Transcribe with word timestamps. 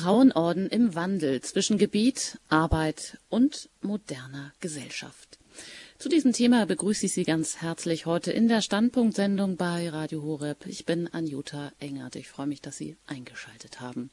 Frauenorden 0.00 0.66
im 0.68 0.94
Wandel 0.94 1.42
zwischen 1.42 1.76
Gebet, 1.76 2.38
Arbeit 2.48 3.18
und 3.28 3.68
moderner 3.82 4.54
Gesellschaft. 4.60 5.38
Zu 5.98 6.08
diesem 6.08 6.32
Thema 6.32 6.64
begrüße 6.64 7.04
ich 7.04 7.12
Sie 7.12 7.24
ganz 7.24 7.58
herzlich 7.58 8.06
heute 8.06 8.32
in 8.32 8.48
der 8.48 8.62
Standpunktsendung 8.62 9.58
bei 9.58 9.90
Radio 9.90 10.22
Horeb. 10.22 10.64
Ich 10.64 10.86
bin 10.86 11.06
Anjuta 11.08 11.72
Engert. 11.80 12.16
Ich 12.16 12.28
freue 12.28 12.46
mich, 12.46 12.62
dass 12.62 12.78
Sie 12.78 12.96
eingeschaltet 13.06 13.82
haben. 13.82 14.10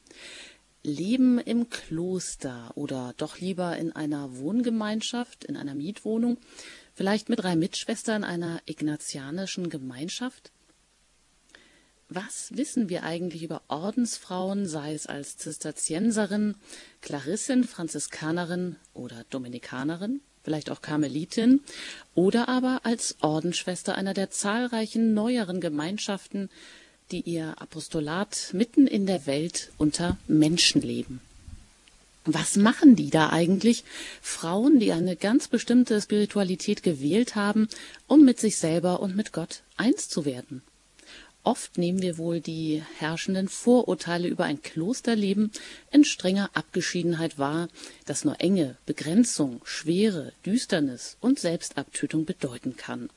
Leben 0.83 1.39
im 1.39 1.69
Kloster 1.69 2.73
oder 2.75 3.13
doch 3.15 3.39
lieber 3.39 3.77
in 3.77 3.93
einer 3.93 4.37
Wohngemeinschaft, 4.39 5.45
in 5.45 5.55
einer 5.55 5.73
Mietwohnung, 5.73 6.37
vielleicht 6.95 7.29
mit 7.29 7.39
drei 7.39 7.55
Mitschwestern 7.55 8.25
einer 8.25 8.59
ignatianischen 8.65 9.69
Gemeinschaft? 9.69 10.51
Was 12.09 12.55
wissen 12.55 12.87
wir 12.87 13.03
eigentlich 13.03 13.43
über 13.43 13.61
Ordensfrauen, 13.67 14.65
sei 14.65 14.93
es 14.93 15.07
als 15.07 15.35
Zisterzienserin, 15.35 16.55
Klarissin, 17.01 17.65
Franziskanerin 17.65 18.77
oder 18.93 19.25
Dominikanerin, 19.29 20.21
vielleicht 20.41 20.69
auch 20.71 20.81
Karmelitin, 20.81 21.59
oder 22.15 22.47
aber 22.47 22.81
als 22.83 23.17
Ordensschwester 23.19 23.95
einer 23.95 24.13
der 24.13 24.29
zahlreichen 24.29 25.13
neueren 25.13 25.59
Gemeinschaften, 25.59 26.49
die 27.11 27.21
ihr 27.21 27.61
Apostolat 27.61 28.51
mitten 28.53 28.87
in 28.87 29.05
der 29.05 29.25
Welt 29.25 29.71
unter 29.77 30.17
Menschen 30.29 30.81
leben? 30.81 31.19
Was 32.23 32.55
machen 32.55 32.95
die 32.95 33.09
da 33.09 33.31
eigentlich? 33.31 33.83
Frauen, 34.21 34.79
die 34.79 34.93
eine 34.93 35.17
ganz 35.17 35.49
bestimmte 35.49 36.01
Spiritualität 36.01 36.83
gewählt 36.83 37.35
haben, 37.35 37.67
um 38.07 38.23
mit 38.23 38.39
sich 38.39 38.57
selber 38.57 39.01
und 39.01 39.17
mit 39.17 39.33
Gott 39.33 39.63
eins 39.75 40.07
zu 40.07 40.23
werden. 40.23 40.61
Oft 41.47 41.77
nehmen 41.77 42.01
wir 42.01 42.17
wohl 42.17 42.41
die 42.41 42.83
herrschenden 42.97 43.47
Vorurteile 43.47 44.27
über 44.27 44.43
ein 44.43 44.61
Klosterleben 44.61 45.53
in 45.91 46.03
strenger 46.03 46.49
Abgeschiedenheit 46.53 47.39
wahr, 47.39 47.69
das 48.05 48.25
nur 48.25 48.41
Enge, 48.41 48.75
Begrenzung, 48.85 49.61
Schwere, 49.63 50.33
Düsternis 50.45 51.15
und 51.21 51.39
Selbstabtötung 51.39 52.25
bedeuten 52.25 52.75
kann. 52.75 53.09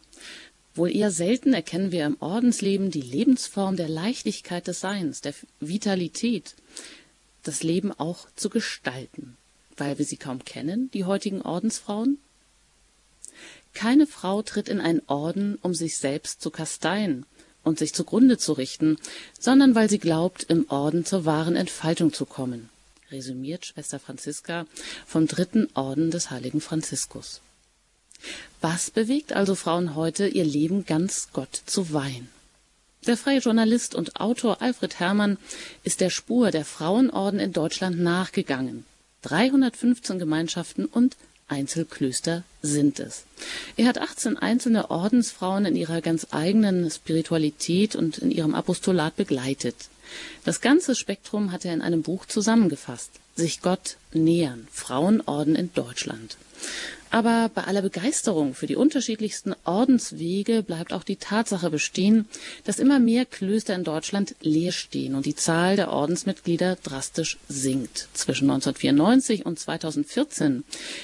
Wohl 0.77 0.95
eher 0.95 1.11
selten 1.11 1.55
erkennen 1.55 1.91
wir 1.91 2.07
im 2.07 2.19
Ordensleben 2.21 2.93
die 2.93 3.01
Lebensform 3.01 3.75
der 3.75 3.89
Leichtigkeit 3.89 4.69
des 4.69 4.79
Seins, 4.79 5.23
der 5.23 5.35
Vitalität, 5.59 6.55
das 7.43 7.65
Leben 7.65 7.91
auch 7.91 8.29
zu 8.37 8.49
gestalten. 8.49 9.37
Weil 9.77 9.99
wir 9.99 10.05
sie 10.05 10.19
kaum 10.19 10.45
kennen, 10.45 10.89
die 10.93 11.05
heutigen 11.05 11.43
Ordensfrauen? 11.43 12.19
Keine 13.75 14.07
Frau 14.07 14.43
tritt 14.43 14.69
in 14.69 14.81
einen 14.81 15.03
Orden, 15.09 15.59
um 15.63 15.75
sich 15.75 15.99
selbst 15.99 16.41
zu 16.41 16.53
kasteien, 16.53 17.27
und 17.63 17.79
sich 17.79 17.95
zugrunde 17.95 18.39
zu 18.39 18.53
richten, 18.53 18.99
sondern 19.39 19.75
weil 19.75 19.91
sie 19.91 19.99
glaubt, 19.99 20.45
im 20.45 20.69
Orden 20.71 21.05
zur 21.05 21.25
wahren 21.25 21.57
Entfaltung 21.57 22.13
zu 22.13 22.27
kommen, 22.27 22.69
resümiert 23.11 23.67
Schwester 23.67 23.99
Franziska 23.99 24.67
vom 25.07 25.27
dritten 25.27 25.69
Orden 25.75 26.11
des 26.11 26.31
heiligen 26.31 26.61
Franziskus. 26.61 27.41
Was 28.61 28.91
bewegt 28.91 29.33
also 29.33 29.55
Frauen 29.55 29.95
heute, 29.95 30.29
ihr 30.29 30.45
Leben 30.45 30.85
ganz 30.85 31.29
Gott 31.33 31.63
zu 31.67 31.93
weihen? 31.93 32.29
Der 33.07 33.17
freie 33.17 33.39
Journalist 33.39 33.95
und 33.95 34.21
Autor 34.21 34.61
Alfred 34.61 35.01
Herrmann 35.01 35.39
ist 35.85 36.03
der 36.03 36.11
Spur 36.11 36.51
der 36.51 36.67
Frauenorden 36.67 37.41
in 37.41 37.53
Deutschland 37.53 37.99
nachgegangen. 37.99 38.85
315 39.23 40.19
Gemeinschaften 40.19 40.85
und 40.85 41.17
Einzelklöster 41.51 42.45
sind 42.63 43.01
es. 43.01 43.25
Er 43.77 43.87
hat 43.87 43.99
18 43.99 44.39
einzelne 44.39 44.91
Ordensfrauen 44.91 45.67
in 45.67 45.77
ihrer 45.77 46.01
ganz 46.01 46.29
eigenen 46.31 46.91
Spiritualität 46.91 47.97
und 47.97 48.19
in 48.19 48.31
ihrem 48.31 48.55
Apostolat 48.55 49.17
begleitet. 49.17 49.77
Das 50.45 50.61
ganze 50.61 50.95
Spektrum 50.95 51.53
hat 51.53 51.65
er 51.65 51.75
in 51.75 51.83
einem 51.83 52.03
Buch 52.03 52.27
zusammengefasst. 52.27 53.11
Sich 53.37 53.63
Gott 53.63 53.97
nähern. 54.13 54.69
Frauenorden 54.71 55.55
in 55.57 55.73
Deutschland. 55.73 56.37
Aber 57.11 57.51
bei 57.53 57.65
aller 57.65 57.83
Begeisterung 57.83 58.55
für 58.55 58.69
die 58.69 58.77
unterschiedlichsten 58.77 59.55
Ordenswege 59.65 60.63
bleibt 60.63 60.93
auch 60.93 61.03
die 61.03 61.17
Tatsache 61.17 61.69
bestehen, 61.69 62.29
dass 62.65 62.79
immer 62.79 63.01
mehr 63.01 63.25
Klöster 63.25 63.75
in 63.75 63.83
Deutschland 63.83 64.37
leer 64.41 64.71
stehen 64.71 65.17
und 65.17 65.27
die 65.27 65.35
Zahl 65.35 65.75
der 65.75 65.91
Ordensmitglieder 65.91 66.77
drastisch 66.77 67.39
sinkt. 67.49 68.09
Zwischen 68.15 68.49
1994 68.49 69.45
und 69.45 69.59
2014 69.59 70.63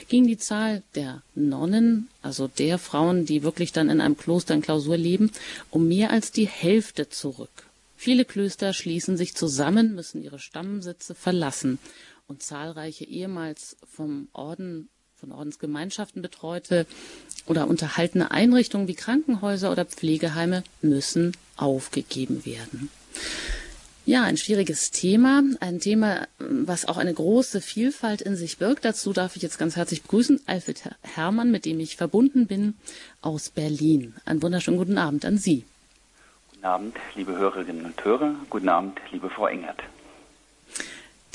ging 0.09 0.29
die 0.29 0.39
Zahl 0.39 0.85
der 0.95 1.23
Nonnen, 1.35 2.09
also 2.23 2.47
der 2.47 2.79
Frauen, 2.79 3.27
die 3.27 3.43
wirklich 3.43 3.73
dann 3.73 3.91
in 3.91 4.01
einem 4.01 4.17
Kloster 4.17 4.55
in 4.55 4.63
Klausur 4.63 4.97
leben, 4.97 5.33
um 5.71 5.89
mehr 5.89 6.11
als 6.11 6.31
die 6.31 6.47
Hälfte 6.47 7.09
zurück. 7.09 7.65
Viele 7.97 8.25
Klöster 8.25 8.73
schließen 8.73 9.17
sich 9.17 9.35
zusammen, 9.35 9.97
müssen 9.97 10.23
ihre 10.23 10.39
Stammsitze 10.39 11.17
verlassen 11.17 11.81
und 12.29 12.43
zahlreiche 12.43 13.05
ehemals 13.05 13.77
vom 13.85 14.29
Orden 14.33 14.89
von 15.19 15.33
Ordensgemeinschaften 15.33 16.21
betreute 16.21 16.87
oder 17.47 17.69
unterhaltene 17.69 18.31
Einrichtungen 18.31 18.87
wie 18.87 18.95
Krankenhäuser 18.95 19.73
oder 19.73 19.85
Pflegeheime 19.85 20.63
müssen 20.83 21.33
aufgegeben 21.57 22.45
werden. 22.45 22.91
Ja, 24.05 24.23
ein 24.23 24.37
schwieriges 24.37 24.93
Thema, 24.93 25.43
ein 25.59 25.81
Thema, 25.81 26.29
was 26.39 26.85
auch 26.85 26.97
eine 26.97 27.13
große 27.13 27.61
Vielfalt 27.61 28.21
in 28.21 28.37
sich 28.37 28.59
birgt. 28.59 28.85
Dazu 28.85 29.13
darf 29.13 29.35
ich 29.35 29.43
jetzt 29.43 29.59
ganz 29.59 29.75
herzlich 29.75 30.03
begrüßen 30.03 30.43
Alfred 30.47 30.83
Herrmann, 31.03 31.51
mit 31.51 31.65
dem 31.65 31.81
ich 31.81 31.97
verbunden 31.97 32.47
bin, 32.47 32.75
aus 33.21 33.51
Berlin. 33.51 34.15
Einen 34.25 34.43
wunderschönen 34.43 34.77
guten 34.77 34.99
Abend 34.99 35.25
an 35.25 35.39
Sie. 35.39 35.65
Guten 36.53 36.65
Abend, 36.67 36.97
liebe 37.17 37.37
Hörerinnen 37.37 37.85
und 37.85 38.05
Hörer. 38.05 38.37
Guten 38.49 38.69
Abend, 38.69 39.01
liebe 39.11 39.29
Frau 39.29 39.47
Engert. 39.47 39.81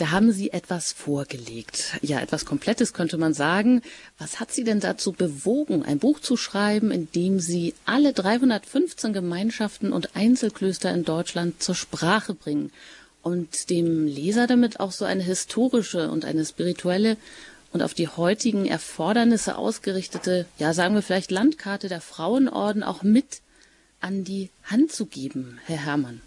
Da 0.01 0.09
haben 0.09 0.31
Sie 0.31 0.51
etwas 0.51 0.94
vorgelegt. 0.94 2.00
Ja, 2.01 2.19
etwas 2.22 2.45
Komplettes 2.45 2.91
könnte 2.91 3.19
man 3.19 3.35
sagen. 3.35 3.84
Was 4.17 4.39
hat 4.39 4.51
Sie 4.51 4.63
denn 4.63 4.79
dazu 4.79 5.12
bewogen, 5.12 5.85
ein 5.85 6.00
Buch 6.00 6.19
zu 6.19 6.38
schreiben, 6.38 6.89
in 6.89 7.12
dem 7.12 7.39
Sie 7.39 7.75
alle 7.85 8.12
315 8.12 9.13
Gemeinschaften 9.13 9.94
und 9.94 10.16
Einzelklöster 10.16 10.91
in 10.91 11.03
Deutschland 11.03 11.62
zur 11.62 11.75
Sprache 11.75 12.34
bringen 12.34 12.72
und 13.22 13.69
dem 13.69 14.07
Leser 14.07 14.47
damit 14.47 14.79
auch 14.79 14.91
so 14.91 15.06
eine 15.06 15.22
historische 15.22 16.09
und 16.09 16.25
eine 16.25 16.45
spirituelle 16.45 17.16
und 17.72 17.83
auf 17.83 17.94
die 17.94 18.07
heutigen 18.07 18.66
Erfordernisse 18.66 19.56
ausgerichtete, 19.56 20.47
ja, 20.57 20.73
sagen 20.73 20.95
wir 20.95 21.03
vielleicht 21.03 21.29
Landkarte 21.29 21.89
der 21.89 22.01
Frauenorden 22.01 22.81
auch 22.81 23.03
mit 23.03 23.41
an 24.00 24.23
die 24.23 24.50
Hand 24.63 24.91
zu 24.91 25.06
geben, 25.06 25.59
Herr 25.68 25.85
Herrmann? 25.85 26.22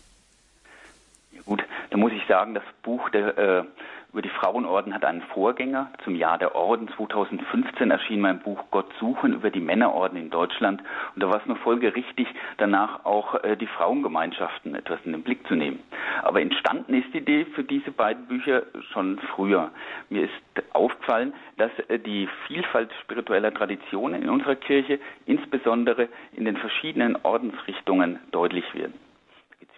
Da 1.94 2.00
muss 2.00 2.10
ich 2.10 2.27
sagen, 2.27 2.55
das 2.55 2.65
Buch 2.82 3.09
der, 3.10 3.38
äh, 3.38 3.65
über 4.10 4.21
die 4.21 4.28
Frauenorden 4.28 4.93
hat 4.93 5.05
einen 5.05 5.22
Vorgänger. 5.32 5.93
Zum 6.03 6.16
Jahr 6.16 6.38
der 6.38 6.56
Orden 6.56 6.88
2015 6.88 7.93
erschien 7.93 8.21
mein 8.21 8.41
Buch 8.41 8.65
Gott 8.72 8.93
suchen 8.99 9.32
über 9.32 9.50
die 9.50 9.60
Männerorden 9.60 10.19
in 10.19 10.28
Deutschland. 10.28 10.83
Und 11.15 11.22
da 11.22 11.28
war 11.28 11.37
es 11.37 11.47
nur 11.47 11.54
folgerichtig, 11.59 12.27
danach 12.56 13.04
auch 13.04 13.44
äh, 13.44 13.56
die 13.56 13.69
Frauengemeinschaften 13.69 14.75
etwas 14.75 14.99
in 15.04 15.12
den 15.12 15.22
Blick 15.22 15.47
zu 15.47 15.54
nehmen. 15.54 15.78
Aber 16.25 16.43
entstanden 16.43 16.94
ist 16.94 17.15
die 17.15 17.19
Idee 17.19 17.44
für 17.44 17.62
diese 17.62 17.93
beiden 17.93 18.27
Bücher 18.27 18.65
schon 18.93 19.21
früher. 19.37 19.71
Mir 20.10 20.25
ist 20.25 20.65
aufgefallen, 20.72 21.33
dass 21.59 21.71
äh, 21.87 22.00
die 22.00 22.28
Vielfalt 22.49 22.91
spiritueller 23.03 23.54
Traditionen 23.54 24.21
in 24.21 24.31
unserer 24.31 24.56
Kirche 24.56 24.99
insbesondere 25.27 26.09
in 26.33 26.44
den 26.44 26.56
verschiedenen 26.56 27.16
Ordensrichtungen 27.22 28.19
deutlich 28.33 28.65
wird 28.75 28.91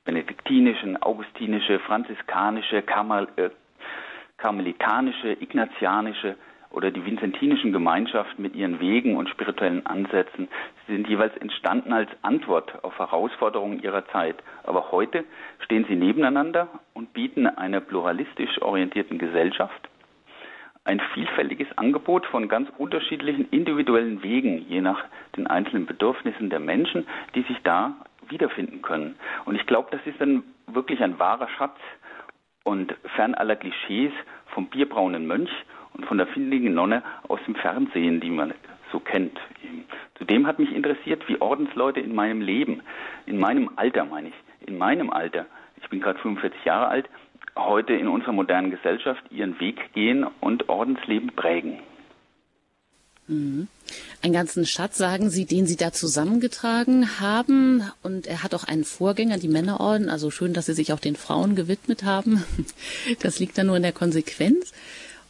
benediktinischen, 0.06 1.02
augustinische, 1.02 1.78
franziskanische, 1.80 2.80
Karmel, 2.82 3.28
äh, 3.36 3.50
karmelitanische, 4.38 5.32
ignatianische 5.32 6.36
oder 6.70 6.90
die 6.90 7.04
vinzentinischen 7.04 7.72
Gemeinschaften 7.72 8.42
mit 8.42 8.54
ihren 8.54 8.80
Wegen 8.80 9.16
und 9.16 9.28
spirituellen 9.28 9.84
Ansätzen 9.86 10.48
sind 10.86 11.08
jeweils 11.08 11.36
entstanden 11.38 11.92
als 11.92 12.10
Antwort 12.22 12.84
auf 12.84 12.98
Herausforderungen 12.98 13.82
ihrer 13.82 14.06
Zeit. 14.08 14.36
Aber 14.64 14.90
heute 14.92 15.24
stehen 15.60 15.84
sie 15.88 15.96
nebeneinander 15.96 16.68
und 16.94 17.12
bieten 17.12 17.46
einer 17.46 17.80
pluralistisch 17.80 18.60
orientierten 18.62 19.18
Gesellschaft 19.18 19.88
ein 20.86 21.00
vielfältiges 21.14 21.66
Angebot 21.76 22.26
von 22.26 22.48
ganz 22.48 22.68
unterschiedlichen 22.78 23.48
individuellen 23.50 24.22
Wegen, 24.22 24.64
je 24.68 24.80
nach 24.80 25.04
den 25.36 25.46
einzelnen 25.48 25.84
Bedürfnissen 25.84 26.48
der 26.48 26.60
Menschen, 26.60 27.06
die 27.34 27.42
sich 27.42 27.58
da 27.64 27.96
wiederfinden 28.30 28.82
können. 28.82 29.16
Und 29.44 29.54
ich 29.54 29.66
glaube, 29.66 29.88
das 29.90 30.00
ist 30.06 30.20
dann 30.20 30.42
wirklich 30.66 31.02
ein 31.02 31.18
wahrer 31.18 31.48
Schatz 31.48 31.78
und 32.64 32.94
fern 33.14 33.34
aller 33.34 33.56
Klischees 33.56 34.12
vom 34.46 34.66
bierbraunen 34.66 35.26
Mönch 35.26 35.50
und 35.94 36.06
von 36.06 36.18
der 36.18 36.26
findigen 36.26 36.74
Nonne 36.74 37.02
aus 37.28 37.40
dem 37.46 37.54
Fernsehen, 37.54 38.20
die 38.20 38.30
man 38.30 38.52
so 38.92 39.00
kennt. 39.00 39.38
Zudem 40.18 40.46
hat 40.46 40.58
mich 40.58 40.72
interessiert, 40.74 41.28
wie 41.28 41.40
Ordensleute 41.40 42.00
in 42.00 42.14
meinem 42.14 42.40
Leben, 42.40 42.82
in 43.26 43.38
meinem 43.38 43.70
Alter 43.76 44.04
meine 44.04 44.28
ich, 44.28 44.34
in 44.66 44.78
meinem 44.78 45.10
Alter, 45.10 45.46
ich 45.80 45.88
bin 45.88 46.00
gerade 46.00 46.18
45 46.18 46.64
Jahre 46.64 46.88
alt, 46.88 47.08
heute 47.56 47.94
in 47.94 48.08
unserer 48.08 48.32
modernen 48.32 48.70
Gesellschaft 48.70 49.22
ihren 49.30 49.58
Weg 49.60 49.92
gehen 49.94 50.26
und 50.40 50.68
Ordensleben 50.68 51.30
prägen. 51.30 51.78
Mhm. 53.28 53.68
Einen 54.22 54.32
ganzen 54.32 54.66
Schatz, 54.66 54.98
sagen 54.98 55.30
Sie, 55.30 55.44
den 55.44 55.66
Sie 55.66 55.76
da 55.76 55.92
zusammengetragen 55.92 57.20
haben. 57.20 57.82
Und 58.02 58.26
er 58.26 58.42
hat 58.42 58.54
auch 58.54 58.64
einen 58.64 58.84
Vorgänger, 58.84 59.38
die 59.38 59.48
Männerorden. 59.48 60.08
Also 60.08 60.30
schön, 60.30 60.54
dass 60.54 60.66
Sie 60.66 60.74
sich 60.74 60.92
auch 60.92 61.00
den 61.00 61.16
Frauen 61.16 61.56
gewidmet 61.56 62.04
haben. 62.04 62.44
Das 63.20 63.38
liegt 63.38 63.56
dann 63.58 63.66
nur 63.66 63.76
in 63.76 63.82
der 63.82 63.92
Konsequenz. 63.92 64.72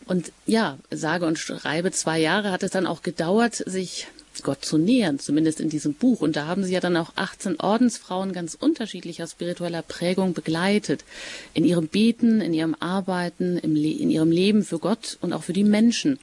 Und 0.06 0.32
ja, 0.46 0.78
sage 0.90 1.26
und 1.26 1.38
schreibe, 1.38 1.90
zwei 1.90 2.18
Jahre 2.18 2.50
hat 2.52 2.62
es 2.62 2.70
dann 2.70 2.86
auch 2.86 3.02
gedauert, 3.02 3.56
sich 3.66 4.06
Gott 4.42 4.64
zu 4.64 4.78
nähern, 4.78 5.18
zumindest 5.18 5.60
in 5.60 5.68
diesem 5.68 5.94
Buch. 5.94 6.20
Und 6.20 6.36
da 6.36 6.46
haben 6.46 6.64
sie 6.64 6.72
ja 6.72 6.80
dann 6.80 6.96
auch 6.96 7.12
18 7.16 7.60
Ordensfrauen 7.60 8.32
ganz 8.32 8.54
unterschiedlicher 8.54 9.26
spiritueller 9.26 9.82
Prägung 9.82 10.34
begleitet. 10.34 11.04
In 11.54 11.64
ihrem 11.64 11.88
Beten, 11.88 12.40
in 12.40 12.54
ihrem 12.54 12.76
Arbeiten, 12.78 13.58
in 13.58 13.76
ihrem 13.76 14.30
Leben 14.30 14.64
für 14.64 14.78
Gott 14.78 15.18
und 15.20 15.32
auch 15.32 15.42
für 15.42 15.52
die 15.52 15.64
Menschen. 15.64 16.18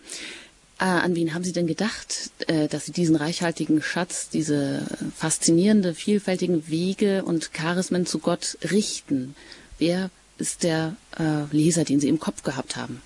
Äh, 0.84 0.88
an 0.88 1.16
wen 1.16 1.34
haben 1.34 1.46
Sie 1.46 1.54
denn 1.54 1.66
gedacht, 1.66 2.34
äh, 2.50 2.68
dass 2.68 2.86
Sie 2.86 2.92
diesen 2.92 3.16
reichhaltigen 3.16 3.82
Schatz, 3.82 4.30
diese 4.30 4.86
faszinierende, 5.16 5.94
vielfältigen 5.94 6.68
Wege 6.68 7.24
und 7.24 7.54
Charismen 7.54 8.06
zu 8.06 8.20
Gott 8.20 8.58
richten? 8.70 9.34
Wer 9.80 10.10
ist 10.38 10.66
der 10.66 10.98
äh, 11.18 11.46
Leser, 11.56 11.86
den 11.86 12.02
Sie 12.02 12.10
im 12.10 12.20
Kopf 12.20 12.44
gehabt 12.44 12.76
haben? 12.76 13.02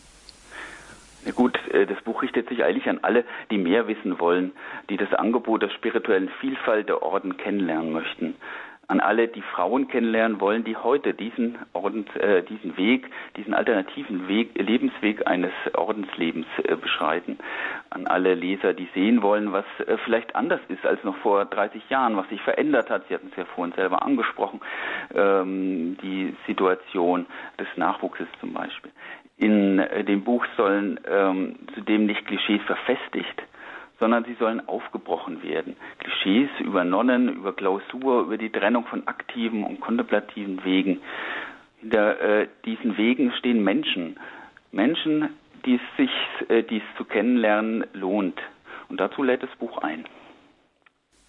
Gut, 1.35 1.59
äh, 1.71 1.85
das 1.85 2.01
Buch 2.01 2.23
richtet 2.23 2.49
sich 2.49 2.63
eigentlich 2.63 2.89
an 2.89 2.97
alle, 3.03 3.23
die 3.51 3.59
mehr 3.59 3.87
wissen 3.87 4.19
wollen, 4.19 4.53
die 4.89 4.97
das 4.97 5.13
Angebot 5.13 5.61
der 5.61 5.69
spirituellen 5.69 6.29
Vielfalt 6.41 6.89
der 6.89 7.03
Orden 7.03 7.37
kennenlernen 7.37 7.91
möchten. 7.91 8.33
An 8.89 9.01
alle, 9.01 9.27
die 9.27 9.41
Frauen 9.41 9.89
kennenlernen 9.89 10.39
wollen, 10.39 10.63
die 10.63 10.77
heute 10.77 11.13
diesen 11.13 11.57
Ordens, 11.73 12.07
äh, 12.15 12.41
diesen 12.43 12.77
Weg, 12.77 13.09
diesen 13.35 13.53
alternativen 13.53 14.29
Weg, 14.29 14.57
Lebensweg 14.57 15.27
eines 15.27 15.51
Ordenslebens 15.73 16.47
äh, 16.63 16.73
beschreiten. 16.77 17.37
An 17.89 18.07
alle 18.07 18.33
Leser, 18.33 18.73
die 18.73 18.87
sehen 18.93 19.21
wollen, 19.21 19.51
was 19.51 19.65
äh, 19.85 19.97
vielleicht 20.05 20.37
anders 20.37 20.61
ist 20.69 20.85
als 20.85 21.03
noch 21.03 21.17
vor 21.17 21.43
30 21.43 21.89
Jahren, 21.89 22.15
was 22.15 22.29
sich 22.29 22.41
verändert 22.41 22.89
hat. 22.89 23.05
Sie 23.09 23.13
hatten 23.13 23.27
es 23.29 23.35
ja 23.35 23.43
vorhin 23.43 23.75
selber 23.75 24.03
angesprochen, 24.03 24.61
ähm, 25.13 25.97
die 26.01 26.33
Situation 26.47 27.25
des 27.59 27.67
Nachwuchses 27.75 28.27
zum 28.39 28.53
Beispiel. 28.53 28.91
In 29.35 29.79
äh, 29.79 30.05
dem 30.05 30.23
Buch 30.23 30.45
sollen 30.55 30.97
ähm, 31.09 31.55
zudem 31.75 32.05
nicht 32.05 32.25
Klischees 32.25 32.61
verfestigt, 32.63 33.43
sondern 33.99 34.25
sie 34.25 34.35
sollen 34.39 34.67
aufgebrochen 34.67 35.43
werden. 35.43 35.75
Klischees 35.99 36.49
über 36.59 36.83
Nonnen, 36.83 37.29
über 37.29 37.53
Klausur, 37.53 38.21
über 38.21 38.37
die 38.37 38.51
Trennung 38.51 38.85
von 38.85 39.07
aktiven 39.07 39.63
und 39.63 39.79
kontemplativen 39.79 40.63
Wegen. 40.63 41.01
Hinter 41.81 42.19
äh, 42.19 42.47
diesen 42.65 42.97
Wegen 42.97 43.31
stehen 43.33 43.63
Menschen. 43.63 44.17
Menschen, 44.71 45.29
die 45.65 45.75
es 45.75 45.97
sich, 45.97 46.49
äh, 46.49 46.63
die 46.63 46.77
es 46.77 46.97
zu 46.97 47.05
kennenlernen 47.05 47.85
lohnt. 47.93 48.39
Und 48.89 48.99
dazu 48.99 49.23
lädt 49.23 49.43
das 49.43 49.55
Buch 49.59 49.79
ein. 49.79 50.05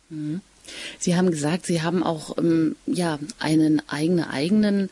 Mhm. 0.08 0.40
Sie 0.98 1.16
haben 1.16 1.30
gesagt, 1.30 1.64
Sie 1.64 1.82
haben 1.82 2.02
auch 2.02 2.36
ähm, 2.38 2.76
ja 2.86 3.18
einen 3.40 3.82
eigenen 3.88 4.24
eigenen 4.28 4.90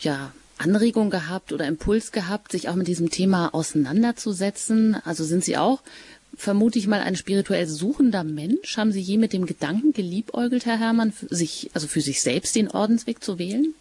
ja 0.00 0.32
Anregung 0.58 1.10
gehabt 1.10 1.52
oder 1.52 1.66
Impuls 1.66 2.12
gehabt, 2.12 2.52
sich 2.52 2.68
auch 2.68 2.74
mit 2.74 2.86
diesem 2.86 3.10
Thema 3.10 3.52
auseinanderzusetzen? 3.52 4.96
Also 5.04 5.24
sind 5.24 5.44
Sie 5.44 5.56
auch, 5.56 5.82
vermute 6.36 6.78
ich 6.78 6.86
mal, 6.86 7.00
ein 7.00 7.16
spirituell 7.16 7.66
suchender 7.66 8.24
Mensch? 8.24 8.76
Haben 8.76 8.92
Sie 8.92 9.00
je 9.00 9.18
mit 9.18 9.32
dem 9.32 9.46
Gedanken 9.46 9.92
geliebäugelt, 9.92 10.66
Herr 10.66 10.78
Herrmann, 10.78 11.10
sich, 11.10 11.70
also 11.74 11.86
für 11.86 12.00
sich 12.00 12.22
selbst 12.22 12.56
den 12.56 12.70
Ordensweg 12.70 13.22
zu 13.22 13.38
wählen? 13.38 13.74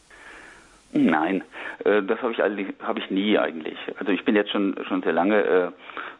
Nein, 0.93 1.43
äh, 1.85 2.03
das 2.03 2.21
habe 2.21 2.33
ich, 2.33 2.39
hab 2.79 2.97
ich 2.97 3.09
nie 3.09 3.37
eigentlich. 3.37 3.77
Also 3.97 4.11
ich 4.11 4.25
bin 4.25 4.35
jetzt 4.35 4.51
schon, 4.51 4.75
schon 4.87 5.01
sehr 5.03 5.13
lange 5.13 5.43
äh, 5.43 5.71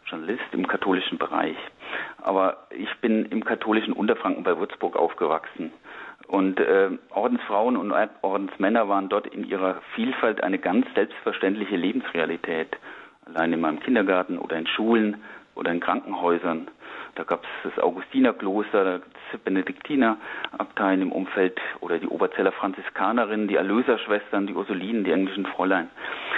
Journalist 0.09 0.43
im 0.51 0.67
katholischen 0.67 1.17
Bereich. 1.17 1.57
Aber 2.21 2.67
ich 2.69 2.89
bin 3.01 3.25
im 3.25 3.43
katholischen 3.43 3.93
Unterfranken 3.93 4.43
bei 4.43 4.57
Würzburg 4.57 4.95
aufgewachsen. 4.95 5.71
Und 6.27 6.59
äh, 6.59 6.89
Ordensfrauen 7.09 7.75
und 7.75 7.91
Ordensmänner 8.21 8.87
waren 8.87 9.09
dort 9.09 9.27
in 9.27 9.43
ihrer 9.43 9.81
Vielfalt 9.95 10.43
eine 10.43 10.59
ganz 10.59 10.85
selbstverständliche 10.95 11.75
Lebensrealität. 11.75 12.77
Allein 13.25 13.53
in 13.53 13.59
meinem 13.59 13.79
Kindergarten 13.81 14.37
oder 14.37 14.57
in 14.57 14.67
Schulen 14.67 15.17
oder 15.55 15.71
in 15.71 15.79
Krankenhäusern. 15.79 16.67
Da 17.15 17.23
gab 17.23 17.43
es 17.43 17.71
das 17.71 17.83
Augustinerkloster, 17.83 18.83
da 18.83 18.97
gibt 18.99 19.17
es 19.33 19.39
Benediktinerabteien 19.41 21.01
im 21.01 21.11
Umfeld 21.11 21.59
oder 21.81 21.99
die 21.99 22.07
Oberzeller 22.07 22.51
Franziskanerinnen, 22.51 23.47
die 23.47 23.55
Erlöserschwestern, 23.55 24.47
die 24.47 24.53
Ursulinen, 24.53 25.03
die 25.03 25.11
englischen 25.11 25.45
Fräulein. 25.45 25.89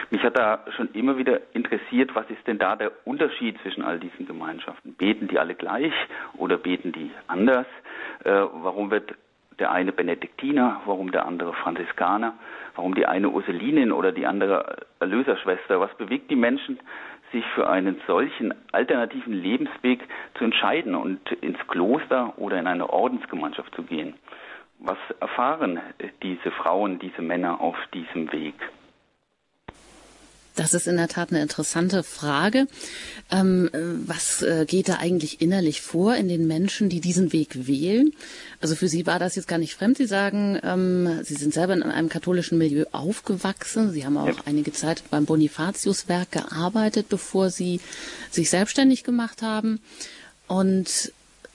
Mich 0.10 0.24
hat 0.24 0.38
da 0.38 0.60
schon 0.76 0.90
immer 0.94 1.18
wieder 1.18 1.42
interessiert, 1.54 2.16
was 2.16 2.30
ist 2.30 2.46
denn 2.48 2.58
da 2.58 2.76
der 2.76 2.92
Unterschied 3.06 3.60
zwischen 3.62 3.84
all 3.84 4.00
diesen 4.00 4.26
Gemeinschaften? 4.26 4.96
Beten 4.96 5.28
die 5.28 5.38
alle 5.38 5.56
gleich 5.56 5.94
oder 6.38 6.58
beten 6.58 6.92
die 6.92 7.12
anders? 7.28 7.68
Äh, 8.24 8.32
warum 8.32 8.90
wird 8.90 9.14
der 9.60 9.72
eine 9.72 9.92
Benediktiner, 9.92 10.82
warum 10.86 11.12
der 11.12 11.26
andere 11.26 11.54
Franziskaner, 11.54 12.34
warum 12.76 12.96
die 12.96 13.06
eine 13.06 13.30
Ursulinin 13.30 13.92
oder 13.92 14.12
die 14.12 14.26
andere 14.26 14.78
Erlöserschwester. 15.00 15.80
Was 15.80 15.94
bewegt 15.96 16.32
die 16.32 16.36
Menschen, 16.36 16.80
sich 17.34 17.46
für 17.48 17.70
einen 17.70 18.00
solchen 18.08 18.54
alternativen 18.72 19.34
Lebensweg 19.34 20.00
zu 20.38 20.46
entscheiden 20.46 20.96
und 20.96 21.20
ins 21.42 21.60
Kloster 21.68 22.34
oder 22.38 22.58
in 22.58 22.68
eine 22.68 22.90
Ordensgemeinschaft 22.90 23.76
zu 23.76 23.84
gehen? 23.84 24.14
Was 24.80 24.98
erfahren 25.20 25.82
diese 26.22 26.52
Frauen, 26.52 27.00
diese 27.00 27.22
Männer 27.22 27.60
auf 27.60 27.76
diesem 27.94 28.32
Weg? 28.32 28.56
Das 30.56 30.74
ist 30.74 30.88
in 30.88 30.98
der 30.98 31.08
Tat 31.08 31.32
eine 31.32 31.42
interessante 31.42 32.04
Frage. 32.04 32.68
Ähm, 33.32 33.70
was 34.06 34.44
äh, 34.44 34.66
geht 34.68 34.88
da 34.88 34.98
eigentlich 34.98 35.42
innerlich 35.42 35.82
vor 35.82 36.16
in 36.16 36.28
den 36.28 36.46
Menschen, 36.46 36.90
die 36.90 37.02
diesen 37.02 37.34
Weg 37.34 37.68
wählen? 37.68 38.12
Also 38.62 38.76
für 38.76 38.88
Sie 38.88 39.08
war 39.08 39.18
das 39.18 39.36
jetzt 39.36 39.48
gar 39.48 39.58
nicht 39.58 39.74
fremd. 39.74 39.98
Sie 39.98 40.06
sagen, 40.06 40.60
ähm, 40.64 41.22
Sie 41.24 41.34
sind 41.34 41.54
selber 41.54 41.74
in 41.74 41.84
einem 41.84 42.10
katholischen 42.10 42.58
Milieu 42.60 42.86
aufgewachsen. 42.92 43.92
Sie 43.92 44.06
haben 44.06 44.18
auch 44.18 44.28
ja. 44.28 44.36
einige 44.46 44.72
Zeit 44.74 45.04
beim 45.10 45.26
Bonifatiuswerk 45.26 46.32
gearbeitet, 46.32 47.10
bevor 47.10 47.50
Sie 47.50 47.80
sich 48.30 48.50
selbstständig 48.50 49.04
gemacht 49.04 49.42
haben. 49.42 49.80
Und 50.48 51.12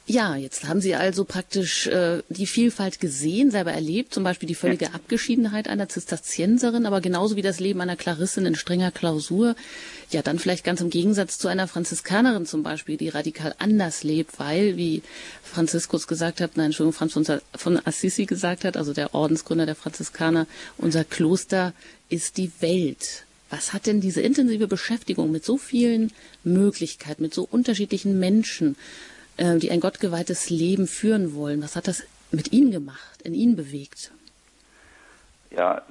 ja, 0.08 0.36
jetzt 0.36 0.66
haben 0.66 0.80
Sie 0.80 0.94
also 0.94 1.24
praktisch 1.24 1.86
äh, 1.86 2.22
die 2.30 2.46
Vielfalt 2.46 2.98
gesehen, 2.98 3.50
selber 3.50 3.72
erlebt, 3.72 4.14
zum 4.14 4.24
Beispiel 4.24 4.46
die 4.46 4.54
völlige 4.54 4.86
ja. 4.86 4.92
Abgeschiedenheit 4.92 5.68
einer 5.68 5.90
Zisterzienserin, 5.90 6.86
aber 6.86 7.02
genauso 7.02 7.36
wie 7.36 7.42
das 7.42 7.60
Leben 7.60 7.82
einer 7.82 7.94
Klarissin 7.94 8.46
in 8.46 8.54
strenger 8.54 8.90
Klausur. 8.90 9.54
Ja, 10.10 10.22
dann 10.22 10.38
vielleicht 10.38 10.64
ganz 10.64 10.80
im 10.80 10.88
Gegensatz 10.88 11.38
zu 11.38 11.48
einer 11.48 11.68
Franziskanerin 11.68 12.46
zum 12.46 12.62
Beispiel, 12.62 12.96
die 12.96 13.10
radikal 13.10 13.54
anders 13.58 14.02
lebt, 14.02 14.38
weil, 14.38 14.78
wie 14.78 15.02
Franziskus 15.42 16.06
gesagt 16.06 16.40
hat, 16.40 16.56
nein, 16.56 16.66
Entschuldigung, 16.66 16.94
Franz 16.94 17.12
von, 17.12 17.26
von 17.54 17.86
Assisi 17.86 18.24
gesagt 18.24 18.64
hat, 18.64 18.78
also 18.78 18.94
der 18.94 19.14
Ordensgründer 19.14 19.66
der 19.66 19.74
Franziskaner, 19.74 20.46
unser 20.78 21.04
Kloster 21.04 21.74
ist 22.08 22.38
die 22.38 22.50
Welt. 22.60 23.24
Was 23.50 23.74
hat 23.74 23.84
denn 23.84 24.00
diese 24.00 24.22
intensive 24.22 24.68
Beschäftigung 24.68 25.30
mit 25.30 25.44
so 25.44 25.58
vielen 25.58 26.12
Möglichkeiten, 26.44 27.22
mit 27.22 27.34
so 27.34 27.46
unterschiedlichen 27.50 28.18
Menschen, 28.18 28.76
äh, 29.38 29.58
die 29.58 29.70
ein 29.70 29.80
gottgeweihtes 29.80 30.50
Leben 30.50 30.86
führen 30.86 31.34
wollen. 31.34 31.62
Was 31.62 31.74
hat 31.74 31.88
das 31.88 32.02
mit 32.30 32.52
Ihnen 32.52 32.70
gemacht, 32.70 33.22
in 33.22 33.34
Ihnen 33.34 33.56
bewegt? 33.56 34.12
Ja, 35.50 35.82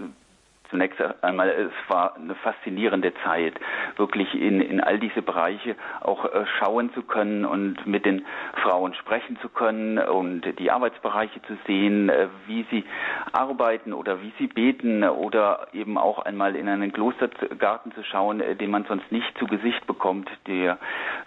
Zunächst 0.69 0.99
einmal, 1.21 1.49
es 1.49 1.71
war 1.89 2.15
eine 2.15 2.35
faszinierende 2.35 3.13
Zeit, 3.23 3.53
wirklich 3.95 4.33
in, 4.33 4.59
in 4.59 4.81
all 4.81 4.99
diese 4.99 5.21
Bereiche 5.21 5.75
auch 6.01 6.25
äh, 6.25 6.45
schauen 6.59 6.93
zu 6.93 7.03
können 7.03 7.45
und 7.45 7.87
mit 7.87 8.05
den 8.05 8.25
Frauen 8.61 8.93
sprechen 8.93 9.37
zu 9.41 9.49
können 9.49 9.97
und 9.97 10.41
die 10.59 10.71
Arbeitsbereiche 10.71 11.41
zu 11.43 11.57
sehen, 11.65 12.09
äh, 12.09 12.27
wie 12.47 12.65
sie 12.69 12.83
arbeiten 13.31 13.93
oder 13.93 14.21
wie 14.21 14.33
sie 14.37 14.47
beten 14.47 15.03
oder 15.03 15.67
eben 15.71 15.97
auch 15.97 16.19
einmal 16.19 16.55
in 16.55 16.67
einen 16.67 16.91
Klostergarten 16.91 17.93
zu 17.93 18.03
schauen, 18.03 18.41
äh, 18.41 18.55
den 18.55 18.71
man 18.71 18.85
sonst 18.85 19.09
nicht 19.11 19.37
zu 19.37 19.47
Gesicht 19.47 19.87
bekommt, 19.87 20.29
der 20.47 20.77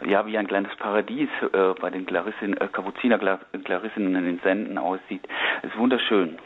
ja 0.04 0.26
wie 0.26 0.36
ein 0.36 0.46
kleines 0.46 0.74
Paradies 0.76 1.28
bei 1.80 1.90
den 1.90 2.06
Klarissin, 2.06 2.54
Kapuziner 2.54 3.18
Klarissinnen 3.18 4.14
in 4.14 4.24
den 4.24 4.40
Senden 4.40 4.78
aussieht. 4.78 5.26
Es 5.62 5.70
ist 5.70 5.78
wunderschön. 5.78 6.38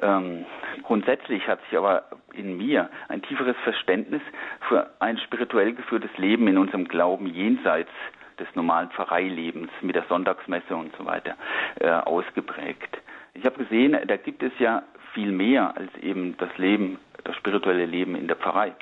Ähm, 0.00 0.44
grundsätzlich 0.82 1.46
hat 1.48 1.60
sich 1.64 1.78
aber 1.78 2.04
in 2.32 2.56
mir 2.56 2.90
ein 3.08 3.22
tieferes 3.22 3.56
Verständnis 3.64 4.22
für 4.68 4.90
ein 5.00 5.18
spirituell 5.18 5.74
geführtes 5.74 6.16
Leben 6.16 6.46
in 6.48 6.58
unserem 6.58 6.86
Glauben 6.86 7.26
jenseits 7.26 7.90
des 8.38 8.48
normalen 8.54 8.90
Pfarreilebens 8.90 9.70
mit 9.82 9.96
der 9.96 10.04
Sonntagsmesse 10.08 10.76
und 10.76 10.94
so 10.96 11.04
weiter 11.04 11.34
äh, 11.80 11.88
ausgeprägt. 11.90 12.98
Ich 13.34 13.44
habe 13.44 13.64
gesehen, 13.64 13.96
da 14.06 14.16
gibt 14.16 14.42
es 14.42 14.52
ja 14.58 14.82
viel 15.12 15.32
mehr 15.32 15.76
als 15.76 15.94
eben 16.00 16.36
das 16.38 16.56
Leben, 16.58 16.98
das 17.24 17.36
spirituelle 17.36 17.86
Leben 17.86 18.14
in 18.14 18.28
der 18.28 18.36
Pfarrei. 18.36 18.74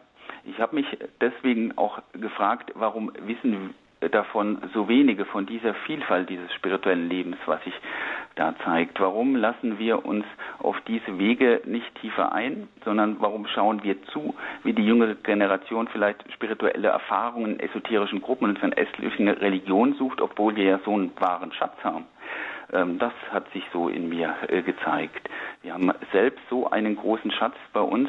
Ich 0.45 0.61
habe 0.61 0.77
mich 0.77 0.87
deswegen 1.21 1.77
auch 1.77 2.01
gefragt, 2.13 2.73
warum 2.75 3.13
wissen 3.21 3.75
davon 4.01 4.59
so 4.75 4.89
wenige, 4.89 5.25
von 5.25 5.47
dieser 5.47 5.75
Vielfalt 5.87 6.29
dieses 6.29 6.53
spirituellen 6.55 7.09
Lebens, 7.09 7.37
was 7.47 7.63
sich 7.65 7.75
da 8.35 8.55
zeigt? 8.65 9.01
Warum 9.01 9.35
lassen 9.35 9.79
wir 9.79 10.05
uns 10.05 10.25
auf 10.59 10.77
diese 10.87 11.19
Wege 11.19 11.63
nicht 11.65 11.95
tiefer 12.01 12.33
ein, 12.33 12.69
sondern 12.85 13.17
warum 13.21 13.47
schauen 13.47 13.83
wir 13.83 14.03
zu, 14.07 14.35
wie 14.63 14.75
die 14.75 14.85
jüngere 14.85 15.15
Generation 15.15 15.89
vielleicht 15.89 16.31
spirituelle 16.33 16.89
Erfahrungen 16.89 17.55
in 17.55 17.61
esoterischen 17.61 18.21
Gruppen 18.21 18.51
und 18.51 18.59
von 18.59 18.73
östlichen 18.75 19.29
Religionen 19.29 19.95
sucht, 19.95 20.21
obwohl 20.21 20.57
wir 20.57 20.65
ja 20.65 20.81
so 20.85 20.93
einen 20.93 21.13
wahren 21.19 21.53
Schatz 21.53 21.77
haben? 21.83 22.05
Ähm, 22.73 22.99
das 22.99 23.13
hat 23.31 23.51
sich 23.53 23.65
so 23.73 23.89
in 23.89 24.09
mir 24.09 24.35
äh, 24.49 24.63
gezeigt. 24.63 25.29
Wir 25.63 25.75
haben 25.75 25.93
selbst 26.13 26.41
so 26.51 26.71
einen 26.71 26.97
großen 26.97 27.31
Schatz 27.31 27.55
bei 27.73 27.81
uns, 27.81 28.09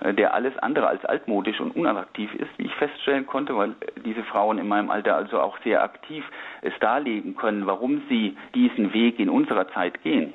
äh, 0.00 0.14
der 0.14 0.34
alles 0.34 0.56
andere 0.58 0.88
als 0.88 1.04
altmodisch 1.04 1.60
und 1.60 1.74
unattraktiv 1.74 2.34
ist, 2.34 2.50
wie 2.58 2.66
ich 2.66 2.74
feststellen 2.76 3.26
konnte, 3.26 3.56
weil 3.56 3.74
diese 4.04 4.22
Frauen 4.24 4.58
in 4.58 4.68
meinem 4.68 4.90
Alter 4.90 5.16
also 5.16 5.40
auch 5.40 5.58
sehr 5.64 5.82
aktiv 5.82 6.24
es 6.62 6.72
darlegen 6.80 7.36
können, 7.36 7.66
warum 7.66 8.02
sie 8.08 8.36
diesen 8.54 8.92
Weg 8.92 9.18
in 9.18 9.28
unserer 9.28 9.68
Zeit 9.68 10.02
gehen. 10.02 10.34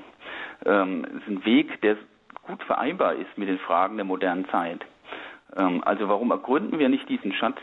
Ähm, 0.66 1.06
es 1.06 1.22
ist 1.22 1.28
ein 1.28 1.46
Weg, 1.46 1.82
der 1.82 1.98
gut 2.44 2.64
vereinbar 2.64 3.14
ist 3.14 3.38
mit 3.38 3.48
den 3.48 3.60
Fragen 3.60 3.96
der 3.96 4.06
modernen 4.06 4.48
Zeit. 4.50 4.82
Ähm, 5.56 5.82
also 5.86 6.10
warum 6.10 6.32
ergründen 6.32 6.80
wir 6.80 6.90
nicht 6.90 7.08
diesen 7.10 7.34
Schatz 7.34 7.58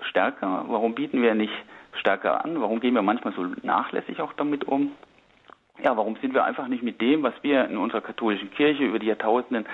stärker? 0.00 0.64
Warum 0.68 0.94
bieten 0.94 1.22
wir 1.22 1.34
nicht 1.34 1.52
stärker 1.94 2.44
an? 2.44 2.60
Warum 2.60 2.80
gehen 2.80 2.94
wir 2.94 3.02
manchmal 3.02 3.32
so 3.34 3.46
nachlässig 3.62 4.20
auch 4.20 4.32
damit 4.34 4.64
um? 4.64 4.92
Ja, 5.82 5.96
warum 5.96 6.16
sind 6.16 6.32
wir 6.32 6.44
einfach 6.44 6.68
nicht 6.68 6.82
mit 6.82 7.00
dem, 7.00 7.22
was 7.22 7.34
wir 7.42 7.66
in 7.66 7.76
unserer 7.76 8.00
katholischen 8.00 8.50
Kirche 8.50 8.84
über 8.84 8.98
die 8.98 9.06
Jahrtausenden 9.06 9.66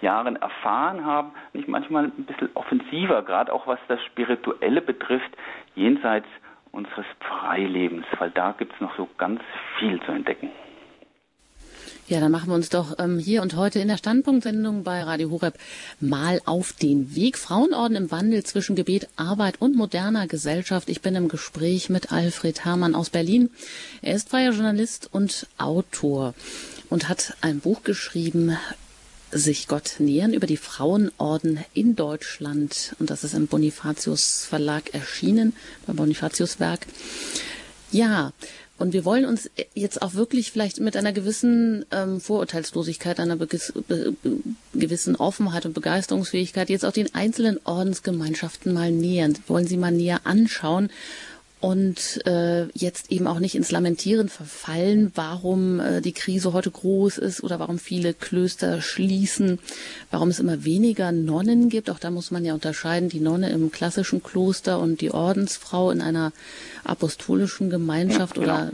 Jahren 0.00 0.36
erfahren 0.36 1.04
haben, 1.04 1.32
nicht 1.52 1.66
manchmal 1.66 2.04
ein 2.04 2.24
bisschen 2.26 2.50
offensiver, 2.54 3.22
gerade 3.22 3.52
auch 3.52 3.66
was 3.66 3.80
das 3.88 4.02
Spirituelle 4.04 4.80
betrifft, 4.80 5.30
jenseits 5.74 6.28
unseres 6.70 7.06
Freilebens, 7.20 8.06
weil 8.18 8.30
da 8.30 8.52
gibt 8.56 8.72
es 8.72 8.80
noch 8.80 8.94
so 8.96 9.08
ganz 9.18 9.40
viel 9.78 10.00
zu 10.02 10.12
entdecken. 10.12 10.50
Ja, 12.08 12.20
dann 12.20 12.32
machen 12.32 12.48
wir 12.48 12.54
uns 12.54 12.70
doch 12.70 12.98
ähm, 12.98 13.18
hier 13.18 13.42
und 13.42 13.54
heute 13.54 13.80
in 13.80 13.88
der 13.88 13.98
Standpunktsendung 13.98 14.82
bei 14.82 15.02
Radio 15.02 15.30
Horeb 15.30 15.58
mal 16.00 16.40
auf 16.46 16.72
den 16.72 17.14
Weg. 17.14 17.36
Frauenorden 17.36 17.98
im 17.98 18.10
Wandel 18.10 18.42
zwischen 18.44 18.76
Gebet, 18.76 19.08
Arbeit 19.16 19.60
und 19.60 19.76
moderner 19.76 20.26
Gesellschaft. 20.26 20.88
Ich 20.88 21.02
bin 21.02 21.14
im 21.16 21.28
Gespräch 21.28 21.90
mit 21.90 22.10
Alfred 22.10 22.64
Hamann 22.64 22.94
aus 22.94 23.10
Berlin. 23.10 23.50
Er 24.00 24.14
ist 24.14 24.30
freier 24.30 24.52
Journalist 24.52 25.10
und 25.12 25.48
Autor 25.58 26.32
und 26.88 27.10
hat 27.10 27.36
ein 27.42 27.60
Buch 27.60 27.82
geschrieben, 27.82 28.56
sich 29.30 29.68
Gott 29.68 29.96
nähern 29.98 30.32
über 30.32 30.46
die 30.46 30.56
Frauenorden 30.56 31.62
in 31.74 31.94
Deutschland. 31.94 32.96
Und 32.98 33.10
das 33.10 33.22
ist 33.22 33.34
im 33.34 33.48
Bonifatius 33.48 34.46
Verlag 34.48 34.94
erschienen, 34.94 35.54
beim 35.86 35.96
Bonifatius 35.96 36.58
Werk. 36.58 36.86
Ja, 37.90 38.32
und 38.78 38.92
wir 38.92 39.04
wollen 39.04 39.24
uns 39.24 39.50
jetzt 39.74 40.02
auch 40.02 40.14
wirklich 40.14 40.52
vielleicht 40.52 40.78
mit 40.78 40.96
einer 40.96 41.12
gewissen 41.12 41.84
ähm, 41.90 42.20
Vorurteilslosigkeit, 42.20 43.18
einer 43.18 43.36
gewissen 43.36 45.16
Offenheit 45.16 45.66
und 45.66 45.74
Begeisterungsfähigkeit 45.74 46.70
jetzt 46.70 46.84
auch 46.84 46.92
den 46.92 47.12
einzelnen 47.14 47.58
Ordensgemeinschaften 47.64 48.72
mal 48.72 48.92
nähern. 48.92 49.36
Wollen 49.48 49.66
sie 49.66 49.76
mal 49.76 49.90
näher 49.90 50.20
anschauen 50.24 50.90
und 51.60 52.24
äh, 52.26 52.66
jetzt 52.74 53.10
eben 53.10 53.26
auch 53.26 53.40
nicht 53.40 53.54
ins 53.54 53.70
Lamentieren 53.70 54.28
verfallen, 54.28 55.10
warum 55.14 55.80
äh, 55.80 56.00
die 56.00 56.12
Krise 56.12 56.52
heute 56.52 56.70
groß 56.70 57.18
ist 57.18 57.42
oder 57.42 57.58
warum 57.58 57.78
viele 57.78 58.14
Klöster 58.14 58.80
schließen, 58.80 59.58
warum 60.10 60.28
es 60.28 60.38
immer 60.38 60.64
weniger 60.64 61.10
Nonnen 61.10 61.68
gibt. 61.68 61.90
Auch 61.90 61.98
da 61.98 62.10
muss 62.10 62.30
man 62.30 62.44
ja 62.44 62.54
unterscheiden, 62.54 63.08
die 63.08 63.20
Nonne 63.20 63.50
im 63.50 63.72
klassischen 63.72 64.22
Kloster 64.22 64.78
und 64.78 65.00
die 65.00 65.10
Ordensfrau 65.10 65.90
in 65.90 66.00
einer 66.00 66.32
apostolischen 66.84 67.70
Gemeinschaft 67.70 68.36
ja, 68.36 68.42
genau. 68.42 68.54
oder 68.54 68.72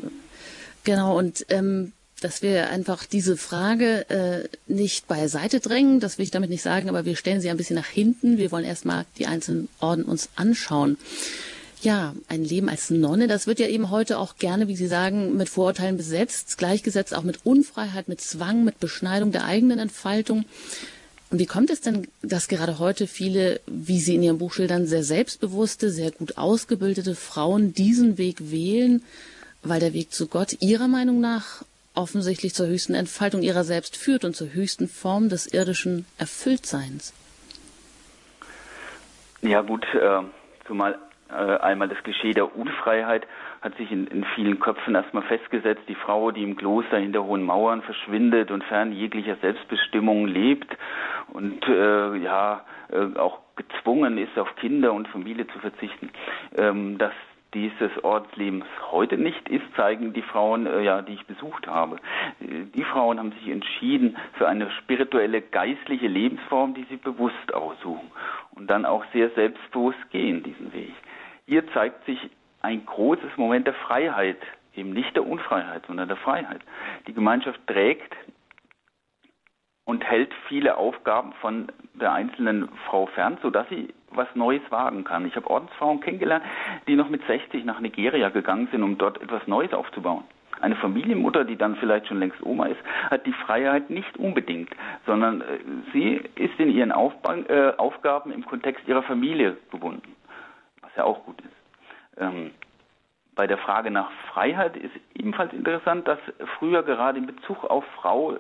genau 0.84 1.18
und 1.18 1.46
ähm, 1.48 1.92
dass 2.20 2.40
wir 2.40 2.70
einfach 2.70 3.04
diese 3.04 3.36
Frage 3.36 4.08
äh, 4.08 4.48
nicht 4.66 5.08
beiseite 5.08 5.60
drängen, 5.60 6.00
das 6.00 6.16
will 6.16 6.24
ich 6.24 6.30
damit 6.30 6.48
nicht 6.48 6.62
sagen, 6.62 6.88
aber 6.88 7.04
wir 7.04 7.16
stellen 7.16 7.40
sie 7.40 7.50
ein 7.50 7.58
bisschen 7.58 7.76
nach 7.76 7.86
hinten. 7.86 8.38
Wir 8.38 8.50
wollen 8.50 8.64
erstmal 8.64 9.04
die 9.18 9.26
einzelnen 9.26 9.68
Orden 9.78 10.04
uns 10.04 10.30
anschauen. 10.34 10.96
Ja, 11.84 12.14
ein 12.28 12.42
Leben 12.42 12.70
als 12.70 12.88
Nonne, 12.88 13.28
das 13.28 13.46
wird 13.46 13.58
ja 13.58 13.66
eben 13.66 13.90
heute 13.90 14.16
auch 14.16 14.36
gerne, 14.36 14.68
wie 14.68 14.76
Sie 14.76 14.86
sagen, 14.86 15.36
mit 15.36 15.50
Vorurteilen 15.50 15.98
besetzt, 15.98 16.56
gleichgesetzt 16.56 17.14
auch 17.14 17.24
mit 17.24 17.40
Unfreiheit, 17.44 18.08
mit 18.08 18.22
Zwang, 18.22 18.64
mit 18.64 18.80
Beschneidung 18.80 19.32
der 19.32 19.44
eigenen 19.44 19.78
Entfaltung. 19.78 20.46
Und 21.30 21.40
wie 21.40 21.44
kommt 21.44 21.68
es 21.68 21.82
denn, 21.82 22.08
dass 22.22 22.48
gerade 22.48 22.78
heute 22.78 23.06
viele, 23.06 23.60
wie 23.66 24.00
Sie 24.00 24.14
in 24.14 24.22
Ihrem 24.22 24.38
Buch 24.38 24.54
schildern, 24.54 24.86
sehr 24.86 25.04
selbstbewusste, 25.04 25.90
sehr 25.90 26.10
gut 26.10 26.38
ausgebildete 26.38 27.14
Frauen 27.14 27.74
diesen 27.74 28.16
Weg 28.16 28.50
wählen, 28.50 29.02
weil 29.62 29.80
der 29.80 29.92
Weg 29.92 30.10
zu 30.10 30.26
Gott 30.26 30.56
Ihrer 30.60 30.88
Meinung 30.88 31.20
nach 31.20 31.64
offensichtlich 31.94 32.54
zur 32.54 32.66
höchsten 32.66 32.94
Entfaltung 32.94 33.42
ihrer 33.42 33.62
selbst 33.62 33.98
führt 33.98 34.24
und 34.24 34.34
zur 34.34 34.54
höchsten 34.54 34.88
Form 34.88 35.28
des 35.28 35.46
irdischen 35.46 36.06
Erfülltseins? 36.16 37.12
Ja 39.42 39.60
gut, 39.60 39.84
äh, 39.92 40.22
zumal 40.66 40.98
einmal 41.34 41.88
das 41.88 42.02
Klischee 42.02 42.32
der 42.32 42.56
Unfreiheit 42.56 43.26
hat 43.60 43.76
sich 43.76 43.90
in, 43.90 44.06
in, 44.08 44.24
vielen 44.34 44.60
Köpfen 44.60 44.94
erstmal 44.94 45.24
festgesetzt. 45.24 45.82
Die 45.88 45.94
Frau, 45.94 46.30
die 46.30 46.42
im 46.42 46.56
Kloster 46.56 46.98
hinter 46.98 47.24
hohen 47.24 47.42
Mauern 47.42 47.82
verschwindet 47.82 48.50
und 48.50 48.62
fern 48.64 48.92
jeglicher 48.92 49.36
Selbstbestimmung 49.36 50.26
lebt 50.26 50.76
und 51.32 51.66
äh, 51.66 52.16
ja 52.16 52.64
äh, 52.92 53.18
auch 53.18 53.40
gezwungen 53.56 54.18
ist, 54.18 54.38
auf 54.38 54.54
Kinder 54.56 54.92
und 54.92 55.08
Familie 55.08 55.46
zu 55.48 55.58
verzichten, 55.58 56.10
ähm, 56.56 56.98
dass 56.98 57.12
dieses 57.54 58.02
Ortslebens 58.02 58.66
heute 58.90 59.16
nicht 59.16 59.48
ist, 59.48 59.64
zeigen 59.76 60.12
die 60.12 60.22
Frauen, 60.22 60.66
äh, 60.66 60.82
ja, 60.82 61.02
die 61.02 61.14
ich 61.14 61.26
besucht 61.26 61.66
habe. 61.66 61.96
Äh, 62.40 62.64
die 62.74 62.84
Frauen 62.84 63.18
haben 63.18 63.32
sich 63.32 63.48
entschieden 63.48 64.16
für 64.34 64.48
eine 64.48 64.70
spirituelle, 64.72 65.40
geistliche 65.40 66.08
Lebensform, 66.08 66.74
die 66.74 66.84
sie 66.90 66.96
bewusst 66.96 67.54
aussuchen 67.54 68.10
und 68.52 68.68
dann 68.68 68.84
auch 68.84 69.04
sehr 69.12 69.30
selbstbewusst 69.30 70.10
gehen 70.10 70.42
diesen 70.42 70.72
Weg. 70.72 70.94
Hier 71.46 71.66
zeigt 71.72 72.06
sich 72.06 72.18
ein 72.62 72.86
großes 72.86 73.36
Moment 73.36 73.66
der 73.66 73.74
Freiheit, 73.74 74.38
eben 74.74 74.90
nicht 74.90 75.14
der 75.14 75.26
Unfreiheit, 75.26 75.84
sondern 75.86 76.08
der 76.08 76.16
Freiheit. 76.16 76.62
Die 77.06 77.12
Gemeinschaft 77.12 77.60
trägt 77.66 78.16
und 79.84 80.02
hält 80.04 80.32
viele 80.48 80.78
Aufgaben 80.78 81.34
von 81.40 81.70
der 81.92 82.12
einzelnen 82.12 82.70
Frau 82.86 83.06
fern, 83.06 83.36
sodass 83.42 83.68
sie 83.68 83.92
was 84.10 84.28
Neues 84.34 84.62
wagen 84.70 85.04
kann. 85.04 85.26
Ich 85.26 85.36
habe 85.36 85.50
Ordensfrauen 85.50 86.00
kennengelernt, 86.00 86.44
die 86.86 86.96
noch 86.96 87.10
mit 87.10 87.26
60 87.26 87.64
nach 87.64 87.80
Nigeria 87.80 88.30
gegangen 88.30 88.68
sind, 88.70 88.82
um 88.82 88.96
dort 88.96 89.20
etwas 89.20 89.46
Neues 89.46 89.74
aufzubauen. 89.74 90.24
Eine 90.60 90.76
Familienmutter, 90.76 91.44
die 91.44 91.56
dann 91.56 91.76
vielleicht 91.76 92.06
schon 92.06 92.20
längst 92.20 92.40
Oma 92.42 92.66
ist, 92.66 92.80
hat 93.10 93.26
die 93.26 93.32
Freiheit 93.32 93.90
nicht 93.90 94.16
unbedingt, 94.16 94.70
sondern 95.04 95.42
äh, 95.42 95.58
sie 95.92 96.22
ist 96.36 96.58
in 96.58 96.70
ihren 96.70 96.90
äh, 96.90 97.72
Aufgaben 97.76 98.30
im 98.30 98.46
Kontext 98.46 98.88
ihrer 98.88 99.02
Familie 99.02 99.58
gebunden 99.70 100.13
ja 100.96 101.04
auch 101.04 101.24
gut 101.24 101.40
ist. 101.40 102.18
Ähm, 102.18 102.52
bei 103.34 103.46
der 103.46 103.58
Frage 103.58 103.90
nach 103.90 104.10
Freiheit 104.32 104.76
ist 104.76 104.94
ebenfalls 105.14 105.52
interessant, 105.52 106.06
dass 106.06 106.18
früher 106.58 106.82
gerade 106.82 107.18
in 107.18 107.26
Bezug 107.26 107.64
auf 107.64 107.84
Frau 107.96 108.36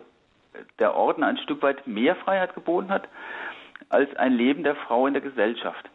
der 0.78 0.94
Orden 0.94 1.24
ein 1.24 1.38
Stück 1.38 1.62
weit 1.62 1.86
mehr 1.86 2.14
Freiheit 2.16 2.54
geboten 2.54 2.90
hat 2.90 3.08
als 3.88 4.14
ein 4.16 4.32
Leben 4.32 4.62
der 4.62 4.76
Frau 4.76 5.06
in 5.06 5.14
der 5.14 5.22
Gesellschaft. 5.22 5.90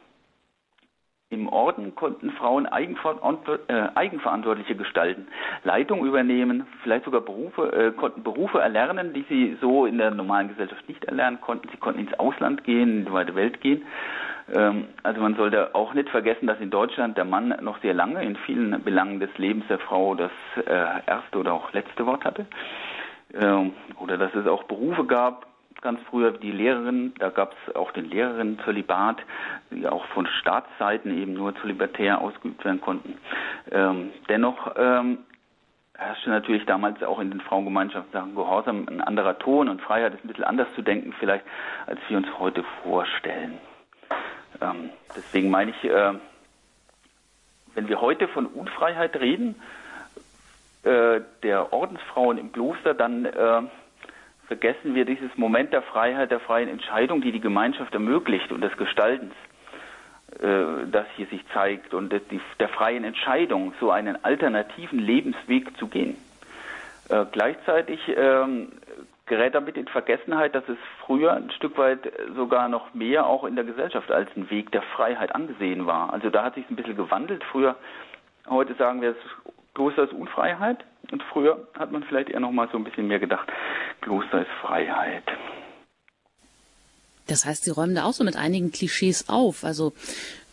Im 1.32 1.48
Orden 1.48 1.94
konnten 1.94 2.32
Frauen 2.32 2.66
äh, 2.66 3.90
eigenverantwortliche 3.94 4.76
gestalten, 4.76 5.28
Leitung 5.64 6.04
übernehmen, 6.04 6.66
vielleicht 6.82 7.06
sogar 7.06 7.22
Berufe, 7.22 7.72
äh, 7.72 7.92
konnten 7.92 8.24
Berufe 8.24 8.60
erlernen, 8.60 9.14
die 9.14 9.24
sie 9.30 9.56
so 9.62 9.86
in 9.86 10.00
der 10.00 10.10
normalen 10.10 10.48
Gesellschaft 10.50 10.90
nicht 10.90 11.06
erlernen 11.06 11.40
konnten. 11.40 11.70
Sie 11.70 11.78
konnten 11.78 12.00
ins 12.00 12.14
Ausland 12.18 12.64
gehen, 12.64 13.00
in 13.00 13.06
die 13.06 13.14
weite 13.14 13.36
Welt 13.36 13.62
gehen. 13.62 13.84
Ähm, 14.54 14.88
also 15.04 15.22
man 15.22 15.36
sollte 15.36 15.76
auch 15.76 15.94
nicht 15.94 16.10
vergessen, 16.10 16.48
dass 16.48 16.60
in 16.60 16.70
Deutschland 16.70 17.18
der 17.18 17.26
Mann 17.26 17.56
noch 17.62 17.80
sehr 17.82 17.94
lange 17.94 18.24
in 18.24 18.36
vielen 18.36 18.84
Belangen 18.84 19.20
des 19.20 19.36
Lebens 19.38 19.66
der 19.68 19.80
Frau 19.80 20.16
das 20.16 20.32
äh, 20.66 21.06
erste 21.06 21.38
oder 21.38 21.54
auch 21.54 21.72
letzte 21.74 22.06
Wort 22.06 22.26
hatte. 22.26 22.46
Ähm, 23.34 23.74
oder 24.00 24.18
dass 24.18 24.34
es 24.36 24.48
auch 24.48 24.64
Berufe 24.64 25.06
gab, 25.06 25.46
ganz 25.82 26.02
früher 26.10 26.32
die 26.32 26.52
Lehrerin, 26.52 27.14
da 27.20 27.30
gab 27.30 27.54
es 27.54 27.76
auch 27.76 27.92
den 27.92 28.10
Lehrerinnen-Zölibat, 28.10 29.18
die 29.72 29.88
auch 29.88 30.06
von 30.08 30.28
Staatsseiten 30.28 31.18
eben 31.18 31.34
nur 31.34 31.56
zölibatär 31.56 32.20
ausgeübt 32.20 32.66
werden 32.66 32.82
konnten. 32.82 33.18
Ähm, 33.72 34.12
dennoch 34.28 34.76
herrschte 36.00 36.30
natürlich 36.30 36.66
damals 36.66 37.02
auch 37.04 37.20
in 37.20 37.30
den 37.30 37.42
Frauengemeinschaften 37.42 38.12
Sachen 38.12 38.36
Gehorsam 38.36 38.88
ein 38.90 39.02
anderer 39.02 39.38
Ton 39.38 39.70
und 39.70 39.82
Freiheit 39.82 40.14
ist 40.14 40.24
ein 40.24 40.28
bisschen 40.28 40.44
anders 40.44 40.74
zu 40.74 40.82
denken 40.82 41.14
vielleicht, 41.18 41.46
als 41.88 42.00
wir 42.10 42.18
uns 42.18 42.28
heute 42.40 42.64
vorstellen. 42.84 43.58
Ähm, 44.62 44.90
deswegen 45.16 45.50
meine 45.50 45.72
ich, 45.72 45.84
äh, 45.84 46.14
wenn 47.76 47.88
wir 47.88 48.02
heute 48.02 48.28
von 48.28 48.46
Unfreiheit 48.46 49.16
reden, 49.20 49.56
äh, 50.84 51.22
der 51.44 51.74
Ordensfrauen 51.74 52.38
im 52.38 52.52
Kloster, 52.52 52.94
dann 52.94 53.26
äh, 53.26 53.62
vergessen 54.48 54.96
wir 54.96 55.06
dieses 55.06 55.36
Moment 55.38 55.74
der 55.74 55.82
Freiheit, 55.82 56.32
der 56.32 56.40
freien 56.40 56.70
Entscheidung, 56.70 57.22
die 57.22 57.32
die 57.32 57.42
Gemeinschaft 57.42 57.94
ermöglicht 57.94 58.52
und 58.52 58.62
des 58.62 58.76
Gestaltens. 58.78 59.34
äh, 60.38 60.88
das 60.92 61.08
hier 61.16 61.28
sich 61.28 61.44
zeigt 61.54 61.94
und 61.94 62.12
die, 62.14 62.42
der 62.60 62.70
freien 62.70 63.04
Entscheidung, 63.04 63.74
so 63.80 63.92
einen 63.92 64.24
alternativen 64.24 65.00
Lebensweg 65.00 65.76
zu 65.78 65.88
gehen. 65.88 66.18
Äh, 67.10 67.26
gleichzeitig 67.32 68.00
ähm, 68.16 68.72
gerät 69.30 69.56
damit 69.56 69.78
in 69.78 69.88
Vergessenheit, 69.88 70.54
dass 70.54 70.68
es 70.68 70.78
früher 71.06 71.34
ein 71.34 71.50
Stück 71.52 71.78
weit 71.78 72.12
sogar 72.36 72.68
noch 72.68 72.94
mehr 72.94 73.26
auch 73.26 73.46
in 73.46 73.56
der 73.56 73.64
Gesellschaft 73.64 74.12
als 74.12 74.30
ein 74.36 74.50
Weg 74.50 74.72
der 74.72 74.82
Freiheit 74.82 75.34
angesehen 75.34 75.86
war. 75.86 76.12
Also 76.12 76.30
da 76.30 76.44
hat 76.44 76.56
sich 76.56 76.70
ein 76.70 76.76
bisschen 76.76 76.98
gewandelt. 76.98 77.44
Früher, 77.46 77.78
heute 78.50 78.74
sagen 78.76 79.02
wir, 79.02 79.14
das 79.14 79.54
Kloster 79.74 80.04
ist 80.04 80.14
Unfreiheit 80.14 80.84
und 81.12 81.24
früher 81.24 81.68
hat 81.78 81.92
man 81.92 82.04
vielleicht 82.04 82.30
eher 82.30 82.42
noch 82.42 82.52
mal 82.52 82.68
so 82.72 82.78
ein 82.78 82.84
bisschen 82.84 83.08
mehr 83.08 83.20
gedacht, 83.20 83.48
Kloster 84.02 84.42
ist 84.42 84.52
Freiheit. 84.62 85.24
Das 87.28 87.46
heißt, 87.46 87.64
Sie 87.64 87.72
räumen 87.72 87.96
da 87.96 88.06
auch 88.06 88.14
so 88.14 88.24
mit 88.24 88.36
einigen 88.36 88.72
Klischees 88.72 89.30
auf. 89.30 89.64
Also 89.64 89.94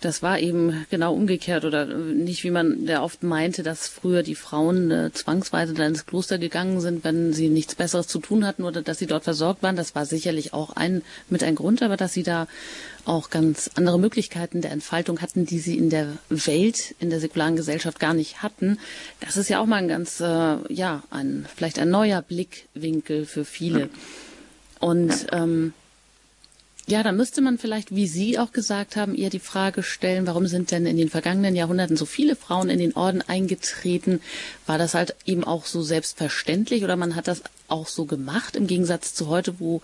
das 0.06 0.22
war 0.22 0.38
eben 0.38 0.86
genau 0.88 1.12
umgekehrt 1.12 1.64
oder 1.64 1.84
nicht, 1.84 2.44
wie 2.44 2.52
man 2.52 2.86
der 2.86 3.02
oft 3.02 3.24
meinte, 3.24 3.64
dass 3.64 3.88
früher 3.88 4.22
die 4.22 4.36
Frauen 4.36 4.92
äh, 4.92 5.10
zwangsweise 5.12 5.74
dann 5.74 5.88
ins 5.88 6.06
Kloster 6.06 6.38
gegangen 6.38 6.80
sind, 6.80 7.02
wenn 7.02 7.32
sie 7.32 7.48
nichts 7.48 7.74
Besseres 7.74 8.06
zu 8.06 8.20
tun 8.20 8.46
hatten 8.46 8.62
oder 8.62 8.82
dass 8.82 9.00
sie 9.00 9.06
dort 9.06 9.24
versorgt 9.24 9.64
waren. 9.64 9.74
Das 9.74 9.96
war 9.96 10.06
sicherlich 10.06 10.54
auch 10.54 10.76
ein 10.76 11.02
mit 11.28 11.42
ein 11.42 11.56
Grund, 11.56 11.82
aber 11.82 11.96
dass 11.96 12.12
sie 12.12 12.22
da 12.22 12.46
auch 13.04 13.30
ganz 13.30 13.68
andere 13.74 13.98
Möglichkeiten 13.98 14.60
der 14.60 14.70
Entfaltung 14.70 15.20
hatten, 15.20 15.44
die 15.44 15.58
sie 15.58 15.76
in 15.76 15.90
der 15.90 16.06
Welt, 16.28 16.94
in 17.00 17.10
der 17.10 17.18
säkularen 17.18 17.56
Gesellschaft 17.56 17.98
gar 17.98 18.14
nicht 18.14 18.44
hatten. 18.44 18.78
Das 19.18 19.36
ist 19.36 19.48
ja 19.48 19.58
auch 19.58 19.66
mal 19.66 19.76
ein 19.76 19.88
ganz, 19.88 20.20
äh, 20.20 20.72
ja, 20.72 21.02
ein 21.10 21.46
vielleicht 21.56 21.80
ein 21.80 21.90
neuer 21.90 22.22
Blickwinkel 22.22 23.26
für 23.26 23.44
viele. 23.44 23.88
Und 24.78 25.26
ähm, 25.32 25.72
ja, 26.88 27.02
da 27.02 27.10
müsste 27.10 27.42
man 27.42 27.58
vielleicht, 27.58 27.94
wie 27.94 28.06
Sie 28.06 28.38
auch 28.38 28.52
gesagt 28.52 28.94
haben, 28.94 29.16
eher 29.16 29.30
die 29.30 29.40
Frage 29.40 29.82
stellen, 29.82 30.28
warum 30.28 30.46
sind 30.46 30.70
denn 30.70 30.86
in 30.86 30.96
den 30.96 31.08
vergangenen 31.08 31.56
Jahrhunderten 31.56 31.96
so 31.96 32.06
viele 32.06 32.36
Frauen 32.36 32.70
in 32.70 32.78
den 32.78 32.94
Orden 32.94 33.22
eingetreten? 33.26 34.20
War 34.66 34.78
das 34.78 34.94
halt 34.94 35.16
eben 35.26 35.42
auch 35.42 35.64
so 35.64 35.82
selbstverständlich 35.82 36.84
oder 36.84 36.94
man 36.94 37.16
hat 37.16 37.26
das 37.26 37.42
auch 37.68 37.86
so 37.86 38.04
gemacht, 38.06 38.54
im 38.54 38.68
Gegensatz 38.68 39.14
zu 39.14 39.28
heute, 39.28 39.58
wo 39.58 39.82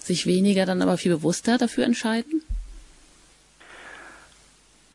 sich 0.00 0.26
weniger 0.26 0.66
dann 0.66 0.82
aber 0.82 0.96
viel 0.96 1.12
bewusster 1.12 1.56
dafür 1.56 1.84
entscheiden? 1.84 2.42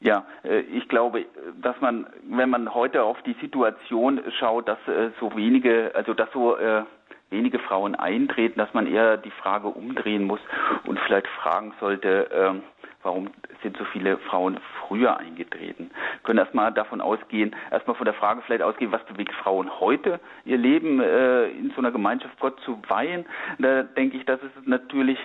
Ja, 0.01 0.25
äh, 0.43 0.59
ich 0.59 0.89
glaube, 0.89 1.25
dass 1.61 1.79
man, 1.79 2.05
wenn 2.29 2.49
man 2.49 2.73
heute 2.73 3.03
auf 3.03 3.21
die 3.23 3.35
Situation 3.39 4.21
schaut, 4.37 4.67
dass 4.67 4.77
äh, 4.87 5.11
so 5.21 5.33
wenige, 5.37 5.91
also 5.95 6.13
dass 6.13 6.29
so 6.33 6.57
äh, 6.57 6.83
wenige 7.29 7.59
Frauen 7.59 7.95
eintreten, 7.95 8.59
dass 8.59 8.73
man 8.73 8.87
eher 8.87 9.17
die 9.17 9.31
Frage 9.31 9.67
umdrehen 9.67 10.23
muss 10.23 10.39
vielleicht 11.05 11.27
fragen 11.27 11.73
sollte, 11.79 12.29
äh, 12.31 12.53
warum 13.03 13.29
sind 13.61 13.77
so 13.77 13.85
viele 13.85 14.17
Frauen 14.17 14.59
früher 14.81 15.17
eingetreten? 15.17 15.91
Wir 15.91 16.23
können 16.23 16.39
erstmal 16.39 16.73
davon 16.73 17.01
ausgehen, 17.01 17.55
erstmal 17.71 17.95
von 17.95 18.05
der 18.05 18.13
Frage 18.15 18.41
vielleicht 18.41 18.63
ausgehen, 18.63 18.91
was 18.91 19.03
bewegt 19.05 19.33
Frauen 19.33 19.79
heute, 19.79 20.19
ihr 20.43 20.57
Leben 20.57 20.99
äh, 20.99 21.47
in 21.47 21.71
so 21.71 21.77
einer 21.77 21.91
Gemeinschaft 21.91 22.39
Gott 22.39 22.59
zu 22.61 22.81
weihen. 22.87 23.25
Da 23.59 23.83
denke 23.83 24.17
ich, 24.17 24.25
dass 24.25 24.41
es 24.41 24.51
natürlich 24.65 25.19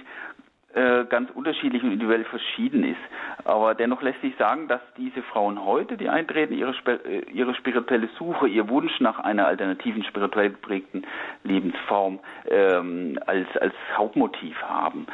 ganz 1.08 1.30
unterschiedlich 1.30 1.82
und 1.82 1.92
individuell 1.92 2.24
verschieden 2.24 2.84
ist. 2.84 3.00
Aber 3.44 3.74
dennoch 3.74 4.02
lässt 4.02 4.20
sich 4.20 4.36
sagen, 4.36 4.68
dass 4.68 4.80
diese 4.96 5.22
Frauen 5.22 5.64
heute, 5.64 5.96
die 5.96 6.08
eintreten, 6.08 6.54
ihre, 6.54 6.74
äh, 6.86 7.20
ihre 7.32 7.54
spirituelle 7.54 8.08
Suche, 8.18 8.48
ihr 8.48 8.68
Wunsch 8.68 9.00
nach 9.00 9.18
einer 9.18 9.46
alternativen, 9.46 10.04
spirituell 10.04 10.50
geprägten 10.50 11.04
Lebensform 11.44 12.20
ähm, 12.48 13.18
als, 13.26 13.48
als 13.60 13.74
Hauptmotiv 13.96 14.60
haben. 14.62 15.06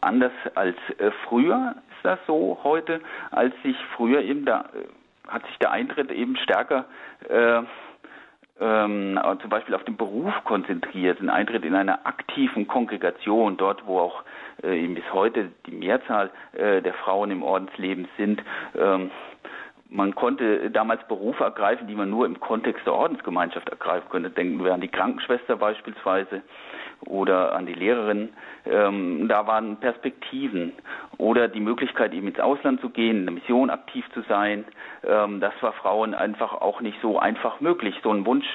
Anders 0.00 0.32
als 0.54 0.76
äh, 0.98 1.10
früher 1.28 1.74
ist 1.96 2.04
das 2.04 2.18
so 2.26 2.58
heute, 2.62 3.00
als 3.30 3.54
sich 3.62 3.76
früher 3.96 4.22
eben 4.22 4.44
da, 4.44 4.66
äh, 4.74 5.28
hat 5.28 5.46
sich 5.46 5.58
der 5.58 5.70
Eintritt 5.72 6.10
eben 6.10 6.36
stärker 6.36 6.86
äh, 7.28 7.62
ähm, 8.62 9.18
zum 9.40 9.50
Beispiel 9.50 9.74
auf 9.74 9.84
den 9.84 9.96
Beruf 9.96 10.32
konzentriert, 10.44 11.20
ein 11.20 11.30
Eintritt 11.30 11.64
in 11.64 11.74
einer 11.74 12.06
aktiven 12.06 12.68
Kongregation, 12.68 13.56
dort 13.56 13.86
wo 13.86 13.98
auch 13.98 14.22
äh, 14.62 14.86
bis 14.86 15.04
heute 15.12 15.50
die 15.66 15.72
Mehrzahl 15.72 16.30
äh, 16.52 16.80
der 16.80 16.94
Frauen 16.94 17.30
im 17.30 17.42
Ordensleben 17.42 18.06
sind. 18.16 18.42
Ähm, 18.76 19.10
man 19.92 20.14
konnte 20.14 20.70
damals 20.70 21.06
Berufe 21.06 21.44
ergreifen, 21.44 21.86
die 21.86 21.94
man 21.94 22.08
nur 22.08 22.26
im 22.26 22.40
Kontext 22.40 22.86
der 22.86 22.94
Ordensgemeinschaft 22.94 23.68
ergreifen 23.68 24.08
könnte. 24.10 24.30
Denken 24.30 24.64
wir 24.64 24.72
an 24.72 24.80
die 24.80 24.88
Krankenschwester 24.88 25.56
beispielsweise 25.56 26.42
oder 27.04 27.54
an 27.54 27.66
die 27.66 27.74
Lehrerin. 27.74 28.30
Ähm, 28.64 29.28
da 29.28 29.46
waren 29.46 29.76
Perspektiven 29.76 30.72
oder 31.18 31.48
die 31.48 31.60
Möglichkeit, 31.60 32.14
eben 32.14 32.28
ins 32.28 32.40
Ausland 32.40 32.80
zu 32.80 32.90
gehen, 32.90 33.18
in 33.18 33.26
der 33.26 33.34
Mission 33.34 33.70
aktiv 33.70 34.04
zu 34.14 34.22
sein. 34.22 34.64
Ähm, 35.04 35.40
das 35.40 35.52
war 35.60 35.72
Frauen 35.72 36.14
einfach 36.14 36.54
auch 36.54 36.80
nicht 36.80 36.98
so 37.02 37.18
einfach 37.18 37.60
möglich. 37.60 37.94
So 38.02 38.12
ein 38.12 38.24
Wunsch 38.24 38.46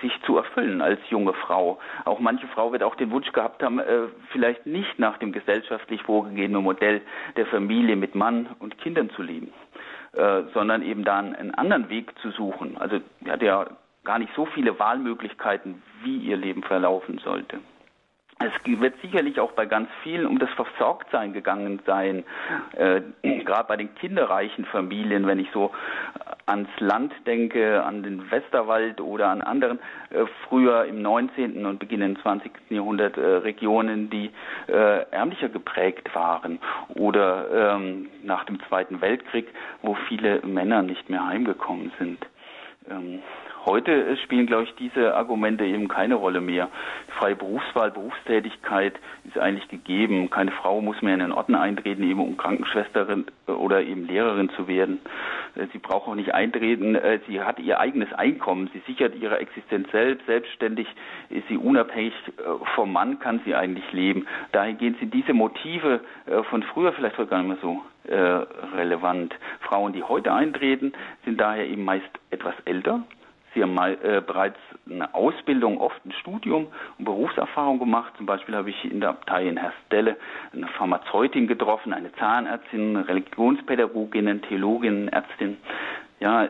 sich 0.00 0.12
zu 0.26 0.36
erfüllen 0.36 0.82
als 0.82 1.00
junge 1.08 1.32
Frau. 1.32 1.78
Auch 2.04 2.20
manche 2.20 2.46
Frau 2.48 2.72
wird 2.72 2.82
auch 2.82 2.94
den 2.94 3.10
Wunsch 3.10 3.32
gehabt 3.32 3.62
haben, 3.62 3.78
äh, 3.78 4.08
vielleicht 4.30 4.66
nicht 4.66 4.98
nach 4.98 5.18
dem 5.18 5.32
gesellschaftlich 5.32 6.02
vorgegebenen 6.02 6.62
Modell 6.62 7.00
der 7.36 7.46
Familie 7.46 7.96
mit 7.96 8.14
Mann 8.14 8.48
und 8.58 8.78
Kindern 8.78 9.10
zu 9.10 9.22
leben, 9.22 9.52
äh, 10.16 10.42
sondern 10.52 10.82
eben 10.82 11.04
da 11.04 11.18
einen 11.18 11.54
anderen 11.54 11.88
Weg 11.88 12.16
zu 12.20 12.30
suchen. 12.30 12.76
Also 12.78 13.00
ja 13.42 13.66
gar 14.04 14.18
nicht 14.18 14.32
so 14.36 14.46
viele 14.46 14.78
Wahlmöglichkeiten, 14.78 15.82
wie 16.02 16.18
ihr 16.18 16.36
Leben 16.36 16.62
verlaufen 16.62 17.18
sollte. 17.18 17.58
Es 18.40 18.80
wird 18.80 19.00
sicherlich 19.00 19.38
auch 19.38 19.52
bei 19.52 19.64
ganz 19.64 19.88
vielen 20.02 20.26
um 20.26 20.38
das 20.38 20.50
Versorgtsein 20.50 21.32
gegangen 21.32 21.80
sein, 21.86 22.24
äh, 22.72 23.00
gerade 23.22 23.68
bei 23.68 23.76
den 23.76 23.94
kinderreichen 23.94 24.64
Familien, 24.66 25.26
wenn 25.26 25.38
ich 25.38 25.48
so 25.52 25.70
ans 26.46 26.68
Land 26.78 27.12
denke, 27.26 27.82
an 27.84 28.02
den 28.02 28.30
Westerwald 28.30 29.00
oder 29.00 29.28
an 29.28 29.40
anderen 29.40 29.78
äh, 30.10 30.24
früher 30.48 30.84
im 30.84 31.00
19. 31.00 31.64
und 31.64 31.78
beginnenden 31.78 32.20
20. 32.22 32.52
Jahrhundert 32.70 33.16
äh, 33.16 33.20
Regionen, 33.20 34.10
die 34.10 34.30
äh, 34.66 35.08
ärmlicher 35.10 35.48
geprägt 35.48 36.14
waren 36.14 36.58
oder 36.88 37.76
ähm, 37.76 38.08
nach 38.24 38.44
dem 38.44 38.60
Zweiten 38.68 39.00
Weltkrieg, 39.00 39.46
wo 39.82 39.94
viele 40.08 40.40
Männer 40.44 40.82
nicht 40.82 41.08
mehr 41.08 41.24
heimgekommen 41.24 41.92
sind. 41.98 42.18
Ähm, 42.90 43.22
Heute 43.66 44.16
spielen, 44.18 44.46
glaube 44.46 44.64
ich, 44.64 44.74
diese 44.74 45.14
Argumente 45.14 45.64
eben 45.64 45.88
keine 45.88 46.16
Rolle 46.16 46.42
mehr. 46.42 46.68
Freie 47.18 47.34
Berufswahl, 47.34 47.90
Berufstätigkeit 47.90 48.94
ist 49.24 49.38
eigentlich 49.38 49.68
gegeben. 49.68 50.28
Keine 50.28 50.50
Frau 50.50 50.82
muss 50.82 51.00
mehr 51.00 51.14
in 51.14 51.20
den 51.20 51.32
Orden 51.32 51.54
eintreten, 51.54 52.02
eben 52.02 52.20
um 52.20 52.36
Krankenschwesterin 52.36 53.24
oder 53.46 53.82
eben 53.82 54.06
Lehrerin 54.06 54.50
zu 54.50 54.68
werden. 54.68 55.00
Äh, 55.54 55.66
sie 55.72 55.78
braucht 55.78 56.08
auch 56.08 56.14
nicht 56.14 56.34
eintreten. 56.34 56.94
Äh, 56.94 57.20
sie 57.26 57.40
hat 57.40 57.58
ihr 57.58 57.80
eigenes 57.80 58.12
Einkommen. 58.12 58.68
Sie 58.74 58.82
sichert 58.86 59.14
ihre 59.14 59.38
Existenz 59.38 59.90
selbst. 59.90 60.26
Selbstständig 60.26 60.86
ist 61.30 61.48
sie 61.48 61.56
unabhängig 61.56 62.12
äh, 62.38 62.42
vom 62.74 62.92
Mann, 62.92 63.18
kann 63.18 63.40
sie 63.44 63.54
eigentlich 63.54 63.90
leben. 63.92 64.26
Dahingehend 64.52 64.98
sind 64.98 65.14
diese 65.14 65.32
Motive 65.32 66.00
von 66.50 66.62
früher 66.62 66.92
vielleicht 66.92 67.16
gar 67.16 67.38
nicht 67.38 67.48
mehr 67.48 67.58
so 67.62 67.80
relevant. 68.76 69.34
Frauen, 69.60 69.92
die 69.92 70.02
heute 70.02 70.32
eintreten, 70.32 70.92
sind 71.24 71.40
daher 71.40 71.66
eben 71.66 71.84
meist 71.84 72.08
etwas 72.30 72.54
älter, 72.64 73.02
Sie 73.54 73.62
haben 73.62 73.74
mal 73.74 73.96
äh, 74.02 74.20
bereits 74.20 74.58
eine 74.90 75.14
Ausbildung, 75.14 75.80
oft 75.80 76.04
ein 76.04 76.12
Studium 76.12 76.66
und 76.98 77.04
Berufserfahrung 77.04 77.78
gemacht. 77.78 78.12
Zum 78.16 78.26
Beispiel 78.26 78.54
habe 78.56 78.70
ich 78.70 78.84
in 78.84 79.00
der 79.00 79.10
Abtei 79.10 79.48
in 79.48 79.56
Herstelle 79.56 80.16
eine 80.52 80.66
Pharmazeutin 80.68 81.46
getroffen, 81.46 81.92
eine 81.92 82.12
Zahnärztin, 82.14 82.96
Religionspädagogin, 82.96 84.42
Theologin, 84.42 85.08
Ärztin. 85.08 85.56
Ja, 86.20 86.48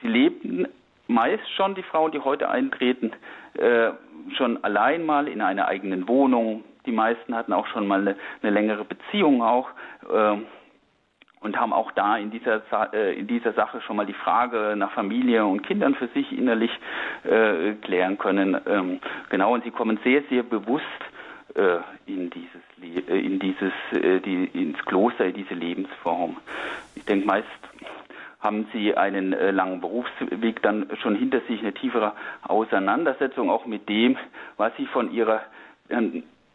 sie 0.00 0.08
lebten 0.08 0.68
meist 1.08 1.48
schon, 1.56 1.74
die 1.74 1.82
Frauen, 1.82 2.12
die 2.12 2.20
heute 2.20 2.48
eintreten, 2.48 3.12
äh, 3.54 3.90
schon 4.36 4.62
allein 4.62 5.04
mal 5.04 5.26
in 5.26 5.40
einer 5.40 5.66
eigenen 5.66 6.06
Wohnung. 6.06 6.64
Die 6.86 6.92
meisten 6.92 7.34
hatten 7.34 7.52
auch 7.52 7.66
schon 7.68 7.86
mal 7.86 8.00
eine, 8.00 8.16
eine 8.42 8.52
längere 8.52 8.84
Beziehung 8.84 9.42
auch. 9.42 9.68
Äh, 10.08 10.36
und 11.40 11.58
haben 11.58 11.72
auch 11.72 11.92
da 11.92 12.16
in 12.16 12.30
dieser, 12.30 12.62
äh, 12.92 13.18
in 13.18 13.26
dieser 13.26 13.52
Sache 13.52 13.80
schon 13.80 13.96
mal 13.96 14.06
die 14.06 14.12
Frage 14.12 14.74
nach 14.76 14.92
Familie 14.92 15.44
und 15.44 15.62
Kindern 15.62 15.94
für 15.94 16.08
sich 16.08 16.36
innerlich 16.36 16.70
äh, 17.24 17.74
klären 17.74 18.18
können. 18.18 18.56
Ähm, 18.66 19.00
genau, 19.30 19.54
und 19.54 19.64
sie 19.64 19.70
kommen 19.70 19.98
sehr, 20.04 20.22
sehr 20.30 20.42
bewusst 20.42 20.84
äh, 21.54 21.78
in 22.06 22.30
dieses, 22.30 23.08
äh, 23.08 23.18
in 23.18 23.38
dieses, 23.38 23.72
äh, 23.92 24.20
die, 24.20 24.44
ins 24.52 24.78
Kloster, 24.84 25.26
in 25.26 25.34
diese 25.34 25.54
Lebensform. 25.54 26.36
Ich 26.94 27.04
denke, 27.04 27.26
meist 27.26 27.46
haben 28.40 28.68
sie 28.72 28.96
einen 28.96 29.32
äh, 29.32 29.50
langen 29.50 29.80
Berufsweg 29.80 30.62
dann 30.62 30.88
schon 31.02 31.16
hinter 31.16 31.40
sich, 31.48 31.60
eine 31.60 31.74
tiefere 31.74 32.12
Auseinandersetzung 32.42 33.50
auch 33.50 33.66
mit 33.66 33.88
dem, 33.88 34.16
was 34.56 34.72
sie 34.76 34.86
von 34.86 35.12
ihrer 35.12 35.42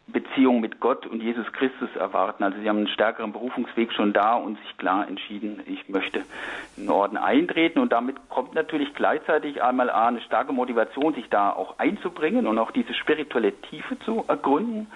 Beziehung 0.06 0.60
mit 0.60 0.80
Gott 0.80 1.06
und 1.06 1.22
Jesus 1.22 1.50
Christus 1.52 1.88
erwarten. 1.96 2.44
Also 2.44 2.58
sie 2.60 2.68
haben 2.68 2.78
einen 2.78 2.88
stärkeren 2.88 3.32
Berufungsweg 3.32 3.92
schon 3.92 4.12
da 4.12 4.34
und 4.34 4.58
sich 4.60 4.76
klar 4.76 5.08
entschieden, 5.08 5.60
ich 5.66 5.88
möchte 5.88 6.20
in 6.76 6.84
den 6.84 6.90
Orden 6.90 7.16
eintreten 7.16 7.78
und 7.78 7.90
damit 7.92 8.16
kommt 8.28 8.54
natürlich 8.54 8.94
gleichzeitig 8.94 9.62
einmal 9.62 9.88
eine 9.88 10.20
starke 10.20 10.52
Motivation, 10.52 11.14
sich 11.14 11.28
da 11.30 11.50
auch 11.50 11.78
einzubringen 11.78 12.46
und 12.46 12.58
auch 12.58 12.70
diese 12.70 12.92
spirituelle 12.92 13.52
Tiefe 13.62 13.98
zu 14.00 14.24
ergründen 14.28 14.88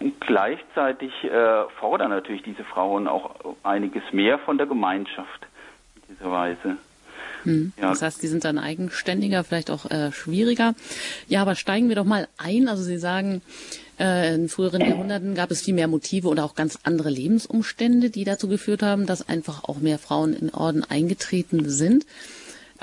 und 0.00 0.20
gleichzeitig 0.20 1.12
äh, 1.24 1.64
fordern 1.78 2.10
natürlich 2.10 2.42
diese 2.42 2.64
Frauen 2.64 3.06
auch 3.06 3.34
einiges 3.62 4.02
mehr 4.12 4.38
von 4.38 4.56
der 4.56 4.66
Gemeinschaft 4.66 5.46
in 5.96 6.14
dieser 6.14 6.30
Weise. 6.30 6.76
Hm. 7.44 7.72
Ja. 7.76 7.90
Das 7.90 8.02
heißt, 8.02 8.22
die 8.22 8.26
sind 8.26 8.44
dann 8.44 8.58
eigenständiger, 8.58 9.44
vielleicht 9.44 9.70
auch 9.70 9.90
äh, 9.90 10.10
schwieriger. 10.12 10.74
Ja, 11.28 11.42
aber 11.42 11.54
steigen 11.54 11.88
wir 11.88 11.96
doch 11.96 12.04
mal 12.04 12.28
ein. 12.38 12.68
Also 12.68 12.82
Sie 12.82 12.98
sagen, 12.98 13.42
äh, 13.98 14.34
in 14.34 14.48
früheren 14.48 14.80
Jahrhunderten 14.80 15.34
gab 15.34 15.50
es 15.50 15.62
viel 15.62 15.74
mehr 15.74 15.88
Motive 15.88 16.28
oder 16.28 16.44
auch 16.44 16.54
ganz 16.54 16.78
andere 16.82 17.10
Lebensumstände, 17.10 18.10
die 18.10 18.24
dazu 18.24 18.48
geführt 18.48 18.82
haben, 18.82 19.06
dass 19.06 19.28
einfach 19.28 19.64
auch 19.64 19.78
mehr 19.78 19.98
Frauen 19.98 20.34
in 20.34 20.50
Orden 20.50 20.84
eingetreten 20.84 21.68
sind 21.68 22.06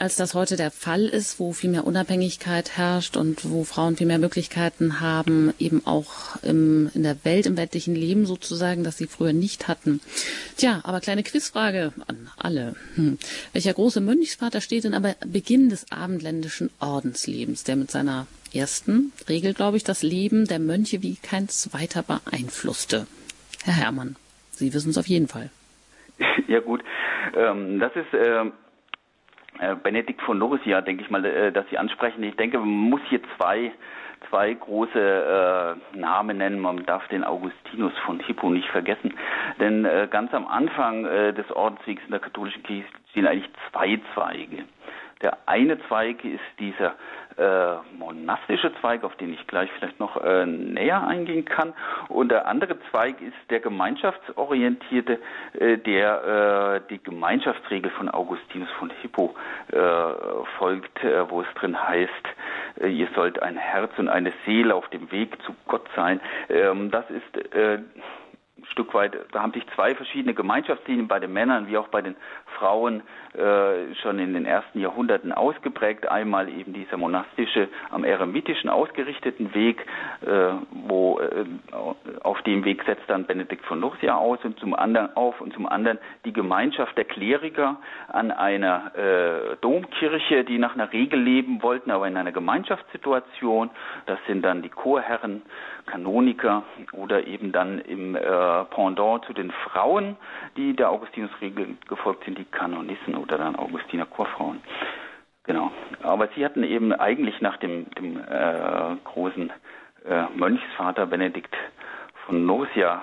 als 0.02 0.16
das 0.16 0.34
heute 0.34 0.56
der 0.56 0.72
Fall 0.72 1.06
ist, 1.06 1.40
wo 1.40 1.54
viel 1.54 1.70
mehr 1.70 1.86
Unabhängigkeit 1.86 2.76
herrscht 2.76 3.18
und 3.18 3.48
wo 3.52 3.64
Frauen 3.64 3.98
viel 3.98 4.08
mehr 4.08 4.18
Möglichkeiten 4.18 5.00
haben, 5.00 5.54
eben 5.60 5.86
auch 5.86 6.38
im, 6.42 6.90
in 6.96 7.04
der 7.04 7.24
Welt, 7.24 7.46
im 7.46 7.56
weltlichen 7.56 7.94
Leben 7.94 8.26
sozusagen, 8.26 8.84
das 8.84 8.98
sie 8.98 9.06
früher 9.06 9.32
nicht 9.32 9.68
hatten. 9.68 10.02
Tja, 10.58 10.82
aber 10.86 11.02
kleine 11.02 11.22
Quizfrage 11.22 11.94
an 12.08 12.32
alle. 12.36 12.76
Hm. 12.96 13.20
Welcher 13.54 13.76
große 13.76 14.02
Mönchsvater 14.02 14.60
steht 14.60 14.86
denn 14.86 14.96
aber 14.96 15.14
Beginn 15.24 15.70
des 15.70 15.92
abendländischen 15.92 16.72
Ordenslebens, 16.80 17.64
der 17.64 17.76
mit 17.76 17.92
seiner 17.92 18.26
ersten 18.56 19.12
Regel, 19.30 19.54
glaube 19.54 19.78
ich, 19.78 19.84
das 19.84 20.02
Leben 20.02 20.48
der 20.48 20.58
Mönche 20.58 21.04
wie 21.04 21.18
kein 21.18 21.48
zweiter 21.48 22.02
beeinflusste? 22.02 23.06
Herr 23.66 23.76
Herrmann, 23.76 24.16
Sie 24.50 24.74
wissen 24.74 24.90
es 24.90 24.98
auf 24.98 25.08
jeden 25.08 25.28
Fall. 25.28 25.52
Ja 26.48 26.60
gut, 26.60 26.84
ähm, 27.36 27.80
das 27.80 27.96
ist 27.96 28.14
äh, 28.14 28.52
Benedikt 29.84 30.22
von 30.22 30.40
Nursia, 30.40 30.82
denke 30.82 31.04
ich 31.04 31.10
mal, 31.10 31.24
äh, 31.24 31.52
dass 31.52 31.68
Sie 31.70 31.78
ansprechen. 31.78 32.24
Ich 32.24 32.36
denke, 32.36 32.58
man 32.58 32.68
muss 32.68 33.02
hier 33.10 33.22
zwei, 33.38 33.72
zwei 34.30 34.54
große 34.54 35.78
äh, 35.94 35.98
Namen 35.98 36.38
nennen. 36.38 36.60
Man 36.60 36.86
darf 36.86 37.08
den 37.10 37.24
Augustinus 37.24 37.94
von 38.06 38.20
Hippo 38.20 38.50
nicht 38.50 38.68
vergessen. 38.70 39.14
Denn 39.60 39.86
äh, 39.86 40.08
ganz 40.10 40.34
am 40.34 40.48
Anfang 40.48 41.06
äh, 41.06 41.34
des 41.34 41.50
Ordenswegs 41.52 42.02
in 42.06 42.12
der 42.12 42.20
katholischen 42.20 42.64
Kirche 42.64 42.88
stehen 43.12 43.28
eigentlich 43.28 43.52
zwei 43.70 44.00
Zweige. 44.14 44.64
Der 45.22 45.38
eine 45.46 45.78
Zweig 45.88 46.24
ist 46.24 46.40
dieser 46.60 46.96
äh, 47.38 47.78
monastische 47.98 48.72
Zweig, 48.82 49.04
auf 49.04 49.16
den 49.16 49.34
ich 49.34 49.48
gleich 49.48 49.70
vielleicht 49.78 50.00
noch 50.00 50.22
äh, 50.24 50.46
näher 50.46 51.06
eingehen 51.08 51.46
kann. 51.46 51.74
Und 52.10 52.30
der 52.30 52.48
andere 52.48 52.78
Zweig 52.90 53.22
ist 53.22 53.38
der 53.50 53.60
gemeinschaftsorientierte, 53.60 55.20
äh, 55.54 55.78
der 55.78 56.82
äh, 56.86 56.90
die 56.90 57.02
Gemeinschaftsregel 57.02 57.92
von 57.92 58.10
Augustinus 58.10 58.70
von 58.80 58.90
Hippo 59.02 59.36
äh, 59.72 59.78
folgt, 60.58 61.04
äh, 61.04 61.30
wo 61.30 61.42
es 61.42 61.48
drin 61.56 61.82
heißt, 61.82 62.12
ihr 62.88 63.08
sollt 63.16 63.42
ein 63.42 63.58
Herz 63.58 63.92
und 63.98 64.08
eine 64.08 64.32
Seele 64.46 64.74
auf 64.74 64.88
dem 64.90 65.12
Weg 65.12 65.42
zu 65.44 65.54
Gott 65.68 65.88
sein. 65.96 66.20
Ähm, 66.50 66.90
das 66.90 67.06
ist 67.10 67.54
Stück 68.72 68.94
weit, 68.94 69.16
da 69.32 69.42
haben 69.42 69.52
sich 69.54 69.66
zwei 69.76 69.96
verschiedene 69.96 70.34
Gemeinschaftslinien 70.34 71.08
bei 71.08 71.20
den 71.20 71.34
Männern 71.34 71.68
wie 71.68 71.78
auch 71.78 71.90
bei 71.90 72.02
den 72.02 72.16
Frauen 72.58 73.02
äh, 73.34 73.94
schon 74.02 74.20
in 74.20 74.34
den 74.34 74.46
ersten 74.46 74.80
Jahrhunderten 74.80 75.32
ausgeprägt. 75.32 76.08
Einmal 76.08 76.50
eben 76.50 76.74
dieser 76.74 76.98
monastische, 76.98 77.68
am 77.90 78.04
eremitischen 78.04 78.70
ausgerichteten 78.70 79.54
Weg, 79.54 79.86
äh, 80.22 80.54
wo 80.72 81.20
äh, 81.20 81.46
auf 82.24 82.42
dem 82.44 82.64
Weg 82.64 82.84
setzt 82.86 83.04
dann 83.08 83.26
Benedikt 83.26 83.66
von 83.66 83.80
Nursia 83.80 84.16
aus 84.16 84.40
und 84.44 84.58
zum 84.60 84.74
anderen 84.74 85.16
auf 85.16 85.42
und 85.42 85.54
zum 85.54 85.66
anderen 85.66 86.00
die 86.26 86.34
Gemeinschaft 86.34 86.98
der 86.98 87.06
Kleriker 87.06 87.78
an 88.08 88.32
einer 88.32 88.96
äh, 88.96 89.56
Domkirche, 89.62 90.44
die 90.44 90.58
nach 90.58 90.76
einer 90.76 90.92
Regel 90.94 91.20
leben 91.20 91.62
wollten, 91.62 91.92
aber 91.92 92.08
in 92.08 92.18
einer 92.18 92.32
Gemeinschaftssituation. 92.32 93.70
Das 94.06 94.20
sind 94.28 94.44
dann 94.44 94.62
die 94.62 94.70
Chorherren, 94.70 95.42
Kanoniker 95.86 96.64
oder 96.94 97.28
eben 97.28 97.52
dann 97.52 97.80
im 97.80 98.16
äh, 98.16 98.61
Pendant 98.66 99.26
zu 99.26 99.34
den 99.34 99.52
Frauen, 99.52 100.16
die 100.58 100.76
der 100.76 100.90
Augustinusregel 100.92 101.78
gefolgt 101.88 102.26
sind, 102.26 102.38
die 102.38 102.46
Kanonissen 102.46 103.16
oder 103.16 103.38
dann 103.38 103.56
Augustiner 103.56 104.06
Chorfrauen. 104.06 104.62
Genau. 105.44 105.72
Aber 106.04 106.30
sie 106.36 106.46
hatten 106.46 106.64
eben 106.64 106.94
eigentlich 106.94 107.42
nach 107.42 107.58
dem, 107.58 107.90
dem 107.92 108.18
äh, 108.18 108.96
großen 109.04 109.52
äh, 110.06 110.24
Mönchsvater 110.36 111.06
Benedikt 111.06 111.56
von 112.26 112.46
Nursia 112.46 113.02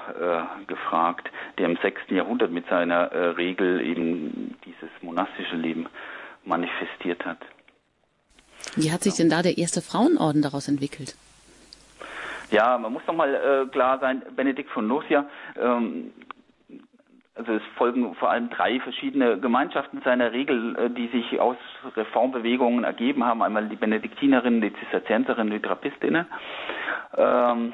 äh, 0.61 0.65
gefragt, 0.67 1.29
der 1.59 1.67
im 1.67 1.79
6. 1.83 2.03
Jahrhundert 2.11 2.51
mit 2.51 2.67
seiner 2.69 3.13
äh, 3.13 3.29
Regel 3.31 3.81
eben 3.81 4.57
dieses 4.65 4.91
monastische 5.03 5.57
Leben 5.57 5.87
manifestiert 6.45 7.25
hat. 7.25 7.39
Wie 8.77 8.93
hat 8.93 9.03
sich 9.03 9.15
denn 9.15 9.29
da 9.29 9.43
der 9.43 9.59
erste 9.59 9.83
Frauenorden 9.83 10.43
daraus 10.43 10.69
entwickelt? 10.69 11.17
Ja, 12.51 12.79
man 12.79 12.93
muss 12.93 13.03
doch 13.07 13.15
mal 13.15 13.35
äh, 13.35 13.71
klar 13.71 13.99
sein, 13.99 14.23
Benedikt 14.35 14.71
von 14.71 14.87
Nursia, 14.87 15.27
ähm, 15.61 16.13
also 17.39 17.53
es 17.53 17.63
folgen 17.77 18.15
vor 18.17 18.31
allem 18.31 18.51
drei 18.51 18.81
verschiedene 18.81 19.39
Gemeinschaften 19.39 20.03
seiner 20.03 20.33
Regel, 20.33 20.77
äh, 20.77 20.91
die 20.91 21.07
sich 21.09 21.39
aus 21.39 21.57
Reformbewegungen 21.97 22.85
ergeben 22.85 23.25
haben. 23.25 23.43
Einmal 23.43 23.69
die 23.69 23.77
Benediktinerinnen, 23.77 24.61
die 24.61 24.73
Zisterzienserinnen, 24.75 25.53
die 25.53 25.61
Trappistinnen. 25.61 26.27
Ähm, 27.17 27.73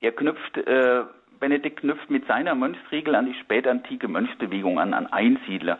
er 0.00 0.12
knüpft 0.12 0.56
äh, 0.56 1.02
Benedikt 1.38 1.80
knüpft 1.80 2.10
mit 2.10 2.26
seiner 2.26 2.54
Mönchsregel 2.54 3.14
an 3.14 3.26
die 3.26 3.34
spätantike 3.34 4.08
Mönchsbewegung 4.08 4.78
an, 4.78 4.94
an 4.94 5.06
Einsiedler, 5.06 5.78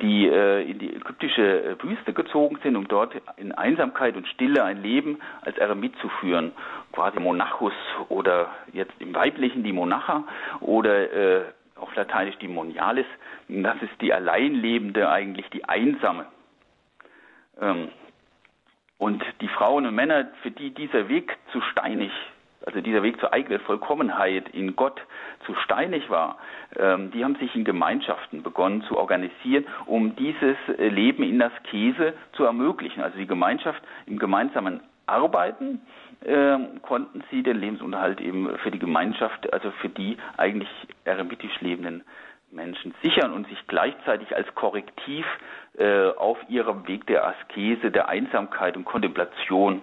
die 0.00 0.28
äh, 0.28 0.70
in 0.70 0.78
die 0.78 0.94
ägyptische 0.94 1.64
äh, 1.64 1.82
Wüste 1.82 2.12
gezogen 2.12 2.58
sind, 2.62 2.76
um 2.76 2.88
dort 2.88 3.14
in 3.36 3.52
Einsamkeit 3.52 4.16
und 4.16 4.28
Stille 4.28 4.64
ein 4.64 4.82
Leben 4.82 5.20
als 5.42 5.58
Eremit 5.58 5.96
zu 6.00 6.08
führen, 6.08 6.52
quasi 6.92 7.20
Monachus 7.20 7.74
oder 8.08 8.50
jetzt 8.72 8.94
im 8.98 9.14
Weiblichen 9.14 9.62
die 9.62 9.72
Monacha 9.72 10.24
oder 10.60 11.12
äh, 11.12 11.42
auf 11.76 11.94
Lateinisch 11.94 12.38
die 12.38 12.48
Monialis. 12.48 13.06
Das 13.48 13.76
ist 13.82 14.00
die 14.00 14.12
Alleinlebende, 14.12 15.10
eigentlich 15.10 15.48
die 15.50 15.64
Einsame. 15.64 16.26
Ähm, 17.60 17.88
und 18.98 19.24
die 19.40 19.48
Frauen 19.48 19.84
und 19.86 19.96
Männer, 19.96 20.28
für 20.42 20.52
die 20.52 20.70
dieser 20.70 21.08
Weg 21.08 21.36
zu 21.50 21.60
steinig 21.60 22.12
also 22.66 22.80
dieser 22.80 23.02
Weg 23.02 23.18
zur 23.20 23.32
eigenen 23.32 23.60
Vollkommenheit 23.60 24.48
in 24.50 24.76
Gott 24.76 25.00
zu 25.46 25.54
steinig 25.54 26.08
war, 26.10 26.38
ähm, 26.76 27.10
die 27.10 27.24
haben 27.24 27.36
sich 27.36 27.54
in 27.54 27.64
Gemeinschaften 27.64 28.42
begonnen 28.42 28.82
zu 28.82 28.96
organisieren, 28.96 29.66
um 29.86 30.16
dieses 30.16 30.56
äh, 30.78 30.88
Leben 30.88 31.22
in 31.22 31.38
das 31.38 31.52
Käse 31.64 32.14
zu 32.32 32.44
ermöglichen. 32.44 33.02
Also 33.02 33.18
die 33.18 33.26
Gemeinschaft 33.26 33.82
im 34.06 34.18
gemeinsamen 34.18 34.80
Arbeiten 35.06 35.80
äh, 36.24 36.58
konnten 36.82 37.24
sie 37.30 37.42
den 37.42 37.58
Lebensunterhalt 37.58 38.20
eben 38.20 38.56
für 38.58 38.70
die 38.70 38.78
Gemeinschaft, 38.78 39.52
also 39.52 39.70
für 39.80 39.88
die 39.88 40.16
eigentlich 40.36 40.70
eremitisch 41.04 41.60
lebenden 41.60 42.04
Menschen 42.52 42.94
sichern 43.02 43.32
und 43.32 43.48
sich 43.48 43.58
gleichzeitig 43.66 44.34
als 44.36 44.54
Korrektiv 44.54 45.24
äh, 45.78 46.08
auf 46.10 46.38
ihrem 46.48 46.86
Weg 46.86 47.06
der 47.06 47.26
Askese, 47.26 47.90
der 47.90 48.08
Einsamkeit 48.08 48.76
und 48.76 48.84
Kontemplation 48.84 49.82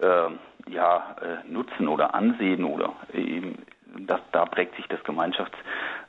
äh, 0.00 0.28
ja, 0.68 1.16
äh, 1.20 1.50
nutzen 1.50 1.88
oder 1.88 2.14
ansehen 2.14 2.64
oder 2.64 2.94
eben 3.12 3.58
das, 3.98 4.20
da 4.32 4.44
prägt 4.46 4.76
sich 4.76 4.86
das 4.88 5.02
Gemeinschafts, 5.04 5.56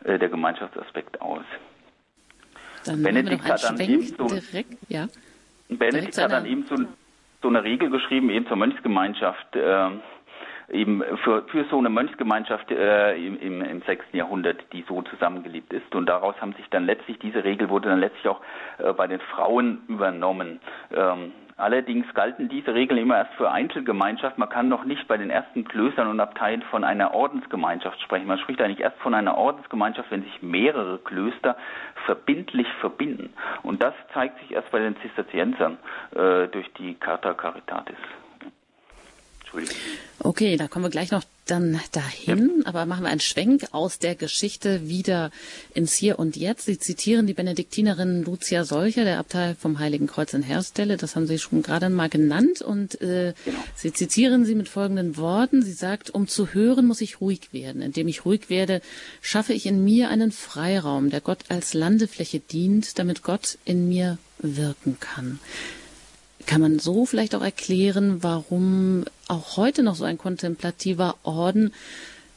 äh, 0.04 0.18
der 0.18 0.30
Gemeinschaftsaspekt 0.30 1.22
aus. 1.22 1.44
Dann 2.86 3.04
Benedikt 3.04 3.50
hat 3.50 3.64
dann 3.64 3.80
eben 3.80 4.02
so, 4.02 4.28
direkt, 4.28 4.78
ja. 4.90 5.08
Benedikt 5.70 6.18
hat 6.18 6.32
dann 6.32 6.46
eben 6.46 6.66
so, 6.66 6.76
so, 7.42 7.48
eine 7.48 7.64
Regel 7.64 7.90
geschrieben, 7.90 8.30
eben 8.30 8.48
zur 8.48 8.58
Mönchsgemeinschaft, 8.58 9.56
äh, 9.56 9.90
eben 10.70 11.02
für, 11.24 11.44
für 11.44 11.66
so 11.70 11.78
eine 11.78 11.90
Mönchsgemeinschaft 11.90 12.72
äh, 12.72 13.16
im, 13.16 13.40
im, 13.40 13.62
im 13.62 13.82
6. 13.84 14.06
Jahrhundert, 14.14 14.62
die 14.74 14.84
so 14.88 15.02
zusammengelebt 15.04 15.72
ist. 15.72 15.94
Und 15.96 16.08
daraus 16.08 16.36
haben 16.42 16.54
sich 16.54 16.68
dann 16.70 16.86
letztlich, 16.86 17.20
diese 17.20 17.44
Regel 17.44 17.70
wurde 17.70 17.90
dann 17.90 18.00
letztlich 18.00 18.28
auch 18.28 18.42
äh, 18.80 18.92
bei 18.94 19.08
den 19.08 19.20
Frauen 19.20 19.82
übernommen. 19.88 20.60
Ähm, 20.94 21.32
Allerdings 21.56 22.12
galten 22.14 22.50
diese 22.50 22.74
Regeln 22.74 23.00
immer 23.00 23.18
erst 23.18 23.34
für 23.36 23.52
Einzelgemeinschaft. 23.52 24.38
Man 24.38 24.50
kann 24.50 24.70
noch 24.70 24.86
nicht 24.86 25.08
bei 25.08 25.18
den 25.18 25.30
ersten 25.30 25.66
Klöstern 25.66 26.08
und 26.08 26.20
Abteien 26.20 26.64
von 26.64 26.84
einer 26.84 27.14
Ordensgemeinschaft 27.14 28.02
sprechen. 28.02 28.28
Man 28.28 28.40
spricht 28.40 28.60
eigentlich 28.60 28.80
erst 28.80 28.98
von 28.98 29.14
einer 29.14 29.38
Ordensgemeinschaft, 29.38 30.10
wenn 30.10 30.24
sich 30.24 30.42
mehrere 30.42 30.98
Klöster 30.98 31.56
verbindlich 32.06 32.68
verbinden. 32.80 33.34
Und 33.62 33.84
das 33.84 33.94
zeigt 34.14 34.40
sich 34.40 34.52
erst 34.52 34.72
bei 34.72 34.80
den 34.80 34.96
Zisterziensern 35.02 35.78
äh, 36.16 36.48
durch 36.48 36.72
die 36.74 36.96
Carta 36.96 37.34
Caritatis. 37.34 37.98
Okay, 40.20 40.58
da 40.58 40.68
kommen 40.68 40.86
wir 40.86 40.90
gleich 40.90 41.12
noch 41.12 41.24
dann 41.46 41.80
dahin, 41.92 42.52
ja. 42.60 42.66
aber 42.66 42.86
machen 42.86 43.04
wir 43.04 43.10
einen 43.10 43.20
Schwenk 43.20 43.68
aus 43.72 44.00
der 44.00 44.16
Geschichte 44.16 44.88
wieder 44.88 45.32
ins 45.74 45.94
Hier 45.94 46.20
und 46.20 46.38
Jetzt. 46.38 46.66
Sie 46.66 46.80
zitieren 46.80 47.28
die 47.28 47.34
Benediktinerin 47.34 48.24
Lucia 48.24 48.64
Solcher, 48.64 49.04
der 49.04 49.20
Abtei 49.20 49.56
vom 49.60 49.80
Heiligen 49.80 50.08
Kreuz 50.08 50.34
in 50.34 50.44
Herstelle. 50.44 50.98
Das 50.98 51.16
haben 51.16 51.28
Sie 51.28 51.40
schon 51.40 51.62
gerade 51.62 51.90
mal 51.90 52.10
genannt. 52.10 52.62
Und 52.62 53.02
äh, 53.02 53.34
genau. 53.46 53.60
Sie 53.76 53.92
zitieren 53.92 54.46
sie 54.46 54.56
mit 54.56 54.70
folgenden 54.70 55.18
Worten. 55.18 55.62
Sie 55.64 55.74
sagt, 55.74 56.10
um 56.10 56.28
zu 56.28 56.54
hören, 56.54 56.86
muss 56.86 57.02
ich 57.02 57.20
ruhig 57.20 57.52
werden. 57.52 57.82
Indem 57.82 58.08
ich 58.08 58.26
ruhig 58.26 58.50
werde, 58.50 58.82
schaffe 59.22 59.54
ich 59.54 59.66
in 59.66 59.84
mir 59.84 60.10
einen 60.10 60.32
Freiraum, 60.32 61.10
der 61.10 61.22
Gott 61.22 61.46
als 61.50 61.74
Landefläche 61.74 62.40
dient, 62.40 63.00
damit 63.00 63.24
Gott 63.24 63.58
in 63.66 63.90
mir 63.90 64.18
wirken 64.40 64.98
kann. 65.00 65.40
Kann 66.46 66.62
man 66.62 66.80
so 66.80 67.06
vielleicht 67.06 67.36
auch 67.36 67.42
erklären, 67.42 68.22
warum 68.22 69.06
auch 69.28 69.58
heute 69.58 69.84
noch 69.84 69.96
so 69.96 70.04
ein 70.04 70.18
kontemplativer 70.18 71.16
Orden 71.24 71.72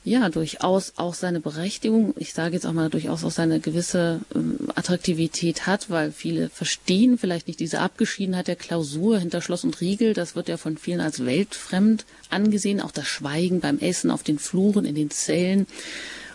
ja 0.06 0.28
durchaus 0.28 0.92
auch 0.96 1.14
seine 1.14 1.40
Berechtigung, 1.40 2.14
ich 2.16 2.32
sage 2.32 2.54
jetzt 2.54 2.64
auch 2.64 2.72
mal 2.72 2.88
durchaus 2.88 3.24
auch 3.24 3.32
seine 3.32 3.58
gewisse 3.58 4.20
ähm, 4.34 4.68
Attraktivität 4.76 5.66
hat, 5.66 5.90
weil 5.90 6.12
viele 6.12 6.48
verstehen 6.48 7.18
vielleicht 7.18 7.48
nicht 7.48 7.58
diese 7.58 7.80
Abgeschiedenheit 7.80 8.46
der 8.46 8.54
Klausur 8.54 9.18
hinter 9.18 9.42
Schloss 9.42 9.64
und 9.64 9.80
Riegel, 9.80 10.14
das 10.14 10.36
wird 10.36 10.48
ja 10.48 10.58
von 10.58 10.78
vielen 10.78 11.00
als 11.00 11.26
weltfremd 11.26 12.04
angesehen, 12.30 12.80
auch 12.80 12.92
das 12.92 13.08
Schweigen 13.08 13.60
beim 13.60 13.80
Essen 13.80 14.12
auf 14.12 14.22
den 14.22 14.38
Fluren, 14.38 14.84
in 14.84 14.94
den 14.94 15.10
Zellen, 15.10 15.66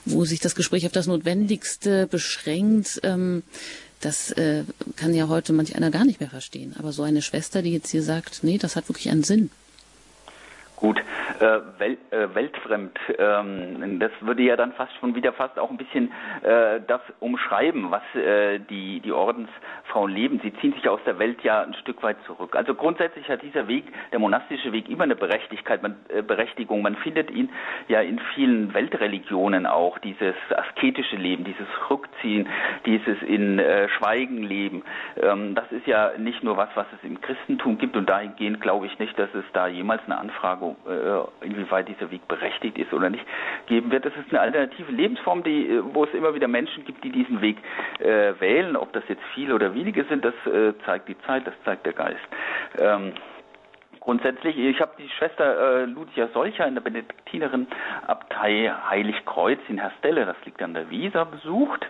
wo 0.03 0.25
sich 0.25 0.41
das 0.41 0.55
Gespräch 0.55 0.85
auf 0.85 0.91
das 0.91 1.07
Notwendigste 1.07 2.07
beschränkt. 2.07 2.99
Ähm, 3.03 3.43
das 4.01 4.31
äh, 4.31 4.63
kann 4.95 5.13
ja 5.13 5.27
heute 5.27 5.53
manch 5.53 5.75
einer 5.75 5.91
gar 5.91 6.05
nicht 6.05 6.19
mehr 6.19 6.29
verstehen. 6.29 6.75
Aber 6.77 6.91
so 6.91 7.03
eine 7.03 7.21
Schwester, 7.21 7.61
die 7.61 7.71
jetzt 7.71 7.91
hier 7.91 8.03
sagt, 8.03 8.43
nee, 8.43 8.57
das 8.57 8.75
hat 8.75 8.89
wirklich 8.89 9.09
einen 9.09 9.23
Sinn. 9.23 9.49
Gut, 10.81 10.99
äh, 11.39 11.59
wel, 11.77 11.97
äh, 12.09 12.33
weltfremd, 12.33 12.97
ähm, 13.19 13.99
das 13.99 14.11
würde 14.21 14.41
ja 14.41 14.55
dann 14.55 14.73
fast 14.73 14.91
schon 14.99 15.13
wieder 15.13 15.31
fast 15.31 15.59
auch 15.59 15.69
ein 15.69 15.77
bisschen 15.77 16.11
äh, 16.41 16.81
das 16.87 17.01
umschreiben, 17.19 17.91
was 17.91 18.01
äh, 18.15 18.57
die, 18.57 18.99
die 18.99 19.11
Ordensfrauen 19.11 20.11
leben. 20.11 20.39
Sie 20.41 20.51
ziehen 20.55 20.73
sich 20.73 20.89
aus 20.89 20.99
der 21.05 21.19
Welt 21.19 21.43
ja 21.43 21.61
ein 21.61 21.75
Stück 21.75 22.01
weit 22.01 22.17
zurück. 22.25 22.55
Also 22.55 22.73
grundsätzlich 22.73 23.29
hat 23.29 23.43
dieser 23.43 23.67
Weg, 23.67 23.85
der 24.11 24.17
monastische 24.17 24.71
Weg, 24.71 24.89
immer 24.89 25.03
eine 25.03 25.15
Berechtigkeit, 25.15 25.83
man, 25.83 25.97
äh, 26.09 26.23
Berechtigung. 26.23 26.81
Man 26.81 26.95
findet 26.95 27.29
ihn 27.29 27.51
ja 27.87 28.01
in 28.01 28.17
vielen 28.33 28.73
Weltreligionen 28.73 29.67
auch, 29.67 29.99
dieses 29.99 30.33
asketische 30.49 31.15
Leben, 31.15 31.43
dieses 31.43 31.67
Rückziehen, 31.91 32.49
dieses 32.87 33.21
in 33.21 33.59
äh, 33.59 33.87
Schweigen 33.89 34.41
leben. 34.41 34.81
Ähm, 35.21 35.53
das 35.53 35.71
ist 35.71 35.85
ja 35.85 36.13
nicht 36.17 36.43
nur 36.43 36.57
was, 36.57 36.69
was 36.73 36.87
es 36.97 37.07
im 37.07 37.21
Christentum 37.21 37.77
gibt 37.77 37.95
und 37.95 38.09
dahingehend 38.09 38.61
glaube 38.61 38.87
ich 38.87 38.97
nicht, 38.97 39.19
dass 39.19 39.29
es 39.35 39.45
da 39.53 39.67
jemals 39.67 40.01
eine 40.07 40.17
Anfrage 40.17 40.70
äh, 40.87 41.45
inwieweit 41.45 41.87
dieser 41.87 42.09
Weg 42.11 42.27
berechtigt 42.27 42.77
ist 42.77 42.93
oder 42.93 43.09
nicht, 43.09 43.25
geben 43.67 43.91
wird. 43.91 44.05
Das 44.05 44.13
ist 44.15 44.29
eine 44.29 44.41
alternative 44.41 44.91
Lebensform, 44.91 45.43
die, 45.43 45.67
äh, 45.67 45.81
wo 45.93 46.03
es 46.03 46.13
immer 46.13 46.33
wieder 46.33 46.47
Menschen 46.47 46.85
gibt, 46.85 47.03
die 47.03 47.11
diesen 47.11 47.41
Weg 47.41 47.57
äh, 47.99 48.33
wählen. 48.39 48.75
Ob 48.75 48.93
das 48.93 49.03
jetzt 49.07 49.23
viele 49.33 49.55
oder 49.55 49.73
wenige 49.73 50.03
sind, 50.05 50.25
das 50.25 50.33
äh, 50.45 50.73
zeigt 50.85 51.07
die 51.07 51.19
Zeit, 51.21 51.45
das 51.47 51.53
zeigt 51.65 51.85
der 51.85 51.93
Geist. 51.93 52.19
Ähm, 52.77 53.13
grundsätzlich, 53.99 54.57
ich 54.57 54.81
habe 54.81 54.91
die 54.97 55.09
Schwester 55.09 55.81
äh, 55.81 55.85
Lucia 55.85 56.27
Solcher 56.33 56.67
in 56.67 56.75
der 56.75 56.81
Benediktinerin 56.81 57.67
Abtei 58.07 58.71
Heiligkreuz 58.89 59.59
in 59.69 59.79
Herstelle, 59.79 60.25
das 60.25 60.37
liegt 60.45 60.61
an 60.61 60.73
der 60.73 60.89
Weser, 60.89 61.25
besucht. 61.25 61.85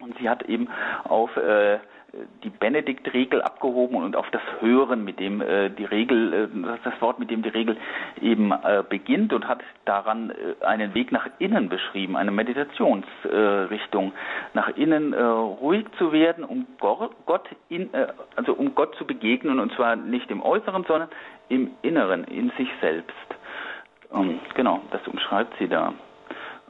Und 0.00 0.16
sie 0.18 0.28
hat 0.28 0.44
eben 0.44 0.68
auf 1.04 1.36
äh, 1.36 1.78
die 2.42 2.48
Benedikt-Regel 2.48 3.42
abgehoben 3.42 3.96
und 3.96 4.16
auf 4.16 4.30
das 4.30 4.40
Hören, 4.60 5.04
mit 5.04 5.20
dem 5.20 5.42
äh, 5.42 5.68
die 5.68 5.84
Regel, 5.84 6.32
äh, 6.32 6.78
das 6.82 7.00
Wort, 7.02 7.18
mit 7.18 7.30
dem 7.30 7.42
die 7.42 7.50
Regel 7.50 7.76
eben 8.20 8.50
äh, 8.50 8.82
beginnt 8.88 9.32
und 9.34 9.46
hat 9.46 9.60
daran 9.84 10.30
äh, 10.30 10.64
einen 10.64 10.94
Weg 10.94 11.12
nach 11.12 11.28
innen 11.38 11.68
beschrieben, 11.68 12.16
eine 12.16 12.30
Meditationsrichtung, 12.30 14.12
nach 14.54 14.68
innen 14.76 15.12
äh, 15.12 15.20
ruhig 15.22 15.84
zu 15.98 16.12
werden, 16.12 16.44
um 16.44 16.66
Gott 16.80 17.48
in, 17.68 17.92
äh, 17.92 18.08
also 18.36 18.54
um 18.54 18.74
Gott 18.74 18.94
zu 18.96 19.06
begegnen 19.06 19.60
und 19.60 19.72
zwar 19.74 19.94
nicht 19.96 20.30
im 20.30 20.42
Äußeren, 20.42 20.84
sondern 20.88 21.10
im 21.50 21.72
Inneren, 21.82 22.24
in 22.24 22.50
sich 22.56 22.70
selbst. 22.80 23.14
Ähm, 24.14 24.40
genau, 24.54 24.80
das 24.92 25.06
umschreibt 25.06 25.52
sie 25.58 25.68
da. 25.68 25.92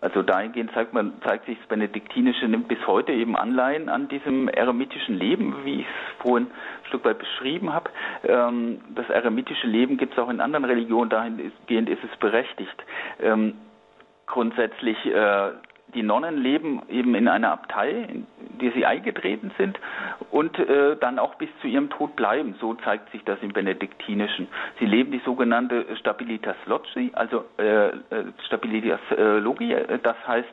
Also 0.01 0.23
dahingehend 0.23 0.73
zeigt 0.73 0.93
man, 0.93 1.13
zeigt 1.27 1.47
sich 1.47 1.59
das 1.59 1.67
Benediktinische 1.69 2.47
nimmt 2.47 2.69
bis 2.69 2.79
heute 2.87 3.13
eben 3.13 3.37
Anleihen 3.37 3.89
an 3.89 4.09
diesem 4.09 4.49
eremitischen 4.49 5.17
Leben, 5.17 5.65
wie 5.65 5.81
ich 5.81 5.87
es 5.87 6.23
vorhin 6.23 6.47
ein 6.47 6.87
Stück 6.89 7.05
weit 7.05 7.19
beschrieben 7.19 7.73
habe. 7.73 7.91
Ähm, 8.25 8.81
das 8.95 9.09
eremitische 9.11 9.67
Leben 9.67 9.97
gibt 9.97 10.13
es 10.13 10.19
auch 10.19 10.29
in 10.31 10.41
anderen 10.41 10.65
Religionen, 10.65 11.11
dahingehend 11.11 11.89
ist 11.89 12.05
es 12.05 12.17
berechtigt. 12.19 12.85
Ähm, 13.21 13.55
grundsätzlich 14.27 14.97
äh, 15.07 15.51
die 15.95 16.03
Nonnen 16.03 16.37
leben 16.37 16.83
eben 16.89 17.15
in 17.15 17.29
einer 17.29 17.53
Abtei, 17.53 17.91
in 17.91 18.27
die 18.61 18.71
sie 18.71 18.85
eingetreten 18.85 19.53
sind 19.57 19.79
und 20.31 20.59
äh, 20.59 20.97
dann 20.97 21.19
auch 21.19 21.37
bis 21.37 21.49
zu 21.61 21.69
ihrem 21.69 21.91
Tod 21.91 22.17
bleiben. 22.17 22.57
So 22.61 22.75
zeigt 22.75 23.11
sich 23.11 23.25
das 23.25 23.39
im 23.43 23.53
Benediktinischen. 23.53 24.49
Sie 24.79 24.87
leben 24.87 25.13
die 25.13 25.21
sogenannte 25.25 25.97
Stabilitas 25.97 26.57
Logi, 26.67 27.11
also 27.15 27.45
äh, 27.59 27.89
äh 27.89 27.93
Stabilitas 28.47 29.01
äh, 29.17 29.39
Logi, 29.39 29.75
das 30.03 30.17
heißt 30.27 30.49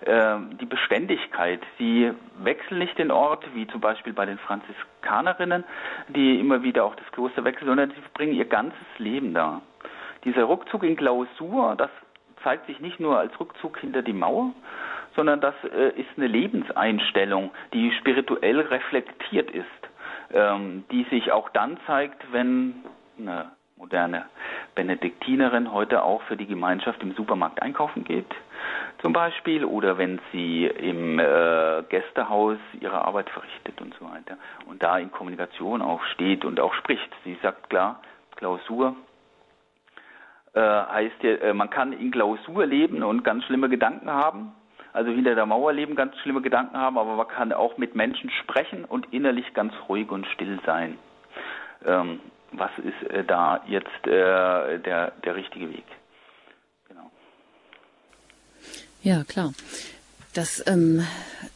äh, 0.00 0.36
die 0.60 0.66
Beständigkeit. 0.66 1.60
Sie 1.78 2.10
wechseln 2.42 2.78
nicht 2.78 2.98
den 2.98 3.10
Ort, 3.10 3.44
wie 3.54 3.66
zum 3.68 3.80
Beispiel 3.80 4.12
bei 4.12 4.26
den 4.26 4.38
Franziskanerinnen, 4.38 5.64
die 6.08 6.40
immer 6.40 6.62
wieder 6.62 6.84
auch 6.84 6.94
das 6.96 7.10
Kloster 7.12 7.44
wechseln, 7.44 7.68
sondern 7.68 7.90
sie 7.90 8.00
verbringen 8.00 8.34
ihr 8.34 8.46
ganzes 8.46 8.78
Leben 8.98 9.34
da. 9.34 9.60
Dieser 10.24 10.48
Rückzug 10.48 10.82
in 10.84 10.96
Klausur, 10.96 11.74
das 11.76 11.90
zeigt 12.42 12.66
sich 12.66 12.80
nicht 12.80 13.00
nur 13.00 13.18
als 13.18 13.38
Rückzug 13.38 13.78
hinter 13.78 14.02
die 14.02 14.12
Mauer, 14.12 14.52
sondern 15.16 15.40
das 15.40 15.54
äh, 15.64 15.90
ist 16.00 16.08
eine 16.16 16.26
Lebenseinstellung, 16.26 17.50
die 17.72 17.92
spirituell 17.92 18.60
reflektiert 18.60 19.50
ist, 19.50 19.66
ähm, 20.32 20.84
die 20.90 21.04
sich 21.04 21.32
auch 21.32 21.48
dann 21.50 21.78
zeigt, 21.86 22.32
wenn 22.32 22.84
eine 23.18 23.50
moderne 23.76 24.26
Benediktinerin 24.74 25.72
heute 25.72 26.02
auch 26.02 26.22
für 26.22 26.36
die 26.36 26.46
Gemeinschaft 26.46 27.02
im 27.02 27.14
Supermarkt 27.14 27.62
einkaufen 27.62 28.04
geht, 28.04 28.30
zum 29.00 29.14
Beispiel, 29.14 29.64
oder 29.64 29.96
wenn 29.96 30.20
sie 30.32 30.66
im 30.66 31.18
äh, 31.18 31.82
Gästehaus 31.88 32.58
ihre 32.80 33.04
Arbeit 33.04 33.30
verrichtet 33.30 33.80
und 33.80 33.94
so 33.98 34.04
weiter 34.04 34.36
und 34.66 34.82
da 34.82 34.98
in 34.98 35.10
Kommunikation 35.10 35.80
auch 35.80 36.04
steht 36.04 36.44
und 36.44 36.60
auch 36.60 36.74
spricht. 36.74 37.10
Sie 37.24 37.38
sagt 37.42 37.70
klar, 37.70 38.00
Klausur, 38.36 38.94
äh, 40.54 40.60
heißt 40.60 41.22
ja, 41.22 41.30
äh, 41.36 41.54
man 41.54 41.70
kann 41.70 41.92
in 41.92 42.10
Klausur 42.10 42.66
leben 42.66 43.02
und 43.02 43.22
ganz 43.22 43.44
schlimme 43.44 43.68
Gedanken 43.68 44.10
haben, 44.10 44.52
also 44.92 45.10
hinter 45.10 45.34
der 45.34 45.46
Mauer 45.46 45.72
leben, 45.72 45.94
ganz 45.94 46.16
schlimme 46.18 46.42
Gedanken 46.42 46.76
haben, 46.76 46.98
aber 46.98 47.14
man 47.14 47.28
kann 47.28 47.52
auch 47.52 47.78
mit 47.78 47.94
Menschen 47.94 48.30
sprechen 48.30 48.84
und 48.84 49.12
innerlich 49.12 49.54
ganz 49.54 49.72
ruhig 49.88 50.10
und 50.10 50.26
still 50.26 50.58
sein. 50.66 50.98
Ähm, 51.84 52.20
was 52.52 52.70
ist 52.78 53.10
äh, 53.10 53.24
da 53.24 53.62
jetzt 53.66 54.06
äh, 54.06 54.78
der, 54.78 55.12
der 55.24 55.34
richtige 55.36 55.70
Weg? 55.70 55.84
Genau. 56.88 57.10
Ja, 59.02 59.22
klar. 59.24 59.52
Das, 60.32 60.62
ähm, 60.66 61.04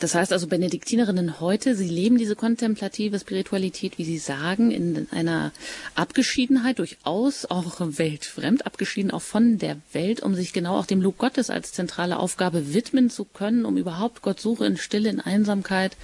das 0.01 0.17
heißt 0.17 0.33
also, 0.33 0.49
Benediktinerinnen 0.49 1.39
heute, 1.39 1.77
sie 1.77 1.89
leben 1.89 2.19
diese 2.19 2.35
kontemplative 2.35 3.21
Spiritualität, 3.21 3.99
wie 3.99 4.05
Sie 4.05 4.19
sagen, 4.19 4.73
in 4.73 5.07
einer 5.13 5.53
Abgeschiedenheit, 5.95 6.81
durchaus 6.81 7.47
auch 7.47 7.77
weltfremd, 7.79 8.67
abgeschieden 8.67 9.13
auch 9.13 9.23
von 9.23 9.59
der 9.59 9.77
Welt, 9.93 10.25
um 10.25 10.35
sich 10.35 10.53
genau 10.53 10.77
auch 10.77 10.87
dem 10.87 11.01
Lob 11.01 11.19
Gottes 11.19 11.51
als 11.51 11.73
zentrale 11.73 12.19
Aufgabe 12.19 12.75
widmen 12.75 13.11
zu 13.11 13.25
können, 13.25 13.65
um 13.65 13.77
überhaupt 13.77 14.23
Gott 14.23 14.41
Suche 14.41 14.67
in 14.67 14.77
Stille, 14.77 15.09
in 15.09 15.21
Einsamkeit 15.21 15.97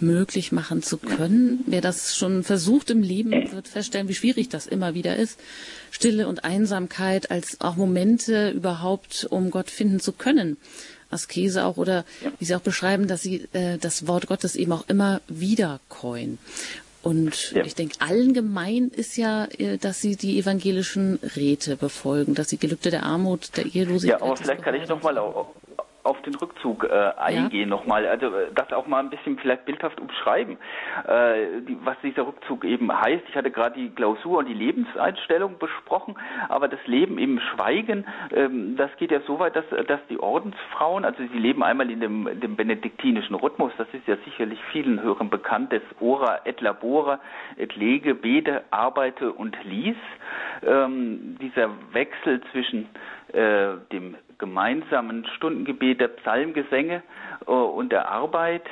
möglich 0.00 0.50
machen 0.50 0.82
zu 0.82 0.96
können. 0.96 1.64
Wer 1.66 1.80
das 1.80 2.16
schon 2.16 2.44
versucht 2.44 2.88
im 2.88 3.02
Leben, 3.02 3.52
wird 3.52 3.68
feststellen, 3.68 4.08
wie 4.08 4.14
schwierig 4.14 4.48
das 4.48 4.66
immer 4.66 4.94
wieder 4.94 5.16
ist. 5.16 5.38
Stille 5.90 6.28
und 6.28 6.44
Einsamkeit 6.44 7.30
als 7.30 7.60
auch 7.60 7.76
Momente 7.76 8.50
überhaupt, 8.50 9.26
um 9.28 9.50
Gott 9.50 9.70
finden 9.70 10.00
zu 10.00 10.12
können. 10.12 10.56
Askese 11.10 11.64
auch 11.64 11.76
oder 11.76 12.04
wie 12.38 12.44
Sie 12.44 12.54
auch 12.54 12.60
beschreiben, 12.60 13.06
dass 13.06 13.22
Sie 13.22 13.48
äh, 13.52 13.78
das 13.78 14.06
Wort 14.06 14.26
Gottes 14.26 14.56
eben 14.56 14.72
auch 14.72 14.88
immer 14.88 15.20
wieder 15.28 15.80
coin. 15.88 16.38
Und 17.02 17.52
ja. 17.52 17.64
ich 17.64 17.74
denke, 17.74 17.94
allen 18.00 18.34
gemein 18.34 18.90
ist 18.94 19.16
ja, 19.16 19.46
äh, 19.56 19.78
dass 19.78 20.00
sie 20.00 20.16
die 20.16 20.38
evangelischen 20.38 21.18
Räte 21.36 21.76
befolgen, 21.76 22.34
dass 22.34 22.48
sie 22.50 22.58
Gelübde 22.58 22.90
der 22.90 23.04
Armut, 23.04 23.56
der 23.56 23.66
Ehelosigkeit. 23.66 24.20
Ja, 24.20 24.26
aber 24.26 24.36
vielleicht 24.36 24.62
kann 24.62 24.74
ich 24.74 24.88
nochmal 24.88 25.16
auf, 26.08 26.20
den 26.22 26.34
Rückzug 26.34 26.84
äh, 26.84 27.12
eingehen 27.18 27.68
ja. 27.68 27.76
nochmal. 27.76 28.06
Also 28.06 28.26
äh, 28.26 28.48
das 28.54 28.72
auch 28.72 28.86
mal 28.86 29.00
ein 29.00 29.10
bisschen 29.10 29.38
vielleicht 29.38 29.64
bildhaft 29.64 30.00
umschreiben, 30.00 30.56
äh, 31.06 31.60
die, 31.66 31.76
was 31.84 31.96
dieser 32.02 32.26
Rückzug 32.26 32.64
eben 32.64 32.90
heißt. 32.92 33.24
Ich 33.28 33.36
hatte 33.36 33.50
gerade 33.50 33.78
die 33.78 33.90
Klausur 33.90 34.38
und 34.38 34.46
die 34.46 34.54
Lebenseinstellung 34.54 35.58
besprochen, 35.58 36.16
aber 36.48 36.68
das 36.68 36.80
Leben 36.86 37.18
im 37.18 37.40
Schweigen, 37.40 38.06
ähm, 38.34 38.76
das 38.76 38.90
geht 38.96 39.10
ja 39.10 39.20
so 39.26 39.38
weit, 39.38 39.56
dass, 39.56 39.64
dass 39.86 40.00
die 40.08 40.18
Ordensfrauen, 40.18 41.04
also 41.04 41.22
sie 41.32 41.38
leben 41.38 41.62
einmal 41.62 41.90
in 41.90 42.00
dem, 42.00 42.40
dem 42.40 42.56
benediktinischen 42.56 43.34
Rhythmus, 43.34 43.72
das 43.78 43.88
ist 43.92 44.06
ja 44.06 44.16
sicherlich 44.24 44.58
vielen 44.72 45.02
Hörern 45.02 45.30
bekannt, 45.30 45.72
des 45.72 45.82
Ora 46.00 46.40
et 46.44 46.60
Labora, 46.60 47.20
et 47.56 47.76
Lege, 47.76 48.14
Bede, 48.14 48.64
Arbeite 48.70 49.32
und 49.32 49.56
Lies. 49.64 49.96
Ähm, 50.66 51.36
dieser 51.40 51.70
Wechsel 51.92 52.40
zwischen 52.52 52.88
äh, 53.32 53.76
dem 53.92 54.16
gemeinsamen 54.38 55.26
Stundengebet 55.36 56.00
der 56.00 56.08
Psalmgesänge 56.08 57.02
äh, 57.46 57.50
und 57.50 57.90
der 57.90 58.08
Arbeit, 58.08 58.66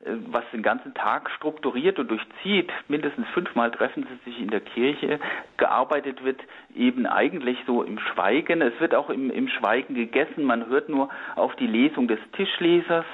äh, 0.00 0.12
was 0.26 0.44
den 0.52 0.62
ganzen 0.62 0.94
Tag 0.94 1.30
strukturiert 1.30 1.98
und 1.98 2.10
durchzieht. 2.10 2.70
Mindestens 2.88 3.28
fünfmal 3.28 3.70
treffen 3.70 4.06
sie 4.08 4.30
sich 4.30 4.40
in 4.40 4.48
der 4.48 4.60
Kirche. 4.60 5.20
Gearbeitet 5.58 6.24
wird 6.24 6.40
eben 6.74 7.06
eigentlich 7.06 7.58
so 7.66 7.82
im 7.82 7.98
Schweigen. 7.98 8.62
Es 8.62 8.78
wird 8.80 8.94
auch 8.94 9.10
im, 9.10 9.30
im 9.30 9.48
Schweigen 9.48 9.94
gegessen. 9.94 10.44
Man 10.44 10.66
hört 10.66 10.88
nur 10.88 11.10
auf 11.36 11.54
die 11.56 11.66
Lesung 11.66 12.08
des 12.08 12.20
Tischlesers. 12.32 13.06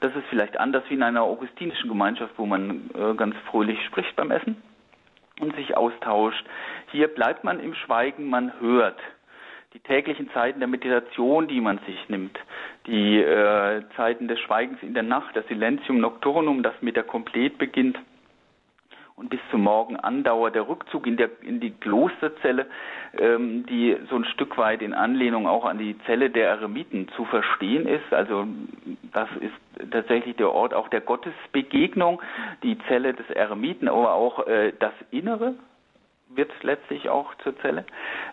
Das 0.00 0.14
ist 0.14 0.26
vielleicht 0.28 0.58
anders 0.58 0.84
wie 0.88 0.94
in 0.94 1.02
einer 1.02 1.22
augustinischen 1.22 1.88
Gemeinschaft, 1.88 2.34
wo 2.36 2.46
man 2.46 2.90
äh, 2.94 3.14
ganz 3.14 3.36
fröhlich 3.50 3.78
spricht 3.86 4.14
beim 4.16 4.30
Essen 4.30 4.60
und 5.40 5.54
sich 5.56 5.76
austauscht. 5.76 6.44
Hier 6.90 7.08
bleibt 7.08 7.44
man 7.44 7.60
im 7.60 7.74
Schweigen, 7.74 8.28
man 8.28 8.52
hört 8.60 8.98
die 9.74 9.80
täglichen 9.80 10.30
Zeiten 10.30 10.60
der 10.60 10.68
Meditation, 10.68 11.48
die 11.48 11.60
man 11.60 11.78
sich 11.86 12.08
nimmt, 12.08 12.38
die 12.86 13.20
äh, 13.20 13.82
Zeiten 13.96 14.28
des 14.28 14.38
Schweigens 14.40 14.80
in 14.82 14.94
der 14.94 15.02
Nacht, 15.02 15.34
das 15.34 15.46
Silentium 15.48 15.98
Nocturnum, 15.98 16.62
das 16.62 16.74
mit 16.80 16.94
der 16.94 17.02
Komplet 17.02 17.58
beginnt 17.58 17.98
und 19.16 19.30
bis 19.30 19.40
zum 19.50 19.62
Morgen 19.62 19.96
andauert, 19.96 20.54
der 20.54 20.68
Rückzug 20.68 21.06
in, 21.06 21.16
der, 21.16 21.30
in 21.42 21.58
die 21.60 21.72
Klosterzelle, 21.72 22.66
ähm, 23.18 23.66
die 23.66 23.96
so 24.08 24.16
ein 24.16 24.24
Stück 24.24 24.56
weit 24.58 24.80
in 24.80 24.94
Anlehnung 24.94 25.48
auch 25.48 25.64
an 25.64 25.78
die 25.78 25.96
Zelle 26.06 26.30
der 26.30 26.48
Eremiten 26.48 27.08
zu 27.16 27.24
verstehen 27.24 27.86
ist. 27.86 28.12
Also 28.12 28.46
das 29.12 29.28
ist 29.40 29.90
tatsächlich 29.92 30.36
der 30.36 30.52
Ort 30.52 30.72
auch 30.72 30.88
der 30.88 31.00
Gottesbegegnung, 31.00 32.22
die 32.62 32.78
Zelle 32.86 33.14
des 33.14 33.28
Eremiten, 33.30 33.88
aber 33.88 34.14
auch 34.14 34.46
äh, 34.46 34.72
das 34.78 34.92
Innere 35.10 35.54
wird 36.36 36.50
letztlich 36.62 37.08
auch 37.08 37.34
zur 37.42 37.58
Zelle, 37.60 37.84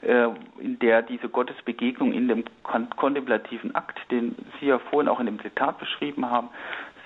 äh, 0.01 0.27
in 0.59 0.79
der 0.79 1.01
diese 1.01 1.29
Gottesbegegnung 1.29 2.13
in 2.13 2.27
dem 2.27 2.43
kontemplativen 2.63 3.75
Akt, 3.75 3.99
den 4.11 4.35
Sie 4.59 4.67
ja 4.67 4.79
vorhin 4.79 5.09
auch 5.09 5.19
in 5.19 5.25
dem 5.25 5.39
Zitat 5.41 5.79
beschrieben 5.79 6.29
haben, 6.29 6.49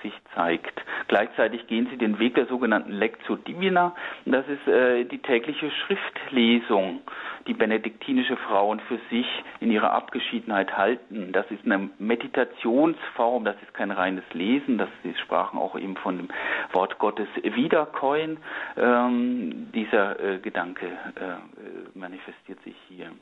sich 0.02 0.12
zeigt. 0.34 0.82
Gleichzeitig 1.08 1.66
gehen 1.66 1.88
sie 1.90 1.96
den 1.96 2.18
Weg 2.18 2.34
der 2.34 2.46
sogenannten 2.46 2.92
Lectio 2.92 3.36
Divina. 3.36 3.94
Das 4.24 4.46
ist 4.48 4.66
äh, 4.66 5.04
die 5.04 5.18
tägliche 5.18 5.70
Schriftlesung, 5.70 7.00
die 7.46 7.54
benediktinische 7.54 8.36
Frauen 8.36 8.80
für 8.80 8.98
sich 9.10 9.26
in 9.60 9.70
ihrer 9.70 9.92
Abgeschiedenheit 9.92 10.76
halten. 10.76 11.32
Das 11.32 11.50
ist 11.50 11.64
eine 11.64 11.90
Meditationsform, 11.98 13.44
das 13.44 13.56
ist 13.62 13.74
kein 13.74 13.90
reines 13.90 14.24
Lesen. 14.32 14.78
Das, 14.78 14.88
sie 15.02 15.14
sprachen 15.14 15.58
auch 15.58 15.76
eben 15.78 15.96
von 15.96 16.18
dem 16.18 16.28
Wort 16.72 16.98
Gottes 16.98 17.28
Wiederkäuen. 17.42 18.38
Ähm, 18.76 19.70
dieser 19.72 20.18
äh, 20.20 20.38
Gedanke 20.38 20.86
äh, 20.86 21.98
manifestiert 21.98 22.60
sich 22.62 22.76
hier. 22.88 23.12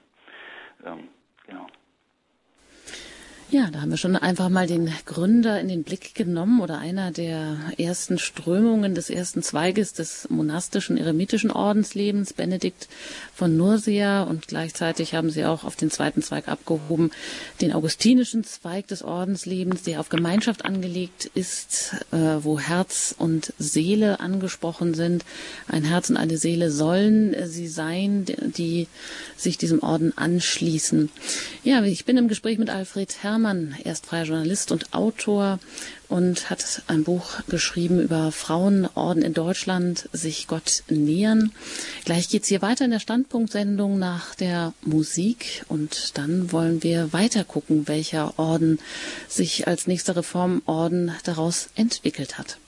Ähm, 0.85 1.09
genau. 1.47 1.67
Ja, 3.51 3.71
da 3.71 3.83
haben 3.83 3.91
wir 3.91 3.99
schon 3.99 4.17
einfach 4.17 4.49
mal 4.49 4.67
den 4.67 4.91
Gründer 5.05 5.61
in 5.61 5.69
den 5.69 5.85
Blick 5.85 6.15
genommen 6.15 6.61
oder 6.61 6.79
einer 6.79 7.11
der 7.11 7.59
ersten 7.77 8.19
Strömungen 8.19 8.95
des 8.95 9.11
ersten 9.11 9.43
Zweiges 9.43 9.93
des 9.93 10.29
monastischen 10.31 10.97
eremitischen 10.97 11.51
Ordenslebens, 11.51 12.33
Benedikt 12.33 12.89
von 13.35 13.57
Nursia. 13.57 14.23
Und 14.23 14.49
gleichzeitig 14.49 15.15
haben 15.15 15.29
sie 15.31 15.45
auch 15.45 15.65
auf 15.65 15.77
den 15.77 15.91
zweiten 15.91 16.23
Zweig 16.23 16.49
abgehoben, 16.49 17.11
den 17.61 17.73
augustinischen 17.73 18.45
Zweig 18.45 18.89
des 18.89 19.03
Ordenslebens, 19.03 19.83
der 19.83 20.01
auf 20.01 20.09
Gemeinschaft 20.09 20.65
angelegt 20.65 21.31
ist, 21.35 21.97
äh, 22.13 22.17
wo 22.41 22.59
Herz 22.59 23.15
und 23.17 23.53
Seele 23.59 24.21
angesprochen 24.21 24.95
sind. 24.95 25.25
Ein 25.69 25.85
Herz 25.85 26.09
und 26.09 26.17
eine 26.17 26.39
Seele 26.39 26.71
sollen 26.71 27.37
sie 27.47 27.69
sein, 27.69 28.25
die 28.25 28.89
sich 29.37 29.59
diesem 29.59 29.83
Orden 29.83 30.17
anschließen. 30.17 31.11
Ja, 31.63 31.85
ich 31.85 32.07
bin 32.07 32.17
im 32.17 32.29
Gespräch 32.29 32.59
mit 32.59 32.71
Alfred 32.71 33.17
Herr 33.23 33.34
Herrmann, 33.35 33.75
er 33.83 33.91
ist 33.91 34.07
freier 34.07 34.27
Journalist 34.27 34.71
und 34.71 34.95
Autor 34.95 35.59
und 36.09 36.51
hat 36.51 36.83
ein 36.87 37.03
Buch 37.03 37.41
geschrieben 37.49 38.01
über 38.01 38.31
Frauenorden 38.31 39.25
in 39.25 39.35
Deutschland, 39.35 40.09
sich 40.13 40.47
Gott 40.47 40.85
nähern. 40.89 41.51
Gleich 42.05 42.29
geht's 42.29 42.47
hier 42.47 42.63
weiter 42.63 42.85
in 42.85 42.93
der 42.93 43.01
Standpunktsendung 43.01 43.99
nach 43.99 44.37
der 44.37 44.73
Musik 44.83 45.65
und 45.67 46.17
dann 46.17 46.53
wollen 46.53 46.85
wir 46.85 47.13
weiter 47.13 47.43
gucken, 47.43 47.89
welcher 47.89 48.39
Orden 48.39 48.79
sich 49.27 49.67
als 49.67 49.89
nächster 49.89 50.15
Reformorden 50.15 51.11
daraus 51.25 51.71
entwickelt 51.75 52.39
hat. 52.39 52.59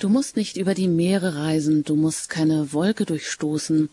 Du 0.00 0.08
musst 0.08 0.36
nicht 0.36 0.56
über 0.56 0.74
die 0.74 0.88
Meere 0.88 1.36
reisen, 1.36 1.84
du 1.84 1.94
musst 1.94 2.28
keine 2.28 2.72
Wolke 2.72 3.04
durchstoßen, 3.04 3.88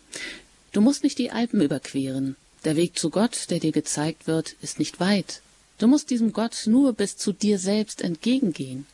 du 0.71 0.81
musst 0.81 1.03
nicht 1.03 1.19
die 1.19 1.31
Alpen 1.31 1.61
überqueren. 1.61 2.35
Der 2.65 2.75
Weg 2.75 2.97
zu 2.97 3.11
Gott, 3.11 3.49
der 3.51 3.59
dir 3.59 3.71
gezeigt 3.71 4.25
wird, 4.25 4.55
ist 4.61 4.79
nicht 4.79 4.99
weit. 4.99 5.41
Du 5.77 5.87
musst 5.87 6.09
diesem 6.09 6.33
Gott 6.33 6.63
nur 6.65 6.93
bis 6.93 7.17
zu 7.17 7.33
dir 7.33 7.59
selbst 7.59 8.01
entgegengehen, 8.01 8.87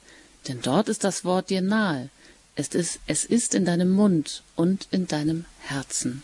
denn 0.48 0.62
dort 0.62 0.90
ist 0.90 1.06
das 1.06 1.24
Wort 1.24 1.50
dir 1.50 1.62
nahe. 1.62 2.10
Es 2.56 2.70
ist, 2.70 3.00
es 3.08 3.24
ist 3.24 3.56
in 3.56 3.66
deinem 3.66 3.92
Mund 3.92 4.44
und 4.56 4.88
in 4.92 5.08
deinem 5.08 5.46
Herzen. 5.60 6.24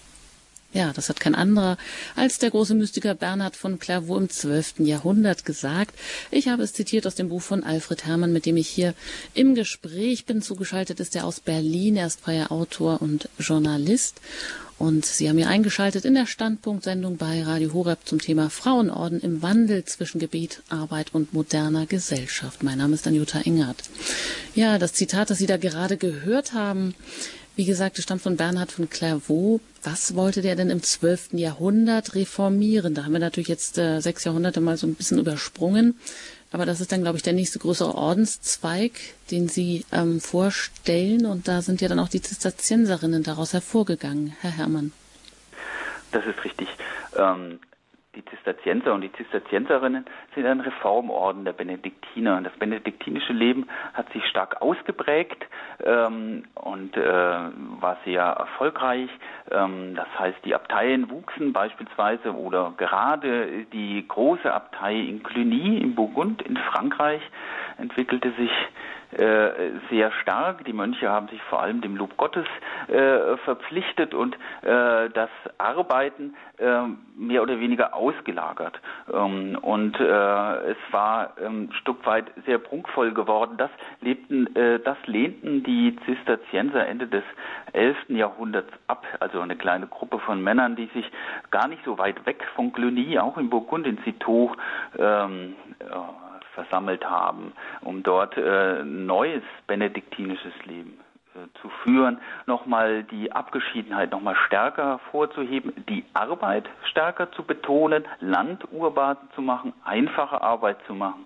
Ja, 0.73 0.91
das 0.91 1.09
hat 1.09 1.19
kein 1.19 1.35
anderer 1.35 1.77
als 2.15 2.39
der 2.39 2.49
große 2.49 2.73
Mystiker 2.73 3.13
Bernhard 3.13 3.55
von 3.55 3.77
Clairvaux 3.77 4.19
im 4.19 4.29
zwölften 4.29 4.87
Jahrhundert 4.87 5.45
gesagt. 5.45 5.93
Ich 6.31 6.47
habe 6.47 6.63
es 6.63 6.73
zitiert 6.73 7.05
aus 7.05 7.13
dem 7.13 7.29
Buch 7.29 7.43
von 7.43 7.63
Alfred 7.63 8.05
Herrmann, 8.05 8.33
mit 8.33 8.47
dem 8.47 8.57
ich 8.57 8.69
hier 8.69 8.95
im 9.35 9.53
Gespräch 9.53 10.25
bin. 10.25 10.41
Zugeschaltet 10.41 10.99
ist 10.99 11.15
er 11.15 11.25
aus 11.25 11.39
Berlin. 11.39 11.95
Er 11.95 12.07
ist 12.07 12.21
freier 12.21 12.51
Autor 12.51 13.03
und 13.03 13.29
Journalist. 13.37 14.19
Und 14.79 15.05
Sie 15.05 15.29
haben 15.29 15.37
hier 15.37 15.47
eingeschaltet 15.47 16.03
in 16.03 16.15
der 16.15 16.25
Standpunktsendung 16.25 17.17
bei 17.17 17.43
Radio 17.43 17.71
Horeb 17.73 17.99
zum 18.05 18.19
Thema 18.19 18.49
Frauenorden 18.49 19.21
im 19.21 19.43
Wandel 19.43 19.85
zwischen 19.85 20.19
Gebet, 20.19 20.63
Arbeit 20.69 21.13
und 21.13 21.33
moderner 21.33 21.85
Gesellschaft. 21.85 22.63
Mein 22.63 22.79
Name 22.79 22.95
ist 22.95 23.05
Anjuta 23.05 23.41
Engert. 23.41 23.77
Ja, 24.55 24.79
das 24.79 24.93
Zitat, 24.93 25.29
das 25.29 25.37
Sie 25.37 25.45
da 25.45 25.57
gerade 25.57 25.97
gehört 25.97 26.53
haben, 26.53 26.95
wie 27.55 27.65
gesagt, 27.65 27.97
es 27.97 28.03
stammt 28.03 28.21
von 28.21 28.37
Bernhard 28.37 28.71
von 28.71 28.89
Clairvaux. 28.89 29.61
Was 29.83 30.15
wollte 30.15 30.41
der 30.41 30.55
denn 30.55 30.69
im 30.69 30.81
12. 30.81 31.33
Jahrhundert 31.33 32.15
reformieren? 32.15 32.93
Da 32.93 33.03
haben 33.03 33.13
wir 33.13 33.19
natürlich 33.19 33.49
jetzt 33.49 33.77
äh, 33.77 33.99
sechs 33.99 34.23
Jahrhunderte 34.23 34.61
mal 34.61 34.77
so 34.77 34.87
ein 34.87 34.95
bisschen 34.95 35.19
übersprungen. 35.19 35.99
Aber 36.51 36.65
das 36.65 36.81
ist 36.81 36.91
dann, 36.91 37.01
glaube 37.01 37.17
ich, 37.17 37.23
der 37.23 37.33
nächste 37.33 37.59
größere 37.59 37.95
Ordenszweig, 37.95 38.91
den 39.31 39.49
Sie 39.49 39.85
ähm, 39.91 40.21
vorstellen. 40.21 41.25
Und 41.25 41.47
da 41.47 41.61
sind 41.61 41.81
ja 41.81 41.87
dann 41.87 41.99
auch 41.99 42.09
die 42.09 42.21
Zisterzienserinnen 42.21 43.23
daraus 43.23 43.53
hervorgegangen, 43.53 44.35
Herr 44.41 44.51
Herrmann. 44.51 44.91
Das 46.11 46.25
ist 46.25 46.43
richtig. 46.43 46.67
Ähm, 47.17 47.59
die 48.15 48.23
Zisterzienser 48.25 48.93
und 48.93 49.01
die 49.01 49.11
Zisterzienserinnen 49.13 50.05
sind 50.35 50.45
ein 50.45 50.59
Reformorden 50.59 51.45
der 51.45 51.53
Benediktiner. 51.53 52.41
Das 52.41 52.53
benediktinische 52.53 53.33
Leben 53.33 53.67
hat 53.93 54.11
sich 54.13 54.23
stark 54.27 54.61
ausgeprägt 54.61 55.45
ähm, 55.83 56.43
und 56.55 56.95
äh, 56.95 57.03
war 57.03 57.97
sehr 58.05 58.23
erfolgreich. 58.23 59.09
Ähm, 59.49 59.95
das 59.95 60.07
heißt, 60.19 60.37
die 60.45 60.53
Abteien 60.53 61.09
wuchsen 61.09 61.53
beispielsweise 61.53 62.33
oder 62.33 62.73
gerade 62.77 63.65
die 63.73 64.05
große 64.07 64.51
Abtei 64.51 64.95
in 64.95 65.23
Cluny 65.23 65.79
im 65.79 65.95
Burgund 65.95 66.41
in 66.43 66.57
Frankreich 66.57 67.21
entwickelte 67.77 68.31
sich 68.33 68.51
sehr 69.89 70.11
stark. 70.21 70.65
Die 70.65 70.73
Mönche 70.73 71.09
haben 71.09 71.27
sich 71.27 71.41
vor 71.43 71.61
allem 71.61 71.81
dem 71.81 71.95
Lob 71.95 72.17
Gottes 72.17 72.45
äh, 72.87 73.37
verpflichtet 73.37 74.13
und 74.13 74.35
äh, 74.61 75.09
das 75.09 75.29
Arbeiten 75.57 76.35
äh, 76.57 76.81
mehr 77.15 77.41
oder 77.41 77.59
weniger 77.59 77.93
ausgelagert. 77.93 78.79
Ähm, 79.11 79.57
und 79.61 79.99
äh, 79.99 80.03
es 80.03 80.77
war 80.91 81.33
ähm, 81.41 81.63
ein 81.63 81.73
Stück 81.73 82.05
weit 82.05 82.31
sehr 82.45 82.57
prunkvoll 82.57 83.13
geworden. 83.13 83.57
Das, 83.57 83.69
lebten, 84.01 84.55
äh, 84.55 84.79
das 84.79 84.97
lehnten 85.05 85.63
die 85.63 85.95
Zisterzienser 86.05 86.85
Ende 86.87 87.07
des 87.07 87.23
11. 87.73 87.97
Jahrhunderts 88.09 88.71
ab. 88.87 89.05
Also 89.19 89.39
eine 89.39 89.55
kleine 89.55 89.87
Gruppe 89.87 90.19
von 90.19 90.41
Männern, 90.43 90.75
die 90.75 90.87
sich 90.93 91.09
gar 91.51 91.67
nicht 91.67 91.83
so 91.85 91.97
weit 91.97 92.25
weg 92.25 92.43
von 92.55 92.73
Cluny, 92.73 93.19
auch 93.19 93.37
in 93.37 93.49
Burgund, 93.49 93.87
in 93.87 93.97
Citeaux, 94.03 94.55
ähm, 94.97 95.55
versammelt 96.53 97.05
haben, 97.05 97.53
um 97.81 98.03
dort 98.03 98.37
äh, 98.37 98.83
neues 98.83 99.43
benediktinisches 99.67 100.53
Leben 100.65 100.99
äh, 101.35 101.47
zu 101.61 101.69
führen, 101.83 102.19
nochmal 102.45 103.03
die 103.03 103.31
Abgeschiedenheit 103.31 104.11
nochmal 104.11 104.35
stärker 104.47 104.99
vorzuheben, 105.11 105.73
die 105.89 106.05
Arbeit 106.13 106.69
stärker 106.89 107.31
zu 107.31 107.43
betonen, 107.43 108.05
Land 108.19 108.65
urbar 108.71 109.17
zu 109.35 109.41
machen, 109.41 109.73
einfache 109.83 110.41
Arbeit 110.41 110.77
zu 110.87 110.93
machen. 110.93 111.25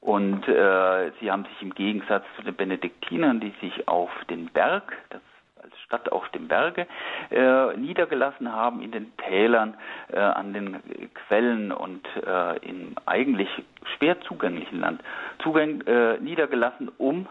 Und 0.00 0.46
äh, 0.48 1.12
sie 1.18 1.30
haben 1.30 1.44
sich 1.44 1.62
im 1.62 1.74
Gegensatz 1.74 2.24
zu 2.36 2.42
den 2.42 2.54
Benediktinern, 2.54 3.40
die 3.40 3.54
sich 3.60 3.88
auf 3.88 4.10
den 4.28 4.48
Berg, 4.48 4.92
das 5.08 5.22
als 5.64 5.78
Stadt 5.80 6.12
auf 6.12 6.28
dem 6.30 6.48
Berge, 6.48 6.86
äh, 7.30 7.76
niedergelassen 7.76 8.52
haben 8.52 8.82
in 8.82 8.92
den 8.92 9.16
Tälern, 9.16 9.74
äh, 10.12 10.18
an 10.18 10.52
den 10.52 10.80
Quellen 11.14 11.72
und 11.72 12.06
äh, 12.24 12.56
im 12.58 12.94
eigentlich 13.06 13.48
schwer 13.96 14.20
zugänglichen 14.22 14.80
Land. 14.80 15.02
Zugäng 15.42 15.80
äh, 15.82 16.18
niedergelassen, 16.18 16.90
um 16.98 17.26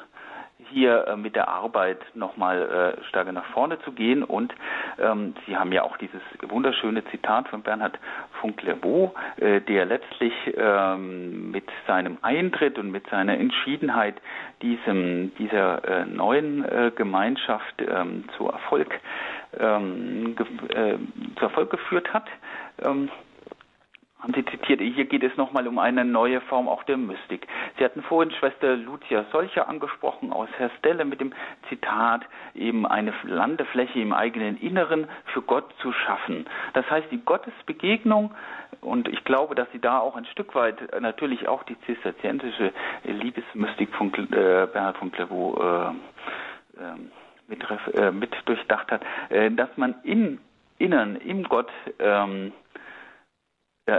hier 0.74 1.08
äh, 1.08 1.16
mit 1.16 1.36
der 1.36 1.48
Arbeit 1.48 2.00
nochmal 2.16 2.96
äh, 3.00 3.04
stärker 3.06 3.32
nach 3.32 3.46
vorne 3.54 3.80
zu 3.82 3.92
gehen. 3.92 4.24
Und 4.24 4.54
ähm, 5.00 5.36
Sie 5.46 5.56
haben 5.56 5.72
ja 5.72 5.84
auch 5.84 5.98
dieses 5.98 6.22
wunderschöne 6.42 7.04
Zitat 7.06 7.48
von 7.50 7.62
Bernhard 7.62 7.98
von 8.42 8.56
Clairvaux, 8.56 9.14
äh, 9.38 9.62
der 9.62 9.86
letztlich 9.86 10.34
ähm, 10.58 11.52
mit 11.52 11.66
seinem 11.88 12.18
Eintritt 12.22 12.78
und 12.80 12.92
mit 12.92 13.08
seiner 13.10 13.38
Entschiedenheit 13.38 14.16
diesem, 14.62 15.34
dieser 15.38 15.84
äh, 15.88 16.06
neuen 16.06 16.66
äh, 16.66 16.92
Gemeinschaft 16.96 17.76
ähm, 17.82 18.26
zu 18.38 18.48
Erfolg 18.50 19.00
ähm, 19.60 20.36
äh, 20.70 20.96
zu 21.38 21.46
Erfolg 21.46 21.70
geführt 21.70 22.14
hat. 22.14 22.26
Haben 24.24 24.34
Sie 24.36 24.46
zitiert, 24.46 24.80
hier 24.80 25.04
geht 25.04 25.22
es 25.22 25.36
nochmal 25.36 25.68
um 25.68 25.78
eine 25.80 26.06
neue 26.06 26.40
Form 26.40 26.70
auch 26.70 26.84
der 26.84 26.96
Mystik. 26.96 27.46
Sie 27.78 27.84
hatten 27.84 28.02
vorhin 28.04 28.32
Schwester 28.32 28.78
Lucia 28.78 29.26
Solcher 29.34 29.68
angesprochen 29.68 30.32
aus 30.32 30.48
Herstelle 30.58 31.04
mit 31.04 31.20
dem 31.20 31.34
Zitat, 31.68 32.22
eben 32.56 32.88
eine 32.88 33.14
Landefläche 33.24 34.00
im 34.00 34.14
eigenen 34.14 34.56
Inneren 34.62 35.10
für 35.34 35.42
Gott 35.42 35.66
zu 35.82 35.92
schaffen. 35.92 36.46
Das 36.74 36.90
heißt, 36.90 37.08
die 37.12 37.20
Gottesbegegnung, 37.20 38.32
und 38.80 39.10
ich 39.10 39.26
glaube, 39.26 39.56
dass 39.56 39.70
Sie 39.74 39.80
da 39.80 40.00
auch 40.00 40.16
ein 40.16 40.26
Stück 40.28 40.56
weit 40.56 40.78
natürlich 41.02 41.50
auch 41.50 41.64
die 41.64 41.78
zisterzientische 41.82 42.72
Liebesmystik 43.04 43.94
von 43.94 44.08
äh, 44.14 44.68
Bernhard 44.72 45.00
von 45.00 45.12
Clairvaux 45.12 45.60
äh, 45.60 46.82
ähm, 46.82 47.12
mit, 47.50 47.62
äh, 47.94 48.12
mit 48.12 48.34
durchdacht 48.46 48.90
hat, 48.90 49.02
äh, 49.28 49.52
dass 49.52 49.76
man 49.76 49.96
im 50.04 50.40
Innern, 50.78 51.18
im 51.18 51.44
Gott, 51.44 51.70
ähm, 52.00 52.54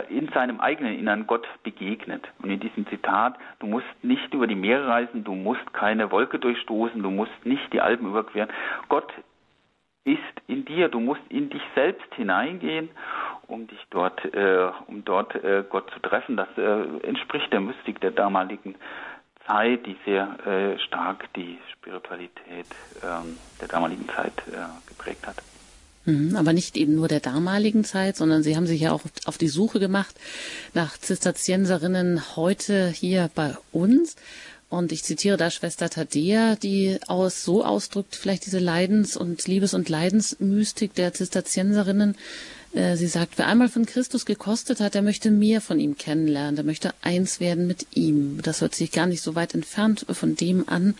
in 0.09 0.28
seinem 0.28 0.61
eigenen 0.61 0.99
Innern 0.99 1.26
Gott 1.26 1.47
begegnet. 1.62 2.26
Und 2.43 2.51
in 2.51 2.61
diesem 2.61 2.87
Zitat, 2.89 3.37
du 3.59 3.66
musst 3.66 3.87
nicht 4.03 4.32
über 4.32 4.47
die 4.47 4.55
Meere 4.55 4.87
reisen, 4.87 5.24
du 5.24 5.35
musst 5.35 5.72
keine 5.74 6.11
Wolke 6.11 6.39
durchstoßen, 6.39 7.03
du 7.03 7.11
musst 7.11 7.32
nicht 7.45 7.72
die 7.72 7.82
Alpen 7.82 8.07
überqueren. 8.07 8.49
Gott 8.89 9.12
ist 10.05 10.20
in 10.47 10.64
dir, 10.64 10.89
du 10.89 11.01
musst 11.01 11.22
in 11.28 11.51
dich 11.51 11.62
selbst 11.74 12.12
hineingehen, 12.14 12.91
um 13.47 13.66
dich 13.66 13.80
dort, 13.91 14.24
äh, 14.35 14.70
um 14.87 15.05
dort 15.05 15.35
äh, 15.35 15.64
Gott 15.68 15.91
zu 15.91 16.01
treffen. 16.01 16.37
Das 16.37 16.49
äh, 16.57 17.07
entspricht 17.07 17.53
der 17.53 17.61
Mystik 17.61 18.01
der 18.01 18.11
damaligen 18.11 18.74
Zeit, 19.47 19.85
die 19.87 19.97
sehr 20.05 20.47
äh, 20.47 20.78
stark 20.78 21.32
die 21.35 21.59
Spiritualität 21.72 22.66
ähm, 23.03 23.39
der 23.61 23.68
damaligen 23.68 24.09
Zeit 24.09 24.32
äh, 24.49 24.89
geprägt 24.89 25.26
hat. 25.26 25.37
Mhm, 26.07 26.37
aber 26.37 26.53
nicht 26.53 26.77
eben 26.77 26.95
nur 26.95 27.09
der 27.09 27.21
damaligen 27.21 27.85
Zeit, 27.85 28.17
sondern 28.17 28.43
Sie 28.43 28.57
haben 28.57 28.67
sich 28.67 28.83
ja 28.83 28.93
auch 28.93 29.03
auf 29.25 29.39
die 29.39 29.49
Suche 29.49 29.81
gemacht 29.81 30.15
nach 30.75 30.99
Zisterzienserinnen 30.99 32.37
heute 32.37 32.89
hier 32.89 33.31
bei 33.35 33.57
uns. 33.73 34.17
Und 34.69 34.91
ich 34.91 35.05
zitiere 35.05 35.37
da 35.37 35.51
Schwester 35.51 35.89
Thaddea, 35.89 36.57
die 36.57 36.99
aus, 37.07 37.45
so 37.45 37.65
ausdrückt 37.65 38.17
vielleicht 38.17 38.45
diese 38.45 38.59
Leidens- 38.59 39.17
und 39.17 39.47
Liebes- 39.47 39.73
und 39.73 39.89
Leidensmystik 39.89 40.95
der 40.95 41.15
Zisterzienserinnen. 41.15 42.17
Äh, 42.75 42.97
sie 42.97 43.07
sagt, 43.07 43.39
wer 43.39 43.47
einmal 43.47 43.69
von 43.69 43.87
Christus 43.87 44.27
gekostet 44.27 44.81
hat, 44.81 44.95
der 44.95 45.03
möchte 45.03 45.31
mehr 45.31 45.61
von 45.61 45.79
ihm 45.79 45.97
kennenlernen, 45.97 46.57
der 46.57 46.65
möchte 46.65 46.93
eins 47.03 47.39
werden 47.39 47.67
mit 47.69 47.87
ihm. 47.95 48.41
Das 48.43 48.61
hört 48.61 48.75
sich 48.75 48.91
gar 48.91 49.07
nicht 49.07 49.23
so 49.23 49.37
weit 49.37 49.55
entfernt 49.55 50.07
von 50.11 50.35
dem 50.35 50.69
an, 50.69 50.95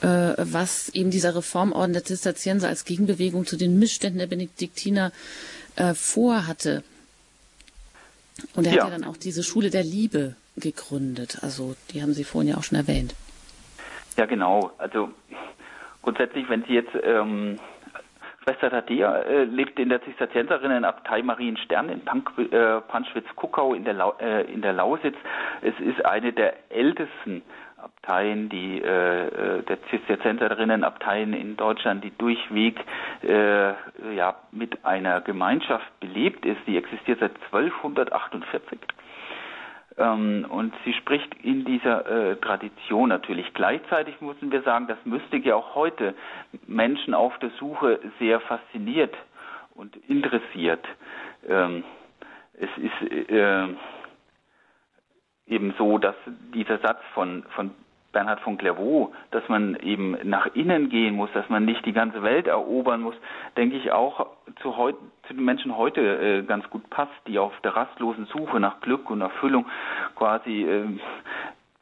was 0.00 0.88
eben 0.90 1.10
dieser 1.10 1.34
Reformorden 1.34 1.92
der 1.92 2.04
Zisterzienser 2.04 2.68
als 2.68 2.84
Gegenbewegung 2.84 3.46
zu 3.46 3.56
den 3.56 3.78
Missständen 3.78 4.18
der 4.18 4.26
Benediktiner 4.26 5.12
äh, 5.76 5.94
vorhatte. 5.94 6.82
Und 8.54 8.66
er 8.66 8.74
ja. 8.74 8.84
hat 8.84 8.92
ja 8.92 8.98
dann 8.98 9.08
auch 9.08 9.16
diese 9.16 9.42
Schule 9.42 9.70
der 9.70 9.82
Liebe 9.82 10.36
gegründet. 10.56 11.38
Also 11.42 11.74
die 11.90 12.02
haben 12.02 12.12
Sie 12.12 12.24
vorhin 12.24 12.50
ja 12.50 12.56
auch 12.56 12.64
schon 12.64 12.78
erwähnt. 12.78 13.14
Ja, 14.16 14.26
genau. 14.26 14.72
Also 14.78 15.10
grundsätzlich, 16.02 16.48
wenn 16.48 16.64
Sie 16.64 16.74
jetzt 16.74 16.92
ähm, 17.02 17.58
Schwester 18.42 18.70
Thaddea 18.70 19.18
äh, 19.18 19.44
lebt 19.44 19.78
in 19.78 19.90
der 19.90 20.02
Zisterzienserinnenabtei 20.02 21.22
Marienstern 21.22 21.88
in 21.88 22.00
äh, 22.00 22.80
Panschwitz-Kuckau 22.80 23.74
in, 23.74 23.84
der 23.84 24.14
äh, 24.20 24.52
in 24.52 24.62
der 24.62 24.72
Lausitz. 24.72 25.16
Es 25.60 25.78
ist 25.80 26.04
eine 26.04 26.32
der 26.32 26.54
ältesten 26.70 27.42
Abteien, 28.02 28.48
die 28.48 28.80
äh, 28.80 29.26
äh 29.26 29.62
der 29.62 29.82
Zisterzienserinnenabteien 29.90 31.34
in 31.34 31.56
Deutschland, 31.56 32.04
die 32.04 32.16
durchweg 32.16 32.78
äh, 33.22 33.72
ja 34.14 34.36
mit 34.52 34.84
einer 34.84 35.20
Gemeinschaft 35.20 35.86
belebt 36.00 36.46
ist. 36.46 36.60
Die 36.66 36.76
existiert 36.76 37.20
seit 37.20 37.32
1248 37.52 38.78
ähm, 39.98 40.46
und 40.48 40.74
sie 40.84 40.94
spricht 40.94 41.34
in 41.42 41.64
dieser 41.64 42.06
äh, 42.30 42.36
Tradition 42.36 43.08
natürlich. 43.08 43.52
Gleichzeitig 43.54 44.20
müssen 44.20 44.50
wir 44.52 44.62
sagen, 44.62 44.86
dass 44.86 44.98
Mystik 45.04 45.44
ja 45.44 45.56
auch 45.56 45.74
heute 45.74 46.14
Menschen 46.66 47.14
auf 47.14 47.36
der 47.40 47.50
Suche 47.58 48.00
sehr 48.18 48.40
fasziniert 48.40 49.14
und 49.74 49.96
interessiert. 50.08 50.84
Ähm, 51.48 51.84
es 52.54 52.70
ist 52.78 53.30
äh, 53.30 53.66
eben 55.46 55.74
so, 55.78 55.98
dass 55.98 56.16
dieser 56.54 56.78
Satz 56.78 57.00
von, 57.14 57.44
von 57.54 57.74
Bernhard 58.12 58.40
von 58.40 58.56
Clairvaux, 58.56 59.12
dass 59.30 59.46
man 59.48 59.76
eben 59.76 60.16
nach 60.24 60.46
innen 60.54 60.88
gehen 60.88 61.14
muss, 61.14 61.30
dass 61.34 61.48
man 61.48 61.64
nicht 61.64 61.84
die 61.84 61.92
ganze 61.92 62.22
Welt 62.22 62.46
erobern 62.46 63.02
muss, 63.02 63.14
denke 63.56 63.76
ich 63.76 63.92
auch 63.92 64.26
zu, 64.62 64.76
heut, 64.76 64.96
zu 65.26 65.34
den 65.34 65.44
Menschen 65.44 65.76
heute 65.76 66.00
äh, 66.00 66.42
ganz 66.42 66.68
gut 66.70 66.88
passt, 66.90 67.12
die 67.26 67.38
auf 67.38 67.52
der 67.62 67.76
rastlosen 67.76 68.26
Suche 68.26 68.60
nach 68.60 68.80
Glück 68.80 69.10
und 69.10 69.20
Erfüllung 69.20 69.66
quasi 70.16 70.62
äh, 70.62 70.86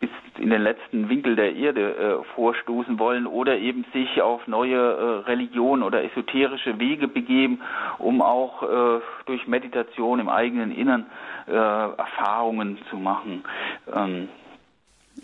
bis 0.01 0.11
in 0.39 0.51
den 0.51 0.63
letzten 0.63 1.09
Winkel 1.09 1.37
der 1.37 1.55
Erde 1.55 1.95
äh, 1.97 2.35
vorstoßen 2.35 2.99
wollen 2.99 3.27
oder 3.27 3.57
eben 3.57 3.85
sich 3.93 4.21
auf 4.21 4.47
neue 4.47 4.77
äh, 4.77 5.29
Religionen 5.29 5.83
oder 5.83 6.05
esoterische 6.05 6.79
Wege 6.79 7.09
begeben, 7.09 7.61
um 7.99 8.21
auch 8.21 8.63
äh, 8.63 9.01
durch 9.25 9.47
Meditation 9.47 10.21
im 10.21 10.29
eigenen 10.29 10.71
Innern 10.71 11.07
äh, 11.47 11.53
Erfahrungen 11.53 12.79
zu 12.91 12.97
machen. 12.97 13.45
Ähm, 13.95 14.29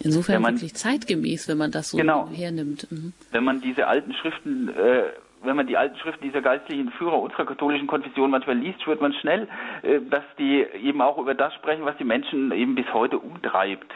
Insofern 0.05 0.42
man, 0.42 0.55
wirklich 0.55 0.74
zeitgemäß, 0.74 1.48
wenn 1.48 1.59
man 1.59 1.70
das 1.70 1.90
so 1.90 1.96
genau, 1.96 2.28
hernimmt. 2.28 2.90
Mhm. 2.90 3.12
Wenn 3.30 3.44
man 3.44 3.61
diese 3.61 3.86
alten 3.86 4.12
Schriften 4.14 4.68
äh, 4.68 5.05
wenn 5.44 5.57
man 5.57 5.66
die 5.66 5.76
alten 5.76 5.98
Schriften 5.98 6.22
dieser 6.24 6.40
geistlichen 6.40 6.90
Führer 6.92 7.20
unserer 7.20 7.44
katholischen 7.44 7.86
Konfession 7.86 8.30
manchmal 8.30 8.57
liest, 8.57 8.86
wird 8.86 9.00
man 9.00 9.12
schnell, 9.14 9.48
äh, 9.82 10.00
dass 10.09 10.24
die 10.38 10.64
eben 10.80 11.00
auch 11.03 11.18
über 11.18 11.34
das 11.34 11.53
sprechen, 11.55 11.84
was 11.84 11.96
die 11.96 12.05
Menschen 12.05 12.53
eben 12.53 12.74
bis 12.74 12.86
heute 12.92 13.18
umtreibt. 13.18 13.90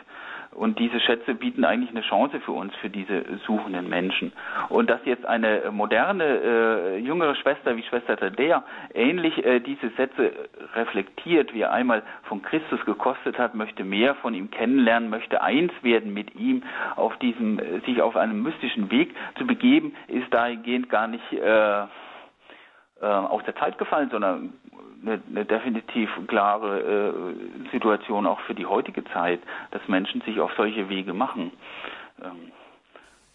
Und 0.57 0.79
diese 0.79 0.99
Schätze 1.01 1.35
bieten 1.35 1.65
eigentlich 1.65 1.91
eine 1.91 2.01
Chance 2.01 2.41
für 2.41 2.53
uns, 2.53 2.75
für 2.77 2.89
diese 2.89 3.25
suchenden 3.47 3.89
Menschen. 3.91 4.33
Und 4.71 4.89
dass 4.89 5.01
jetzt 5.05 5.27
eine 5.27 5.71
moderne, 5.71 6.25
äh, 6.25 6.99
jüngere 6.99 7.35
Schwester 7.35 7.77
wie 7.77 7.83
Schwester 7.83 8.17
Tadea 8.17 8.65
ähnlich 8.95 9.45
äh, 9.45 9.61
diese 9.61 9.91
Sätze 9.91 10.33
reflektiert, 10.75 11.53
wie 11.53 11.61
er 11.61 11.73
einmal 11.73 12.03
von 12.23 12.41
Christus 12.41 12.83
gekostet 12.87 13.39
hat, 13.39 13.55
möchte 13.55 13.85
mehr 13.85 14.15
von 14.15 14.33
ihm 14.33 14.51
kennenlernen, 14.51 15.11
möchte 15.11 15.43
eins 15.43 15.73
werden 15.83 16.15
mit 16.15 16.35
ihm, 16.35 16.63
auf 16.97 17.17
diesem, 17.19 17.61
sich 17.85 18.01
auf 18.01 18.17
einem 18.17 18.43
mystischen 18.43 18.91
Weg 18.91 19.15
zu 19.37 19.47
begeben, 19.47 19.95
ist 20.09 20.33
dahingehend 20.33 20.89
gar 20.89 21.07
nicht 21.07 21.33
äh, 21.33 21.85
äh, 23.01 23.07
aus 23.07 23.43
der 23.45 23.57
Zeit 23.57 23.79
gefallen, 23.79 24.09
sondern 24.11 24.53
eine, 25.03 25.21
eine 25.29 25.45
definitiv 25.45 26.11
klare 26.27 26.81
äh, 26.81 27.71
Situation 27.71 28.27
auch 28.27 28.41
für 28.41 28.55
die 28.55 28.67
heutige 28.67 29.05
Zeit, 29.05 29.41
dass 29.71 29.87
Menschen 29.89 30.21
sich 30.23 30.41
auf 30.41 30.51
solche 30.57 30.89
Wege 30.89 31.13
machen. 31.13 31.53
Ähm, 32.23 32.53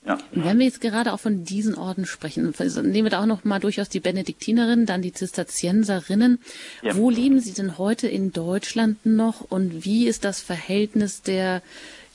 ja. 0.04 0.18
Wenn 0.32 0.58
wir 0.58 0.66
jetzt 0.66 0.82
gerade 0.82 1.14
auch 1.14 1.20
von 1.20 1.44
diesen 1.44 1.76
Orden 1.76 2.08
sprechen, 2.08 2.52
nehmen 2.58 3.06
wir 3.06 3.12
da 3.12 3.22
auch 3.22 3.28
noch 3.28 3.44
mal 3.44 3.60
durchaus 3.60 3.88
die 3.88 4.00
Benediktinerinnen, 4.00 4.88
dann 4.88 5.04
die 5.04 5.14
Zisterzienserinnen. 5.14 6.40
Ja. 6.82 6.96
Wo 6.96 7.12
leben 7.12 7.40
sie 7.40 7.54
denn 7.54 7.78
heute 7.78 8.08
in 8.08 8.34
Deutschland 8.34 9.06
noch 9.06 9.42
und 9.42 9.86
wie 9.86 10.08
ist 10.08 10.26
das 10.26 10.42
Verhältnis 10.42 11.22
der 11.22 11.62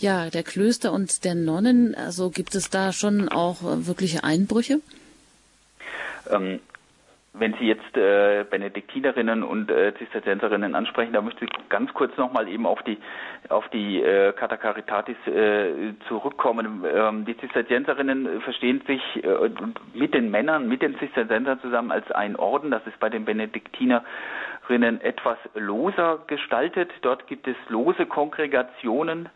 ja 0.00 0.30
der 0.30 0.42
Klöster 0.42 0.92
und 0.92 1.24
der 1.24 1.36
Nonnen? 1.36 1.94
Also 1.94 2.30
gibt 2.30 2.56
es 2.56 2.70
da 2.70 2.92
schon 2.92 3.28
auch 3.28 3.58
wirkliche 3.62 4.24
Einbrüche? 4.24 4.80
Ähm, 6.28 6.58
wenn 7.38 7.54
Sie 7.54 7.66
jetzt 7.66 7.96
äh, 7.96 8.44
Benediktinerinnen 8.50 9.42
und 9.42 9.70
äh, 9.70 9.94
Zisterzienserinnen 9.98 10.74
ansprechen, 10.74 11.12
da 11.12 11.20
möchte 11.20 11.44
ich 11.44 11.50
ganz 11.68 11.92
kurz 11.94 12.16
nochmal 12.16 12.48
eben 12.48 12.66
auf 12.66 12.82
die 12.82 12.98
auf 13.48 13.68
die 13.68 14.02
äh, 14.02 14.32
Kata 14.32 14.56
Caritatis 14.56 15.16
äh, 15.26 15.94
zurückkommen. 16.08 16.84
Ähm, 16.92 17.24
die 17.24 17.36
Zisterzienserinnen 17.38 18.40
verstehen 18.40 18.82
sich 18.86 19.02
äh, 19.24 19.50
mit 19.94 20.14
den 20.14 20.30
Männern, 20.30 20.68
mit 20.68 20.82
den 20.82 20.98
Zisterziensern 20.98 21.60
zusammen 21.60 21.92
als 21.92 22.10
ein 22.10 22.36
Orden. 22.36 22.70
Das 22.70 22.86
ist 22.86 22.98
bei 22.98 23.08
den 23.08 23.24
Benediktinerinnen 23.24 25.00
etwas 25.00 25.38
loser 25.54 26.20
gestaltet. 26.26 26.90
Dort 27.02 27.26
gibt 27.26 27.46
es 27.46 27.56
lose 27.68 28.06
Kongregationen 28.06 29.28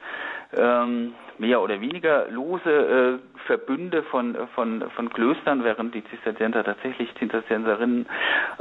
ähm, 0.56 1.14
mehr 1.40 1.62
oder 1.62 1.80
weniger 1.80 2.28
lose 2.28 2.70
äh, 2.70 3.38
Verbünde 3.46 4.02
von, 4.04 4.36
von, 4.54 4.84
von 4.90 5.10
Klöstern, 5.10 5.64
während 5.64 5.94
die 5.94 6.04
Zisterzienser 6.04 6.62
tatsächlich 6.62 7.08
Zisterzienserinnen 7.18 8.06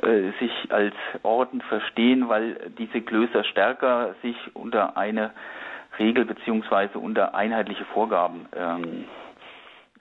äh, 0.01 0.31
sich 0.39 0.51
als 0.69 0.95
Orden 1.23 1.61
verstehen, 1.61 2.29
weil 2.29 2.71
diese 2.77 3.01
Klöster 3.01 3.43
stärker 3.43 4.15
sich 4.21 4.35
unter 4.53 4.95
eine 4.97 5.31
Regel 5.99 6.23
beziehungsweise 6.23 6.99
unter 6.99 7.35
einheitliche 7.35 7.83
Vorgaben 7.85 8.47
ähm, 8.55 9.05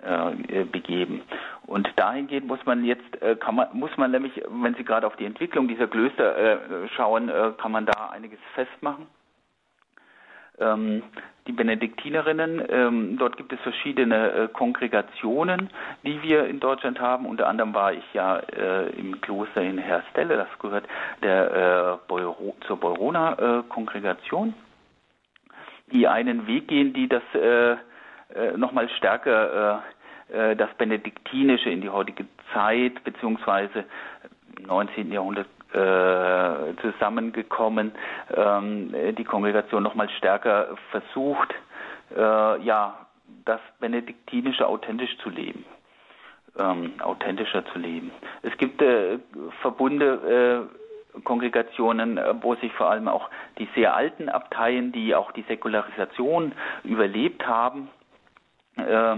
äh, 0.00 0.64
begeben. 0.64 1.22
Und 1.66 1.88
dahingehend 1.96 2.46
muss 2.46 2.64
man 2.64 2.84
jetzt, 2.84 3.20
äh, 3.20 3.34
kann 3.34 3.56
man, 3.56 3.68
muss 3.72 3.90
man 3.96 4.12
nämlich, 4.12 4.40
wenn 4.48 4.74
Sie 4.76 4.84
gerade 4.84 5.06
auf 5.06 5.16
die 5.16 5.24
Entwicklung 5.24 5.66
dieser 5.66 5.88
Klöster 5.88 6.36
äh, 6.38 6.88
schauen, 6.94 7.28
äh, 7.28 7.52
kann 7.60 7.72
man 7.72 7.86
da 7.86 8.10
einiges 8.10 8.38
festmachen. 8.54 9.08
Ähm, 10.60 11.02
die 11.48 11.52
Benediktinerinnen. 11.52 12.62
Ähm, 12.68 13.16
dort 13.18 13.36
gibt 13.36 13.52
es 13.52 13.60
verschiedene 13.60 14.32
äh, 14.32 14.48
Kongregationen, 14.48 15.70
die 16.04 16.22
wir 16.22 16.46
in 16.46 16.60
Deutschland 16.60 17.00
haben. 17.00 17.26
Unter 17.26 17.48
anderem 17.48 17.74
war 17.74 17.92
ich 17.92 18.04
ja 18.12 18.38
äh, 18.38 18.90
im 18.90 19.20
Kloster 19.20 19.62
in 19.62 19.78
Herstelle, 19.78 20.36
das 20.36 20.58
gehört 20.60 20.86
der, 21.22 21.98
äh, 22.04 22.06
Beuro, 22.06 22.54
zur 22.66 22.78
Beurona-Kongregation, 22.78 24.54
die 25.90 26.06
einen 26.06 26.46
Weg 26.46 26.68
gehen, 26.68 26.92
die 26.92 27.08
das 27.08 27.22
äh, 27.34 27.72
äh, 27.72 27.76
nochmal 28.56 28.88
stärker 28.90 29.82
äh, 30.30 30.54
das 30.54 30.68
Benediktinische 30.76 31.70
in 31.70 31.80
die 31.80 31.88
heutige 31.88 32.26
Zeit 32.52 33.02
beziehungsweise 33.04 33.84
im 34.58 34.66
19. 34.66 35.10
Jahrhundert 35.10 35.46
äh, 35.72 36.74
zusammengekommen, 36.80 37.92
ähm, 38.34 38.94
die 39.16 39.24
Kongregation 39.24 39.82
nochmal 39.82 40.08
stärker 40.10 40.76
versucht, 40.90 41.54
äh, 42.16 42.62
ja, 42.62 43.06
das 43.44 43.60
Benediktinische 43.80 44.66
authentisch 44.66 45.16
zu 45.18 45.30
leben. 45.30 45.64
Ähm, 46.58 46.94
authentischer 47.00 47.64
zu 47.66 47.78
leben. 47.78 48.10
Es 48.42 48.56
gibt 48.56 48.82
äh, 48.82 49.18
Verbunde, 49.60 50.66
äh, 51.14 51.20
Kongregationen, 51.22 52.18
äh, 52.18 52.34
wo 52.40 52.54
sich 52.56 52.72
vor 52.72 52.90
allem 52.90 53.06
auch 53.06 53.28
die 53.58 53.68
sehr 53.74 53.94
alten 53.94 54.28
Abteien, 54.28 54.90
die 54.90 55.14
auch 55.14 55.30
die 55.32 55.42
Säkularisation 55.42 56.52
überlebt 56.84 57.46
haben, 57.46 57.88
äh, 58.76 59.16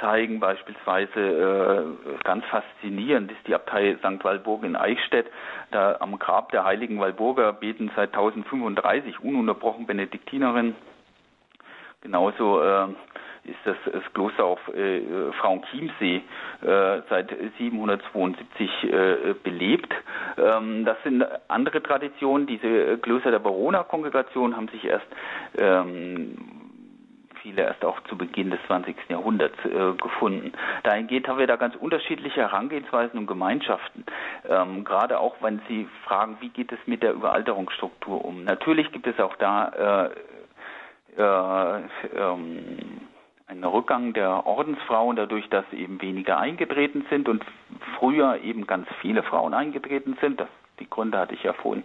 zeigen. 0.00 0.40
Beispielsweise 0.40 1.20
äh, 1.20 2.24
ganz 2.24 2.44
faszinierend 2.46 3.30
ist 3.32 3.46
die 3.46 3.54
Abtei 3.54 3.96
St. 3.98 4.22
Walburg 4.24 4.64
in 4.64 4.76
Eichstätt. 4.76 5.26
Da 5.70 5.96
am 6.00 6.18
Grab 6.18 6.50
der 6.52 6.64
heiligen 6.64 7.00
Walburger 7.00 7.52
beten 7.52 7.90
seit 7.96 8.14
1035 8.14 9.20
ununterbrochen 9.20 9.86
Benediktinerinnen. 9.86 10.74
Genauso 12.00 12.60
äh, 12.62 12.86
ist 13.44 13.58
das, 13.64 13.76
das 13.92 14.02
Kloster 14.14 14.44
auf 14.44 14.60
äh, 14.68 15.00
Frauenchiemsee 15.40 16.22
äh, 16.62 17.00
seit 17.08 17.34
772 17.58 18.70
äh, 18.84 19.34
belebt. 19.42 19.92
Ähm, 20.36 20.84
das 20.84 20.96
sind 21.02 21.24
andere 21.48 21.82
Traditionen. 21.82 22.46
Diese 22.46 22.98
Klöster 22.98 23.30
der 23.30 23.38
Barona-Kongregation 23.40 24.56
haben 24.56 24.68
sich 24.68 24.84
erst 24.84 25.06
ähm, 25.56 26.57
viele 27.42 27.62
erst 27.62 27.84
auch 27.84 28.00
zu 28.04 28.16
Beginn 28.16 28.50
des 28.50 28.60
20. 28.66 28.96
Jahrhunderts 29.08 29.56
äh, 29.64 29.92
gefunden. 30.00 30.52
Dahingehend 30.82 31.28
haben 31.28 31.38
wir 31.38 31.46
da 31.46 31.56
ganz 31.56 31.74
unterschiedliche 31.76 32.40
Herangehensweisen 32.40 33.18
und 33.18 33.26
Gemeinschaften. 33.26 34.04
Ähm, 34.48 34.84
gerade 34.84 35.18
auch, 35.18 35.36
wenn 35.40 35.60
Sie 35.68 35.88
fragen, 36.04 36.36
wie 36.40 36.50
geht 36.50 36.72
es 36.72 36.78
mit 36.86 37.02
der 37.02 37.12
Überalterungsstruktur 37.12 38.24
um? 38.24 38.44
Natürlich 38.44 38.92
gibt 38.92 39.06
es 39.06 39.18
auch 39.20 39.36
da 39.36 40.10
äh, 41.16 41.20
äh, 41.20 41.82
ähm, 42.16 43.00
einen 43.48 43.64
Rückgang 43.64 44.12
der 44.12 44.46
Ordensfrauen, 44.46 45.16
dadurch, 45.16 45.48
dass 45.48 45.64
eben 45.72 46.00
weniger 46.02 46.38
eingetreten 46.38 47.06
sind 47.10 47.28
und 47.28 47.44
früher 47.98 48.40
eben 48.42 48.66
ganz 48.66 48.86
viele 49.00 49.22
Frauen 49.22 49.54
eingetreten 49.54 50.18
sind. 50.20 50.38
Das, 50.38 50.48
die 50.78 50.88
Gründe 50.88 51.18
hatte 51.18 51.34
ich 51.34 51.42
ja 51.42 51.54
vorhin 51.54 51.84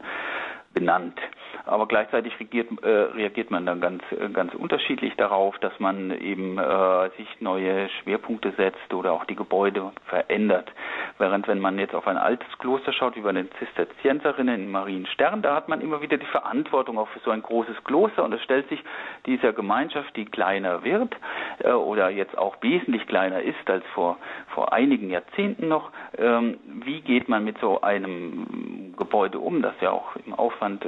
benannt. 0.74 1.20
Aber 1.66 1.88
gleichzeitig 1.88 2.38
reagiert, 2.40 2.68
äh, 2.84 2.88
reagiert 2.90 3.52
man 3.52 3.66
dann 3.66 3.80
ganz, 3.80 4.04
äh, 4.12 4.28
ganz 4.30 4.54
unterschiedlich 4.54 5.16
darauf, 5.16 5.58
dass 5.60 5.80
man 5.80 6.12
eben 6.20 6.58
äh, 6.58 7.10
sich 7.18 7.28
neue 7.40 7.88
Schwerpunkte 7.90 8.52
setzt 8.58 8.94
oder 8.94 9.14
auch 9.14 9.26
die 9.26 9.36
Gebäude 9.36 9.92
verändert. 10.08 10.72
Während 11.20 11.48
wenn 11.48 11.60
man 11.60 11.80
jetzt 11.80 11.96
auf 11.96 12.08
ein 12.08 12.18
altes 12.18 12.48
Kloster 12.58 12.92
schaut, 12.92 13.16
wie 13.16 13.22
bei 13.22 13.32
den 13.32 13.50
Zisterzienserinnen 13.60 14.64
in 14.64 14.72
Marienstern, 14.72 15.42
da 15.42 15.56
hat 15.56 15.70
man 15.70 15.80
immer 15.80 16.02
wieder 16.02 16.18
die 16.18 16.26
Verantwortung 16.26 16.98
auch 16.98 17.08
für 17.10 17.20
so 17.20 17.32
ein 17.32 17.42
großes 17.44 17.84
Kloster 17.84 18.24
und 18.24 18.34
es 18.34 18.44
stellt 18.44 18.68
sich 18.70 18.84
dieser 19.26 19.54
Gemeinschaft, 19.54 20.16
die 20.18 20.26
kleiner 20.26 20.84
wird 20.84 21.16
äh, 21.60 21.72
oder 21.72 22.10
jetzt 22.10 22.38
auch 22.38 22.58
wesentlich 22.62 23.08
kleiner 23.08 23.42
ist 23.42 23.70
als 23.70 23.86
vor, 23.94 24.18
vor 24.54 24.74
einigen 24.74 25.10
Jahrzehnten 25.12 25.68
noch, 25.68 25.92
ähm, 26.18 26.58
wie 26.84 27.02
geht 27.02 27.30
man 27.30 27.44
mit 27.44 27.58
so 27.60 27.82
einem 27.82 28.96
Gebäude 28.98 29.40
um, 29.40 29.62
das 29.62 29.76
ja 29.80 29.92
auch 29.92 30.16
im 30.26 30.34
Aufwand 30.34 30.63
äh, 30.72 30.80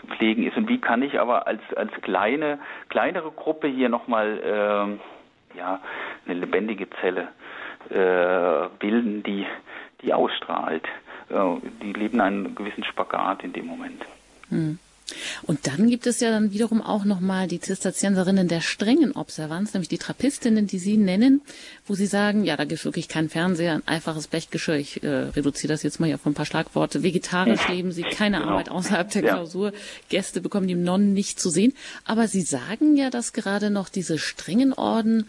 zu 0.00 0.06
pflegen 0.16 0.46
ist 0.46 0.56
und 0.56 0.68
wie 0.68 0.78
kann 0.78 1.02
ich 1.02 1.18
aber 1.20 1.46
als 1.46 1.60
als 1.76 1.90
kleine 2.02 2.58
kleinere 2.88 3.30
Gruppe 3.30 3.68
hier 3.68 3.88
nochmal 3.88 4.38
äh, 4.38 5.58
ja 5.58 5.80
eine 6.26 6.34
lebendige 6.34 6.88
Zelle 7.00 7.28
äh, 7.90 8.68
bilden, 8.78 9.22
die 9.22 9.46
die 10.02 10.12
ausstrahlt. 10.12 10.86
Äh, 11.28 11.56
die 11.82 11.92
leben 11.92 12.20
einen 12.20 12.54
gewissen 12.54 12.84
Spagat 12.84 13.42
in 13.42 13.52
dem 13.52 13.66
Moment. 13.66 14.04
Hm. 14.48 14.78
Und 15.44 15.66
dann 15.66 15.88
gibt 15.88 16.06
es 16.06 16.20
ja 16.20 16.30
dann 16.30 16.52
wiederum 16.52 16.82
auch 16.82 17.04
nochmal 17.04 17.46
die 17.46 17.60
Zisterzienserinnen 17.60 18.48
der 18.48 18.60
strengen 18.60 19.12
Observanz, 19.12 19.72
nämlich 19.72 19.88
die 19.88 19.98
Trappistinnen, 19.98 20.66
die 20.66 20.78
Sie 20.78 20.96
nennen, 20.96 21.42
wo 21.86 21.94
Sie 21.94 22.06
sagen, 22.06 22.44
ja, 22.44 22.56
da 22.56 22.64
gibt 22.64 22.80
es 22.80 22.84
wirklich 22.84 23.08
kein 23.08 23.28
Fernseher, 23.28 23.74
ein 23.74 23.86
einfaches 23.86 24.26
Blechgeschirr. 24.26 24.76
Ich 24.76 25.02
äh, 25.04 25.08
reduziere 25.08 25.72
das 25.72 25.84
jetzt 25.84 26.00
mal 26.00 26.06
hier 26.06 26.16
auf 26.16 26.26
ein 26.26 26.34
paar 26.34 26.46
Schlagworte. 26.46 27.02
Vegetarisch 27.02 27.68
leben 27.68 27.92
Sie, 27.92 28.02
keine 28.02 28.38
genau. 28.38 28.50
Arbeit 28.50 28.68
außerhalb 28.68 29.10
der 29.10 29.22
Klausur. 29.22 29.72
Gäste 30.08 30.40
bekommen 30.40 30.66
die 30.66 30.74
Nonnen 30.74 31.12
nicht 31.12 31.38
zu 31.38 31.50
sehen. 31.50 31.72
Aber 32.04 32.26
Sie 32.26 32.42
sagen 32.42 32.96
ja, 32.96 33.10
dass 33.10 33.32
gerade 33.32 33.70
noch 33.70 33.88
diese 33.88 34.18
strengen 34.18 34.72
Orden, 34.72 35.28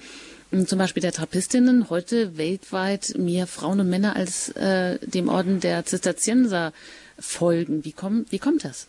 hm, 0.52 0.66
zum 0.66 0.80
Beispiel 0.80 1.02
der 1.02 1.12
Trappistinnen, 1.12 1.92
heute 1.92 2.38
weltweit 2.38 3.14
mehr 3.18 3.46
Frauen 3.46 3.82
und 3.82 3.90
Männer 3.90 4.16
als 4.16 4.50
äh, 4.50 4.98
dem 5.06 5.30
Orden 5.30 5.60
der 5.60 5.86
Zisterzienser 5.86 6.74
folgen. 7.20 7.86
Wie, 7.86 7.92
komm, 7.92 8.26
wie 8.32 8.40
kommt 8.40 8.64
das? 8.64 8.88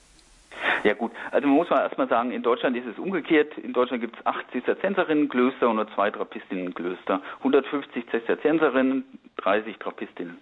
Ja 0.85 0.95
gut, 0.95 1.13
also 1.31 1.47
man 1.47 1.57
muss 1.57 1.71
mal 1.71 1.81
erstmal 1.81 2.09
sagen, 2.09 2.31
in 2.31 2.43
Deutschland 2.43 2.77
ist 2.77 2.87
es 2.87 2.99
umgekehrt. 2.99 3.57
In 3.59 3.73
Deutschland 3.73 4.01
gibt 4.01 4.19
es 4.19 4.27
acht 4.27 4.45
Zisterzienserinnenklöster 4.53 5.69
und 5.69 5.77
nur 5.77 5.89
zwei 5.95 6.11
Trappistinnenklöster. 6.11 7.21
150 7.39 8.09
Zisterzienserinnen, 8.11 9.05
30 9.39 9.79
Trappistinnen. 9.79 10.39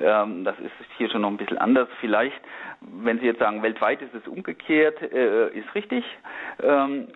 Ähm, 0.00 0.44
das 0.44 0.58
ist 0.58 0.72
hier 0.96 1.10
schon 1.10 1.22
noch 1.22 1.30
ein 1.30 1.36
bisschen 1.36 1.58
anders. 1.58 1.88
Vielleicht, 2.00 2.40
wenn 2.80 3.18
Sie 3.20 3.26
jetzt 3.26 3.40
sagen, 3.40 3.62
weltweit 3.62 4.02
ist 4.02 4.14
es 4.14 4.26
umgekehrt, 4.26 5.00
äh, 5.02 5.48
ist 5.50 5.74
richtig. 5.74 6.04
Ähm, 6.62 7.08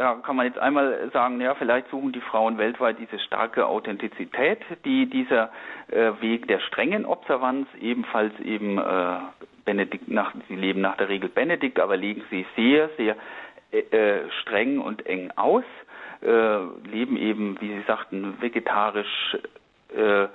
da 0.00 0.14
kann 0.14 0.34
man 0.34 0.46
jetzt 0.46 0.58
einmal 0.58 1.10
sagen, 1.12 1.42
ja, 1.42 1.54
vielleicht 1.54 1.90
suchen 1.90 2.12
die 2.12 2.22
Frauen 2.22 2.56
weltweit 2.56 2.98
diese 2.98 3.18
starke 3.18 3.66
Authentizität, 3.66 4.60
die 4.86 5.04
dieser 5.04 5.50
äh, 5.88 6.12
Weg 6.22 6.48
der 6.48 6.58
strengen 6.60 7.04
Observanz 7.04 7.68
ebenfalls 7.78 8.32
eben 8.40 8.78
äh, 8.78 9.18
Benedikt 9.66 10.08
nach, 10.08 10.32
sie 10.48 10.56
leben 10.56 10.80
nach 10.80 10.96
der 10.96 11.10
Regel 11.10 11.28
Benedikt, 11.28 11.78
aber 11.78 11.98
legen 11.98 12.22
sie 12.30 12.46
sehr, 12.56 12.88
sehr 12.96 13.14
äh, 13.72 14.30
streng 14.40 14.78
und 14.78 15.04
eng 15.04 15.32
aus, 15.36 15.64
äh, 16.22 16.58
leben 16.90 17.18
eben, 17.18 17.60
wie 17.60 17.68
Sie 17.68 17.84
sagten, 17.86 18.40
vegetarisch, 18.40 19.36
äh, 19.94 20.28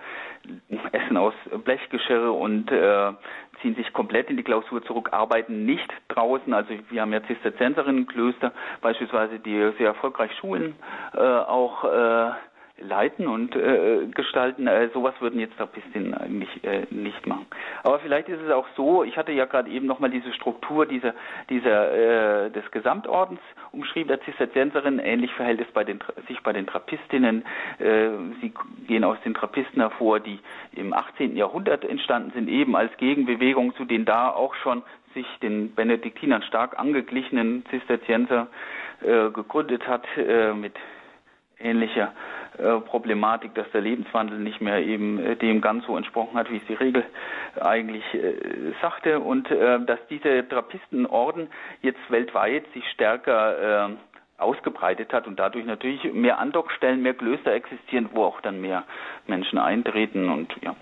essen 0.92 1.18
aus 1.18 1.34
Blechgeschirr 1.64 2.34
und 2.34 2.72
äh, 2.72 3.14
ziehen 3.62 3.76
sich 3.76 3.92
komplett 3.94 4.30
in 4.30 4.38
die 4.38 4.44
Klausur 4.44 4.84
zurück, 4.84 5.10
arbeiten 5.12 5.66
nicht 5.66 5.92
draußen. 6.10 6.54
Also 6.54 6.74
wir 6.90 7.02
haben 7.02 7.14
ja 7.14 7.24
Zisterzienserinnenklöster 7.24 8.52
beispielsweise, 8.82 9.40
die 9.40 9.72
sehr 9.78 9.88
erfolgreich 9.88 10.32
Schulen 10.40 10.76
äh, 11.14 11.20
auch 11.20 11.84
äh, 11.84 12.32
leiten 12.78 13.28
und 13.28 13.56
äh, 13.56 14.08
gestalten. 14.14 14.68
Äh, 14.68 14.90
sowas 14.94 15.14
würden 15.20 15.40
jetzt 15.40 15.58
Trappistinnen 15.58 16.14
eigentlich 16.14 16.64
äh, 16.64 16.86
nicht 16.90 17.26
machen. 17.26 17.46
Aber 17.84 18.00
vielleicht 18.00 18.28
ist 18.28 18.42
es 18.42 18.52
auch 18.52 18.68
so, 18.76 19.04
ich 19.04 19.18
hatte 19.18 19.32
ja 19.32 19.46
gerade 19.46 19.70
eben 19.70 19.86
nochmal 19.86 20.10
diese 20.10 20.34
Struktur 20.34 20.86
dieser, 20.86 21.14
dieser, 21.50 22.46
äh, 22.46 22.52
des 22.52 22.70
Gesamtordens 22.72 23.40
umschrieben, 23.72 24.10
der 24.10 24.22
Zisterzienserinnen. 24.22 25.00
Ähnlich 25.00 25.32
verhält 25.34 25.62
es 25.62 25.72
bei 25.72 25.84
den, 25.84 26.00
sich 26.28 26.42
bei 26.44 26.52
den 26.52 26.68
Trappistinnen. 26.68 27.46
Äh, 27.80 28.10
sie 28.42 28.54
gehen 28.88 29.04
aus 29.04 29.18
den 29.24 29.34
Trappisten 29.34 29.82
hervor, 29.82 30.20
die 30.20 30.40
im 30.74 30.94
18. 30.94 31.38
Jahrhundert 31.38 31.86
entstanden 31.86 32.32
sind, 32.36 32.50
eben 32.50 32.76
als 32.76 32.96
Gegenbewegung 32.98 33.74
zu 33.76 33.86
den 33.86 34.06
da 34.06 34.30
auch 34.30 34.54
schon 34.56 34.84
sich 35.14 35.26
den 35.42 35.74
Benediktinern 35.74 36.44
stark 36.44 36.78
angeglichenen 36.78 37.64
Zisterzienser 37.70 38.48
äh, 39.02 39.30
gegründet 39.30 39.88
hat 39.88 40.06
äh, 40.18 40.54
mit 40.54 40.74
ähnlicher 41.58 42.08
äh, 42.08 42.36
Problematik, 42.82 43.54
dass 43.56 43.70
der 43.72 43.82
Lebenswandel 43.82 44.40
nicht 44.40 44.62
mehr 44.62 44.80
eben 44.80 45.20
äh, 45.20 45.36
dem 45.36 45.62
ganz 45.62 45.86
so 45.86 45.98
entsprochen 45.98 46.38
hat, 46.38 46.50
wie 46.52 46.58
es 46.58 46.66
die 46.68 46.74
Regel 46.74 47.04
eigentlich 47.60 48.04
äh, 48.14 48.74
sagte 48.82 49.20
und 49.20 49.50
äh, 49.52 49.80
dass 49.86 50.00
diese 50.10 50.48
Trappistenorden 50.48 51.48
jetzt 51.82 52.00
weltweit 52.10 52.66
sich 52.74 52.84
stärker 52.92 53.90
äh, 53.90 53.96
ausgebreitet 54.38 55.14
hat 55.14 55.28
und 55.28 55.40
dadurch 55.40 55.66
natürlich 55.66 56.14
mehr 56.14 56.40
Andockstellen, 56.40 57.02
mehr 57.02 57.14
Klöster 57.14 57.54
existieren, 57.54 58.10
wo 58.14 58.24
auch 58.24 58.42
dann 58.42 58.60
mehr 58.60 58.84
Menschen 59.28 59.58
eintreten 59.58 60.30
und 60.30 60.54
ja. 60.62 60.76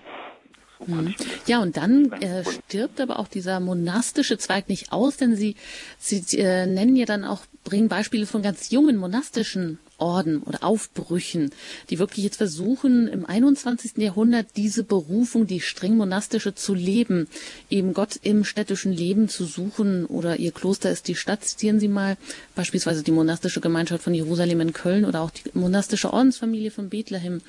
Mhm. 0.86 1.14
Ja, 1.46 1.62
und 1.62 1.76
dann 1.76 2.12
äh, 2.20 2.44
stirbt 2.44 3.00
aber 3.00 3.18
auch 3.18 3.28
dieser 3.28 3.60
monastische 3.60 4.38
Zweig 4.38 4.68
nicht 4.68 4.92
aus, 4.92 5.16
denn 5.16 5.36
Sie, 5.36 5.56
Sie 5.98 6.38
äh, 6.38 6.66
nennen 6.66 6.96
ja 6.96 7.06
dann 7.06 7.24
auch, 7.24 7.40
bringen 7.64 7.88
Beispiele 7.88 8.26
von 8.26 8.42
ganz 8.42 8.70
jungen 8.70 8.96
monastischen 8.96 9.78
Orden 9.98 10.42
oder 10.42 10.64
Aufbrüchen, 10.64 11.50
die 11.90 11.98
wirklich 11.98 12.24
jetzt 12.24 12.36
versuchen, 12.36 13.08
im 13.08 13.26
21. 13.26 13.98
Jahrhundert 13.98 14.56
diese 14.56 14.84
Berufung, 14.84 15.46
die 15.46 15.60
streng 15.60 15.96
monastische 15.96 16.54
zu 16.54 16.74
leben, 16.74 17.28
eben 17.70 17.94
Gott 17.94 18.18
im 18.22 18.44
städtischen 18.44 18.92
Leben 18.92 19.28
zu 19.28 19.44
suchen 19.44 20.06
oder 20.06 20.36
ihr 20.36 20.52
Kloster 20.52 20.90
ist 20.90 21.08
die 21.08 21.14
Stadt. 21.14 21.44
Zitieren 21.44 21.80
Sie 21.80 21.88
mal 21.88 22.16
beispielsweise 22.54 23.02
die 23.02 23.12
monastische 23.12 23.60
Gemeinschaft 23.60 24.04
von 24.04 24.14
Jerusalem 24.14 24.60
in 24.60 24.72
Köln 24.72 25.04
oder 25.04 25.20
auch 25.20 25.30
die 25.30 25.50
monastische 25.54 26.12
Ordensfamilie 26.12 26.70
von 26.70 26.90
Bethlehem 26.90 27.40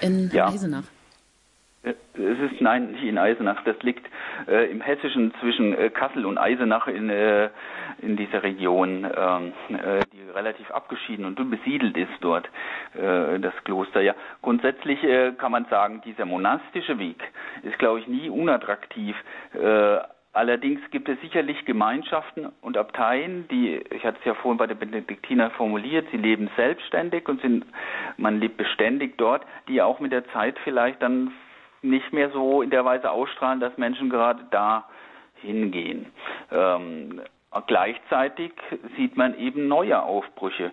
in 0.00 0.30
ja. 0.32 0.48
Eisenach. 0.48 0.84
Es 1.84 1.94
ist 2.14 2.60
nein, 2.60 2.92
nicht 2.92 3.04
in 3.04 3.18
Eisenach. 3.18 3.62
Das 3.64 3.76
liegt 3.82 4.06
äh, 4.48 4.70
im 4.70 4.80
Hessischen 4.80 5.34
zwischen 5.40 5.74
äh, 5.74 5.90
Kassel 5.90 6.24
und 6.24 6.38
Eisenach 6.38 6.86
in, 6.88 7.10
äh, 7.10 7.50
in 8.04 8.16
dieser 8.16 8.42
Region, 8.42 9.04
ähm, 9.04 9.52
äh, 9.70 10.00
die 10.12 10.30
relativ 10.34 10.70
abgeschieden 10.70 11.24
und 11.24 11.50
besiedelt 11.50 11.96
ist 11.96 12.12
dort, 12.20 12.48
äh, 12.94 13.38
das 13.40 13.54
Kloster. 13.64 14.00
Ja, 14.00 14.14
grundsätzlich 14.42 15.02
äh, 15.02 15.32
kann 15.32 15.52
man 15.52 15.64
sagen, 15.66 16.02
dieser 16.04 16.24
monastische 16.24 16.98
Weg 16.98 17.22
ist, 17.62 17.78
glaube 17.78 18.00
ich, 18.00 18.06
nie 18.06 18.28
unattraktiv. 18.28 19.16
Allerdings 20.32 20.80
gibt 20.90 21.08
es 21.08 21.20
sicherlich 21.20 21.64
Gemeinschaften 21.64 22.50
und 22.60 22.76
Abteien, 22.76 23.46
die, 23.48 23.76
ich 23.90 24.04
hatte 24.04 24.18
es 24.18 24.24
ja 24.24 24.34
vorhin 24.34 24.58
bei 24.58 24.66
der 24.66 24.74
Benediktiner 24.74 25.50
formuliert, 25.50 26.08
sie 26.10 26.16
leben 26.16 26.50
selbstständig 26.56 27.28
und 27.28 27.40
sind, 27.40 27.64
man 28.16 28.40
lebt 28.40 28.56
beständig 28.56 29.16
dort, 29.16 29.46
die 29.68 29.80
auch 29.80 30.00
mit 30.00 30.10
der 30.10 30.26
Zeit 30.30 30.58
vielleicht 30.64 31.00
dann 31.02 31.32
nicht 31.82 32.12
mehr 32.12 32.30
so 32.30 32.62
in 32.62 32.70
der 32.70 32.84
Weise 32.84 33.12
ausstrahlen, 33.12 33.60
dass 33.60 33.78
Menschen 33.78 34.10
gerade 34.10 34.44
da 34.50 34.88
hingehen. 35.36 36.06
Ähm, 36.50 37.20
gleichzeitig 37.66 38.52
sieht 38.96 39.16
man 39.16 39.38
eben 39.38 39.68
neue 39.68 40.02
Aufbrüche, 40.02 40.72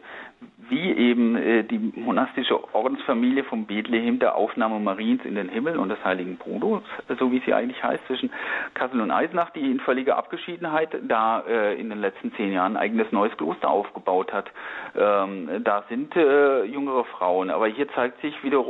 wie 0.69 0.91
eben 0.91 1.35
äh, 1.35 1.63
die 1.63 1.77
monastische 1.95 2.73
Ordensfamilie 2.73 3.43
von 3.43 3.65
Bethlehem 3.65 4.19
der 4.19 4.35
Aufnahme 4.35 4.79
Mariens 4.79 5.23
in 5.25 5.35
den 5.35 5.49
Himmel 5.49 5.77
und 5.77 5.89
des 5.89 6.03
heiligen 6.03 6.37
Brudos, 6.37 6.83
so 7.19 7.31
wie 7.31 7.39
sie 7.45 7.53
eigentlich 7.53 7.83
heißt, 7.83 8.05
zwischen 8.07 8.31
Kassel 8.73 9.01
und 9.01 9.11
Eisenach, 9.11 9.51
die 9.51 9.69
in 9.69 9.79
völliger 9.79 10.17
Abgeschiedenheit 10.17 10.89
da 11.07 11.41
äh, 11.41 11.79
in 11.79 11.89
den 11.89 11.99
letzten 11.99 12.33
zehn 12.33 12.53
Jahren 12.53 12.77
ein 12.77 12.83
eigenes 12.83 13.11
neues 13.11 13.35
Kloster 13.37 13.69
aufgebaut 13.69 14.33
hat. 14.33 14.49
Ähm, 14.95 15.49
da 15.63 15.83
sind 15.89 16.15
äh, 16.15 16.63
jüngere 16.63 17.03
Frauen, 17.05 17.49
aber 17.49 17.67
hier 17.67 17.87
zeigt 17.89 18.21
sich 18.21 18.43
wieder, 18.43 18.63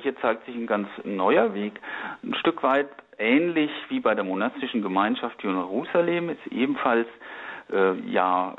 hier 0.00 0.16
zeigt 0.20 0.46
sich 0.46 0.54
ein 0.54 0.66
ganz 0.66 0.88
neuer 1.04 1.54
Weg, 1.54 1.80
ein 2.22 2.34
Stück 2.34 2.62
weit 2.62 2.88
ähnlich 3.18 3.70
wie 3.88 4.00
bei 4.00 4.14
der 4.14 4.24
monastischen 4.24 4.82
Gemeinschaft 4.82 5.42
Jerusalem, 5.42 6.30
ist 6.30 6.46
ebenfalls 6.52 7.08
ja 7.70 8.54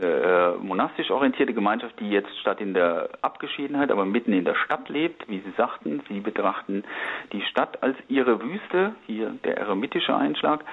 äh, 0.00 0.56
monastisch 0.62 1.10
orientierte 1.10 1.52
Gemeinschaft, 1.52 1.98
die 2.00 2.08
jetzt 2.08 2.30
statt 2.40 2.60
in 2.60 2.74
der 2.74 3.10
Abgeschiedenheit, 3.22 3.90
aber 3.90 4.04
mitten 4.04 4.32
in 4.32 4.44
der 4.44 4.54
Stadt 4.54 4.88
lebt, 4.88 5.28
wie 5.28 5.40
Sie 5.40 5.52
sagten. 5.56 6.02
Sie 6.08 6.20
betrachten 6.20 6.84
die 7.32 7.42
Stadt 7.42 7.82
als 7.82 7.96
ihre 8.08 8.40
Wüste, 8.42 8.94
hier 9.06 9.34
der 9.44 9.58
eremitische 9.58 10.16
Einschlag. 10.16 10.64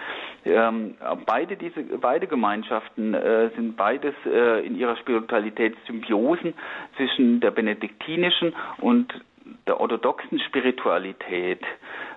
Ähm, 0.46 0.96
beide 1.26 1.58
diese 1.58 1.84
beide 2.00 2.28
Gemeinschaften 2.28 3.14
äh, 3.14 3.50
sind 3.56 3.76
beides 3.76 4.14
äh, 4.26 4.66
in 4.66 4.78
ihrer 4.78 4.96
Spiritualität 4.98 5.76
Symbiosen 5.88 6.54
zwischen 6.96 7.40
der 7.42 7.52
benediktinischen 7.52 8.54
und 8.80 9.14
der 9.68 9.80
orthodoxen 9.80 10.40
Spiritualität. 10.40 11.62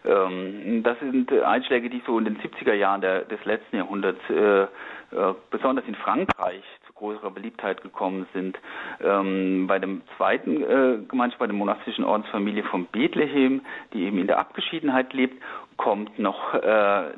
Ähm, 0.05 0.82
das 0.82 0.99
sind 1.01 1.32
Einschläge, 1.32 1.91
die 1.91 2.03
so 2.07 2.18
in 2.18 2.24
den 2.24 2.39
70er 2.39 2.74
Jahren 2.74 3.01
der, 3.01 3.22
des 3.22 3.45
letzten 3.45 3.76
Jahrhunderts 3.76 4.20
äh, 4.30 4.62
äh, 4.62 5.35
besonders 5.51 5.85
in 5.87 5.95
Frankreich 5.95 6.64
zu 6.87 6.93
größerer 6.95 7.30
Beliebtheit 7.30 7.82
gekommen 7.82 8.26
sind. 8.32 8.59
Ähm, 9.01 9.66
bei 9.66 9.78
dem 9.78 10.03
zweiten 10.16 10.62
äh, 10.62 10.99
Gemeinschaft, 11.07 11.39
bei 11.39 11.47
der 11.47 11.55
monastischen 11.55 12.05
Ordensfamilie 12.05 12.64
von 12.64 12.87
Bethlehem, 12.87 13.62
die 13.93 14.05
eben 14.05 14.18
in 14.18 14.26
der 14.26 14.39
Abgeschiedenheit 14.39 15.12
lebt, 15.12 15.41
kommt 15.76 16.18
noch 16.18 16.55
äh, 16.55 17.12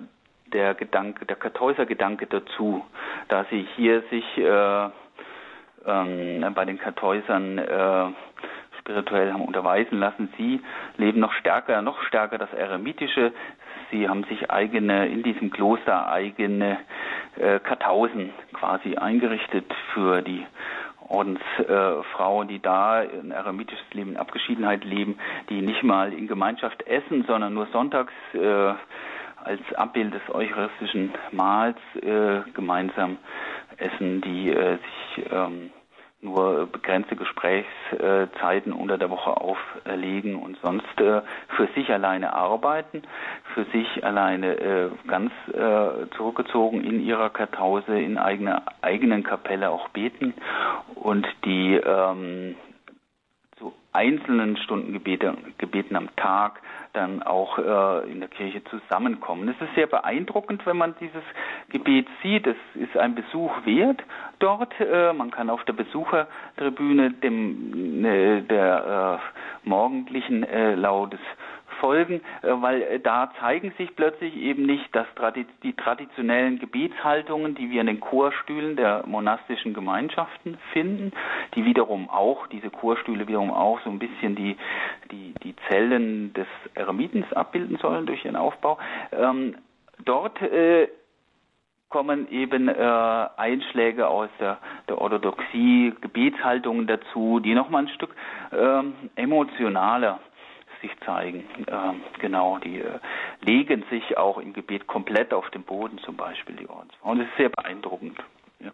der 0.53 0.75
Gedanke, 0.75 1.27
der 1.27 1.37
Kartäuser-Gedanke 1.37 2.27
dazu, 2.27 2.85
da 3.29 3.45
sie 3.51 3.67
hier 3.77 4.03
sich 4.11 4.25
äh, 4.39 4.89
ähm, 5.87 6.53
bei 6.55 6.65
den 6.65 6.79
Kartäusern 6.79 7.59
äh, 7.59 8.07
spirituell 8.87 9.33
haben 9.33 9.45
unterweisen 9.45 9.99
lassen. 9.99 10.33
Sie 10.39 10.61
leben 10.97 11.21
noch 11.21 11.33
stärker, 11.33 11.83
noch 11.83 12.03
stärker 12.05 12.39
das 12.39 12.53
Eremitische. 12.53 13.33
Sie 13.91 14.09
haben 14.09 14.25
sich 14.25 14.51
eigene, 14.51 15.09
in 15.09 15.23
diesem 15.23 15.51
Kloster 15.51 16.09
eigene 16.09 16.79
äh, 17.37 17.59
Kartausen 17.59 18.31
quasi 18.53 18.97
eingerichtet 18.97 19.73
für 19.93 20.23
die 20.23 20.47
Ordensfrauen, 21.09 22.49
äh, 22.49 22.53
die 22.53 22.61
da 22.61 23.01
ein 23.01 23.31
eremitisches 23.31 23.85
Leben 23.93 24.11
in 24.13 24.17
Abgeschiedenheit 24.17 24.85
leben, 24.85 25.19
die 25.51 25.63
nicht 25.63 25.83
mal 25.83 26.13
in 26.13 26.27
Gemeinschaft 26.29 26.87
essen, 26.87 27.25
sondern 27.27 27.55
nur 27.55 27.67
sonntags 27.67 28.13
äh, 28.35 28.75
als 29.45 29.61
Abbild 29.75 30.15
des 30.15 30.23
eucharistischen 30.35 31.13
Mahls 31.31 31.79
äh, 32.03 32.41
gemeinsam 32.55 33.19
essen, 33.77 34.21
die 34.21 34.51
äh, 34.51 34.79
sich 34.79 35.27
ähm, 35.31 35.71
nur 36.27 36.67
begrenzte 36.67 37.17
Gesprächszeiten 37.17 38.73
unter 38.73 38.99
der 38.99 39.11
Woche 39.11 39.31
auflegen 39.41 40.37
und 40.37 40.59
sonst 40.61 41.01
äh, 41.01 41.23
für 41.57 41.69
sich 41.75 41.91
alleine 41.91 42.35
arbeiten, 42.35 43.03
für 43.55 43.65
sich 43.67 44.05
alleine 44.05 44.59
äh, 44.59 44.91
ganz 45.07 45.33
äh, 45.49 46.11
zurückgezogen 46.17 46.85
in 46.85 47.01
ihrer 47.01 47.31
Kartause, 47.31 47.99
in 47.99 48.19
eigener 48.19 48.63
eigenen 48.83 49.23
Kapelle 49.23 49.71
auch 49.71 49.89
beten 49.91 50.35
und 50.95 51.27
die 51.45 51.75
ähm, 51.77 52.57
zu 53.59 53.73
einzelnen 53.93 54.57
Stundengebeten 54.59 55.55
Gebeten 55.59 55.97
am 55.97 56.15
Tag 56.17 56.61
dann 56.97 57.23
auch 57.23 57.59
äh, 57.59 58.11
in 58.11 58.21
der 58.21 58.29
Kirche 58.29 58.63
zusammenkommen. 58.65 59.49
Es 59.49 59.61
ist 59.61 59.75
sehr 59.75 59.87
beeindruckend, 59.87 60.65
wenn 60.67 60.77
man 60.77 60.95
dieses 61.01 61.23
Gebet 61.69 62.09
sieht. 62.23 62.47
Es 62.47 62.57
ist 62.75 62.97
ein 62.97 63.15
Besuch 63.15 63.53
wert 63.65 64.03
dort. 64.39 64.73
Äh, 64.81 65.13
man 65.13 65.31
kann 65.31 65.51
auf 65.51 65.63
der 65.65 65.75
Besuchertribüne 65.75 67.13
dem 67.13 68.05
äh, 68.05 68.41
der 68.43 69.21
äh, 69.21 69.69
morgendlichen 69.69 70.43
äh, 70.45 70.75
Lautes 70.75 71.21
folgen, 71.81 72.21
äh, 72.43 72.49
weil 72.61 72.83
äh, 72.83 73.01
da 73.01 73.31
zeigen 73.41 73.73
sich 73.79 73.95
plötzlich 73.97 74.37
eben 74.37 74.67
nicht 74.67 74.95
dass 74.95 75.07
die 75.63 75.73
traditionellen 75.75 76.59
Gebetshaltungen, 76.59 77.55
die 77.55 77.71
wir 77.71 77.81
in 77.81 77.87
den 77.87 78.01
Chorstühlen 78.01 78.77
der 78.77 79.05
monastischen 79.07 79.75
Gemeinschaften 79.75 80.59
finden, 80.73 81.13
die 81.55 81.65
wiederum 81.65 82.09
auch, 82.09 82.47
diese 82.47 82.71
Chorstühle 82.71 83.27
wiederum 83.29 83.51
auch 83.51 83.81
so 83.83 83.91
ein 83.91 83.99
bisschen 83.99 84.37
die, 84.37 84.57
die, 85.11 85.35
die 85.43 85.55
Zellen 85.69 86.33
des 86.35 86.47
Eremitens 86.75 87.33
abbilden 87.33 87.77
sollen 87.79 88.07
durch 88.07 88.25
ihren 88.25 88.37
Aufbau. 88.37 88.79
Ähm, 89.13 89.57
dort 90.05 90.41
äh, 90.43 90.89
kommen 91.89 92.31
eben 92.31 92.69
äh, 92.69 93.27
Einschläge 93.37 94.09
aus 94.09 94.29
der, 94.41 94.59
der 94.89 94.99
Orthodoxie, 94.99 95.95
Gebetshaltungen 96.01 96.87
dazu, 96.87 97.41
die 97.41 97.55
nochmal 97.55 97.83
ein 97.83 97.89
Stück 97.89 98.15
ähm, 98.53 98.95
emotionaler 99.15 100.21
sich 100.87 100.99
zeigen. 101.05 101.45
Ähm, 101.69 102.03
genau, 102.19 102.59
die 102.59 102.81
äh, 102.81 102.99
legen 103.41 103.85
sich 103.91 104.17
auch 104.17 104.39
im 104.39 104.53
Gebet 104.53 104.87
komplett 104.87 105.33
auf 105.33 105.51
den 105.51 105.63
Boden, 105.63 105.99
zum 105.99 106.17
Beispiel 106.17 106.57
die 106.57 106.69
Ordensfrauen. 106.69 107.19
Das 107.19 107.29
ist 107.29 107.37
sehr 107.37 107.49
beeindruckend. 107.49 108.19
Ja. 108.61 108.73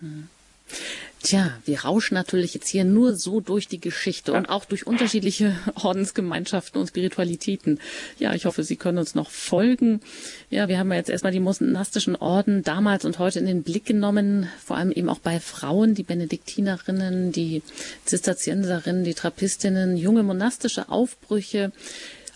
Hm. 0.00 0.28
Tja, 1.24 1.58
wir 1.64 1.80
rauschen 1.80 2.12
natürlich 2.16 2.52
jetzt 2.52 2.68
hier 2.68 2.84
nur 2.84 3.14
so 3.14 3.40
durch 3.40 3.66
die 3.66 3.80
Geschichte 3.80 4.34
und 4.34 4.50
auch 4.50 4.66
durch 4.66 4.86
unterschiedliche 4.86 5.56
Ordensgemeinschaften 5.82 6.78
und 6.78 6.88
Spiritualitäten. 6.88 7.80
Ja, 8.18 8.34
ich 8.34 8.44
hoffe, 8.44 8.62
Sie 8.62 8.76
können 8.76 8.98
uns 8.98 9.14
noch 9.14 9.30
folgen. 9.30 10.02
Ja, 10.50 10.68
wir 10.68 10.78
haben 10.78 10.90
ja 10.90 10.98
jetzt 10.98 11.08
erstmal 11.08 11.32
die 11.32 11.40
monastischen 11.40 12.14
Orden 12.14 12.62
damals 12.62 13.06
und 13.06 13.18
heute 13.18 13.38
in 13.38 13.46
den 13.46 13.62
Blick 13.62 13.86
genommen, 13.86 14.50
vor 14.62 14.76
allem 14.76 14.92
eben 14.92 15.08
auch 15.08 15.18
bei 15.18 15.40
Frauen, 15.40 15.94
die 15.94 16.02
Benediktinerinnen, 16.02 17.32
die 17.32 17.62
Zisterzienserinnen, 18.04 19.02
die 19.02 19.14
Trappistinnen, 19.14 19.96
junge 19.96 20.24
monastische 20.24 20.90
Aufbrüche, 20.90 21.72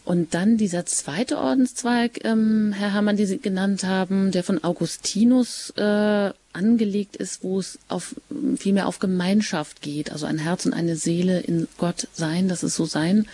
und 0.09 0.33
dann 0.33 0.57
dieser 0.57 0.87
zweite 0.87 1.37
Ordenszweig, 1.37 2.25
ähm, 2.25 2.73
Herr 2.73 2.95
Herrmann, 2.95 3.19
den 3.19 3.27
Sie 3.27 3.37
genannt 3.37 3.85
haben, 3.85 4.31
der 4.31 4.43
von 4.43 4.65
Augustinus 4.65 5.69
äh, 5.77 6.33
angelegt 6.55 7.17
ist, 7.17 7.45
wo 7.45 7.59
es 7.59 7.79
auf 7.89 8.15
vielmehr 8.57 8.89
auf 8.89 9.01
Gemeinschaft 9.01 9.83
geht, 9.83 10.11
also 10.11 10.25
ein 10.25 10.39
Herz 10.39 10.65
und 10.65 10.73
eine 10.73 10.97
Seele 10.97 11.41
in 11.41 11.69
Gott 11.77 12.09
sein, 12.15 12.49
das 12.49 12.63
ist 12.63 12.77
so 12.77 12.87
sein, 12.87 13.29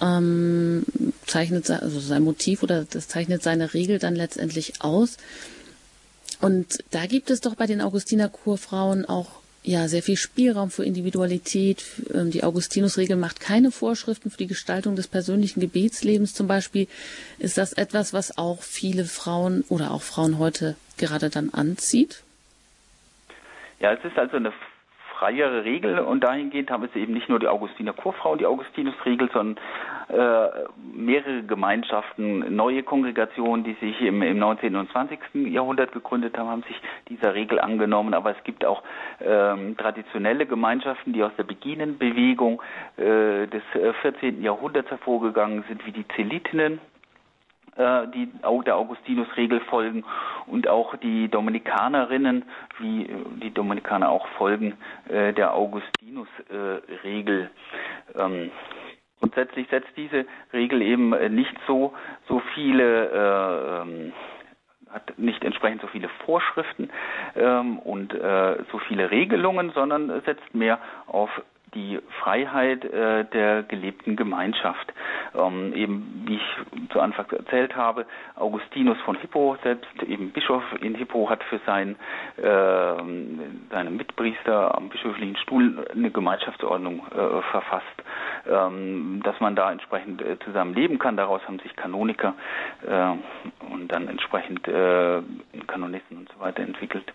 ähm, 0.00 0.84
zeichnet 1.28 1.70
also 1.70 2.00
sein 2.00 2.24
Motiv 2.24 2.64
oder 2.64 2.84
das 2.90 3.06
zeichnet 3.06 3.44
seine 3.44 3.72
Regel 3.72 4.00
dann 4.00 4.16
letztendlich 4.16 4.82
aus. 4.82 5.16
Und 6.40 6.82
da 6.90 7.06
gibt 7.06 7.30
es 7.30 7.40
doch 7.40 7.54
bei 7.54 7.68
den 7.68 7.80
Augustiner 7.80 8.28
Kurfrauen 8.28 9.04
auch 9.04 9.43
ja, 9.66 9.88
sehr 9.88 10.02
viel 10.02 10.16
Spielraum 10.16 10.70
für 10.70 10.84
Individualität. 10.84 11.84
Ähm, 12.12 12.30
die 12.30 12.44
Augustinusregel 12.44 13.16
macht 13.16 13.40
keine 13.40 13.70
Vorschriften 13.70 14.30
für 14.30 14.36
die 14.36 14.46
Gestaltung 14.46 14.94
des 14.94 15.08
persönlichen 15.08 15.60
Gebetslebens 15.60 16.34
zum 16.34 16.46
Beispiel. 16.46 16.86
Ist 17.38 17.56
das 17.56 17.72
etwas, 17.72 18.12
was 18.12 18.36
auch 18.36 18.62
viele 18.62 19.04
Frauen 19.04 19.64
oder 19.70 19.90
auch 19.90 20.02
Frauen 20.02 20.38
heute 20.38 20.76
gerade 20.98 21.30
dann 21.30 21.50
anzieht? 21.50 22.22
Ja, 23.80 23.94
es 23.94 24.04
ist 24.04 24.18
also 24.18 24.36
eine 24.36 24.52
freiere 25.18 25.64
Regel 25.64 25.98
und 25.98 26.22
dahingehend 26.22 26.70
haben 26.70 26.84
es 26.84 26.94
eben 26.94 27.14
nicht 27.14 27.30
nur 27.30 27.40
die 27.40 27.48
Augustiner 27.48 27.94
Kurfrauen, 27.94 28.38
die 28.38 28.46
Augustinusregel, 28.46 29.30
sondern 29.32 29.64
mehrere 30.08 31.42
Gemeinschaften, 31.42 32.54
neue 32.54 32.82
Kongregationen, 32.82 33.64
die 33.64 33.74
sich 33.74 34.00
im, 34.00 34.22
im 34.22 34.38
19. 34.38 34.76
und 34.76 34.90
20. 34.90 35.18
Jahrhundert 35.34 35.92
gegründet 35.92 36.36
haben, 36.36 36.48
haben 36.48 36.62
sich 36.64 36.80
dieser 37.08 37.34
Regel 37.34 37.58
angenommen. 37.60 38.14
Aber 38.14 38.30
es 38.36 38.44
gibt 38.44 38.64
auch 38.64 38.82
ähm, 39.20 39.76
traditionelle 39.76 40.46
Gemeinschaften, 40.46 41.12
die 41.12 41.22
aus 41.22 41.32
der 41.36 41.44
Beginenbewegung 41.44 42.60
äh, 42.96 43.46
des 43.46 43.62
14. 44.02 44.40
Äh, 44.40 44.44
Jahrhunderts 44.44 44.90
hervorgegangen 44.90 45.64
sind, 45.68 45.86
wie 45.86 45.92
die 45.92 46.06
Zelitinnen 46.16 46.80
äh, 47.76 48.06
die 48.08 48.30
auch 48.42 48.62
der 48.62 48.76
Augustinus-Regel 48.76 49.58
folgen 49.62 50.04
und 50.46 50.68
auch 50.68 50.94
die 50.96 51.26
Dominikanerinnen, 51.28 52.44
wie 52.78 53.06
äh, 53.06 53.08
die 53.42 53.50
Dominikaner 53.52 54.10
auch 54.10 54.28
folgen 54.38 54.74
äh, 55.08 55.32
der 55.32 55.54
Augustinus-Regel. 55.54 57.50
Ähm, 58.16 58.52
grundsätzlich 59.24 59.66
setzt 59.70 59.88
diese 59.96 60.26
Regel 60.52 60.82
eben 60.82 61.10
nicht 61.34 61.54
so 61.66 61.94
so 62.28 62.42
viele 62.54 63.08
äh, 63.08 64.12
hat 64.92 65.18
nicht 65.18 65.42
entsprechend 65.44 65.80
so 65.80 65.88
viele 65.88 66.08
Vorschriften 66.24 66.90
ähm, 67.34 67.78
und 67.78 68.12
äh, 68.14 68.56
so 68.70 68.78
viele 68.86 69.10
Regelungen, 69.10 69.70
sondern 69.70 70.22
setzt 70.24 70.54
mehr 70.54 70.78
auf 71.06 71.30
die 71.74 71.98
Freiheit 72.20 72.84
äh, 72.84 73.24
der 73.24 73.62
gelebten 73.62 74.16
Gemeinschaft. 74.16 74.92
Ähm, 75.34 75.74
eben, 75.74 76.24
wie 76.26 76.36
ich 76.36 76.90
zu 76.92 77.00
Anfang 77.00 77.26
erzählt 77.30 77.76
habe, 77.76 78.06
Augustinus 78.36 78.98
von 79.04 79.16
Hippo, 79.16 79.56
selbst 79.62 80.02
eben 80.02 80.30
Bischof 80.30 80.62
in 80.80 80.94
Hippo, 80.94 81.28
hat 81.28 81.42
für 81.44 81.60
sein, 81.66 81.96
äh, 82.36 82.42
seine 83.70 83.90
Mitpriester 83.90 84.76
am 84.76 84.88
bischöflichen 84.88 85.36
Stuhl 85.36 85.86
eine 85.90 86.10
Gemeinschaftsordnung 86.10 87.02
äh, 87.10 87.42
verfasst, 87.50 88.02
ähm, 88.48 89.20
dass 89.24 89.38
man 89.40 89.56
da 89.56 89.72
entsprechend 89.72 90.22
äh, 90.22 90.38
zusammen 90.44 90.74
leben 90.74 90.98
kann. 90.98 91.16
Daraus 91.16 91.42
haben 91.46 91.58
sich 91.60 91.74
Kanoniker 91.76 92.34
äh, 92.86 93.72
und 93.72 93.88
dann 93.88 94.08
entsprechend 94.08 94.66
äh, 94.68 95.22
Kanonisten 95.66 96.18
und 96.18 96.30
so 96.32 96.40
weiter 96.40 96.62
entwickelt. 96.62 97.12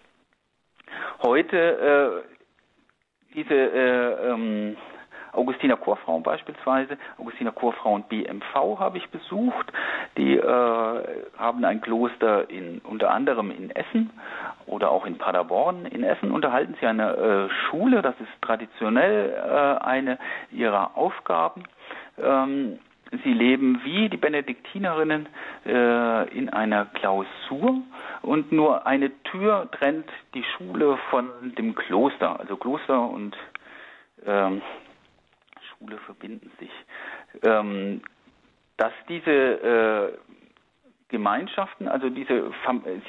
Heute 1.21 2.23
äh, 2.25 2.38
diese 3.33 3.53
äh, 3.53 4.31
ähm, 4.31 4.77
Augustiner 5.31 5.77
Chorfrauen 5.77 6.23
beispielsweise, 6.23 6.97
Augustiner 7.17 7.51
Chorfrauen 7.51 8.03
BMV 8.03 8.79
habe 8.79 8.97
ich 8.97 9.09
besucht. 9.09 9.71
Die 10.17 10.35
äh, 10.35 10.43
haben 11.37 11.63
ein 11.65 11.81
Kloster 11.81 12.49
in 12.49 12.79
unter 12.79 13.11
anderem 13.11 13.51
in 13.51 13.69
Essen 13.71 14.09
oder 14.65 14.89
auch 14.89 15.05
in 15.05 15.17
Paderborn. 15.17 15.85
In 15.85 16.03
Essen 16.03 16.31
unterhalten 16.31 16.75
sie 16.79 16.87
eine 16.87 17.13
äh, 17.13 17.49
Schule, 17.69 18.01
das 18.01 18.15
ist 18.19 18.41
traditionell 18.41 19.29
äh, 19.31 19.83
eine 19.83 20.17
ihrer 20.51 20.97
Aufgaben. 20.97 21.63
Ähm, 22.21 22.79
Sie 23.23 23.33
leben 23.33 23.81
wie 23.83 24.07
die 24.09 24.17
Benediktinerinnen 24.17 25.27
äh, 25.65 26.37
in 26.37 26.49
einer 26.49 26.85
Klausur 26.85 27.81
und 28.21 28.51
nur 28.51 28.85
eine 28.85 29.11
Tür 29.23 29.69
trennt 29.71 30.09
die 30.35 30.43
Schule 30.43 30.97
von 31.09 31.27
dem 31.57 31.73
Kloster. 31.73 32.39
Also 32.39 32.55
Kloster 32.55 33.09
und 33.09 33.35
ähm, 34.25 34.61
Schule 35.69 35.97
verbinden 35.99 36.51
sich. 36.59 36.71
Ähm, 37.41 38.01
dass 38.77 38.93
diese 39.07 39.31
äh, 39.31 40.17
Gemeinschaften, 41.09 41.87
also 41.87 42.09
diese, 42.09 42.51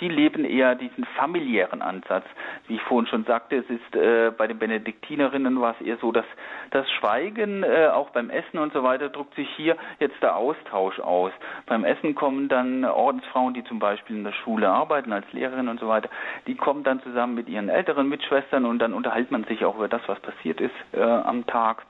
sie 0.01 0.09
leben 0.09 0.45
eher 0.45 0.75
diesen 0.75 1.05
familiären 1.17 1.83
Ansatz. 1.83 2.25
Wie 2.67 2.77
ich 2.77 2.83
vorhin 2.83 3.07
schon 3.07 3.25
sagte, 3.25 3.57
es 3.57 3.69
ist 3.69 3.95
äh, 3.95 4.31
bei 4.31 4.47
den 4.47 4.59
Benediktinerinnen 4.59 5.61
war 5.61 5.75
es 5.79 5.87
eher 5.87 5.99
so, 5.99 6.11
dass 6.11 6.25
das 6.71 6.91
Schweigen 6.93 7.63
äh, 7.63 7.89
auch 7.93 8.11
beim 8.11 8.31
Essen 8.31 8.59
und 8.59 8.73
so 8.73 8.83
weiter 8.83 9.11
drückt 9.11 9.35
sich 9.35 9.49
hier 9.57 9.77
jetzt 9.99 10.21
der 10.23 10.37
Austausch 10.37 10.99
aus. 11.01 11.33
Beim 11.67 11.85
Essen 11.85 12.15
kommen 12.15 12.49
dann 12.49 12.87
Ordensfrauen, 12.87 13.53
die 13.53 13.65
zum 13.65 13.79
Beispiel 13.79 14.17
in 14.17 14.25
der 14.25 14.33
Schule 14.33 14.71
arbeiten 14.71 15.13
als 15.13 15.31
Lehrerin 15.33 15.69
und 15.69 15.79
so 15.79 15.89
weiter, 15.89 16.09
die 16.47 16.55
kommen 16.55 16.83
dann 16.85 17.03
zusammen 17.03 17.35
mit 17.35 17.49
ihren 17.49 17.69
älteren 17.69 18.09
Mitschwestern 18.09 18.65
und 18.65 18.79
dann 18.79 18.95
unterhält 18.95 19.31
man 19.31 19.45
sich 19.45 19.65
auch 19.65 19.77
über 19.77 19.89
das, 19.89 20.03
was 20.07 20.19
passiert 20.21 20.61
ist 20.61 20.75
äh, 20.93 21.03
am 21.03 21.47
Tag 21.47 21.85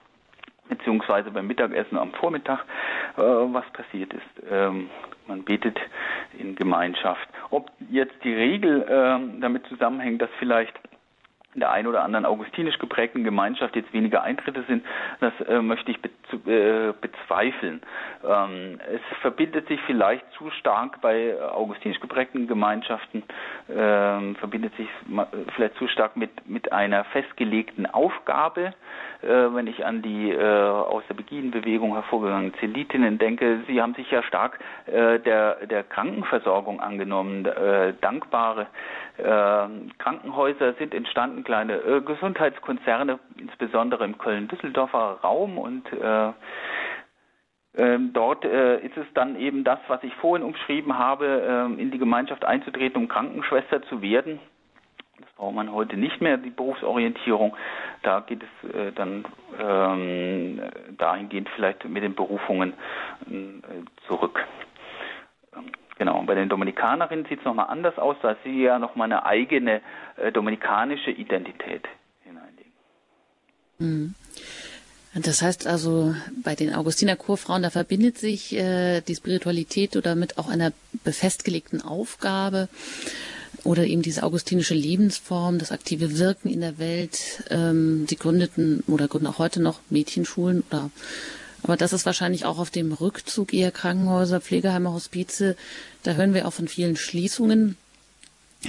beziehungsweise 0.71 1.31
beim 1.31 1.47
Mittagessen 1.47 1.99
am 1.99 2.13
Vormittag, 2.13 2.61
äh, 3.17 3.21
was 3.21 3.69
passiert 3.73 4.15
ist. 4.15 4.43
Ähm, 4.51 4.89
man 5.27 5.45
betet 5.45 5.79
in 6.39 6.57
Gemeinschaft. 6.57 7.29
Ob 7.51 7.71
jetzt 7.91 8.15
die 8.25 8.33
Regel 8.33 8.83
äh, 8.83 9.41
damit 9.41 9.67
zusammenhängt, 9.67 10.23
dass 10.23 10.31
vielleicht 10.39 10.75
in 11.55 11.61
der 11.61 11.73
einen 11.73 11.89
oder 11.89 12.05
anderen 12.05 12.27
augustinisch 12.27 12.79
geprägten 12.79 13.25
Gemeinschaft 13.25 13.75
jetzt 13.75 13.93
weniger 13.93 14.23
Eintritte 14.23 14.63
sind, 14.69 14.85
das 15.19 15.33
äh, 15.49 15.61
möchte 15.61 15.91
ich 15.91 16.01
be 16.01 16.11
äh, 16.47 16.93
bezweifeln. 17.01 17.83
Ähm, 18.25 18.79
es 18.89 19.01
verbindet 19.21 19.67
sich 19.67 19.81
vielleicht 19.83 20.25
zu 20.33 20.51
stark 20.51 21.01
bei 21.01 21.37
augustinisch 21.43 21.99
geprägten 21.99 22.47
Gemeinschaften, 22.47 23.25
äh, 23.69 24.35
verbindet 24.35 24.77
sich 24.77 24.89
vielleicht 25.57 25.75
zu 25.75 25.89
stark 25.89 26.17
mit, 26.17 26.49
mit 26.49 26.73
einer 26.73 27.03
festgelegten 27.05 27.87
Aufgabe. 27.87 28.73
Äh, 29.23 29.55
wenn 29.55 29.67
ich 29.67 29.85
an 29.85 30.01
die 30.01 30.31
äh, 30.31 30.41
aus 30.41 31.03
der 31.09 31.15
Beginenbewegung 31.15 31.93
hervorgegangenen 31.93 32.55
Zelitinnen 32.55 33.19
denke, 33.19 33.61
sie 33.67 33.83
haben 33.83 33.95
sich 33.95 34.11
ja 34.11 34.23
stark 34.23 34.59
äh, 34.87 35.19
der, 35.19 35.67
der 35.67 35.85
Krankenversorgung 35.85 36.81
angenommen, 36.81 37.47
dankbare 38.01 38.67
Krankenhäuser 39.19 40.73
sind 40.75 40.95
entstanden, 40.95 41.45
kleine 41.45 42.03
Gesundheitskonzerne, 42.07 43.19
insbesondere 43.37 44.05
im 44.05 44.17
Köln-Düsseldorfer 44.17 45.19
Raum 45.23 45.59
und 45.59 45.93
äh, 45.93 46.33
ähm, 47.77 48.13
dort 48.13 48.45
äh, 48.45 48.81
ist 48.81 48.97
es 48.97 49.07
dann 49.15 49.37
eben 49.37 49.63
das, 49.63 49.79
was 49.89 50.03
ich 50.03 50.15
vorhin 50.17 50.47
umschrieben 50.47 50.99
habe, 50.99 51.43
ähm, 51.47 51.79
in 51.79 51.91
die 51.91 51.99
Gemeinschaft 51.99 52.45
einzutreten, 52.45 53.03
um 53.03 53.09
Krankenschwester 53.09 53.83
zu 53.83 54.03
werden. 54.03 54.41
Das 55.21 55.31
braucht 55.37 55.55
man 55.55 55.73
heute 55.73 55.97
nicht 55.97 56.21
mehr, 56.21 56.37
die 56.37 56.51
Berufsorientierung. 56.51 57.57
Da 58.03 58.21
geht 58.21 58.43
es 58.43 58.75
äh, 58.75 58.93
dann 58.93 59.25
ähm, 59.59 60.61
dahingehend 60.97 61.49
vielleicht 61.55 61.85
mit 61.85 62.03
den 62.03 62.15
Berufungen 62.15 62.73
äh, 63.29 64.07
zurück. 64.07 64.45
Genau, 65.99 66.19
und 66.19 66.27
bei 66.27 66.35
den 66.35 66.49
Dominikanerinnen 66.49 67.27
sieht 67.27 67.41
es 67.41 67.45
nochmal 67.45 67.67
anders 67.69 67.99
aus, 67.99 68.17
da 68.23 68.35
sie 68.43 68.63
ja 68.63 68.79
nochmal 68.79 69.07
eine 69.07 69.27
eigene 69.27 69.83
äh, 70.17 70.33
dominikanische 70.33 71.11
Identität 71.11 71.87
hineinlegen. 72.25 72.73
Mhm. 73.79 74.15
Das 75.15 75.43
heißt 75.43 75.67
also, 75.67 76.15
bei 76.45 76.55
den 76.55 76.73
Augustiner 76.73 77.17
Chorfrauen, 77.17 77.63
da 77.63 77.71
verbindet 77.71 78.17
sich 78.17 78.57
äh, 78.57 79.01
die 79.01 79.15
Spiritualität 79.15 79.97
oder 79.97 80.15
mit 80.15 80.39
auch 80.39 80.49
einer 80.49 80.73
befestgelegten 81.05 81.83
Aufgabe 81.83 82.69
oder 83.65 83.85
eben 83.85 84.03
diese 84.03 84.23
augustinische 84.23 84.75
Lebensform, 84.75 85.59
das 85.59 85.73
aktive 85.73 86.19
Wirken 86.19 86.49
in 86.49 86.61
der 86.61 86.79
Welt. 86.79 87.45
Ähm, 87.51 88.07
sie 88.09 88.17
gründeten 88.17 88.83
oder 88.87 89.09
gründen 89.09 89.27
auch 89.27 89.39
heute 89.39 89.63
noch 89.63 89.81
Mädchenschulen 89.91 90.63
oder 90.71 90.91
aber 91.63 91.77
das 91.77 91.93
ist 91.93 92.07
wahrscheinlich 92.07 92.47
auch 92.47 92.59
auf 92.59 92.71
dem 92.71 92.93
Rückzug 92.93 93.53
eher 93.53 93.71
Krankenhäuser, 93.71 94.41
Pflegeheime, 94.41 94.93
Hospize. 94.93 95.57
Da 96.03 96.13
hören 96.13 96.35
wir 96.35 96.47
auch 96.49 96.53
von 96.53 96.69
vielen 96.69 96.97
Schließungen. 96.97 97.77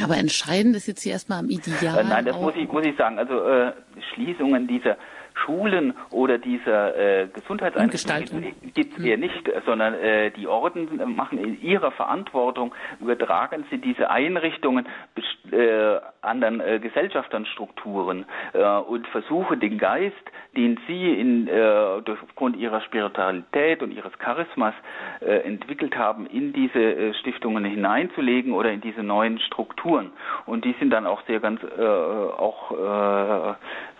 Aber 0.03 0.17
entscheidend 0.17 0.75
ist 0.75 0.87
jetzt 0.87 1.03
hier 1.03 1.13
erstmal 1.13 1.39
am 1.39 1.49
Ideal. 1.49 1.99
Äh, 1.99 2.03
nein, 2.03 2.25
das 2.25 2.37
muss 2.37 2.53
ich, 2.55 2.71
muss 2.71 2.85
ich 2.85 2.95
sagen. 2.97 3.19
Also 3.19 3.43
äh, 3.43 3.73
Schließungen 4.13 4.67
dieser 4.67 4.97
Schulen 5.33 5.93
oder 6.09 6.37
dieser 6.37 6.95
äh, 6.95 7.27
Gesundheitseinrichtungen 7.27 8.55
gibt 8.73 8.97
es 8.97 9.03
eher 9.03 9.17
nicht, 9.17 9.49
sondern 9.65 9.93
äh, 9.93 10.31
die 10.31 10.47
Orden 10.47 10.89
machen 11.15 11.37
in 11.37 11.61
ihrer 11.61 11.91
Verantwortung, 11.91 12.73
übertragen 12.99 13.65
sie 13.69 13.77
diese 13.77 14.09
Einrichtungen 14.09 14.87
äh, 15.51 15.99
anderen 16.21 16.61
äh, 16.61 16.79
Gesellschaftsstrukturen 16.79 18.25
äh, 18.53 18.63
und 18.63 19.07
versuchen 19.07 19.59
den 19.59 19.77
Geist, 19.77 20.15
den 20.55 20.79
sie 20.87 21.13
in, 21.13 21.47
äh, 21.47 22.01
durch, 22.03 22.21
aufgrund 22.21 22.57
ihrer 22.57 22.81
Spiritualität 22.81 23.81
und 23.81 23.91
ihres 23.91 24.17
Charismas 24.19 24.73
äh, 25.21 25.39
entwickelt 25.39 25.97
haben, 25.97 26.25
in 26.27 26.53
diese 26.53 26.79
äh, 26.79 27.13
Stiftungen 27.15 27.65
hineinzulegen 27.65 28.53
oder 28.53 28.71
in 28.71 28.81
diese 28.81 29.01
neuen 29.03 29.39
Strukturen. 29.39 30.11
Und 30.45 30.65
die 30.65 30.75
sind 30.79 30.91
dann 30.91 31.07
auch 31.07 31.21
sehr 31.25 31.39
ganz 31.39 31.61
äh, 31.63 31.81
auch 31.81 32.71
äh, 32.71 33.53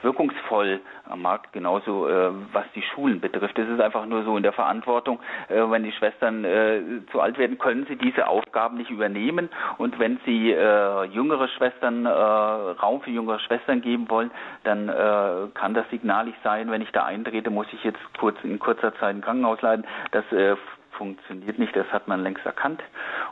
wirkungsvoll 0.04 0.82
am 1.06 1.21
Markt, 1.22 1.54
genauso 1.54 2.08
äh, 2.08 2.32
was 2.52 2.66
die 2.76 2.82
Schulen 2.82 3.20
betrifft. 3.20 3.58
Es 3.58 3.70
ist 3.70 3.80
einfach 3.80 4.06
nur 4.06 4.24
so 4.24 4.38
in 4.38 4.44
der 4.44 4.54
Verantwortung, 4.54 5.20
äh, 5.50 5.62
wenn 5.70 5.84
die 5.84 5.92
Schwestern 5.92 6.44
äh, 6.44 6.82
zu 7.12 7.22
alt 7.22 7.38
werden, 7.38 7.58
können 7.58 7.86
sie 7.88 7.96
diese 7.96 8.28
Aufgaben 8.28 8.78
nicht 8.78 8.90
übernehmen. 8.90 9.50
Und 9.78 10.00
wenn 10.00 10.20
sie 10.26 10.52
äh, 10.52 11.04
jüngere 11.06 11.48
Schwestern, 11.50 12.06
äh, 12.06 12.10
Raum 12.10 13.02
für 13.02 13.12
jüngere 13.12 13.40
Schwestern 13.40 13.82
geben 13.82 14.10
wollen, 14.10 14.32
dann 14.64 14.90
äh, 14.90 15.48
kann 15.54 15.74
das 15.74 15.90
signalig 15.90 16.36
sein, 16.44 16.72
wenn 16.72 16.82
ich 16.82 16.92
da 16.92 17.06
eintrete, 17.06 17.50
muss 17.50 17.68
ich 17.72 17.84
jetzt 17.84 18.00
kurz 18.20 18.38
in 18.44 18.60
kurzer 18.60 18.94
Zeit 18.96 19.16
ein 19.16 19.22
Krankenhaus 19.22 19.62
leiten. 19.62 19.86
Das 20.12 20.30
äh, 20.32 20.56
funktioniert 21.02 21.58
nicht, 21.58 21.76
das 21.76 21.92
hat 21.92 22.08
man 22.08 22.22
längst 22.22 22.46
erkannt 22.46 22.80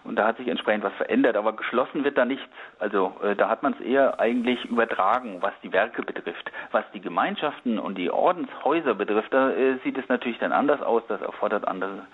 und 0.03 0.15
da 0.15 0.25
hat 0.25 0.37
sich 0.37 0.47
entsprechend 0.47 0.83
was 0.83 0.93
verändert, 0.93 1.35
aber 1.35 1.53
geschlossen 1.53 2.03
wird 2.03 2.17
da 2.17 2.25
nichts. 2.25 2.49
Also 2.79 3.15
äh, 3.21 3.35
da 3.35 3.47
hat 3.47 3.61
man 3.61 3.73
es 3.73 3.81
eher 3.81 4.19
eigentlich 4.19 4.65
übertragen, 4.65 5.37
was 5.41 5.53
die 5.61 5.71
Werke 5.71 6.01
betrifft. 6.01 6.51
Was 6.71 6.83
die 6.95 6.99
Gemeinschaften 6.99 7.77
und 7.77 7.95
die 7.95 8.09
Ordenshäuser 8.09 8.95
betrifft, 8.95 9.31
da 9.31 9.51
äh, 9.51 9.77
sieht 9.83 9.99
es 9.99 10.09
natürlich 10.09 10.39
dann 10.39 10.51
anders 10.51 10.81
aus, 10.81 11.03
das 11.07 11.21
erfordert 11.21 11.67
andere 11.67 12.07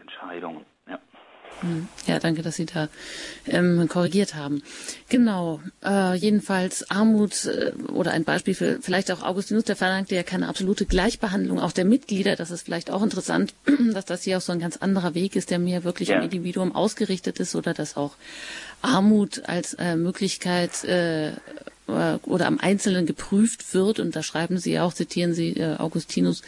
Entscheidungen. 0.00 0.64
Ja. 1.62 1.68
Hm. 1.68 1.88
Ja, 2.06 2.18
danke, 2.18 2.42
dass 2.42 2.56
Sie 2.56 2.66
da 2.66 2.88
ähm, 3.46 3.88
korrigiert 3.88 4.34
haben. 4.34 4.62
Genau, 5.08 5.60
äh, 5.84 6.14
jedenfalls 6.16 6.90
Armut 6.90 7.44
äh, 7.46 7.72
oder 7.92 8.12
ein 8.12 8.24
Beispiel 8.24 8.54
für 8.54 8.78
vielleicht 8.80 9.10
auch 9.12 9.22
Augustinus, 9.22 9.64
der 9.64 9.76
verlangte 9.76 10.14
ja 10.14 10.22
keine 10.22 10.48
absolute 10.48 10.86
Gleichbehandlung 10.86 11.60
auch 11.60 11.72
der 11.72 11.84
Mitglieder. 11.84 12.36
Das 12.36 12.50
ist 12.50 12.62
vielleicht 12.62 12.90
auch 12.90 13.02
interessant, 13.02 13.54
dass 13.92 14.04
das 14.04 14.22
hier 14.24 14.38
auch 14.38 14.42
so 14.42 14.52
ein 14.52 14.60
ganz 14.60 14.76
anderer 14.78 15.14
Weg 15.14 15.36
ist, 15.36 15.50
der 15.50 15.58
mehr 15.58 15.84
wirklich 15.84 16.08
ja. 16.08 16.16
im 16.16 16.24
Individuum 16.24 16.74
ausgerichtet 16.74 17.38
ist 17.40 17.54
oder 17.54 17.74
dass 17.74 17.96
auch 17.96 18.16
Armut 18.80 19.48
als 19.48 19.74
äh, 19.74 19.96
Möglichkeit 19.96 20.84
äh, 20.84 21.28
äh 21.28 21.32
oder 22.24 22.46
am 22.46 22.58
Einzelnen 22.58 23.06
geprüft 23.06 23.74
wird. 23.74 24.00
Und 24.00 24.16
da 24.16 24.22
schreiben 24.22 24.58
Sie 24.58 24.78
auch, 24.80 24.92
zitieren 24.92 25.34
Sie 25.34 25.56
äh, 25.56 25.76
Augustinus, 25.76 26.42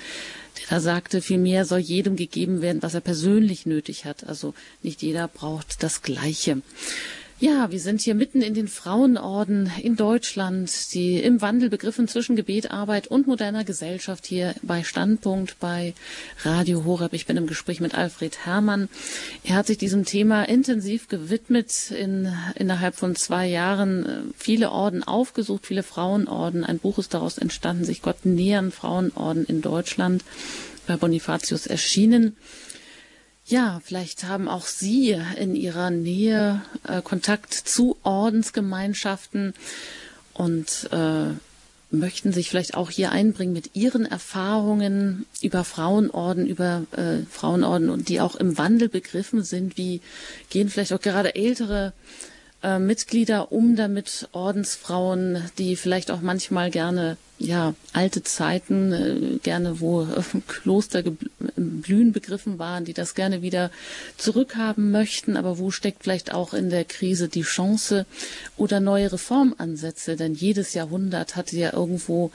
der 0.70 0.80
sagte, 0.80 1.20
vielmehr 1.20 1.64
soll 1.64 1.78
jedem 1.78 2.16
gegeben 2.16 2.62
werden, 2.62 2.82
was 2.82 2.94
er 2.94 3.00
persönlich 3.00 3.66
nötig 3.66 4.05
hat. 4.05 4.24
Also 4.24 4.55
nicht 4.82 5.02
jeder 5.02 5.28
braucht 5.28 5.82
das 5.82 6.02
Gleiche. 6.02 6.62
Ja, 7.41 7.72
wir 7.72 7.80
sind 7.80 8.01
hier 8.01 8.14
mitten 8.14 8.43
in 8.43 8.55
den 8.55 8.68
Frauenorden 8.68 9.68
in 9.82 9.97
Deutschland, 9.97 10.70
die 10.95 11.20
im 11.20 11.41
Wandel 11.41 11.68
begriffen 11.68 12.07
zwischen 12.07 12.37
Gebet, 12.37 12.70
Arbeit 12.70 13.09
und 13.09 13.26
moderner 13.26 13.64
Gesellschaft 13.64 14.24
hier 14.24 14.55
bei 14.62 14.85
Standpunkt 14.85 15.59
bei 15.59 15.95
Radio 16.45 16.85
Horeb. 16.85 17.12
Ich 17.12 17.26
bin 17.26 17.37
im 17.37 17.49
Gespräch 17.49 17.80
mit 17.80 17.97
Alfred 17.97 18.47
Herrmann. 18.47 18.89
Er 19.43 19.57
hat 19.57 19.66
sich 19.66 19.78
diesem 19.78 20.05
Thema 20.05 20.45
intensiv 20.45 21.09
gewidmet, 21.09 21.91
in, 21.91 22.32
innerhalb 22.55 22.95
von 22.95 23.16
zwei 23.16 23.49
Jahren 23.49 24.07
äh, 24.07 24.20
viele 24.39 24.70
Orden 24.70 25.03
aufgesucht, 25.03 25.66
viele 25.66 25.82
Frauenorden. 25.82 26.62
Ein 26.62 26.78
Buch 26.78 26.99
ist 26.99 27.14
daraus 27.14 27.39
entstanden, 27.39 27.85
sich 27.85 28.01
Gott 28.01 28.24
nähern, 28.24 28.70
Frauenorden 28.70 29.45
in 29.45 29.61
Deutschland, 29.61 30.22
bei 30.87 30.97
Bonifatius 30.97 31.66
erschienen. 31.66 32.37
Ja, 33.47 33.80
vielleicht 33.84 34.24
haben 34.24 34.49
auch 34.49 34.66
Sie 34.66 35.20
in 35.36 35.55
Ihrer 35.55 35.90
Nähe 35.90 36.62
äh, 36.88 37.03
Kontakt 37.03 37.53
zu 37.53 37.97
Ordensgemeinschaften 38.03 39.53
und 40.32 40.88
äh, 40.92 41.34
möchten 41.90 42.32
sich 42.32 42.49
vielleicht 42.49 42.74
auch 42.74 42.90
hier 42.90 43.12
einbringen 43.12 43.53
mit 43.53 43.76
Ihren 43.76 44.07
Erfahrungen 44.07 45.26
über 45.42 45.62
Frauenorden, 45.64 46.47
über 46.47 46.84
äh, 46.92 47.26
Frauenorden 47.30 47.90
und 47.90 48.09
die 48.09 48.22
auch 48.22 48.34
im 48.34 48.57
Wandel 48.57 48.88
begriffen 48.88 49.42
sind. 49.45 49.76
Wie 49.76 50.01
gehen 50.49 50.70
vielleicht 50.70 50.95
auch 50.95 51.01
gerade 51.01 51.34
ältere 51.34 51.92
äh, 52.62 52.78
Mitglieder 52.78 53.53
um 53.53 53.76
damit 53.76 54.28
Ordensfrauen, 54.32 55.51
die 55.59 55.76
vielleicht 55.76 56.11
auch 56.11 56.22
manchmal 56.22 56.70
gerne 56.70 57.18
ja 57.45 57.74
alte 57.92 58.22
Zeiten 58.22 58.92
äh, 58.92 59.38
gerne 59.42 59.80
wo 59.80 60.03
äh, 60.03 60.22
Kloster 60.47 61.03
blühen 61.57 62.12
begriffen 62.12 62.59
waren, 62.59 62.84
die 62.84 62.95
das 62.95 63.14
gerne 63.14 63.42
wieder 63.42 63.70
zurückhaben 64.16 64.90
möchten, 64.90 65.36
aber 65.36 65.59
wo 65.59 65.70
steckt 65.70 66.05
vielleicht 66.05 66.32
auch 66.32 66.55
in 66.55 66.70
der 66.70 66.84
Krise 66.84 67.28
die 67.28 67.42
Chance 67.42 68.07
oder 68.57 68.80
neue 68.80 69.12
Reformansätze, 69.12 70.16
denn 70.16 70.34
jedes 70.34 70.74
Jahrhundert 70.74 71.36
hatte 71.36 71.57
ja 71.57 71.72
irgendwo 71.72 72.30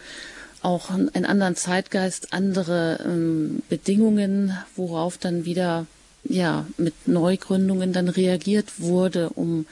auch 0.62 0.90
einen 0.90 1.26
anderen 1.26 1.56
Zeitgeist, 1.56 2.34
andere 2.34 3.00
ähm, 3.06 3.64
Bedingungen, 3.70 4.58
worauf 4.76 5.18
dann 5.18 5.46
wieder 5.46 5.86
ja 6.26 6.68
mit 6.78 7.08
Neugründungen 7.08 7.94
dann 7.94 8.10
reagiert 8.10 8.80
wurde, 8.80 9.30
um 9.30 9.66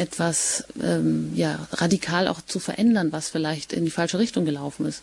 etwas 0.00 0.64
ähm, 0.82 1.30
ja, 1.34 1.68
radikal 1.72 2.26
auch 2.26 2.40
zu 2.40 2.58
verändern, 2.58 3.12
was 3.12 3.28
vielleicht 3.28 3.72
in 3.72 3.84
die 3.84 3.90
falsche 3.90 4.18
Richtung 4.18 4.44
gelaufen 4.44 4.86
ist. 4.86 5.02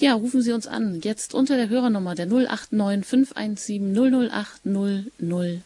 Ja, 0.00 0.14
rufen 0.14 0.42
Sie 0.42 0.52
uns 0.52 0.66
an. 0.66 1.00
Jetzt 1.02 1.34
unter 1.34 1.56
der 1.56 1.68
Hörernummer 1.68 2.14
der 2.14 2.26
089 2.26 3.06
517 3.06 3.94
008 4.30 4.60
008. 4.64 5.62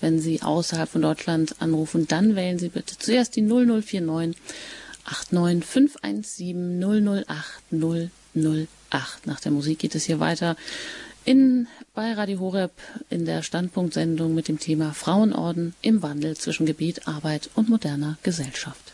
Wenn 0.00 0.18
Sie 0.18 0.42
außerhalb 0.42 0.88
von 0.88 1.02
Deutschland 1.02 1.54
anrufen, 1.60 2.08
dann 2.08 2.34
wählen 2.34 2.58
Sie 2.58 2.68
bitte 2.68 2.98
zuerst 2.98 3.36
die 3.36 3.42
0049 3.42 4.40
89 5.30 5.64
517 5.64 7.24
008 7.24 8.66
008. 8.90 9.26
Nach 9.26 9.40
der 9.40 9.52
Musik 9.52 9.78
geht 9.80 9.94
es 9.94 10.04
hier 10.04 10.18
weiter 10.18 10.56
in, 11.28 11.68
bei 11.98 12.12
Radio 12.12 12.38
Horeb 12.38 12.70
in 13.10 13.24
der 13.24 13.42
Standpunktsendung 13.42 14.32
mit 14.32 14.46
dem 14.46 14.60
Thema 14.60 14.92
Frauenorden 14.92 15.74
im 15.82 16.00
Wandel 16.00 16.36
zwischen 16.36 16.64
Gebet, 16.64 17.08
Arbeit 17.08 17.50
und 17.56 17.68
moderner 17.68 18.18
Gesellschaft. 18.22 18.87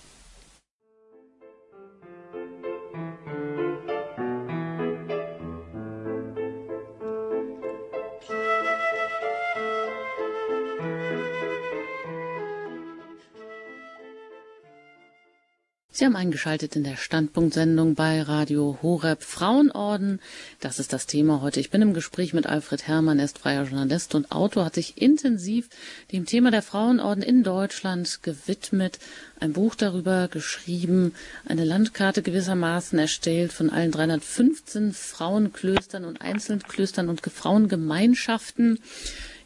Sie 15.97 16.05
haben 16.05 16.17
eingeschaltet 16.17 16.75
in 16.75 16.83
der 16.83 16.97
Standpunktsendung 16.97 17.95
bei 17.95 18.21
Radio 18.21 18.81
Horeb 18.83 19.23
Frauenorden. 19.23 20.19
Das 20.59 20.81
ist 20.81 20.93
das 20.93 21.07
Thema 21.07 21.41
heute. 21.41 21.61
Ich 21.61 21.71
bin 21.71 21.83
im 21.83 21.95
Gespräch 21.95 22.35
mit 22.35 22.49
Alfred 22.49 22.89
Herrmann, 22.89 23.21
er 23.21 23.27
ist 23.27 23.39
freier 23.39 23.63
Journalist 23.63 24.17
und 24.17 24.33
Autor, 24.33 24.65
hat 24.65 24.75
sich 24.75 25.01
intensiv 25.01 25.69
dem 26.11 26.27
Thema 26.27 26.51
der 26.51 26.63
Frauenorden 26.63 27.23
in 27.23 27.45
Deutschland 27.45 28.25
gewidmet, 28.25 28.99
ein 29.39 29.53
Buch 29.53 29.77
darüber 29.77 30.27
geschrieben, 30.27 31.15
eine 31.47 31.65
Landkarte 31.65 32.23
gewissermaßen 32.23 32.99
erstellt 32.99 33.53
von 33.53 33.71
allen 33.71 33.93
315 33.93 34.95
Frauenklöstern 34.95 36.05
und 36.05 36.23
Einzelklöstern 36.23 37.09
und 37.09 37.21
Frauengemeinschaften. 37.21 38.81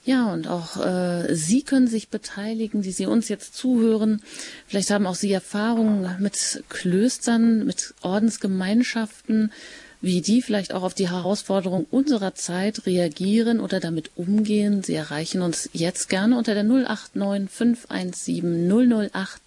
Ja, 0.09 0.33
und 0.33 0.49
auch 0.49 0.83
äh, 0.83 1.35
Sie 1.35 1.63
können 1.63 1.87
sich 1.87 2.09
beteiligen, 2.09 2.81
die 2.81 2.93
Sie 2.93 3.05
uns 3.05 3.29
jetzt 3.29 3.55
zuhören. 3.55 4.23
Vielleicht 4.67 4.89
haben 4.89 5.07
auch 5.07 5.15
Sie 5.15 5.31
Erfahrungen 5.31 6.17
mit 6.19 6.65
Klöstern, 6.71 7.67
mit 7.67 7.93
Ordensgemeinschaften, 8.01 9.53
wie 10.01 10.23
die 10.23 10.41
vielleicht 10.41 10.73
auch 10.73 10.83
auf 10.83 10.95
die 10.95 11.11
Herausforderung 11.11 11.87
unserer 11.91 12.35
Zeit 12.35 12.87
reagieren 12.87 13.61
oder 13.61 13.81
damit 13.81 14.13
umgehen. 14.17 14.83
Sie 14.83 14.95
erreichen 14.95 15.43
uns 15.43 15.69
jetzt 15.75 16.09
gerne 16.09 16.39
unter 16.39 16.55
der 16.55 16.65
089 16.65 17.51
517 17.51 19.11
008 19.13 19.43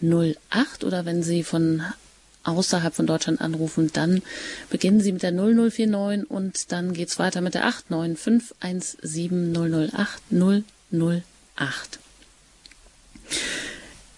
008 0.00 0.84
oder 0.84 1.04
wenn 1.04 1.22
Sie 1.22 1.44
von 1.44 1.82
außerhalb 2.44 2.94
von 2.94 3.06
Deutschland 3.06 3.40
anrufen, 3.40 3.90
dann 3.92 4.22
beginnen 4.70 5.00
Sie 5.00 5.12
mit 5.12 5.22
der 5.22 5.32
0049 5.32 6.30
und 6.30 6.72
dann 6.72 6.92
geht's 6.92 7.18
weiter 7.18 7.40
mit 7.40 7.54
der 7.54 7.66
89517 7.66 9.52
008 10.92 11.98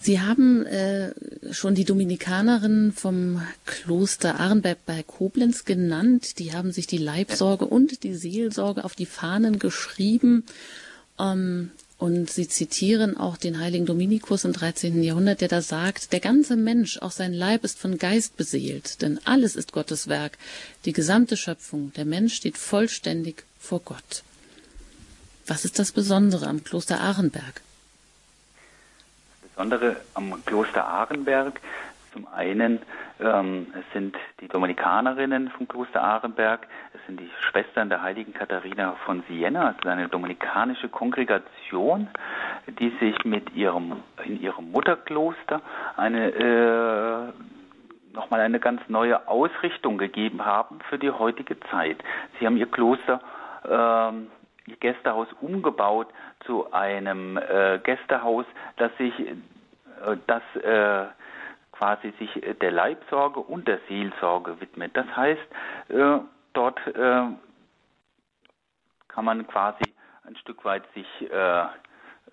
Sie 0.05 0.19
haben 0.19 0.65
äh, 0.65 1.13
schon 1.53 1.75
die 1.75 1.85
Dominikanerin 1.85 2.91
vom 2.91 3.41
Kloster 3.65 4.37
Arnberg 4.37 4.85
bei 4.85 5.01
Koblenz 5.01 5.63
genannt. 5.63 6.39
Die 6.39 6.53
haben 6.53 6.73
sich 6.73 6.87
die 6.87 6.97
Leibsorge 6.97 7.65
und 7.65 8.03
die 8.03 8.13
Seelsorge 8.13 8.83
auf 8.83 8.95
die 8.95 9.05
Fahnen 9.05 9.59
geschrieben. 9.59 10.43
Ähm, 11.17 11.71
Und 12.03 12.29
Sie 12.29 12.49
zitieren 12.49 13.15
auch 13.15 13.37
den 13.37 13.61
heiligen 13.61 13.85
Dominikus 13.85 14.43
im 14.43 14.51
13. 14.51 15.01
Jahrhundert, 15.03 15.39
der 15.39 15.47
da 15.47 15.61
sagt, 15.61 16.11
der 16.11 16.19
ganze 16.19 16.57
Mensch, 16.57 16.97
auch 16.97 17.11
sein 17.11 17.31
Leib 17.31 17.63
ist 17.63 17.79
von 17.79 17.97
Geist 17.97 18.35
beseelt, 18.35 19.01
denn 19.01 19.21
alles 19.23 19.55
ist 19.55 19.71
Gottes 19.71 20.09
Werk, 20.09 20.37
die 20.83 20.91
gesamte 20.91 21.37
Schöpfung, 21.37 21.93
der 21.93 22.03
Mensch 22.03 22.33
steht 22.33 22.57
vollständig 22.57 23.45
vor 23.57 23.79
Gott. 23.79 24.23
Was 25.47 25.63
ist 25.63 25.79
das 25.79 25.93
Besondere 25.93 26.47
am 26.47 26.65
Kloster 26.65 26.99
Ahrenberg? 26.99 27.61
Das 29.41 29.51
Besondere 29.51 29.95
am 30.13 30.43
Kloster 30.43 30.85
Ahrenberg 30.85 31.61
zum 32.13 32.27
einen 32.27 32.79
ähm, 33.19 33.73
es 33.77 33.93
sind 33.93 34.15
die 34.39 34.47
Dominikanerinnen 34.47 35.49
vom 35.49 35.67
Kloster 35.67 36.01
Ahrenberg, 36.01 36.67
es 36.93 37.05
sind 37.07 37.19
die 37.19 37.29
Schwestern 37.41 37.89
der 37.89 38.01
heiligen 38.01 38.33
Katharina 38.33 38.93
von 39.05 39.23
Siena, 39.27 39.71
es 39.71 39.77
ist 39.77 39.87
eine 39.87 40.07
dominikanische 40.07 40.89
Kongregation, 40.89 42.07
die 42.79 42.89
sich 42.99 43.25
mit 43.25 43.53
ihrem, 43.55 44.03
in 44.23 44.41
ihrem 44.41 44.71
Mutterkloster 44.71 45.61
eine 45.97 46.29
äh, 46.29 47.33
nochmal 48.13 48.41
eine 48.41 48.59
ganz 48.59 48.81
neue 48.87 49.27
Ausrichtung 49.27 49.97
gegeben 49.97 50.45
haben 50.45 50.79
für 50.89 50.99
die 50.99 51.09
heutige 51.09 51.59
Zeit. 51.71 51.97
Sie 52.39 52.45
haben 52.45 52.57
ihr 52.57 52.69
Kloster, 52.69 53.19
ähm, 53.67 54.27
ihr 54.67 54.75
Gästehaus 54.77 55.27
umgebaut 55.41 56.07
zu 56.45 56.71
einem 56.71 57.37
äh, 57.37 57.79
Gästehaus, 57.79 58.45
das 58.77 58.95
sich 58.97 59.19
äh, 59.19 60.17
das 60.27 60.43
äh, 60.63 61.07
quasi 61.83 62.13
sich 62.17 62.43
äh, 62.43 62.53
der 62.53 62.71
Leibsorge 62.71 63.41
und 63.41 63.67
der 63.67 63.79
Seelsorge 63.89 64.59
widmet. 64.61 64.95
Das 64.95 65.07
heißt, 65.15 65.41
äh, 65.89 66.19
dort 66.53 66.79
äh, 66.87 67.23
kann 69.09 69.25
man 69.25 69.45
quasi 69.47 69.83
ein 70.25 70.35
Stück 70.37 70.63
weit 70.63 70.83
sich 70.93 71.07
äh, 71.29 71.65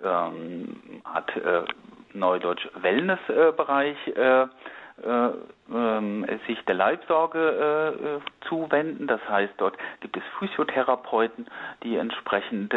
ähm, 0.04 1.02
hat 1.04 1.36
äh, 1.36 1.64
Neudeutsch 2.12 2.66
Wellnessbereich 2.76 3.96
äh, 4.08 4.42
äh, 4.42 6.38
sich 6.46 6.64
der 6.66 6.74
Leibsorge 6.74 8.20
zuwenden. 8.48 9.06
Das 9.06 9.20
heißt, 9.28 9.54
dort 9.56 9.76
gibt 10.00 10.16
es 10.16 10.22
Physiotherapeuten, 10.38 11.46
die 11.82 11.96
entsprechend 11.96 12.74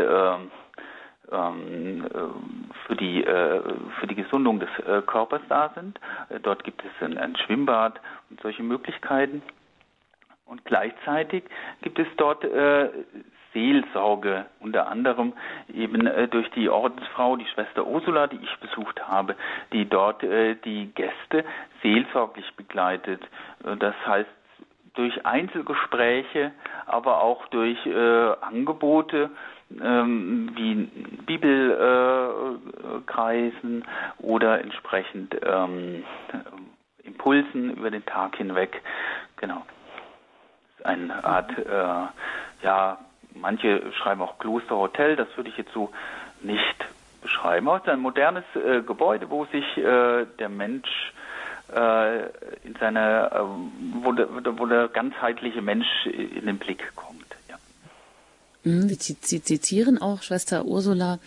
ähm, 1.34 2.06
äh, 2.06 2.86
für 2.86 2.96
die 2.96 3.24
äh, 3.24 3.62
für 4.00 4.08
die 4.08 4.16
Gesundung 4.16 4.60
des 4.60 4.70
äh, 4.80 5.02
Körpers 5.02 5.42
da 5.50 5.72
sind. 5.76 6.00
dort 6.44 6.64
gibt 6.64 6.84
es 6.84 6.92
ein, 7.06 7.18
ein, 7.18 7.36
Schwimmbad 7.38 8.00
und 8.30 8.42
solche 8.42 8.64
Möglichkeiten. 8.64 9.42
Und 10.46 10.64
gleichzeitig 10.66 11.44
gibt 11.82 11.98
es 11.98 12.08
dort 12.18 12.46
Seelsorge, 13.54 14.46
unter 14.60 14.88
anderem 14.88 15.34
eben 15.74 16.10
durch 16.30 16.50
die 16.52 16.70
Ordensfrau, 16.70 17.38
die 17.38 17.46
Schwester 17.48 17.88
Ursula, 17.88 18.28
die 18.28 18.40
ich 18.44 18.60
besucht 18.60 19.08
habe, 19.08 19.36
die 19.72 19.86
dort 19.86 20.22
die 20.22 20.92
Gäste 20.94 21.46
seelsorglich 21.82 22.54
begleitet. 22.56 23.22
Das 23.80 23.96
heißt, 24.06 24.30
durch 24.96 25.26
Einzelgespräche, 25.26 26.52
aber 26.86 27.22
auch 27.22 27.48
durch 27.48 27.80
Angebote 28.42 29.32
ähm, 29.82 30.52
wie 30.56 30.76
Bibelkreisen 31.26 33.82
äh, 33.82 34.24
oder 34.24 34.62
entsprechend 34.62 35.36
ähm, 35.46 36.04
Impulsen 37.04 37.76
über 37.76 37.92
den 37.92 38.06
Tag 38.06 38.36
hinweg. 38.36 38.82
Genau. 39.38 39.64
Das 40.68 40.80
ist 40.80 40.86
eine 40.86 41.24
Art, 41.24 41.58
äh, 41.58 42.66
ja, 42.66 42.98
manche 43.36 43.92
schreiben 43.94 44.22
auch 44.22 44.38
Klosterhotel, 44.40 45.16
das 45.16 45.28
würde 45.36 45.50
ich 45.50 45.58
jetzt 45.58 45.74
so 45.74 45.92
nicht 46.42 46.86
beschreiben. 47.22 47.68
Aber 47.68 47.78
es 47.78 47.84
ist 47.84 47.90
ein 47.90 48.00
modernes 48.00 48.44
äh, 48.56 48.82
Gebäude, 48.82 49.30
wo 49.30 49.46
sich 49.46 49.78
äh, 49.78 50.26
der 50.40 50.50
Mensch 50.50 51.14
äh, 51.74 52.24
in 52.64 52.76
seiner, 52.80 53.32
äh, 53.32 54.04
wo 54.04 54.12
der, 54.12 54.28
wo 54.60 54.66
der 54.66 54.88
ganzheitliche 54.90 55.62
Mensch 55.62 56.06
in 56.06 56.46
den 56.46 56.60
Blick 56.60 56.96
kommt. 56.96 57.23
Mhm, 58.64 58.88
Sie 58.90 59.44
zitieren 59.44 59.98
auch 59.98 60.22
Schwester 60.22 60.66
Ursula 60.66 61.20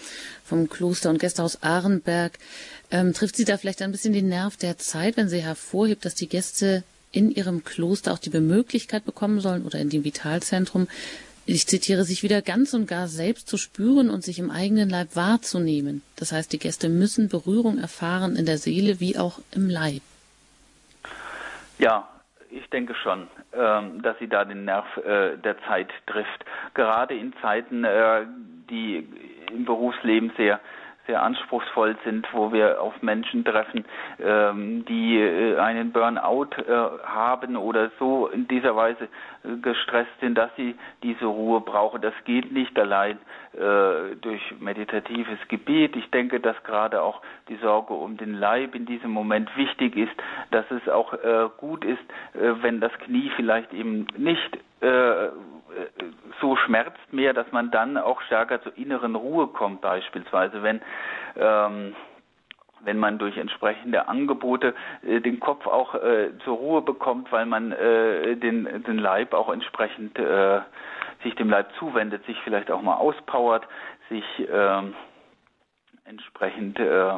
vom 0.44 0.68
Kloster 0.68 1.10
und 1.10 1.18
Gästehaus 1.18 1.62
Ahrenberg. 1.62 2.38
Ähm, 2.90 3.12
trifft 3.12 3.36
Sie 3.36 3.44
da 3.44 3.58
vielleicht 3.58 3.82
ein 3.82 3.92
bisschen 3.92 4.14
den 4.14 4.28
Nerv 4.28 4.56
der 4.56 4.78
Zeit, 4.78 5.16
wenn 5.16 5.28
sie 5.28 5.42
hervorhebt, 5.42 6.04
dass 6.04 6.14
die 6.14 6.28
Gäste 6.28 6.82
in 7.12 7.30
ihrem 7.30 7.64
Kloster 7.64 8.12
auch 8.12 8.18
die 8.18 8.30
Möglichkeit 8.30 9.04
bekommen 9.04 9.40
sollen 9.40 9.64
oder 9.64 9.78
in 9.78 9.90
dem 9.90 10.04
Vitalzentrum, 10.04 10.88
ich 11.48 11.66
zitiere, 11.66 12.04
sich 12.04 12.22
wieder 12.24 12.42
ganz 12.42 12.74
und 12.74 12.86
gar 12.86 13.06
selbst 13.06 13.48
zu 13.48 13.56
spüren 13.56 14.10
und 14.10 14.24
sich 14.24 14.40
im 14.40 14.50
eigenen 14.50 14.90
Leib 14.90 15.14
wahrzunehmen. 15.14 16.02
Das 16.16 16.32
heißt, 16.32 16.52
die 16.52 16.58
Gäste 16.58 16.88
müssen 16.88 17.28
Berührung 17.28 17.78
erfahren 17.78 18.34
in 18.34 18.46
der 18.46 18.58
Seele 18.58 18.98
wie 18.98 19.16
auch 19.16 19.38
im 19.52 19.70
Leib. 19.70 20.02
Ja, 21.78 22.08
ich 22.56 22.68
denke 22.70 22.94
schon, 22.94 23.28
ähm, 23.52 24.02
dass 24.02 24.18
sie 24.18 24.28
da 24.28 24.44
den 24.44 24.64
Nerv 24.64 24.84
äh, 24.98 25.36
der 25.36 25.58
Zeit 25.68 25.88
trifft. 26.06 26.44
Gerade 26.74 27.14
in 27.14 27.32
Zeiten, 27.40 27.84
äh, 27.84 28.26
die 28.70 29.06
im 29.52 29.64
Berufsleben 29.64 30.32
sehr 30.36 30.60
sehr 31.06 31.22
anspruchsvoll 31.22 31.96
sind, 32.04 32.26
wo 32.32 32.52
wir 32.52 32.82
auf 32.82 33.00
Menschen 33.00 33.44
treffen, 33.44 33.84
ähm, 34.18 34.84
die 34.86 35.20
äh, 35.20 35.56
einen 35.56 35.92
Burnout 35.92 36.48
haben 37.04 37.56
oder 37.56 37.92
so 38.00 38.26
in 38.26 38.48
dieser 38.48 38.74
Weise 38.74 39.06
gestresst 39.62 40.12
sind, 40.20 40.36
dass 40.36 40.50
sie 40.56 40.74
diese 41.02 41.26
Ruhe 41.26 41.60
brauchen. 41.60 42.00
Das 42.00 42.14
geht 42.24 42.52
nicht 42.52 42.78
allein 42.78 43.18
äh, 43.54 44.16
durch 44.20 44.42
meditatives 44.60 45.38
Gebet. 45.48 45.96
Ich 45.96 46.10
denke, 46.10 46.40
dass 46.40 46.62
gerade 46.64 47.02
auch 47.02 47.22
die 47.48 47.56
Sorge 47.56 47.94
um 47.94 48.16
den 48.16 48.34
Leib 48.34 48.74
in 48.74 48.86
diesem 48.86 49.10
Moment 49.10 49.54
wichtig 49.56 49.96
ist, 49.96 50.12
dass 50.50 50.64
es 50.70 50.88
auch 50.88 51.12
äh, 51.12 51.48
gut 51.58 51.84
ist, 51.84 52.02
äh, 52.34 52.52
wenn 52.62 52.80
das 52.80 52.92
Knie 53.00 53.30
vielleicht 53.36 53.72
eben 53.72 54.06
nicht 54.16 54.58
so 56.40 56.54
schmerzt 56.54 57.12
mehr, 57.12 57.32
dass 57.32 57.50
man 57.50 57.70
dann 57.70 57.96
auch 57.96 58.20
stärker 58.22 58.62
zur 58.62 58.76
inneren 58.76 59.14
Ruhe 59.14 59.48
kommt, 59.48 59.80
beispielsweise, 59.80 60.62
wenn 60.62 60.82
ähm, 61.34 61.94
wenn 62.80 62.98
man 62.98 63.18
durch 63.18 63.36
entsprechende 63.36 64.08
Angebote 64.08 64.74
äh, 65.02 65.20
den 65.20 65.40
Kopf 65.40 65.66
auch 65.66 65.94
äh, 65.94 66.30
zur 66.44 66.56
Ruhe 66.56 66.82
bekommt, 66.82 67.30
weil 67.32 67.46
man 67.46 67.72
äh, 67.72 68.36
den, 68.36 68.82
den 68.84 68.98
Leib 68.98 69.34
auch 69.34 69.52
entsprechend 69.52 70.18
äh, 70.18 70.60
sich 71.22 71.34
dem 71.34 71.50
Leib 71.50 71.68
zuwendet, 71.78 72.24
sich 72.26 72.38
vielleicht 72.44 72.70
auch 72.70 72.82
mal 72.82 72.96
auspowert, 72.96 73.66
sich 74.08 74.24
äh, 74.48 74.82
entsprechend 76.04 76.78
äh, 76.78 77.12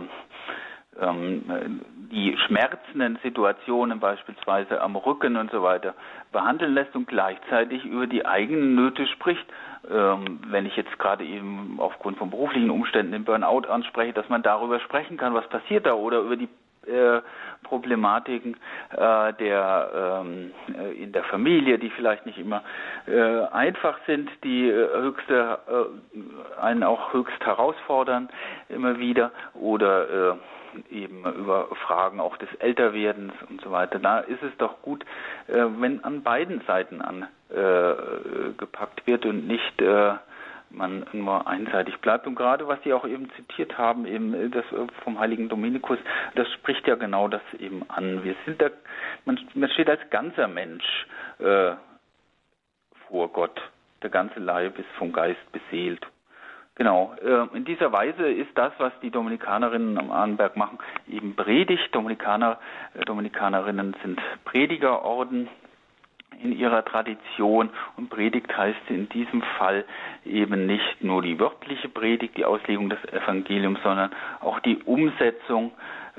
ähm, 1.01 1.83
die 2.11 2.37
schmerzenden 2.47 3.19
Situationen 3.23 4.01
beispielsweise 4.01 4.81
am 4.81 4.97
Rücken 4.97 5.37
und 5.37 5.51
so 5.51 5.63
weiter 5.63 5.95
behandeln 6.33 6.75
lässt 6.75 6.95
und 6.97 7.07
gleichzeitig 7.07 7.85
über 7.85 8.07
die 8.07 8.25
eigenen 8.25 8.75
Nöte 8.75 9.07
spricht. 9.07 9.45
Ähm, 9.91 10.41
wenn 10.49 10.67
ich 10.67 10.77
jetzt 10.77 10.99
gerade 10.99 11.25
eben 11.25 11.77
aufgrund 11.79 12.19
von 12.19 12.31
beruflichen 12.31 12.71
Umständen 12.71 13.13
den 13.13 13.25
Burnout 13.25 13.69
anspreche, 13.69 14.13
dass 14.13 14.29
man 14.29 14.43
darüber 14.43 14.81
sprechen 14.81 15.17
kann, 15.17 15.35
was 15.35 15.49
passiert 15.49 15.87
da 15.87 15.95
oder 15.95 16.21
über 16.21 16.37
die 16.37 16.49
äh, 16.87 17.21
Problematiken 17.65 18.57
äh, 18.97 19.33
der 19.35 20.23
ähm, 20.25 20.53
äh, 20.75 21.03
in 21.03 21.13
der 21.13 21.25
Familie, 21.25 21.79
die 21.79 21.91
vielleicht 21.91 22.25
nicht 22.25 22.39
immer 22.39 22.63
äh, 23.07 23.43
einfach 23.53 23.99
sind, 24.07 24.31
die 24.43 24.69
äh, 24.69 24.89
höchste 24.95 25.59
äh, 25.69 26.61
einen 26.61 26.83
auch 26.83 27.13
höchst 27.13 27.45
herausfordern 27.45 28.29
immer 28.69 28.99
wieder 28.99 29.33
oder 29.55 30.39
eben 30.91 31.25
über 31.35 31.69
Fragen 31.87 32.21
auch 32.21 32.37
des 32.37 32.49
Älterwerdens 32.59 33.33
und 33.49 33.61
so 33.61 33.71
weiter. 33.71 33.99
Da 33.99 34.21
ist 34.21 34.43
es 34.43 34.57
doch 34.59 34.83
gut, 34.83 35.05
äh, 35.49 35.65
wenn 35.79 36.03
an 36.05 36.23
beiden 36.23 36.63
Seiten 36.67 37.03
angepackt 37.03 37.27
wird 39.07 39.27
und 39.27 39.47
nicht 39.47 39.81
äh, 39.81 40.15
man 40.71 41.07
nur 41.13 41.47
einseitig 41.47 41.99
bleibt. 42.01 42.27
Und 42.27 42.35
gerade 42.35 42.69
was 42.69 42.83
Sie 42.83 42.93
auch 42.93 43.07
eben 43.07 43.31
zitiert 43.37 43.79
haben, 43.79 44.07
eben 44.07 44.51
das 44.51 44.65
vom 45.03 45.19
heiligen 45.19 45.49
Dominikus, 45.49 45.99
das 46.35 46.51
spricht 46.53 46.87
ja 46.87 46.95
genau 46.95 47.29
das 47.29 47.43
eben 47.59 47.89
an. 47.89 48.25
Wir 48.25 48.35
sind 48.45 48.61
da, 48.61 48.69
man, 49.25 49.39
man 49.55 49.71
steht 49.71 49.89
als 49.89 50.01
ganzer 50.11 50.49
Mensch 50.49 51.07
äh, 51.39 51.73
vor 53.09 53.33
Gott. 53.33 53.61
Der 54.03 54.11
ganze 54.11 54.39
Leib 54.39 54.79
ist 54.79 54.89
vom 54.99 55.13
Geist 55.13 55.41
beseelt. 55.53 56.07
Genau. 56.79 57.13
Äh, 57.21 57.57
in 57.57 57.65
dieser 57.65 57.93
Weise 57.93 58.31
ist 58.31 58.51
das, 58.55 58.73
was 58.79 58.93
die 59.03 59.11
Dominikanerinnen 59.11 59.99
am 59.99 60.13
Arnberg 60.13 60.57
machen, 60.57 60.79
eben 61.09 61.35
Predigt. 61.35 61.93
Dominikaner, 61.93 62.59
äh, 62.95 63.05
Dominikanerinnen 63.05 63.97
sind 64.03 64.21
Predigerorden 64.45 65.49
in 66.41 66.57
ihrer 66.57 66.85
Tradition 66.85 67.71
und 67.97 68.11
Predigt 68.11 68.57
heißt 68.57 68.79
in 68.91 69.09
diesem 69.09 69.43
Fall 69.59 69.85
eben 70.25 70.67
nicht 70.67 71.03
nur 71.03 71.21
die 71.21 71.41
wörtliche 71.41 71.89
Predigt, 71.89 72.37
die 72.37 72.45
Auslegung 72.45 72.91
des 72.91 73.03
Evangeliums, 73.13 73.81
sondern 73.83 74.13
auch 74.41 74.61
die 74.61 74.77
Umsetzung 74.85 75.73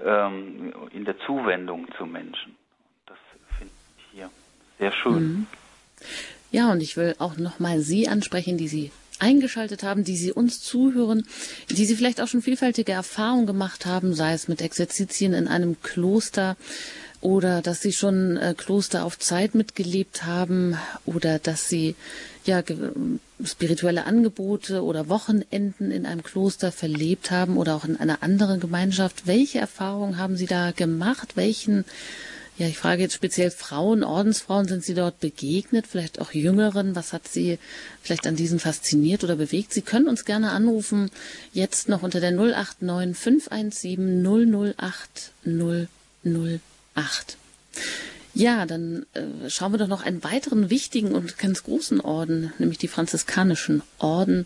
ähm, 0.04 0.74
in 0.92 1.06
der 1.06 1.18
Zuwendung 1.20 1.88
zu 1.98 2.06
Menschen. 2.06 2.58
Das 3.06 3.18
finde 3.58 3.74
ich 3.98 4.04
hier 4.12 4.30
sehr 4.78 4.92
schön. 4.92 5.14
Mhm. 5.14 5.48
Ja, 6.52 6.70
und 6.72 6.82
ich 6.82 6.98
will 6.98 7.16
auch 7.20 7.38
nochmal 7.38 7.80
Sie 7.80 8.10
ansprechen, 8.10 8.58
die 8.58 8.68
Sie 8.68 8.92
eingeschaltet 9.20 9.84
haben, 9.84 10.04
die 10.04 10.18
Sie 10.18 10.32
uns 10.32 10.62
zuhören, 10.62 11.26
die 11.70 11.86
Sie 11.86 11.96
vielleicht 11.96 12.22
auch 12.22 12.28
schon 12.28 12.42
vielfältige 12.42 12.92
Erfahrungen 12.92 13.46
gemacht 13.46 13.86
haben, 13.86 14.14
sei 14.14 14.34
es 14.34 14.48
mit 14.48 14.62
Exerzitien 14.62 15.34
in 15.34 15.48
einem 15.48 15.82
Kloster 15.82 16.58
oder 17.22 17.62
dass 17.62 17.82
Sie 17.82 17.92
schon 17.92 18.38
äh, 18.38 18.56
Kloster 18.58 19.04
auf 19.04 19.20
Zeit 19.20 19.54
mitgelebt 19.56 20.26
haben 20.26 20.78
oder 21.06 21.40
dass 21.40 21.68
Sie 21.68 21.96
ja 22.46 22.64
spirituelle 23.44 24.06
Angebote 24.06 24.84
oder 24.84 25.10
Wochenenden 25.10 25.92
in 25.92 26.06
einem 26.06 26.24
Kloster 26.24 26.72
verlebt 26.72 27.32
haben 27.32 27.58
oder 27.58 27.76
auch 27.76 27.86
in 27.86 27.98
einer 27.98 28.24
anderen 28.24 28.60
Gemeinschaft. 28.60 29.28
Welche 29.28 29.60
Erfahrungen 29.60 30.18
haben 30.18 30.38
Sie 30.38 30.46
da 30.46 30.72
gemacht? 30.72 31.36
Welchen 31.36 31.86
ja, 32.60 32.68
ich 32.68 32.78
frage 32.78 33.02
jetzt 33.02 33.14
speziell 33.14 33.52
Frauen, 33.52 34.04
Ordensfrauen, 34.04 34.68
sind 34.68 34.84
Sie 34.84 34.94
dort 34.94 35.22
begegnet? 35.22 35.88
Vielleicht 35.88 36.20
auch 36.20 36.34
Jüngeren? 36.34 36.94
Was 36.94 37.14
hat 37.14 37.26
Sie 37.26 37.58
vielleicht 38.04 38.28
an 38.28 38.36
diesen 38.36 38.60
fasziniert 38.60 39.24
oder 39.24 39.38
bewegt? 39.38 39.72
Sie 39.72 39.82
können 39.82 40.10
uns 40.10 40.26
gerne 40.26 40.52
anrufen, 40.52 41.10
jetzt 41.54 41.88
noch 41.88 42.04
unter 42.04 42.20
der 42.20 42.32
089 42.32 43.18
517 43.18 44.76
008 44.76 45.32
008. 45.46 47.38
Ja, 48.34 48.66
dann 48.66 49.06
äh, 49.14 49.50
schauen 49.50 49.72
wir 49.72 49.78
doch 49.78 49.88
noch 49.88 50.04
einen 50.04 50.22
weiteren 50.26 50.70
wichtigen 50.70 51.14
und 51.14 51.38
ganz 51.38 51.64
großen 51.64 52.02
Orden, 52.02 52.52
nämlich 52.58 52.78
die 52.78 52.90
franziskanischen 52.90 53.84
Orden. 54.00 54.46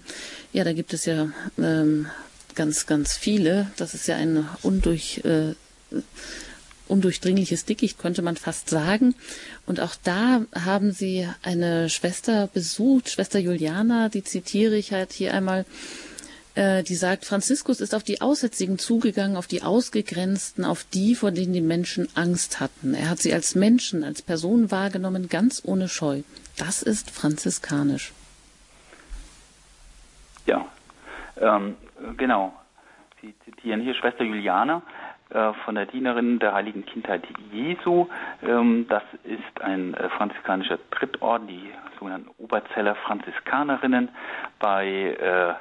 Ja, 0.51 0.63
da 0.63 0.73
gibt 0.73 0.93
es 0.93 1.05
ja 1.05 1.29
ähm, 1.57 2.05
ganz, 2.53 2.85
ganz 2.85 3.13
viele. 3.13 3.71
Das 3.77 3.95
ist 3.95 4.07
ja 4.07 4.17
ein 4.17 4.47
undurch 4.61 5.21
äh, 5.25 5.55
undurchdringliches 6.87 7.65
Dickicht, 7.65 7.99
könnte 7.99 8.21
man 8.21 8.35
fast 8.35 8.69
sagen. 8.69 9.15
Und 9.65 9.79
auch 9.79 9.95
da 10.03 10.41
haben 10.53 10.91
sie 10.91 11.27
eine 11.43 11.89
Schwester 11.89 12.47
besucht, 12.47 13.09
Schwester 13.09 13.39
Juliana, 13.39 14.09
die 14.09 14.23
zitiere 14.23 14.75
ich 14.75 14.91
halt 14.91 15.13
hier 15.13 15.33
einmal, 15.33 15.65
äh, 16.55 16.83
die 16.83 16.95
sagt, 16.95 17.25
Franziskus 17.25 17.81
ist 17.81 17.95
auf 17.95 18.03
die 18.03 18.21
Aussätzigen 18.21 18.77
zugegangen, 18.77 19.37
auf 19.37 19.47
die 19.47 19.63
Ausgegrenzten, 19.63 20.65
auf 20.65 20.83
die, 20.83 21.15
vor 21.15 21.31
denen 21.31 21.53
die 21.53 21.61
Menschen 21.61 22.07
Angst 22.15 22.59
hatten. 22.59 22.93
Er 22.93 23.09
hat 23.09 23.19
sie 23.19 23.33
als 23.33 23.55
Menschen, 23.55 24.03
als 24.03 24.21
Person 24.21 24.71
wahrgenommen, 24.71 25.29
ganz 25.29 25.61
ohne 25.65 25.87
Scheu. 25.87 26.21
Das 26.57 26.83
ist 26.83 27.09
franziskanisch. 27.09 28.11
Ja, 30.45 30.67
ähm, 31.37 31.75
genau. 32.17 32.53
Sie 33.21 33.33
zitieren 33.45 33.81
hier 33.81 33.95
Schwester 33.95 34.23
Juliana. 34.23 34.83
Äh, 35.33 35.53
von 35.65 35.73
der 35.73 35.87
Dienerin 35.87 36.37
der 36.37 36.53
Heiligen 36.53 36.85
Kindheit 36.85 37.23
Jesu. 37.51 38.07
Ähm, 38.43 38.85
das 38.87 39.01
ist 39.23 39.61
ein 39.61 39.95
äh, 39.95 40.09
franziskanischer 40.09 40.77
Drittorden, 40.91 41.47
die 41.47 41.71
sogenannten 41.97 42.29
Oberzeller 42.37 42.93
Franziskanerinnen. 42.93 44.09
Bei 44.59 44.85
äh, 44.87 45.55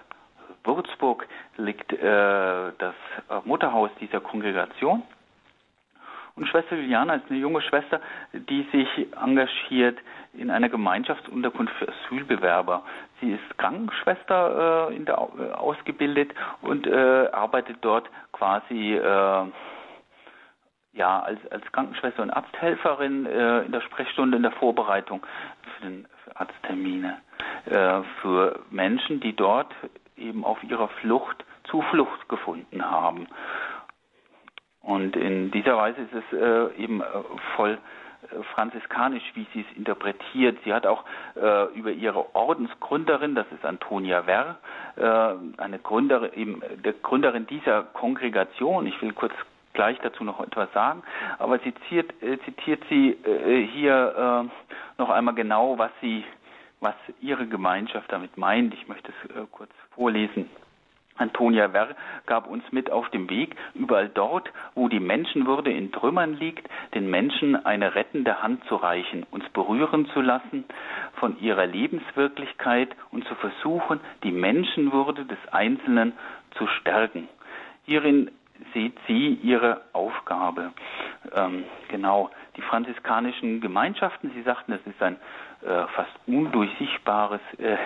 Würzburg 0.65 1.27
liegt 1.57 1.93
das 1.93 2.95
Mutterhaus 3.45 3.91
dieser 4.01 4.21
Kongregation. 4.21 5.03
Und 6.37 6.47
Schwester 6.47 6.77
Juliana 6.77 7.17
ist 7.17 7.25
eine 7.29 7.41
junge 7.41 7.61
Schwester, 7.63 8.01
die 8.33 8.63
sich 8.71 9.09
engagiert 9.21 9.99
in 10.35 10.51
einer 10.51 10.69
Gemeinschaftsunterkunft 10.69 11.75
für 11.75 11.89
Asylbewerber. 11.89 12.85
Sie 13.23 13.31
ist 13.31 13.59
Krankenschwester 13.59 14.89
äh, 14.91 14.97
in 14.97 15.05
der, 15.05 15.17
äh, 15.39 15.53
ausgebildet 15.53 16.33
und 16.61 16.89
äh, 16.89 17.29
arbeitet 17.31 17.77
dort 17.81 18.11
quasi 18.33 18.95
äh, 18.97 19.45
ja 20.93 21.21
als, 21.21 21.39
als 21.53 21.65
Krankenschwester 21.71 22.23
und 22.23 22.31
Arzthelferin 22.31 23.27
äh, 23.27 23.61
in 23.61 23.71
der 23.71 23.81
Sprechstunde 23.83 24.37
in 24.37 24.43
der 24.43 24.51
Vorbereitung 24.51 25.25
für, 25.63 25.85
den, 25.85 26.09
für 26.25 26.37
Arzttermine 26.37 27.19
äh, 27.67 28.01
für 28.21 28.59
Menschen, 28.71 29.21
die 29.21 29.37
dort 29.37 29.73
eben 30.17 30.45
auf 30.45 30.63
ihrer 30.65 30.89
Flucht 30.89 31.45
Zuflucht 31.71 32.29
gefunden 32.29 32.85
haben. 32.85 33.29
Und 34.81 35.15
in 35.15 35.53
dieser 35.53 35.77
Weise 35.77 36.01
ist 36.03 36.13
es 36.13 36.77
eben 36.77 37.05
voll 37.55 37.79
franziskanisch, 38.55 39.23
wie 39.35 39.47
sie 39.53 39.65
es 39.69 39.77
interpretiert. 39.77 40.59
Sie 40.65 40.73
hat 40.73 40.87
auch 40.87 41.05
äh, 41.37 41.65
über 41.75 41.91
ihre 41.91 42.35
Ordensgründerin, 42.35 43.35
das 43.35 43.47
ist 43.53 43.65
Antonia 43.65 44.27
Werr, 44.27 44.59
äh, 44.97 45.61
eine 45.61 45.79
Gründerin, 45.79 46.63
der 46.85 46.93
Gründerin 46.95 47.47
dieser 47.47 47.83
Kongregation. 47.83 48.87
Ich 48.87 49.01
will 49.03 49.13
kurz 49.13 49.33
gleich 49.73 49.99
dazu 50.03 50.23
noch 50.25 50.41
etwas 50.41 50.73
sagen, 50.73 51.03
aber 51.39 51.59
sie 51.61 51.75
zitiert, 51.75 52.23
äh, 52.23 52.39
zitiert 52.45 52.83
sie 52.89 53.11
äh, 53.11 53.67
hier 53.67 54.51
noch 54.99 55.11
einmal 55.11 55.35
genau, 55.35 55.79
was 55.79 55.91
sie, 56.01 56.25
was 56.81 56.95
ihre 57.21 57.47
Gemeinschaft 57.47 58.11
damit 58.13 58.37
meint. 58.37 58.75
Ich 58.75 58.87
möchte 58.89 59.13
es 59.13 59.51
kurz 59.51 59.71
vorlesen. 59.95 60.49
Antonia 61.17 61.73
Werr 61.73 61.95
gab 62.27 62.47
uns 62.47 62.65
mit 62.73 62.91
auf 62.91 63.09
dem 63.11 63.29
Weg, 63.29 63.57
überall 63.75 64.09
dort, 64.09 64.51
wo 64.75 64.89
die 64.89 65.01
Menschenwürde 65.01 65.71
in 65.71 65.93
Trümmern 65.93 66.35
liegt, 66.35 66.69
den 66.95 67.11
Menschen 67.11 67.65
eine 67.67 67.95
rettende 67.95 68.43
Hand 68.43 68.65
zu 68.65 68.77
reichen, 68.77 69.27
uns 69.31 69.49
berühren 69.51 70.07
zu 70.15 70.21
lassen 70.21 70.65
von 71.15 71.39
ihrer 71.41 71.67
Lebenswirklichkeit 71.67 72.91
und 73.11 73.27
zu 73.27 73.35
versuchen, 73.35 74.01
die 74.23 74.33
Menschenwürde 74.33 75.25
des 75.25 75.39
Einzelnen 75.51 76.13
zu 76.57 76.67
stärken. 76.67 77.29
Hierin 77.85 78.31
sieht 78.73 78.97
sie 79.07 79.35
ihre 79.43 79.83
Aufgabe. 79.93 80.73
Ähm, 81.35 81.65
genau, 81.89 82.31
die 82.57 82.63
franziskanischen 82.63 83.61
Gemeinschaften, 83.61 84.31
Sie 84.35 84.43
sagten, 84.43 84.73
es 84.73 84.87
ist 84.87 85.03
ein 85.03 85.17
fast 85.63 86.13
undurchsichtbares 86.27 87.41
äh, 87.59 87.77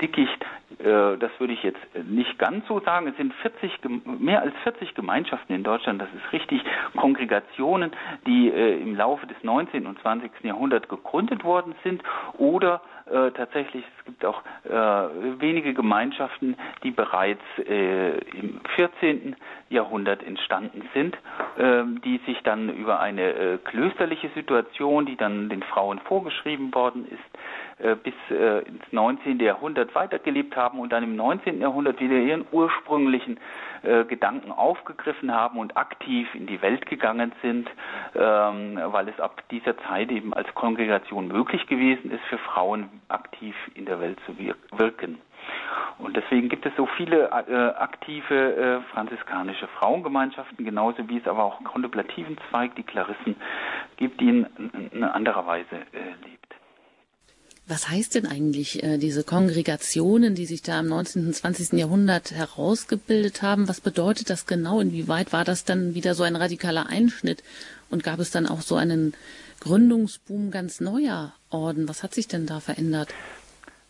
Dickicht. 0.00 0.44
Äh, 0.78 1.16
das 1.18 1.30
würde 1.38 1.54
ich 1.54 1.62
jetzt 1.62 1.80
nicht 2.08 2.38
ganz 2.38 2.66
so 2.68 2.80
sagen. 2.80 3.06
Es 3.08 3.16
sind 3.16 3.32
40, 3.34 3.72
mehr 4.04 4.42
als 4.42 4.54
40 4.62 4.94
Gemeinschaften 4.94 5.54
in 5.54 5.64
Deutschland, 5.64 6.00
das 6.00 6.08
ist 6.14 6.32
richtig, 6.32 6.62
Kongregationen, 6.96 7.92
die 8.26 8.50
äh, 8.50 8.80
im 8.80 8.94
Laufe 8.94 9.26
des 9.26 9.36
19. 9.42 9.86
und 9.86 9.98
20. 10.00 10.30
Jahrhunderts 10.42 10.88
gegründet 10.88 11.44
worden 11.44 11.74
sind 11.82 12.02
oder 12.36 12.82
äh, 13.10 13.30
tatsächlich, 13.32 13.84
es 13.98 14.04
gibt 14.04 14.24
auch 14.24 14.42
äh, 14.64 14.70
wenige 15.40 15.74
Gemeinschaften, 15.74 16.56
die 16.82 16.90
bereits 16.90 17.42
äh, 17.58 18.18
im 18.18 18.60
14. 18.76 19.36
Jahrhundert 19.70 20.22
entstanden 20.22 20.88
sind, 20.94 21.16
äh, 21.58 21.84
die 22.04 22.20
sich 22.26 22.42
dann 22.42 22.68
über 22.70 23.00
eine 23.00 23.32
äh, 23.32 23.58
klösterliche 23.58 24.30
Situation, 24.34 25.06
die 25.06 25.16
dann 25.16 25.48
den 25.48 25.62
Frauen 25.62 25.98
vorgeschrieben 26.00 26.74
worden 26.74 27.06
ist, 27.06 27.84
äh, 27.84 27.96
bis 27.96 28.14
äh, 28.30 28.60
ins 28.66 28.82
19. 28.90 29.38
Jahrhundert 29.40 29.94
weitergelebt 29.94 30.56
haben 30.56 30.78
und 30.80 30.90
dann 30.90 31.04
im 31.04 31.16
19. 31.16 31.60
Jahrhundert 31.60 32.00
wieder 32.00 32.16
ihren 32.16 32.46
ursprünglichen 32.50 33.38
äh, 33.82 34.04
Gedanken 34.04 34.52
aufgegriffen 34.52 35.32
haben 35.34 35.58
und 35.58 35.76
aktiv 35.76 36.28
in 36.34 36.46
die 36.46 36.60
Welt 36.62 36.86
gegangen 36.86 37.32
sind, 37.42 37.68
ähm, 38.14 38.78
weil 38.86 39.08
es 39.08 39.20
ab 39.20 39.42
dieser 39.50 39.76
Zeit 39.78 40.10
eben 40.10 40.34
als 40.34 40.52
Kongregation 40.54 41.28
möglich 41.28 41.66
gewesen 41.66 42.10
ist, 42.10 42.24
für 42.24 42.38
Frauen 42.38 42.88
aktiv 43.08 43.54
in 43.74 43.86
der 43.86 44.00
Welt 44.00 44.18
zu 44.26 44.36
wirken. 44.38 45.18
Und 45.98 46.16
deswegen 46.16 46.48
gibt 46.48 46.64
es 46.64 46.72
so 46.76 46.86
viele 46.86 47.28
äh, 47.28 47.54
aktive 47.76 48.56
äh, 48.56 48.80
franziskanische 48.92 49.66
Frauengemeinschaften, 49.78 50.64
genauso 50.64 51.08
wie 51.08 51.18
es 51.18 51.26
aber 51.26 51.44
auch 51.44 51.56
einen 51.56 51.66
kontemplativen 51.66 52.36
Zweig, 52.50 52.74
die 52.76 52.84
Klarissen, 52.84 53.36
gibt, 53.96 54.20
die 54.20 54.28
in, 54.28 54.46
in 54.92 55.04
anderer 55.04 55.46
Weise 55.46 55.76
äh, 55.92 56.28
lebt. 56.28 56.54
Was 57.70 57.90
heißt 57.90 58.14
denn 58.14 58.24
eigentlich 58.24 58.82
äh, 58.82 58.96
diese 58.96 59.24
Kongregationen, 59.24 60.34
die 60.34 60.46
sich 60.46 60.62
da 60.62 60.80
im 60.80 60.86
19. 60.86 61.26
und 61.26 61.36
20. 61.36 61.74
Jahrhundert 61.74 62.30
herausgebildet 62.30 63.42
haben? 63.42 63.68
Was 63.68 63.82
bedeutet 63.82 64.30
das 64.30 64.46
genau? 64.46 64.80
Inwieweit 64.80 65.34
war 65.34 65.44
das 65.44 65.64
dann 65.64 65.94
wieder 65.94 66.14
so 66.14 66.22
ein 66.22 66.34
radikaler 66.34 66.86
Einschnitt? 66.86 67.44
Und 67.90 68.02
gab 68.02 68.20
es 68.20 68.30
dann 68.30 68.46
auch 68.46 68.62
so 68.62 68.76
einen 68.76 69.12
Gründungsboom 69.60 70.50
ganz 70.50 70.80
neuer 70.80 71.34
Orden? 71.50 71.90
Was 71.90 72.02
hat 72.02 72.14
sich 72.14 72.26
denn 72.26 72.46
da 72.46 72.60
verändert? 72.60 73.10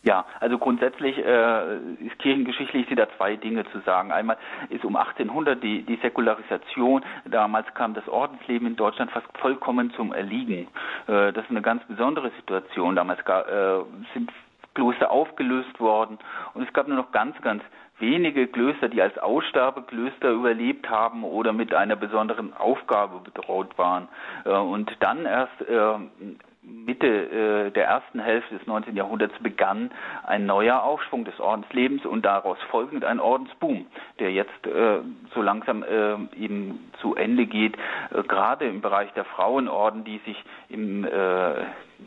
Ja, 0.01 0.25
also 0.39 0.57
grundsätzlich 0.57 1.17
äh, 1.17 1.75
ist 2.05 2.17
kirchengeschichtlich 2.19 2.87
sind 2.87 2.97
da 2.97 3.07
zwei 3.17 3.35
Dinge 3.35 3.65
zu 3.71 3.79
sagen. 3.81 4.13
Einmal 4.13 4.37
ist 4.69 4.85
um 4.85 4.95
1800 4.95 5.61
die, 5.61 5.81
die 5.81 5.97
Säkularisation, 5.97 7.03
damals 7.25 7.67
kam 7.73 7.93
das 7.93 8.07
Ordensleben 8.07 8.65
in 8.65 8.75
Deutschland 8.77 9.11
fast 9.11 9.27
vollkommen 9.37 9.91
zum 9.95 10.13
Erliegen. 10.13 10.69
Äh, 11.07 11.33
das 11.33 11.43
ist 11.43 11.51
eine 11.51 11.61
ganz 11.61 11.83
besondere 11.83 12.31
Situation. 12.37 12.95
Damals 12.95 13.19
äh, 13.19 13.79
sind 14.13 14.31
Kloster 14.73 15.11
aufgelöst 15.11 15.79
worden 15.81 16.17
und 16.53 16.65
es 16.65 16.71
gab 16.71 16.87
nur 16.87 16.95
noch 16.95 17.11
ganz, 17.11 17.35
ganz 17.41 17.61
wenige 17.99 18.47
Klöster, 18.47 18.87
die 18.87 19.01
als 19.01 19.17
Aussterbeklöster 19.17 20.29
überlebt 20.31 20.89
haben 20.89 21.25
oder 21.25 21.51
mit 21.51 21.73
einer 21.73 21.97
besonderen 21.97 22.53
Aufgabe 22.53 23.19
bedroht 23.19 23.77
waren. 23.77 24.07
Äh, 24.45 24.51
und 24.51 24.95
dann 25.01 25.25
erst 25.25 25.61
äh, 25.61 26.37
Mitte 26.69 27.07
äh, 27.07 27.71
der 27.71 27.85
ersten 27.85 28.19
Hälfte 28.19 28.57
des 28.57 28.67
19. 28.67 28.95
Jahrhunderts 28.95 29.37
begann 29.41 29.91
ein 30.25 30.45
neuer 30.45 30.83
Aufschwung 30.83 31.25
des 31.25 31.39
Ordenslebens 31.39 32.05
und 32.05 32.25
daraus 32.25 32.57
folgend 32.69 33.05
ein 33.05 33.19
Ordensboom, 33.19 33.85
der 34.19 34.31
jetzt 34.31 34.67
äh, 34.67 34.99
so 35.33 35.41
langsam 35.41 35.83
äh, 35.83 36.13
eben 36.37 36.91
zu 37.01 37.15
Ende 37.15 37.45
geht, 37.45 37.77
äh, 38.11 38.23
gerade 38.23 38.65
im 38.65 38.81
Bereich 38.81 39.11
der 39.13 39.25
Frauenorden, 39.25 40.03
die 40.03 40.19
sich 40.25 40.43
im 40.69 41.05
äh, 41.05 41.65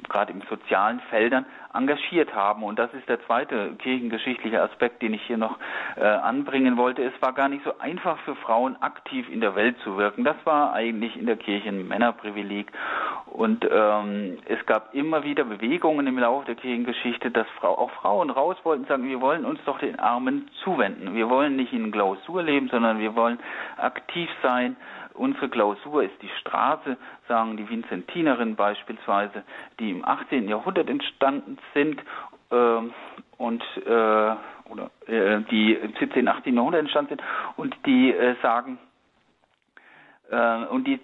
gerade 0.08 0.32
im 0.32 0.42
sozialen 0.48 1.00
Feldern 1.10 1.46
engagiert 1.74 2.34
haben. 2.34 2.62
Und 2.62 2.78
das 2.78 2.92
ist 2.94 3.08
der 3.08 3.24
zweite 3.26 3.74
kirchengeschichtliche 3.76 4.60
Aspekt, 4.60 5.02
den 5.02 5.14
ich 5.14 5.22
hier 5.22 5.38
noch 5.38 5.58
äh, 5.96 6.04
anbringen 6.04 6.76
wollte. 6.76 7.02
Es 7.02 7.12
war 7.20 7.32
gar 7.32 7.48
nicht 7.48 7.64
so 7.64 7.78
einfach 7.78 8.18
für 8.20 8.34
Frauen 8.36 8.80
aktiv 8.82 9.28
in 9.30 9.40
der 9.40 9.54
Welt 9.54 9.76
zu 9.82 9.96
wirken. 9.96 10.24
Das 10.24 10.36
war 10.44 10.72
eigentlich 10.72 11.16
in 11.16 11.26
der 11.26 11.36
Kirche 11.36 11.68
ein 11.68 11.88
Männerprivileg. 11.88 12.70
Und 13.26 13.66
ähm, 13.70 14.38
es 14.46 14.64
gab 14.66 14.94
immer 14.94 15.24
wieder 15.24 15.44
Bewegungen 15.44 16.06
im 16.06 16.18
Laufe 16.18 16.46
der 16.46 16.54
Kirchengeschichte, 16.54 17.30
dass 17.30 17.46
Frau, 17.58 17.78
auch 17.78 17.90
Frauen 17.92 18.30
raus 18.30 18.56
wollten, 18.62 18.84
sagen, 18.84 19.08
wir 19.08 19.20
wollen 19.20 19.46
uns 19.46 19.60
doch 19.64 19.78
den 19.78 19.98
Armen 19.98 20.50
zuwenden. 20.62 21.14
Wir 21.14 21.30
wollen 21.30 21.56
nicht 21.56 21.72
in 21.72 21.90
Klausur 21.90 22.42
leben, 22.42 22.68
sondern 22.68 22.98
wir 22.98 23.14
wollen 23.14 23.38
aktiv 23.78 24.28
sein 24.42 24.76
Unsere 25.14 25.48
Klausur 25.48 26.02
ist 26.02 26.20
die 26.22 26.30
Straße, 26.40 26.96
sagen 27.28 27.56
die 27.56 27.68
Vincentinerinnen 27.68 28.56
beispielsweise, 28.56 29.42
die 29.78 29.90
im 29.90 30.04
18. 30.04 30.48
Jahrhundert 30.48 30.88
entstanden 30.88 31.58
sind 31.74 32.00
äh, 32.50 32.80
und 33.38 33.62
äh, 33.86 34.34
oder 34.70 34.90
äh, 35.06 35.40
die 35.50 35.74
im 35.74 35.92
17. 35.98 36.26
18. 36.26 36.54
Jahrhundert 36.54 36.80
entstanden 36.80 37.16
sind 37.16 37.22
und 37.56 37.76
die 37.86 38.12
äh, 38.12 38.36
sagen, 38.42 38.78
und 40.32 40.84
die, 40.86 40.98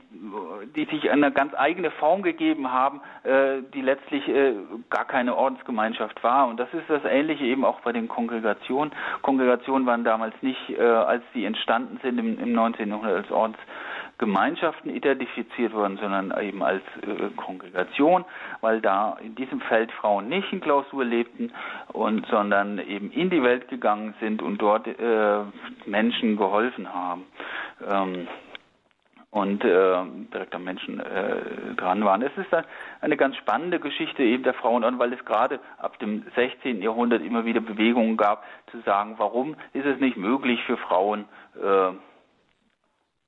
die 0.74 0.84
sich 0.86 1.10
eine 1.10 1.30
ganz 1.30 1.52
eigene 1.54 1.90
Form 1.90 2.22
gegeben 2.22 2.72
haben, 2.72 3.00
äh, 3.24 3.62
die 3.74 3.82
letztlich 3.82 4.26
äh, 4.28 4.54
gar 4.90 5.04
keine 5.04 5.36
Ordensgemeinschaft 5.36 6.22
war. 6.24 6.48
Und 6.48 6.58
das 6.58 6.72
ist 6.72 6.88
das 6.88 7.04
Ähnliche 7.04 7.44
eben 7.44 7.64
auch 7.64 7.80
bei 7.80 7.92
den 7.92 8.08
Kongregationen. 8.08 8.92
Kongregationen 9.22 9.86
waren 9.86 10.04
damals 10.04 10.34
nicht, 10.40 10.70
äh, 10.70 10.80
als 10.80 11.22
sie 11.34 11.44
entstanden 11.44 11.98
sind 12.02 12.18
im, 12.18 12.38
im 12.38 12.52
19. 12.52 12.88
Jahrhundert 12.88 13.16
als 13.16 13.30
Ordens 13.30 13.58
Gemeinschaften 14.18 14.90
identifiziert 14.90 15.72
worden, 15.72 15.96
sondern 16.00 16.34
eben 16.40 16.60
als 16.62 16.82
äh, 17.02 17.28
Kongregation, 17.36 18.24
weil 18.60 18.80
da 18.80 19.16
in 19.22 19.36
diesem 19.36 19.60
Feld 19.60 19.92
Frauen 19.92 20.28
nicht 20.28 20.52
in 20.52 20.60
Klausur 20.60 21.04
lebten 21.04 21.52
und 21.92 22.26
sondern 22.26 22.80
eben 22.80 23.12
in 23.12 23.30
die 23.30 23.44
Welt 23.44 23.68
gegangen 23.68 24.14
sind 24.20 24.42
und 24.42 24.58
dort 24.58 24.88
äh, 24.88 25.38
Menschen 25.86 26.36
geholfen 26.36 26.92
haben. 26.92 27.26
Und 29.30 29.62
äh, 29.62 30.04
direkt 30.32 30.54
am 30.54 30.64
Menschen 30.64 31.00
äh, 31.00 31.74
dran 31.76 32.02
waren. 32.02 32.22
Es 32.22 32.32
ist 32.38 32.48
eine 33.02 33.16
ganz 33.18 33.36
spannende 33.36 33.78
Geschichte 33.78 34.22
eben 34.22 34.42
der 34.42 34.54
Frauenorden, 34.54 34.98
weil 34.98 35.12
es 35.12 35.22
gerade 35.26 35.60
ab 35.76 35.98
dem 35.98 36.24
16. 36.34 36.80
Jahrhundert 36.80 37.22
immer 37.22 37.44
wieder 37.44 37.60
Bewegungen 37.60 38.16
gab, 38.16 38.42
zu 38.70 38.80
sagen, 38.80 39.16
warum 39.18 39.56
ist 39.74 39.84
es 39.84 40.00
nicht 40.00 40.16
möglich 40.16 40.62
für 40.64 40.78
Frauen, 40.78 41.26
äh, 41.62 41.92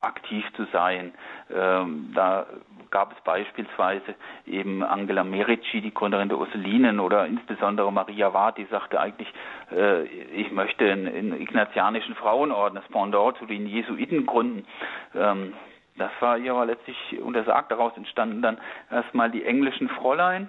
aktiv 0.00 0.44
zu 0.56 0.64
sein. 0.72 1.12
Ähm, 1.54 2.12
da 2.14 2.46
gab 2.90 3.12
es 3.12 3.22
beispielsweise 3.22 4.14
eben 4.46 4.82
Angela 4.82 5.24
Merici, 5.24 5.80
die 5.80 5.92
Gründerin 5.92 6.28
der 6.28 6.38
Ursulinen, 6.38 7.00
oder 7.00 7.26
insbesondere 7.26 7.92
Maria 7.92 8.32
Ward, 8.32 8.58
die 8.58 8.64
sagte 8.66 8.98
eigentlich, 8.98 9.32
äh, 9.70 10.04
ich 10.04 10.50
möchte 10.50 10.90
einen, 10.90 11.06
einen 11.06 11.40
ignatianischen 11.40 12.14
Frauenorden, 12.14 12.76
das 12.76 12.88
Pendant 12.88 13.36
zu 13.38 13.46
den 13.46 13.66
Jesuiten 13.66 14.26
gründen. 14.26 14.66
Ähm, 15.14 15.52
das 16.00 16.10
war 16.20 16.38
ihr 16.38 16.52
aber 16.52 16.66
letztlich 16.66 16.96
untersagt. 17.20 17.70
Daraus 17.70 17.96
entstanden 17.96 18.40
dann 18.40 18.58
erstmal 18.90 19.30
die 19.30 19.44
englischen 19.44 19.88
Fräulein, 19.90 20.48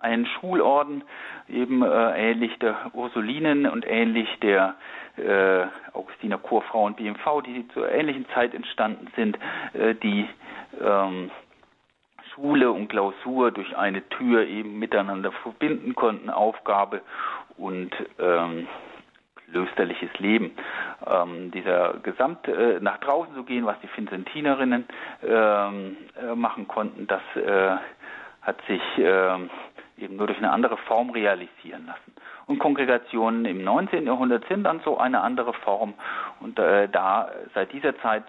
ein 0.00 0.26
Schulorden, 0.26 1.04
eben 1.48 1.82
äh, 1.82 2.30
ähnlich 2.30 2.58
der 2.58 2.90
Ursulinen 2.92 3.66
und 3.66 3.86
ähnlich 3.86 4.28
der 4.40 4.74
äh, 5.16 5.66
Augustiner 5.92 6.38
Chorfrauen 6.38 6.94
BMV, 6.94 7.42
die 7.46 7.68
zur 7.68 7.90
ähnlichen 7.90 8.26
Zeit 8.34 8.52
entstanden 8.52 9.08
sind, 9.14 9.38
äh, 9.74 9.94
die 9.94 10.28
ähm, 10.80 11.30
Schule 12.34 12.72
und 12.72 12.88
Klausur 12.88 13.52
durch 13.52 13.76
eine 13.76 14.08
Tür 14.08 14.44
eben 14.46 14.78
miteinander 14.78 15.30
verbinden 15.30 15.94
konnten, 15.94 16.30
Aufgabe 16.30 17.02
und 17.56 17.90
ähm, 18.18 18.66
klösterliches 19.50 20.10
Leben. 20.18 20.52
Ähm, 21.06 21.50
dieser 21.50 21.94
Gesamt 22.02 22.46
äh, 22.48 22.78
nach 22.80 22.98
draußen 22.98 23.34
zu 23.34 23.44
gehen, 23.44 23.66
was 23.66 23.76
die 23.80 23.88
Vincentinerinnen 23.94 24.84
ähm, 25.26 25.96
äh, 26.20 26.34
machen 26.34 26.68
konnten, 26.68 27.06
das 27.06 27.22
äh, 27.36 27.76
hat 28.42 28.60
sich 28.66 28.82
ähm, 28.98 29.50
eben 29.98 30.16
nur 30.16 30.26
durch 30.26 30.38
eine 30.38 30.50
andere 30.50 30.76
Form 30.76 31.10
realisieren 31.10 31.86
lassen. 31.86 32.14
Und 32.46 32.58
Kongregationen 32.60 33.44
im 33.44 33.62
19. 33.62 34.06
Jahrhundert 34.06 34.46
sind 34.48 34.64
dann 34.64 34.80
so 34.80 34.96
eine 34.96 35.20
andere 35.20 35.52
Form. 35.52 35.94
Und 36.40 36.58
äh, 36.58 36.88
da 36.88 37.30
seit 37.54 37.72
dieser 37.72 37.98
Zeit 37.98 38.24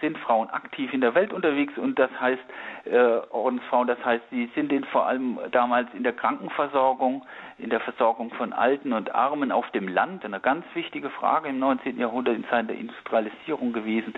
sind 0.00 0.18
Frauen 0.18 0.50
aktiv 0.50 0.92
in 0.92 1.00
der 1.00 1.14
Welt 1.14 1.32
unterwegs 1.32 1.76
und 1.78 1.98
das 1.98 2.10
heißt 2.20 2.42
äh, 2.84 3.20
Ordensfrauen, 3.30 3.86
das 3.86 4.02
heißt, 4.04 4.24
sie 4.30 4.50
sind 4.54 4.72
in, 4.72 4.84
vor 4.84 5.06
allem 5.06 5.38
damals 5.50 5.88
in 5.94 6.02
der 6.02 6.12
Krankenversorgung, 6.12 7.24
in 7.58 7.70
der 7.70 7.80
Versorgung 7.80 8.32
von 8.34 8.52
Alten 8.52 8.92
und 8.92 9.14
Armen 9.14 9.52
auf 9.52 9.70
dem 9.70 9.88
Land, 9.88 10.24
eine 10.24 10.40
ganz 10.40 10.64
wichtige 10.74 11.10
Frage 11.10 11.48
im 11.48 11.58
19. 11.58 11.98
Jahrhundert 11.98 12.36
in 12.36 12.44
Zeiten 12.48 12.68
der 12.68 12.78
Industrialisierung 12.78 13.72
gewesen, 13.72 14.14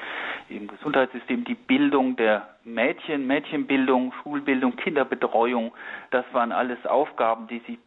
im 0.48 0.68
Gesundheitssystem, 0.68 1.44
die 1.44 1.55
Bildung 1.55 2.16
der 2.16 2.48
Mädchen, 2.64 3.26
Mädchenbildung, 3.26 4.12
Schulbildung, 4.22 4.76
Kinderbetreuung, 4.76 5.72
das 6.10 6.24
waren 6.32 6.52
alles 6.52 6.84
Aufgaben, 6.86 7.46
die 7.48 7.60
sie 7.66 7.78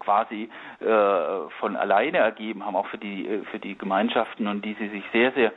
quasi 0.00 0.48
äh, 0.80 1.50
von 1.60 1.76
alleine 1.76 2.18
ergeben 2.18 2.64
haben, 2.64 2.76
auch 2.76 2.86
für 2.88 2.98
die, 2.98 3.26
äh, 3.26 3.44
für 3.44 3.58
die 3.58 3.78
Gemeinschaften 3.78 4.48
und 4.48 4.64
die 4.64 4.74
sie 4.74 4.88
sich 4.88 5.04
sehr, 5.12 5.32
sehr 5.32 5.52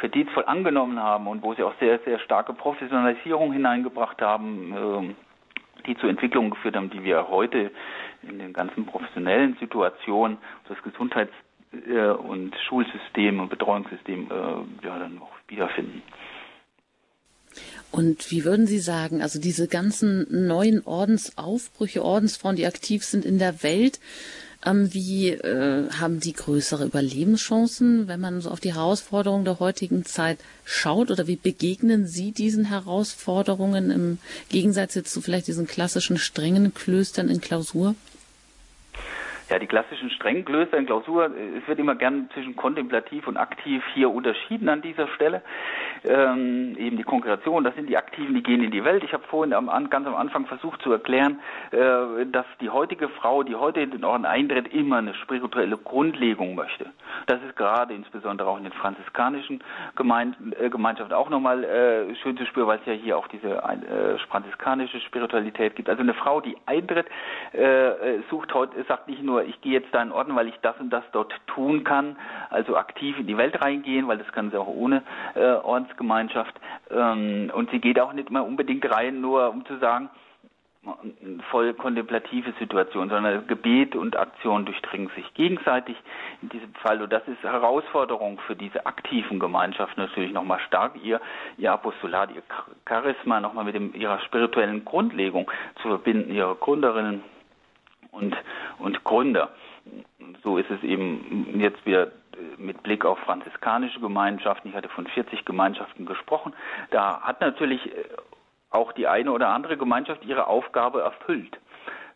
verdienstvoll 0.00 0.44
angenommen 0.46 1.00
haben 1.00 1.26
und 1.26 1.42
wo 1.42 1.54
sie 1.54 1.62
auch 1.62 1.74
sehr, 1.80 1.98
sehr 2.04 2.18
starke 2.18 2.52
Professionalisierung 2.52 3.52
hineingebracht 3.52 4.20
haben, 4.20 4.74
ähm, 4.76 5.16
die 5.86 5.96
zu 5.96 6.06
Entwicklungen 6.06 6.50
geführt 6.50 6.76
haben, 6.76 6.90
die 6.90 7.04
wir 7.04 7.28
heute 7.28 7.70
in 8.22 8.38
den 8.38 8.52
ganzen 8.52 8.86
professionellen 8.86 9.56
Situationen, 9.60 10.38
das 10.68 10.78
Gesundheits- 10.82 11.32
äh, 11.88 12.08
und 12.08 12.54
Schulsystem 12.68 13.40
und 13.40 13.50
Betreuungssystem 13.50 14.28
äh, 14.30 14.86
ja, 14.86 14.98
dann 14.98 15.18
auch 15.20 15.32
wiederfinden. 15.48 16.02
Und 17.90 18.30
wie 18.32 18.44
würden 18.44 18.66
Sie 18.66 18.80
sagen, 18.80 19.22
also 19.22 19.40
diese 19.40 19.68
ganzen 19.68 20.26
neuen 20.48 20.82
Ordensaufbrüche, 20.84 22.04
Ordensfrauen, 22.04 22.56
die 22.56 22.66
aktiv 22.66 23.04
sind 23.04 23.24
in 23.24 23.38
der 23.38 23.62
Welt, 23.62 24.00
ähm, 24.64 24.92
wie 24.92 25.30
äh, 25.30 25.90
haben 25.90 26.20
die 26.20 26.32
größere 26.32 26.84
Überlebenschancen, 26.84 28.08
wenn 28.08 28.20
man 28.20 28.40
so 28.40 28.50
auf 28.50 28.60
die 28.60 28.74
Herausforderungen 28.74 29.44
der 29.44 29.60
heutigen 29.60 30.04
Zeit 30.04 30.38
schaut? 30.64 31.10
Oder 31.10 31.26
wie 31.26 31.36
begegnen 31.36 32.06
Sie 32.06 32.32
diesen 32.32 32.66
Herausforderungen 32.66 33.90
im 33.90 34.18
Gegensatz 34.48 34.94
jetzt 34.94 35.12
zu 35.12 35.20
vielleicht 35.20 35.46
diesen 35.48 35.66
klassischen 35.66 36.18
strengen 36.18 36.72
Klöstern 36.74 37.28
in 37.28 37.40
Klausur? 37.40 37.94
Ja, 39.54 39.60
die 39.60 39.68
klassischen 39.68 40.10
strengen 40.10 40.44
Klöster 40.44 40.76
in 40.78 40.86
Klausur, 40.86 41.26
es 41.26 41.68
wird 41.68 41.78
immer 41.78 41.94
gern 41.94 42.28
zwischen 42.34 42.56
kontemplativ 42.56 43.28
und 43.28 43.36
aktiv 43.36 43.84
hier 43.94 44.10
unterschieden 44.10 44.68
an 44.68 44.82
dieser 44.82 45.06
Stelle. 45.06 45.42
Ähm, 46.02 46.74
eben 46.76 46.96
die 46.96 47.04
Kongregation, 47.04 47.62
das 47.62 47.76
sind 47.76 47.88
die 47.88 47.96
Aktiven, 47.96 48.34
die 48.34 48.42
gehen 48.42 48.64
in 48.64 48.72
die 48.72 48.82
Welt. 48.82 49.04
Ich 49.04 49.12
habe 49.12 49.22
vorhin 49.28 49.52
am, 49.54 49.68
ganz 49.90 50.08
am 50.08 50.16
Anfang 50.16 50.46
versucht 50.46 50.82
zu 50.82 50.90
erklären, 50.90 51.38
äh, 51.70 52.26
dass 52.26 52.46
die 52.60 52.68
heutige 52.68 53.08
Frau, 53.08 53.44
die 53.44 53.54
heute 53.54 53.80
in 53.80 53.92
den 53.92 54.02
Orden 54.02 54.24
eintritt, 54.24 54.74
immer 54.74 54.96
eine 54.96 55.14
spirituelle 55.14 55.76
Grundlegung 55.76 56.56
möchte. 56.56 56.86
Das 57.26 57.40
ist 57.44 57.54
gerade 57.54 57.94
insbesondere 57.94 58.48
auch 58.48 58.58
in 58.58 58.64
den 58.64 58.72
franziskanischen 58.72 59.62
Gemein 59.94 60.34
äh, 60.58 60.68
Gemeinschaften 60.68 61.14
auch 61.14 61.30
nochmal 61.30 61.62
äh, 61.62 62.12
schön 62.16 62.36
zu 62.36 62.44
spüren, 62.46 62.66
weil 62.66 62.80
es 62.80 62.86
ja 62.86 62.92
hier 62.92 63.16
auch 63.16 63.28
diese 63.28 63.50
äh, 63.50 64.18
franziskanische 64.30 64.98
Spiritualität 64.98 65.76
gibt. 65.76 65.88
Also 65.88 66.02
eine 66.02 66.14
Frau, 66.14 66.40
die 66.40 66.56
eintritt, 66.66 67.06
äh, 67.52 68.18
sucht 68.28 68.52
heute, 68.52 68.82
sagt 68.88 69.08
nicht 69.08 69.22
nur, 69.22 69.43
ich 69.44 69.60
gehe 69.60 69.72
jetzt 69.72 69.92
da 69.92 70.02
in 70.02 70.12
Orden, 70.12 70.34
weil 70.36 70.48
ich 70.48 70.58
das 70.62 70.78
und 70.80 70.90
das 70.90 71.04
dort 71.12 71.32
tun 71.46 71.84
kann, 71.84 72.16
also 72.50 72.76
aktiv 72.76 73.18
in 73.18 73.26
die 73.26 73.36
Welt 73.36 73.60
reingehen, 73.60 74.08
weil 74.08 74.18
das 74.18 74.30
kann 74.32 74.50
sie 74.50 74.60
auch 74.60 74.66
ohne 74.66 75.02
äh, 75.34 75.54
Ordensgemeinschaft. 75.54 76.54
Ähm, 76.90 77.50
und 77.54 77.70
sie 77.70 77.80
geht 77.80 78.00
auch 78.00 78.12
nicht 78.12 78.30
mal 78.30 78.40
unbedingt 78.40 78.90
rein, 78.90 79.20
nur 79.20 79.50
um 79.50 79.64
zu 79.66 79.78
sagen, 79.78 80.10
voll 81.50 81.72
kontemplative 81.74 82.52
Situation, 82.58 83.08
sondern 83.08 83.46
Gebet 83.46 83.96
und 83.96 84.16
Aktion 84.16 84.66
durchdringen 84.66 85.10
sich 85.16 85.32
gegenseitig 85.34 85.96
in 86.42 86.50
diesem 86.50 86.74
Fall. 86.74 87.00
Und 87.00 87.12
das 87.12 87.26
ist 87.26 87.42
Herausforderung 87.42 88.38
für 88.46 88.56
diese 88.56 88.84
aktiven 88.86 89.38
Gemeinschaften 89.38 90.00
natürlich 90.00 90.32
nochmal 90.32 90.60
stark, 90.60 90.92
ihr, 91.02 91.20
ihr 91.56 91.72
Apostolat, 91.72 92.30
ihr 92.34 92.42
Charisma 92.86 93.40
nochmal 93.40 93.64
mit 93.64 93.74
dem, 93.74 93.94
ihrer 93.94 94.20
spirituellen 94.20 94.84
Grundlegung 94.84 95.50
zu 95.80 95.88
verbinden, 95.88 96.34
ihre 96.34 96.54
Gründerinnen 96.54 97.22
und, 98.14 98.36
und 98.78 99.04
Gründer. 99.04 99.50
So 100.42 100.58
ist 100.58 100.70
es 100.70 100.82
eben 100.82 101.60
jetzt 101.60 101.84
wieder 101.84 102.12
mit 102.56 102.82
Blick 102.82 103.04
auf 103.04 103.18
franziskanische 103.20 104.00
Gemeinschaften. 104.00 104.70
Ich 104.70 104.74
hatte 104.74 104.88
von 104.88 105.06
40 105.06 105.44
Gemeinschaften 105.44 106.06
gesprochen. 106.06 106.54
Da 106.90 107.20
hat 107.20 107.40
natürlich 107.40 107.90
auch 108.70 108.92
die 108.92 109.06
eine 109.06 109.30
oder 109.32 109.48
andere 109.48 109.76
Gemeinschaft 109.76 110.24
ihre 110.24 110.46
Aufgabe 110.46 111.02
erfüllt. 111.02 111.58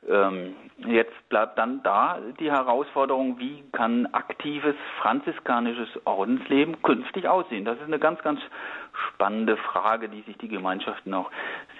Ähm, 0.09 0.55
jetzt 0.87 1.29
bleibt 1.29 1.59
dann 1.59 1.83
da 1.83 2.19
die 2.39 2.51
Herausforderung, 2.51 3.39
wie 3.39 3.65
kann 3.73 4.07
aktives 4.12 4.77
franziskanisches 5.01 5.89
Ordensleben 6.05 6.81
künftig 6.83 7.27
aussehen? 7.27 7.65
Das 7.65 7.79
ist 7.79 7.85
eine 7.85 7.99
ganz, 7.99 8.23
ganz 8.23 8.41
spannende 9.11 9.57
Frage, 9.57 10.09
die 10.09 10.23
sich 10.23 10.39
die 10.39 10.49
Gemeinschaften 10.49 11.12
auch 11.15 11.31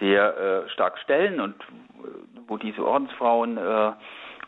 sehr 0.01 0.37
äh, 0.37 0.69
stark 0.71 0.99
stellen 0.99 1.41
und 1.41 1.55
äh, 1.55 2.09
wo 2.49 2.57
diese 2.57 2.85
Ordensfrauen 2.85 3.57
äh, 3.57 3.93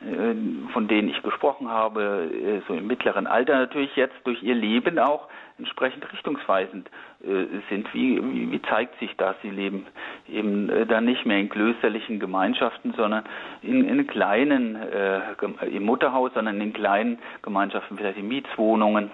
äh, 0.01 0.35
von 0.73 0.89
denen 0.89 1.11
ich 1.11 1.23
gesprochen 1.23 1.69
habe, 1.69 2.31
äh, 2.33 2.63
so 2.67 2.73
im 2.73 2.87
mittleren 2.87 3.27
Alter 3.27 3.59
natürlich 3.59 3.95
jetzt 3.97 4.17
durch 4.25 4.43
ihr 4.43 4.55
Leben 4.55 4.99
auch 4.99 5.29
entsprechend 5.59 6.11
richtungsweisend 6.11 6.91
sind. 7.69 7.93
Wie, 7.93 8.23
wie, 8.23 8.51
wie 8.51 8.63
zeigt 8.63 8.99
sich 8.99 9.15
das? 9.17 9.37
Sie 9.43 9.51
leben 9.51 9.87
eben 10.29 10.89
dann 10.89 11.05
nicht 11.05 11.27
mehr 11.27 11.39
in 11.39 11.49
klösterlichen 11.49 12.19
Gemeinschaften, 12.19 12.95
sondern 12.97 13.25
in, 13.63 13.87
in 13.87 14.07
kleinen, 14.07 14.77
äh, 14.77 15.21
im 15.67 15.85
Mutterhaus, 15.85 16.33
sondern 16.35 16.61
in 16.61 16.73
kleinen 16.73 17.19
Gemeinschaften, 17.43 17.99
vielleicht 17.99 18.19
in 18.19 18.29
Mietswohnungen 18.29 19.11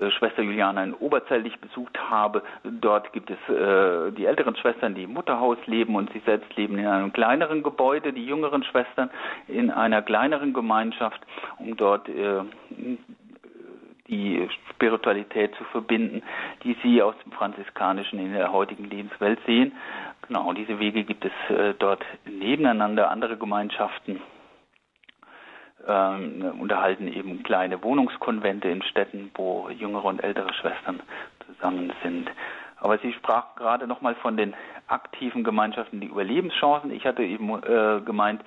äh, 0.00 0.10
Schwester 0.10 0.42
Juliana 0.42 0.84
in 0.84 0.94
Oberzell, 0.94 1.42
die 1.42 1.48
ich 1.48 1.60
besucht 1.60 1.98
habe. 1.98 2.42
Dort 2.64 3.12
gibt 3.12 3.30
es 3.30 3.54
äh, 3.54 4.12
die 4.12 4.26
älteren 4.26 4.56
Schwestern, 4.56 4.94
die 4.94 5.04
im 5.04 5.12
Mutterhaus 5.12 5.58
leben 5.66 5.96
und 5.96 6.12
sie 6.12 6.22
selbst 6.24 6.54
leben 6.56 6.78
in 6.78 6.86
einem 6.86 7.12
kleineren 7.12 7.62
Gebäude, 7.62 8.12
die 8.12 8.24
jüngeren 8.24 8.64
Schwestern 8.64 9.10
in 9.48 9.70
einer 9.70 10.02
kleineren 10.02 10.52
Gemeinschaft, 10.52 11.20
um 11.58 11.76
dort 11.76 12.08
äh, 12.08 12.42
die 14.08 14.48
Spiritualität 14.70 15.54
zu 15.56 15.64
verbinden, 15.64 16.22
die 16.64 16.76
sie 16.82 17.02
aus 17.02 17.14
dem 17.24 17.32
Franziskanischen 17.32 18.18
in 18.18 18.32
der 18.32 18.52
heutigen 18.52 18.84
Lebenswelt 18.84 19.38
sehen. 19.46 19.72
Genau, 20.26 20.48
und 20.48 20.58
diese 20.58 20.78
Wege 20.78 21.04
gibt 21.04 21.24
es 21.24 21.56
äh, 21.56 21.74
dort 21.78 22.04
nebeneinander, 22.24 23.10
andere 23.10 23.36
Gemeinschaften 23.36 24.20
ähm, 25.86 26.52
unterhalten 26.60 27.08
eben 27.08 27.42
kleine 27.42 27.82
Wohnungskonvente 27.82 28.68
in 28.68 28.82
Städten, 28.82 29.30
wo 29.34 29.68
jüngere 29.70 30.04
und 30.04 30.22
ältere 30.22 30.52
Schwestern 30.54 31.00
zusammen 31.46 31.92
sind. 32.02 32.30
Aber 32.78 32.98
Sie 32.98 33.12
sprachen 33.12 33.50
gerade 33.56 33.86
nochmal 33.86 34.14
von 34.16 34.36
den 34.36 34.54
aktiven 34.88 35.44
Gemeinschaften, 35.44 36.00
die 36.00 36.08
Überlebenschancen. 36.08 36.90
Ich 36.90 37.06
hatte 37.06 37.22
eben 37.22 37.62
äh, 37.62 38.00
gemeint, 38.04 38.42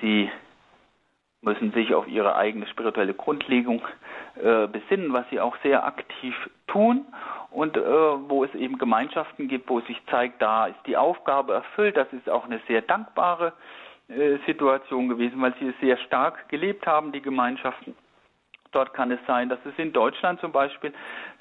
Sie 0.00 0.30
müssen 1.42 1.72
sich 1.72 1.94
auf 1.94 2.06
ihre 2.08 2.36
eigene 2.36 2.66
spirituelle 2.68 3.14
Grundlegung 3.14 3.82
äh, 4.36 4.66
besinnen, 4.68 5.12
was 5.12 5.28
sie 5.30 5.40
auch 5.40 5.56
sehr 5.62 5.84
aktiv 5.84 6.34
tun 6.68 7.04
und 7.50 7.76
äh, 7.76 7.82
wo 7.82 8.44
es 8.44 8.54
eben 8.54 8.78
Gemeinschaften 8.78 9.48
gibt, 9.48 9.68
wo 9.68 9.80
es 9.80 9.86
sich 9.86 10.00
zeigt, 10.06 10.40
da 10.40 10.66
ist 10.66 10.78
die 10.86 10.96
Aufgabe 10.96 11.54
erfüllt. 11.54 11.96
Das 11.96 12.10
ist 12.12 12.30
auch 12.30 12.44
eine 12.44 12.60
sehr 12.68 12.80
dankbare 12.80 13.52
äh, 14.08 14.38
Situation 14.46 15.08
gewesen, 15.08 15.40
weil 15.42 15.54
sie 15.58 15.68
es 15.68 15.74
sehr 15.80 15.98
stark 15.98 16.48
gelebt 16.48 16.86
haben, 16.86 17.12
die 17.12 17.20
Gemeinschaften. 17.20 17.94
Dort 18.72 18.94
kann 18.94 19.10
es 19.10 19.20
sein, 19.26 19.50
dass 19.50 19.58
es 19.66 19.74
in 19.76 19.92
Deutschland 19.92 20.40
zum 20.40 20.50
Beispiel 20.50 20.92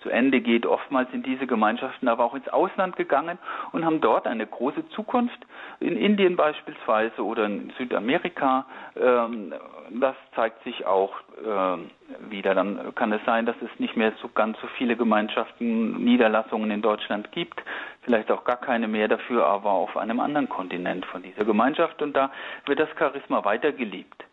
zu 0.01 0.09
Ende 0.09 0.41
geht. 0.41 0.65
Oftmals 0.65 1.09
sind 1.11 1.25
diese 1.25 1.47
Gemeinschaften 1.47 2.09
aber 2.09 2.25
auch 2.25 2.35
ins 2.35 2.49
Ausland 2.49 2.97
gegangen 2.97 3.37
und 3.71 3.85
haben 3.85 4.01
dort 4.01 4.27
eine 4.27 4.45
große 4.45 4.89
Zukunft, 4.89 5.39
in 5.79 5.95
Indien 5.95 6.35
beispielsweise 6.35 7.23
oder 7.23 7.45
in 7.45 7.71
Südamerika. 7.77 8.65
Ähm, 8.95 9.53
das 9.91 10.15
zeigt 10.35 10.63
sich 10.63 10.85
auch 10.85 11.13
ähm, 11.45 11.89
wieder. 12.29 12.53
Dann 12.53 12.93
kann 12.95 13.13
es 13.13 13.23
sein, 13.25 13.45
dass 13.45 13.55
es 13.61 13.79
nicht 13.79 13.95
mehr 13.95 14.11
so 14.21 14.27
ganz 14.27 14.59
so 14.59 14.67
viele 14.77 14.97
Gemeinschaften, 14.97 16.03
Niederlassungen 16.03 16.69
in 16.69 16.81
Deutschland 16.81 17.31
gibt. 17.31 17.63
Vielleicht 18.01 18.29
auch 18.29 18.43
gar 18.43 18.57
keine 18.57 18.87
mehr 18.87 19.07
dafür, 19.07 19.45
aber 19.45 19.71
auf 19.71 19.95
einem 19.95 20.19
anderen 20.19 20.49
Kontinent 20.49 21.05
von 21.05 21.23
dieser 21.23 21.45
Gemeinschaft. 21.45 22.01
Und 22.01 22.13
da 22.13 22.31
wird 22.65 22.79
das 22.79 22.89
Charisma 22.97 23.45
weitergelebt. 23.45 24.25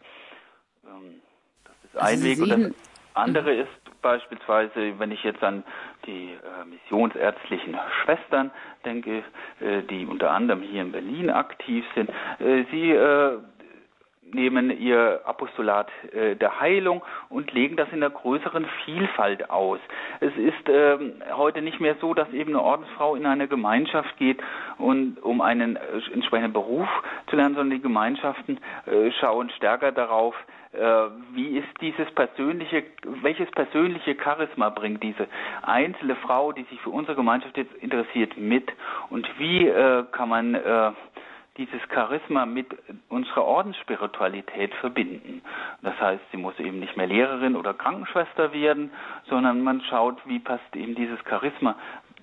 Ähm, 0.84 1.20
das 1.64 1.74
ist 1.84 1.96
ein 1.96 2.02
also 2.02 2.24
Weg. 2.24 2.74
Das 2.74 2.87
andere 3.18 3.52
ist 3.54 3.68
beispielsweise, 4.02 4.98
wenn 4.98 5.12
ich 5.12 5.22
jetzt 5.24 5.42
an 5.42 5.64
die 6.06 6.30
äh, 6.30 6.64
missionsärztlichen 6.64 7.76
Schwestern 8.02 8.50
denke, 8.84 9.22
äh, 9.60 9.82
die 9.82 10.06
unter 10.06 10.30
anderem 10.30 10.62
hier 10.62 10.82
in 10.82 10.92
Berlin 10.92 11.30
aktiv 11.30 11.84
sind, 11.94 12.10
äh, 12.38 12.64
sie 12.70 12.90
äh, 12.92 13.38
nehmen 14.32 14.70
ihr 14.78 15.22
Apostolat 15.24 15.88
äh, 16.12 16.36
der 16.36 16.60
Heilung 16.60 17.02
und 17.30 17.52
legen 17.52 17.76
das 17.76 17.88
in 17.88 17.96
einer 17.96 18.10
größeren 18.10 18.66
Vielfalt 18.84 19.50
aus. 19.50 19.80
Es 20.20 20.34
ist 20.36 20.68
ähm, 20.68 21.14
heute 21.32 21.62
nicht 21.62 21.80
mehr 21.80 21.96
so, 22.00 22.14
dass 22.14 22.30
eben 22.32 22.50
eine 22.50 22.62
Ordensfrau 22.62 23.14
in 23.14 23.26
eine 23.26 23.48
Gemeinschaft 23.48 24.16
geht 24.18 24.40
und 24.76 25.22
um 25.22 25.40
einen 25.40 25.76
äh, 25.76 25.80
entsprechenden 26.12 26.52
Beruf 26.52 26.88
zu 27.30 27.36
lernen, 27.36 27.54
sondern 27.54 27.76
die 27.76 27.82
Gemeinschaften 27.82 28.60
schauen 29.20 29.50
stärker 29.50 29.92
darauf, 29.92 30.34
wie 30.72 31.58
ist 31.58 31.68
dieses 31.80 32.10
persönliche, 32.14 32.84
welches 33.22 33.50
persönliche 33.52 34.16
Charisma 34.22 34.68
bringt 34.68 35.02
diese 35.02 35.26
einzelne 35.62 36.16
Frau, 36.16 36.52
die 36.52 36.64
sich 36.64 36.80
für 36.80 36.90
unsere 36.90 37.16
Gemeinschaft 37.16 37.56
jetzt 37.56 37.74
interessiert, 37.76 38.36
mit 38.36 38.70
und 39.10 39.26
wie 39.38 39.66
äh, 39.66 40.04
kann 40.12 40.28
man 40.28 40.54
äh, 40.54 40.92
dieses 41.58 41.80
Charisma 41.92 42.46
mit 42.46 42.66
unserer 43.08 43.44
Ordensspiritualität 43.44 44.72
verbinden. 44.76 45.42
Das 45.82 46.00
heißt, 46.00 46.22
sie 46.30 46.36
muss 46.36 46.58
eben 46.60 46.78
nicht 46.78 46.96
mehr 46.96 47.08
Lehrerin 47.08 47.56
oder 47.56 47.74
Krankenschwester 47.74 48.52
werden, 48.52 48.92
sondern 49.28 49.62
man 49.62 49.80
schaut, 49.82 50.18
wie 50.26 50.38
passt 50.38 50.76
eben 50.76 50.94
dieses 50.94 51.18
Charisma 51.28 51.76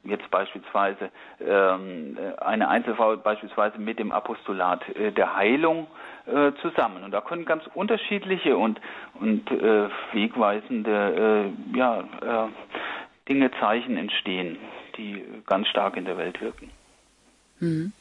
jetzt 0.05 0.29
beispielsweise 0.31 1.09
ähm, 1.39 2.17
eine 2.39 2.69
Einzelfrau 2.69 3.17
beispielsweise 3.17 3.77
mit 3.79 3.99
dem 3.99 4.11
Apostolat 4.11 4.87
äh, 4.95 5.11
der 5.11 5.35
Heilung 5.35 5.87
äh, 6.25 6.51
zusammen. 6.61 7.03
Und 7.03 7.11
da 7.11 7.21
können 7.21 7.45
ganz 7.45 7.63
unterschiedliche 7.73 8.57
und, 8.57 8.79
und 9.19 9.49
äh, 9.51 9.89
wegweisende 10.13 11.51
äh, 11.73 11.77
ja, 11.77 11.99
äh, 11.99 12.47
Dinge, 13.27 13.51
Zeichen 13.59 13.97
entstehen, 13.97 14.57
die 14.97 15.23
ganz 15.45 15.67
stark 15.67 15.97
in 15.97 16.05
der 16.05 16.17
Welt 16.17 16.39
wirken. 16.41 16.69
Mhm. 17.59 17.93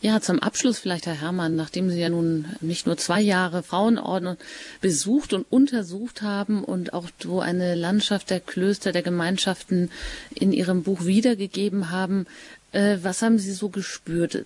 Ja, 0.00 0.20
zum 0.20 0.40
Abschluss 0.40 0.78
vielleicht, 0.78 1.06
Herr 1.06 1.20
Herrmann, 1.20 1.54
nachdem 1.54 1.88
Sie 1.88 2.00
ja 2.00 2.08
nun 2.08 2.46
nicht 2.60 2.86
nur 2.86 2.96
zwei 2.96 3.20
Jahre 3.20 3.62
Frauenorden 3.62 4.36
besucht 4.80 5.32
und 5.32 5.46
untersucht 5.50 6.22
haben 6.22 6.64
und 6.64 6.92
auch 6.92 7.08
so 7.22 7.40
eine 7.40 7.74
Landschaft 7.74 8.30
der 8.30 8.40
Klöster, 8.40 8.92
der 8.92 9.02
Gemeinschaften 9.02 9.90
in 10.34 10.52
Ihrem 10.52 10.82
Buch 10.82 11.04
wiedergegeben 11.04 11.90
haben, 11.90 12.26
äh, 12.72 12.98
was 13.02 13.20
haben 13.20 13.38
Sie 13.38 13.52
so 13.52 13.68
gespürt? 13.68 14.44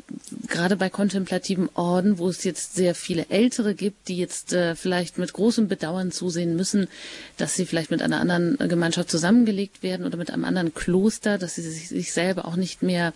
Gerade 0.49 0.77
bei 0.77 0.91
kontemplativen 0.91 1.69
Orden, 1.75 2.19
wo 2.19 2.29
es 2.29 2.43
jetzt 2.43 2.75
sehr 2.75 2.95
viele 2.95 3.27
Ältere 3.31 3.75
gibt, 3.75 4.09
die 4.09 4.19
jetzt 4.19 4.53
äh, 4.53 4.75
vielleicht 4.75 5.17
mit 5.17 5.33
großem 5.33 5.69
Bedauern 5.69 6.11
zusehen 6.11 6.57
müssen, 6.57 6.89
dass 7.37 7.55
sie 7.55 7.67
vielleicht 7.67 7.93
mit 7.93 8.03
einer 8.03 8.21
anderen 8.21 8.57
Gemeinschaft 8.69 9.11
zusammengelegt 9.11 9.83
werden 9.83 10.05
oder 10.05 10.17
mit 10.19 10.31
einem 10.31 10.45
anderen 10.45 10.75
Kloster, 10.75 11.39
dass 11.39 11.55
sie 11.55 11.63
sich 11.63 12.13
selber 12.13 12.47
auch 12.47 12.57
nicht 12.57 12.83
mehr 12.83 13.13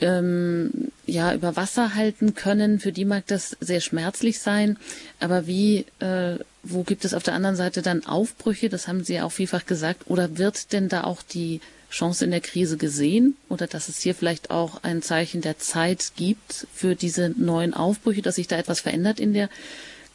ähm, 0.00 0.92
ja 1.06 1.34
über 1.34 1.56
Wasser 1.56 1.94
halten 1.94 2.34
können. 2.34 2.80
Für 2.80 2.92
die 2.92 3.04
mag 3.04 3.26
das 3.26 3.56
sehr 3.60 3.80
schmerzlich 3.80 4.38
sein. 4.40 4.76
Aber 5.20 5.46
wie, 5.46 5.86
äh, 6.00 6.38
wo 6.62 6.82
gibt 6.82 7.04
es 7.04 7.14
auf 7.14 7.22
der 7.22 7.34
anderen 7.34 7.56
Seite 7.56 7.82
dann 7.82 8.06
Aufbrüche? 8.06 8.68
Das 8.68 8.88
haben 8.88 9.04
Sie 9.04 9.14
ja 9.14 9.24
auch 9.24 9.32
vielfach 9.32 9.66
gesagt. 9.66 10.02
Oder 10.06 10.38
wird 10.38 10.72
denn 10.72 10.88
da 10.88 11.04
auch 11.04 11.22
die 11.22 11.60
Chance 11.90 12.24
in 12.24 12.30
der 12.30 12.40
Krise 12.40 12.76
gesehen 12.76 13.36
oder 13.48 13.66
dass 13.66 13.88
es 13.88 14.00
hier 14.00 14.14
vielleicht 14.14 14.50
auch 14.50 14.82
ein 14.82 15.02
Zeichen 15.02 15.40
der 15.40 15.58
Zeit 15.58 16.12
gibt 16.16 16.66
für 16.74 16.94
diese 16.94 17.30
neuen 17.36 17.74
Aufbrüche, 17.74 18.22
dass 18.22 18.34
sich 18.34 18.48
da 18.48 18.56
etwas 18.58 18.80
verändert 18.80 19.20
in 19.20 19.32
der 19.32 19.48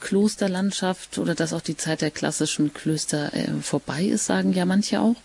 Klosterlandschaft 0.01 1.17
oder 1.17 1.33
dass 1.33 1.53
auch 1.53 1.61
die 1.61 1.77
Zeit 1.77 2.01
der 2.01 2.11
klassischen 2.11 2.73
Klöster 2.73 3.33
äh, 3.33 3.47
vorbei 3.61 4.03
ist, 4.03 4.25
sagen 4.25 4.53
ja 4.53 4.65
manche 4.65 4.99
auch? 4.99 5.15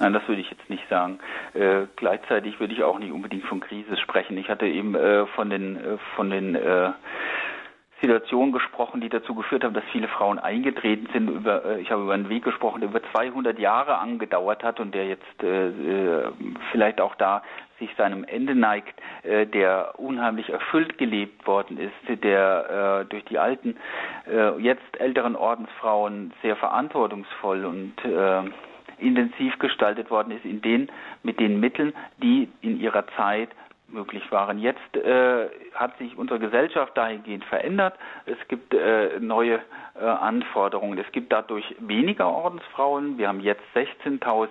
Nein, 0.00 0.12
das 0.12 0.26
würde 0.28 0.40
ich 0.40 0.50
jetzt 0.50 0.70
nicht 0.70 0.88
sagen. 0.88 1.18
Äh, 1.54 1.86
gleichzeitig 1.96 2.60
würde 2.60 2.72
ich 2.72 2.82
auch 2.82 2.98
nicht 2.98 3.12
unbedingt 3.12 3.44
von 3.44 3.60
Krise 3.60 3.96
sprechen. 3.96 4.38
Ich 4.38 4.48
hatte 4.48 4.66
eben 4.66 4.94
äh, 4.94 5.26
von 5.26 5.50
den 5.50 5.76
äh, 5.76 5.98
von 6.14 6.30
den 6.30 6.54
äh, 6.54 6.90
Situation 8.00 8.52
gesprochen, 8.52 9.00
die 9.00 9.08
dazu 9.08 9.34
geführt 9.34 9.64
haben, 9.64 9.74
dass 9.74 9.84
viele 9.90 10.08
Frauen 10.08 10.38
eingetreten 10.38 11.08
sind. 11.12 11.28
Über, 11.28 11.64
äh, 11.64 11.80
ich 11.80 11.90
habe 11.90 12.02
über 12.02 12.14
einen 12.14 12.28
Weg 12.28 12.44
gesprochen, 12.44 12.80
der 12.80 12.90
über 12.90 13.02
200 13.12 13.58
Jahre 13.58 13.98
angedauert 13.98 14.62
hat 14.62 14.80
und 14.80 14.94
der 14.94 15.06
jetzt 15.06 15.42
äh, 15.42 15.68
äh, 15.68 16.32
vielleicht 16.70 17.00
auch 17.00 17.14
da 17.16 17.42
sich 17.78 17.90
seinem 17.96 18.24
Ende 18.24 18.54
neigt, 18.54 19.00
äh, 19.22 19.46
der 19.46 19.94
unheimlich 19.98 20.50
erfüllt 20.50 20.98
gelebt 20.98 21.46
worden 21.46 21.78
ist, 21.78 22.22
der 22.22 23.02
äh, 23.02 23.08
durch 23.08 23.24
die 23.26 23.38
alten, 23.38 23.76
äh, 24.30 24.58
jetzt 24.60 25.00
älteren 25.00 25.36
Ordensfrauen 25.36 26.32
sehr 26.42 26.56
verantwortungsvoll 26.56 27.64
und 27.64 27.94
äh, 28.04 28.50
intensiv 28.98 29.58
gestaltet 29.58 30.10
worden 30.10 30.32
ist, 30.32 30.44
in 30.44 30.60
den, 30.62 30.90
mit 31.22 31.40
den 31.40 31.60
Mitteln, 31.60 31.92
die 32.22 32.48
in 32.60 32.80
ihrer 32.80 33.06
Zeit 33.16 33.50
möglich 33.88 34.22
waren. 34.30 34.58
Jetzt 34.58 34.96
äh, 34.96 35.48
hat 35.74 35.96
sich 35.98 36.16
unsere 36.16 36.38
Gesellschaft 36.38 36.96
dahingehend 36.96 37.44
verändert. 37.44 37.94
Es 38.26 38.36
gibt 38.48 38.74
äh, 38.74 39.18
neue 39.20 39.60
äh, 39.98 40.04
Anforderungen. 40.04 40.98
Es 40.98 41.10
gibt 41.12 41.32
dadurch 41.32 41.74
weniger 41.78 42.28
Ordensfrauen. 42.28 43.18
Wir 43.18 43.28
haben 43.28 43.40
jetzt 43.40 43.62
16.000 43.74 44.48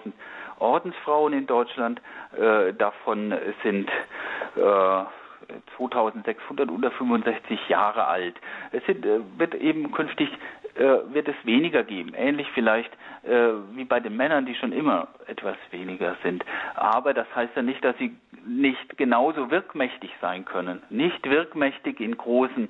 Ordensfrauen 0.60 1.34
in 1.34 1.46
Deutschland. 1.46 2.02
Äh, 2.36 2.74
davon 2.74 3.34
sind 3.64 3.90
äh, 4.56 5.04
2600 5.78 6.70
unter 6.70 6.92
65 6.92 7.70
Jahre 7.70 8.08
alt. 8.08 8.36
Es 8.72 8.84
sind, 8.86 9.06
äh, 9.06 9.20
wird 9.38 9.56
eben 9.56 9.92
künftig 9.92 10.30
wird 10.80 11.28
es 11.28 11.36
weniger 11.44 11.84
geben. 11.84 12.14
Ähnlich 12.16 12.48
vielleicht 12.54 12.92
äh, 13.24 13.50
wie 13.74 13.86
bei 13.86 14.00
den 14.00 14.16
Männern, 14.16 14.46
die 14.46 14.56
schon 14.56 14.72
immer 14.72 15.08
etwas 15.28 15.58
weniger 15.72 16.16
sind. 16.24 16.44
Aber 16.76 17.14
das 17.14 17.28
heißt 17.36 17.56
ja 17.56 17.62
nicht, 17.62 17.84
dass 17.84 17.98
sie 17.98 18.16
nicht 18.46 18.98
genauso 18.98 19.52
wirkmächtig 19.52 20.12
sein 20.22 20.46
können. 20.46 20.82
Nicht 20.90 21.30
wirkmächtig 21.30 22.00
in 22.00 22.18
großen 22.18 22.70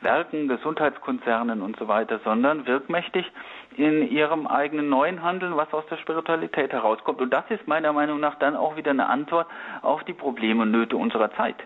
Werken, 0.00 0.48
Gesundheitskonzernen 0.48 1.60
und 1.60 1.76
so 1.76 1.88
weiter, 1.88 2.20
sondern 2.24 2.66
wirkmächtig 2.66 3.30
in 3.76 4.10
ihrem 4.10 4.46
eigenen 4.46 4.88
neuen 4.88 5.22
Handeln, 5.22 5.56
was 5.56 5.72
aus 5.74 5.84
der 5.90 5.98
Spiritualität 5.98 6.72
herauskommt. 6.72 7.20
Und 7.20 7.30
das 7.30 7.44
ist 7.50 7.68
meiner 7.68 7.92
Meinung 7.92 8.18
nach 8.18 8.36
dann 8.36 8.56
auch 8.56 8.76
wieder 8.76 8.90
eine 8.92 9.08
Antwort 9.08 9.46
auf 9.82 10.02
die 10.04 10.14
Probleme 10.14 10.62
und 10.62 10.70
Nöte 10.70 10.96
unserer 10.96 11.30
Zeit 11.34 11.56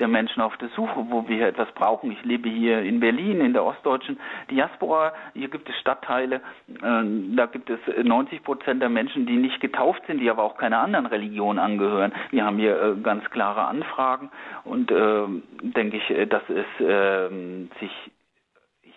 der 0.00 0.08
Menschen 0.08 0.40
auf 0.40 0.56
der 0.56 0.68
Suche, 0.70 1.06
wo 1.08 1.28
wir 1.28 1.46
etwas 1.46 1.70
brauchen. 1.72 2.10
Ich 2.10 2.22
lebe 2.24 2.48
hier 2.48 2.82
in 2.82 3.00
Berlin, 3.00 3.40
in 3.40 3.52
der 3.52 3.64
ostdeutschen 3.64 4.18
Diaspora. 4.50 5.12
Hier 5.34 5.48
gibt 5.48 5.68
es 5.68 5.76
Stadtteile, 5.76 6.36
äh, 6.36 7.02
da 7.36 7.46
gibt 7.46 7.70
es 7.70 7.78
90 8.02 8.42
Prozent 8.42 8.82
der 8.82 8.88
Menschen, 8.88 9.26
die 9.26 9.36
nicht 9.36 9.60
getauft 9.60 10.02
sind, 10.06 10.20
die 10.20 10.30
aber 10.30 10.42
auch 10.42 10.56
keiner 10.56 10.80
anderen 10.80 11.06
Religion 11.06 11.58
angehören. 11.58 12.12
Wir 12.30 12.44
haben 12.44 12.58
hier 12.58 12.80
äh, 12.80 13.00
ganz 13.02 13.28
klare 13.30 13.64
Anfragen 13.66 14.30
und 14.64 14.90
äh, 14.90 15.26
denke 15.62 15.98
ich, 15.98 16.10
äh, 16.10 16.26
dass 16.26 16.42
es 16.48 16.66
ähm, 16.80 17.70
sich 17.80 17.90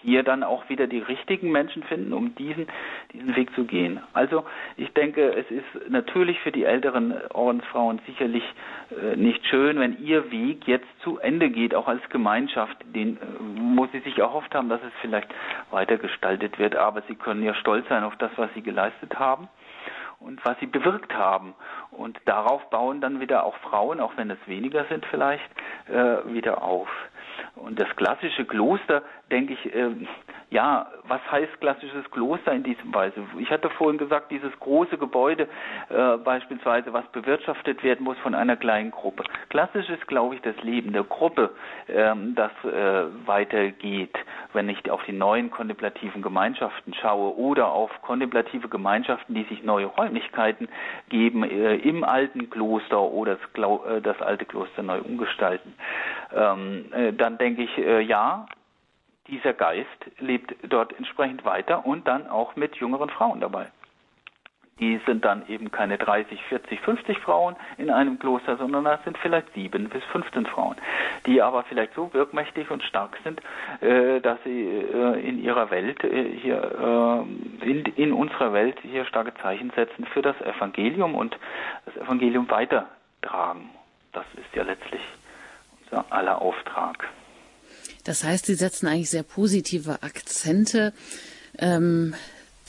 hier 0.04 0.24
dann 0.24 0.44
auch 0.44 0.70
wieder 0.70 0.88
die 0.88 1.00
richtigen 1.00 1.52
Menschen 1.52 1.84
finden, 1.84 2.14
um 2.14 2.36
diesen, 2.36 2.68
diesen 3.14 3.36
Weg 3.36 3.54
zu 3.56 3.64
gehen. 3.66 4.00
Also 4.14 4.46
ich 4.78 4.92
denke, 4.94 5.34
es 5.34 5.50
ist 5.50 5.90
natürlich 5.90 6.40
für 6.42 6.52
die 6.52 6.66
älteren 6.66 7.14
Ordensfrauen 7.32 8.00
sicherlich 8.06 8.44
äh, 8.92 9.16
nicht 9.16 9.46
schön, 9.48 9.80
wenn 9.80 10.04
ihr 10.04 10.32
Weg 10.32 10.68
jetzt 10.68 10.88
zu 11.02 11.20
Ende 11.20 11.50
geht, 11.50 11.74
auch 11.74 11.88
als 11.88 12.02
Gemeinschaft, 12.10 12.78
den, 12.94 13.18
äh, 13.18 13.20
wo 13.78 13.88
sie 13.88 14.00
sich 14.00 14.18
erhofft 14.20 14.54
haben, 14.54 14.70
dass 14.70 14.82
es 14.84 14.94
vielleicht 15.02 15.30
weiter 15.72 15.98
gestaltet 15.98 16.60
wird. 16.60 16.76
Aber 16.76 17.02
sie 17.08 17.16
können 17.16 17.44
ja 17.44 17.54
stolz 17.56 17.88
sein 17.88 18.04
auf 18.04 18.16
das, 18.18 18.32
was 18.36 18.54
sie 18.54 18.62
geleistet 18.62 19.18
haben 19.18 19.48
und 20.20 20.44
was 20.46 20.60
sie 20.60 20.68
bewirkt 20.68 21.14
haben. 21.14 21.54
Und 21.92 22.20
darauf 22.26 22.70
bauen 22.70 23.02
dann 23.02 23.20
wieder 23.20 23.44
auch 23.44 23.56
Frauen, 23.58 24.00
auch 24.00 24.14
wenn 24.18 24.30
es 24.30 24.40
weniger 24.48 24.86
sind 24.86 25.06
vielleicht, 25.06 25.50
äh, 25.88 26.34
wieder 26.34 26.64
auf. 26.64 26.90
Und 27.56 27.80
das 27.80 27.90
klassische 27.96 28.46
Kloster, 28.46 29.04
denke 29.34 29.54
ich, 29.54 29.76
äh, 29.76 29.90
ja, 30.52 30.86
was 31.08 31.20
heißt 31.32 31.60
klassisches 31.60 32.10
Kloster 32.12 32.54
in 32.54 32.62
diesem 32.62 32.94
Weise? 32.94 33.16
Ich 33.40 33.50
hatte 33.50 33.72
vorhin 33.72 33.98
gesagt, 33.98 34.30
dieses 34.30 34.52
große 34.60 35.00
Gebäude 35.00 35.48
äh, 35.90 36.18
beispielsweise, 36.18 36.94
was 36.94 37.04
bewirtschaftet 37.08 37.84
werden 37.84 38.04
muss 38.04 38.18
von 38.20 38.36
einer 38.36 38.56
kleinen 38.56 38.92
Gruppe. 38.92 39.24
Klassisch 39.50 39.90
ist, 39.90 40.08
glaube 40.08 40.36
ich, 40.36 40.42
das 40.42 40.56
Leben 40.62 40.94
der 40.94 41.04
Gruppe, 41.04 41.50
ähm, 41.90 42.36
das 42.36 42.52
äh, 42.64 43.06
weitergeht, 43.26 44.16
wenn 44.54 44.70
ich 44.70 44.92
auf 44.92 45.04
die 45.06 45.14
neuen 45.14 45.50
kontemplativen 45.50 46.22
Gemeinschaften 46.22 46.94
schaue 46.94 47.36
oder 47.36 47.72
auf 47.72 47.90
kontemplative 48.04 48.70
Gemeinschaften, 48.70 49.34
die 49.34 49.46
sich 49.46 49.64
neue 49.64 49.88
Räumlichkeiten 49.88 50.70
geben 51.10 51.44
äh, 51.44 51.78
im 51.78 52.04
alten 52.04 52.52
Kloster 52.52 53.02
oder 53.02 53.38
das, 53.38 53.88
äh, 53.88 54.02
das 54.02 54.22
alte 54.22 54.46
Kloster 54.46 54.84
neu 54.84 55.00
umgestalten. 55.00 55.74
Ähm, 56.32 56.86
äh, 56.94 57.12
dann 57.12 57.40
denke 57.40 57.64
ich, 57.64 57.76
äh, 57.80 58.02
ja, 58.02 58.46
dieser 59.28 59.54
Geist 59.54 59.88
lebt 60.20 60.56
dort 60.64 60.94
entsprechend 60.98 61.45
weiter 61.45 61.86
und 61.86 62.08
dann 62.08 62.28
auch 62.28 62.56
mit 62.56 62.76
jüngeren 62.76 63.10
Frauen 63.10 63.40
dabei. 63.40 63.68
Die 64.80 65.00
sind 65.06 65.24
dann 65.24 65.48
eben 65.48 65.72
keine 65.72 66.00
30, 66.00 66.44
40, 66.45 66.80
50 66.82 67.20
Frauen 67.20 67.56
in 67.78 67.91
einem 67.91 68.18
Kloster, 68.18 68.58
sondern 68.58 68.86
das 68.86 69.04
sind 69.04 69.18
vielleicht 69.20 69.54
sieben 69.54 69.88
bis 69.88 70.04
15 70.06 70.48
Frauen, 70.48 70.76
die 71.28 71.44
aber 71.44 71.64
vielleicht 71.64 71.94
so 71.94 72.12
wirkmächtig 72.14 72.72
und 72.72 72.82
stark 72.82 73.18
sind, 73.24 73.40
äh, 73.82 74.20
dass 74.20 74.40
sie 74.44 74.68
äh, 74.68 75.20
in 75.22 75.41
ihrer 75.41 75.70
Welt 75.70 76.04
äh, 76.04 76.24
hier, 76.38 77.24
in, 77.62 77.86
in 77.95 78.14
unserer 78.14 78.52
Welt 78.52 78.78
hier 78.82 79.06
starke 79.06 79.34
Zeichen 79.36 79.72
setzen 79.76 80.06
für 80.06 80.24
das 80.24 80.40
Evangelium 80.41 81.14
und 81.14 81.38
das 81.86 81.95
Evangelium 81.98 82.50
weitertragen. 82.50 83.70
Das 84.12 84.26
ist 84.36 84.56
ja 84.56 84.64
letztlich 84.64 85.02
unser 85.86 86.06
aller 86.12 86.41
Auftrag. 86.41 87.08
Das 88.04 88.24
heißt, 88.24 88.46
Sie 88.46 88.56
setzen 88.56 88.88
eigentlich 88.88 89.10
sehr 89.10 89.24
positive 89.24 90.04
Akzente, 90.04 90.94
ähm, 91.58 92.16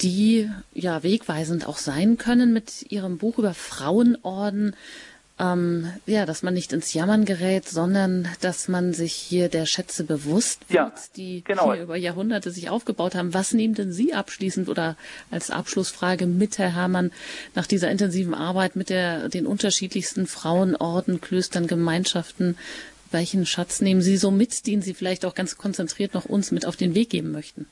die 0.03 0.51
ja 0.73 1.03
wegweisend 1.03 1.67
auch 1.67 1.79
sein 1.79 2.19
können 2.19 2.53
mit 2.53 2.91
Ihrem 2.91 3.19
Buch 3.19 3.39
über 3.39 3.55
Frauenorden. 3.55 4.75
Ähm, 5.37 5.93
ja, 6.07 6.27
dass 6.27 6.45
man 6.45 6.55
nicht 6.55 6.73
ins 6.73 6.95
Jammern 6.95 7.25
gerät, 7.25 7.69
sondern 7.69 8.29
dass 8.41 8.69
man 8.69 8.93
sich 8.93 9.13
hier 9.13 9.49
der 9.49 9.67
Schätze 9.67 10.05
bewusst 10.05 10.61
wird, 10.69 10.77
ja, 10.77 10.95
die 11.17 11.43
genau. 11.43 11.73
hier 11.73 11.83
über 11.83 11.97
Jahrhunderte 11.97 12.53
sich 12.53 12.71
aufgebaut 12.71 13.17
haben. 13.17 13.35
Was 13.35 13.53
nehmen 13.53 13.75
denn 13.75 13.93
Sie 13.93 14.15
abschließend 14.15 14.69
oder 14.69 14.97
als 15.33 15.51
Abschlussfrage 15.51 16.29
mit, 16.29 16.59
Herr 16.59 16.73
Herrmann, 16.73 17.11
nach 17.57 17.67
dieser 17.67 17.91
intensiven 17.91 18.33
Arbeit 18.33 18.77
mit 18.77 18.91
der, 18.91 19.29
den 19.29 19.47
unterschiedlichsten 19.47 20.29
Frauenorden, 20.29 21.21
Klöstern, 21.21 21.67
Gemeinschaften 21.67 22.57
welchen 23.15 23.47
Schatz 23.47 23.81
nehmen 23.81 24.03
Sie 24.03 24.19
so 24.19 24.31
mit, 24.31 24.67
den 24.67 24.83
Sie 24.83 24.93
vielleicht 24.93 25.25
auch 25.25 25.35
ganz 25.35 25.57
konzentriert 25.57 26.13
noch 26.13 26.27
uns 26.27 26.53
mit 26.53 26.67
auf 26.67 26.77
den 26.77 26.95
Weg 26.95 27.09
geben 27.09 27.33
möchten? 27.33 27.67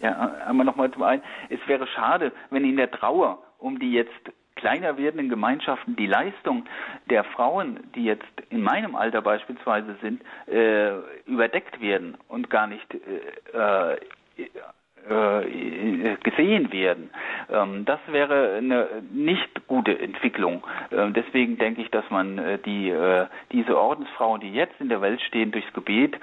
Ja, 0.00 0.32
einmal 0.46 0.64
nochmal 0.64 0.90
zum 0.90 1.02
einen. 1.02 1.22
Es 1.50 1.60
wäre 1.66 1.86
schade, 1.88 2.32
wenn 2.48 2.64
in 2.64 2.76
der 2.76 2.90
Trauer 2.90 3.42
um 3.58 3.78
die 3.78 3.92
jetzt 3.92 4.12
kleiner 4.54 4.96
werdenden 4.96 5.28
Gemeinschaften 5.28 5.96
die 5.96 6.06
Leistung 6.06 6.64
der 7.10 7.24
Frauen, 7.24 7.80
die 7.94 8.04
jetzt 8.04 8.24
in 8.50 8.62
meinem 8.62 8.96
Alter 8.96 9.22
beispielsweise 9.22 9.96
sind, 10.02 10.22
äh, 10.46 10.96
überdeckt 11.26 11.80
werden 11.80 12.16
und 12.28 12.50
gar 12.50 12.66
nicht 12.66 12.86
äh, 12.94 13.92
äh, 13.92 14.48
gesehen 16.22 16.72
werden. 16.72 17.10
Ähm, 17.50 17.84
das 17.84 18.00
wäre 18.08 18.56
eine 18.58 18.88
nicht 19.12 19.66
gute 19.66 19.98
Entwicklung. 19.98 20.62
Ähm, 20.92 21.14
deswegen 21.14 21.58
denke 21.58 21.82
ich, 21.82 21.90
dass 21.90 22.08
man 22.10 22.38
äh, 22.38 22.58
die, 22.58 22.90
äh, 22.90 23.26
diese 23.52 23.78
Ordensfrauen, 23.78 24.40
die 24.40 24.52
jetzt 24.52 24.80
in 24.80 24.88
der 24.88 25.00
Welt 25.00 25.20
stehen, 25.22 25.50
durchs 25.50 25.72
Gebet 25.72 26.16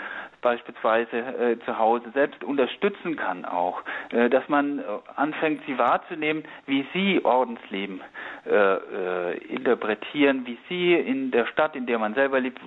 beispielsweise 0.45 1.17
äh, 1.17 1.59
zu 1.65 1.79
Hause 1.79 2.05
selbst 2.13 2.43
unterstützen 2.43 3.15
kann 3.15 3.45
auch, 3.45 3.81
äh, 4.11 4.29
dass 4.29 4.47
man 4.47 4.77
äh, 4.77 4.83
anfängt, 5.15 5.63
sie 5.65 5.75
wahrzunehmen, 5.79 6.43
wie 6.67 6.85
sie 6.93 7.25
Ordensleben 7.25 7.99
äh, 8.45 8.75
äh, 8.75 9.37
interpretieren, 9.47 10.45
wie 10.45 10.59
sie 10.69 10.93
in 10.93 11.31
der 11.31 11.47
Stadt, 11.47 11.75
in 11.75 11.87
der 11.87 11.97
man 11.97 12.13
selber 12.13 12.39
lebt, 12.39 12.59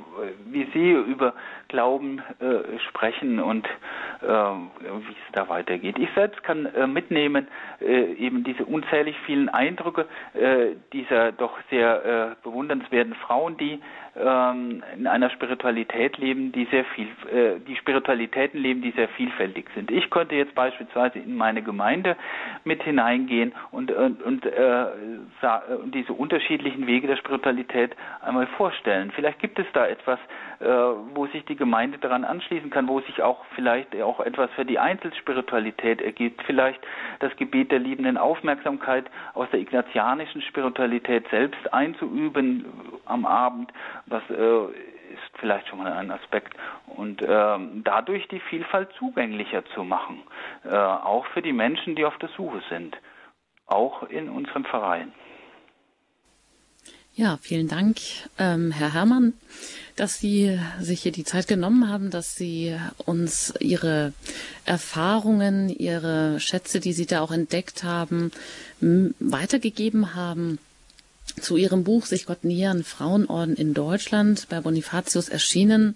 wie 0.47 0.65
sie 0.73 0.91
über 0.91 1.35
Glauben 1.69 2.21
äh, 2.41 2.81
sprechen 2.89 3.39
und 3.39 3.69
wie 4.21 5.13
es 5.13 5.33
da 5.33 5.49
weitergeht. 5.49 5.97
Ich 5.99 6.09
selbst 6.17 6.43
kann 6.43 6.69
mitnehmen 6.93 7.47
eben 7.81 8.43
diese 8.43 8.65
unzählig 8.65 9.15
vielen 9.27 9.49
Eindrücke 9.49 10.07
dieser 10.93 11.31
doch 11.31 11.57
sehr 11.71 12.37
bewundernswerten 12.43 13.15
Frauen, 13.15 13.57
die 13.59 13.81
ähm, 14.19 14.83
in 14.97 15.07
einer 15.07 15.31
Spiritualität 15.31 16.19
leben, 16.19 16.53
die 16.53 16.67
sehr 16.71 16.85
viel, 16.85 17.09
äh, 17.33 17.61
die 17.67 17.77
Spiritualitäten 17.77 18.61
leben, 18.61 18.83
die 18.83 18.91
sehr 18.93 19.09
vielfältig 19.09 19.67
sind. 19.75 19.91
Ich 19.91 20.11
könnte 20.11 20.35
jetzt 20.35 20.55
beispielsweise 20.55 21.19
in 21.19 21.37
meine 21.37 21.63
Gemeinde 21.63 22.17
mit 22.65 22.83
hineingehen 22.83 23.53
und, 23.71 23.91
und, 23.91 24.23
und 24.23 24.47
äh, 24.47 24.87
diese 25.87 26.13
unterschiedlichen 26.13 26.87
Wege 26.87 27.07
der 27.07 27.17
Spiritualität 27.17 27.95
einmal 28.23 28.47
vorstellen. 28.47 29.13
Vielleicht 29.15 29.39
gibt 29.39 29.59
es 29.59 29.67
da 29.73 29.87
etwas, 29.87 30.19
wo 30.61 31.27
sich 31.29 31.45
die 31.45 31.57
Gemeinde 31.57 31.99
daran 31.99 32.25
anschließen 32.25 32.71
kann, 32.71 32.89
wo 32.89 33.01
sich 33.01 33.23
auch 33.23 33.45
vielleicht 33.55 33.95
auch 34.03 34.21
etwas 34.21 34.51
für 34.57 34.65
die 34.65 34.79
Einzelspiritualität 34.79 36.01
ergibt. 36.01 36.43
Vielleicht 36.43 36.81
das 37.21 37.35
Gebet 37.37 37.71
der 37.71 37.79
liebenden 37.79 38.17
Aufmerksamkeit 38.17 39.07
aus 39.35 39.49
der 39.53 39.61
ignatianischen 39.61 40.43
Spiritualität 40.43 41.27
selbst 41.31 41.73
einzuüben 41.73 42.65
am 43.05 43.25
Abend 43.25 43.73
das 44.07 44.23
äh, 44.31 44.65
ist 45.13 45.39
vielleicht 45.41 45.69
schon 45.69 45.79
mal 45.79 45.93
ein 45.93 46.11
Aspekt. 46.11 46.55
Und 46.87 47.23
äh, 47.23 47.59
dadurch 47.85 48.29
die 48.29 48.41
Vielfalt 48.41 48.91
zugänglicher 48.99 49.65
zu 49.75 49.85
machen, 49.85 50.23
äh, 50.65 50.75
auch 50.75 51.27
für 51.27 51.43
die 51.43 51.53
Menschen, 51.53 51.97
die 51.97 52.05
auf 52.05 52.17
der 52.19 52.31
Suche 52.37 52.63
sind, 52.69 52.97
auch 53.67 54.03
in 54.05 54.29
unserem 54.29 54.65
Verein. 54.65 55.13
Ja, 57.15 57.37
vielen 57.43 57.69
Dank, 57.69 57.97
ähm, 58.39 58.71
Herr 58.71 58.95
Herrmann, 58.95 59.35
dass 59.99 60.19
Sie 60.19 60.59
sich 60.81 61.03
hier 61.03 61.13
die 61.13 61.25
Zeit 61.25 61.49
genommen 61.49 61.89
haben, 61.89 62.11
dass 62.11 62.35
Sie 62.37 62.77
uns 63.05 63.53
Ihre 63.59 64.13
Erfahrungen, 64.65 65.69
Ihre 65.69 66.39
Schätze, 66.41 66.81
die 66.81 66.93
Sie 66.93 67.07
da 67.07 67.21
auch 67.21 67.33
entdeckt 67.33 67.83
haben, 67.83 68.31
weitergegeben 68.81 70.15
haben 70.15 70.59
zu 71.41 71.57
ihrem 71.57 71.85
Buch 71.85 72.07
Sich 72.07 72.27
Gott 72.27 72.45
nähern, 72.45 72.85
Frauenorden 72.85 73.57
in 73.57 73.75
Deutschland, 73.75 74.49
bei 74.49 74.61
Bonifatius 74.61 75.29
erschienen. 75.29 75.95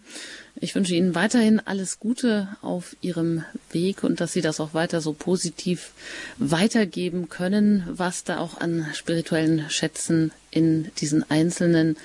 Ich 0.57 0.75
wünsche 0.75 0.95
Ihnen 0.95 1.15
weiterhin 1.15 1.61
alles 1.65 1.99
Gute 1.99 2.49
auf 2.61 2.95
Ihrem 3.01 3.45
Weg 3.71 4.05
und 4.05 4.21
dass 4.21 4.33
Sie 4.33 4.43
das 4.43 4.61
auch 4.61 4.75
weiter 4.75 5.01
so 5.01 5.13
positiv 5.13 5.93
weitergeben 6.39 7.29
können, 7.29 7.85
was 7.91 8.25
da 8.25 8.39
auch 8.39 8.61
an 8.61 8.87
spirituellen 8.93 9.69
Schätzen 9.71 10.31
in 10.51 10.91
diesen 10.99 11.29
einzelnen 11.31 11.97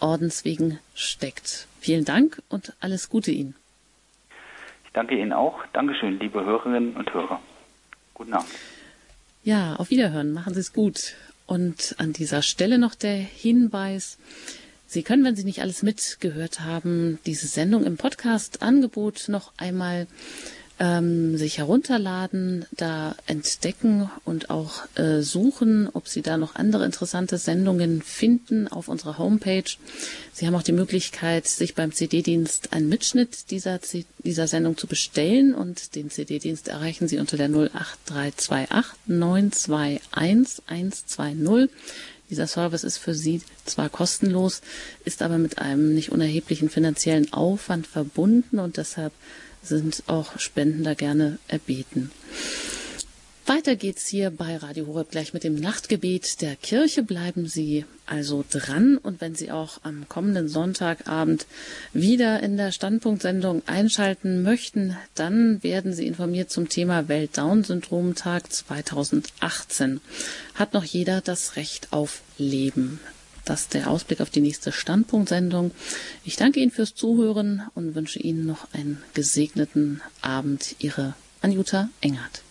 Ordenswegen 0.00 0.78
steckt. 0.94 1.66
Vielen 1.80 2.04
Dank 2.04 2.42
und 2.48 2.74
alles 2.80 3.08
Gute 3.08 3.32
Ihnen. 3.32 3.54
Ich 4.84 4.92
danke 4.92 5.18
Ihnen 5.18 5.32
auch. 5.32 5.58
Dankeschön, 5.72 6.18
liebe 6.18 6.44
Hörerinnen 6.44 6.96
und 6.96 7.12
Hörer. 7.12 7.40
Guten 8.14 8.34
Abend. 8.34 8.48
Ja, 9.46 9.76
auf 9.76 9.90
Wiederhören. 9.90 10.32
Machen 10.32 10.54
Sie 10.54 10.60
es 10.60 10.72
gut. 10.72 11.14
Und 11.46 11.94
an 11.98 12.12
dieser 12.12 12.42
Stelle 12.42 12.78
noch 12.78 12.94
der 12.94 13.16
Hinweis. 13.16 14.18
Sie 14.86 15.02
können, 15.02 15.24
wenn 15.24 15.36
Sie 15.36 15.44
nicht 15.44 15.62
alles 15.62 15.82
mitgehört 15.82 16.60
haben, 16.60 17.18
diese 17.26 17.46
Sendung 17.46 17.84
im 17.84 17.96
Podcast-Angebot 17.96 19.28
noch 19.28 19.52
einmal 19.56 20.06
ähm, 20.78 21.38
sich 21.38 21.58
herunterladen, 21.58 22.66
da 22.72 23.14
entdecken 23.26 24.10
und 24.24 24.50
auch 24.50 24.82
äh, 24.96 25.22
suchen, 25.22 25.88
ob 25.92 26.06
Sie 26.06 26.20
da 26.20 26.36
noch 26.36 26.54
andere 26.54 26.84
interessante 26.84 27.38
Sendungen 27.38 28.02
finden 28.02 28.68
auf 28.68 28.88
unserer 28.88 29.16
Homepage. 29.16 29.64
Sie 30.32 30.46
haben 30.46 30.54
auch 30.54 30.62
die 30.62 30.72
Möglichkeit, 30.72 31.46
sich 31.46 31.74
beim 31.74 31.92
CD-Dienst 31.92 32.74
einen 32.74 32.90
Mitschnitt 32.90 33.50
dieser, 33.50 33.80
dieser 34.18 34.46
Sendung 34.48 34.76
zu 34.76 34.86
bestellen 34.86 35.54
und 35.54 35.94
den 35.94 36.10
CD-Dienst 36.10 36.68
erreichen 36.68 37.08
Sie 37.08 37.18
unter 37.18 37.38
der 37.38 37.48
08328 37.48 38.98
921 39.06 40.62
120. 40.66 41.70
Dieser 42.28 42.48
Service 42.48 42.84
ist 42.84 42.98
für 42.98 43.14
Sie 43.14 43.40
zwar 43.64 43.88
kostenlos, 43.88 44.60
ist 45.04 45.22
aber 45.22 45.38
mit 45.38 45.58
einem 45.58 45.94
nicht 45.94 46.10
unerheblichen 46.10 46.68
finanziellen 46.68 47.32
Aufwand 47.32 47.86
verbunden 47.86 48.58
und 48.58 48.76
deshalb 48.76 49.12
sind 49.66 50.04
auch 50.06 50.38
Spenden 50.38 50.84
da 50.84 50.94
gerne 50.94 51.38
erbeten. 51.48 52.10
Weiter 53.48 53.76
geht's 53.76 54.08
hier 54.08 54.30
bei 54.30 54.56
Radio 54.56 54.88
Horeb 54.88 55.12
gleich 55.12 55.32
mit 55.32 55.44
dem 55.44 55.54
Nachtgebet 55.54 56.40
der 56.40 56.56
Kirche. 56.56 57.04
Bleiben 57.04 57.46
Sie 57.46 57.84
also 58.04 58.44
dran 58.50 58.96
und 58.96 59.20
wenn 59.20 59.36
Sie 59.36 59.52
auch 59.52 59.78
am 59.84 60.08
kommenden 60.08 60.48
Sonntagabend 60.48 61.46
wieder 61.92 62.42
in 62.42 62.56
der 62.56 62.72
Standpunktsendung 62.72 63.62
einschalten 63.66 64.42
möchten, 64.42 64.96
dann 65.14 65.62
werden 65.62 65.92
Sie 65.92 66.08
informiert 66.08 66.50
zum 66.50 66.68
Thema 66.68 67.06
Welt-Down-Syndrom-Tag 67.06 68.52
2018. 68.52 70.00
Hat 70.56 70.74
noch 70.74 70.84
jeder 70.84 71.20
das 71.20 71.54
Recht 71.54 71.92
auf 71.92 72.22
Leben? 72.38 72.98
Das 73.46 73.68
der 73.68 73.88
Ausblick 73.88 74.20
auf 74.20 74.28
die 74.28 74.40
nächste 74.40 74.72
Standpunktsendung. 74.72 75.70
Ich 76.24 76.34
danke 76.34 76.58
Ihnen 76.58 76.72
fürs 76.72 76.96
Zuhören 76.96 77.62
und 77.76 77.94
wünsche 77.94 78.18
Ihnen 78.18 78.44
noch 78.44 78.66
einen 78.72 79.00
gesegneten 79.14 80.02
Abend. 80.20 80.74
Ihre 80.80 81.14
Anjuta 81.42 81.88
Engert. 82.00 82.42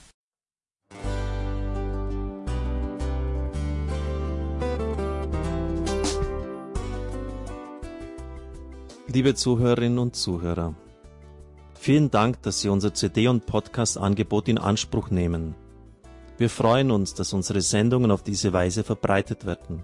Liebe 9.07 9.35
Zuhörerinnen 9.35 9.99
und 9.99 10.15
Zuhörer, 10.15 10.75
vielen 11.77 12.09
Dank, 12.09 12.41
dass 12.41 12.61
Sie 12.61 12.69
unser 12.69 12.93
CD- 12.93 13.27
und 13.27 13.45
Podcast-Angebot 13.45 14.47
in 14.47 14.57
Anspruch 14.57 15.09
nehmen. 15.09 15.55
Wir 16.37 16.49
freuen 16.49 16.89
uns, 16.89 17.13
dass 17.13 17.33
unsere 17.33 17.59
Sendungen 17.59 18.11
auf 18.11 18.23
diese 18.23 18.53
Weise 18.53 18.85
verbreitet 18.85 19.45
werden. 19.45 19.83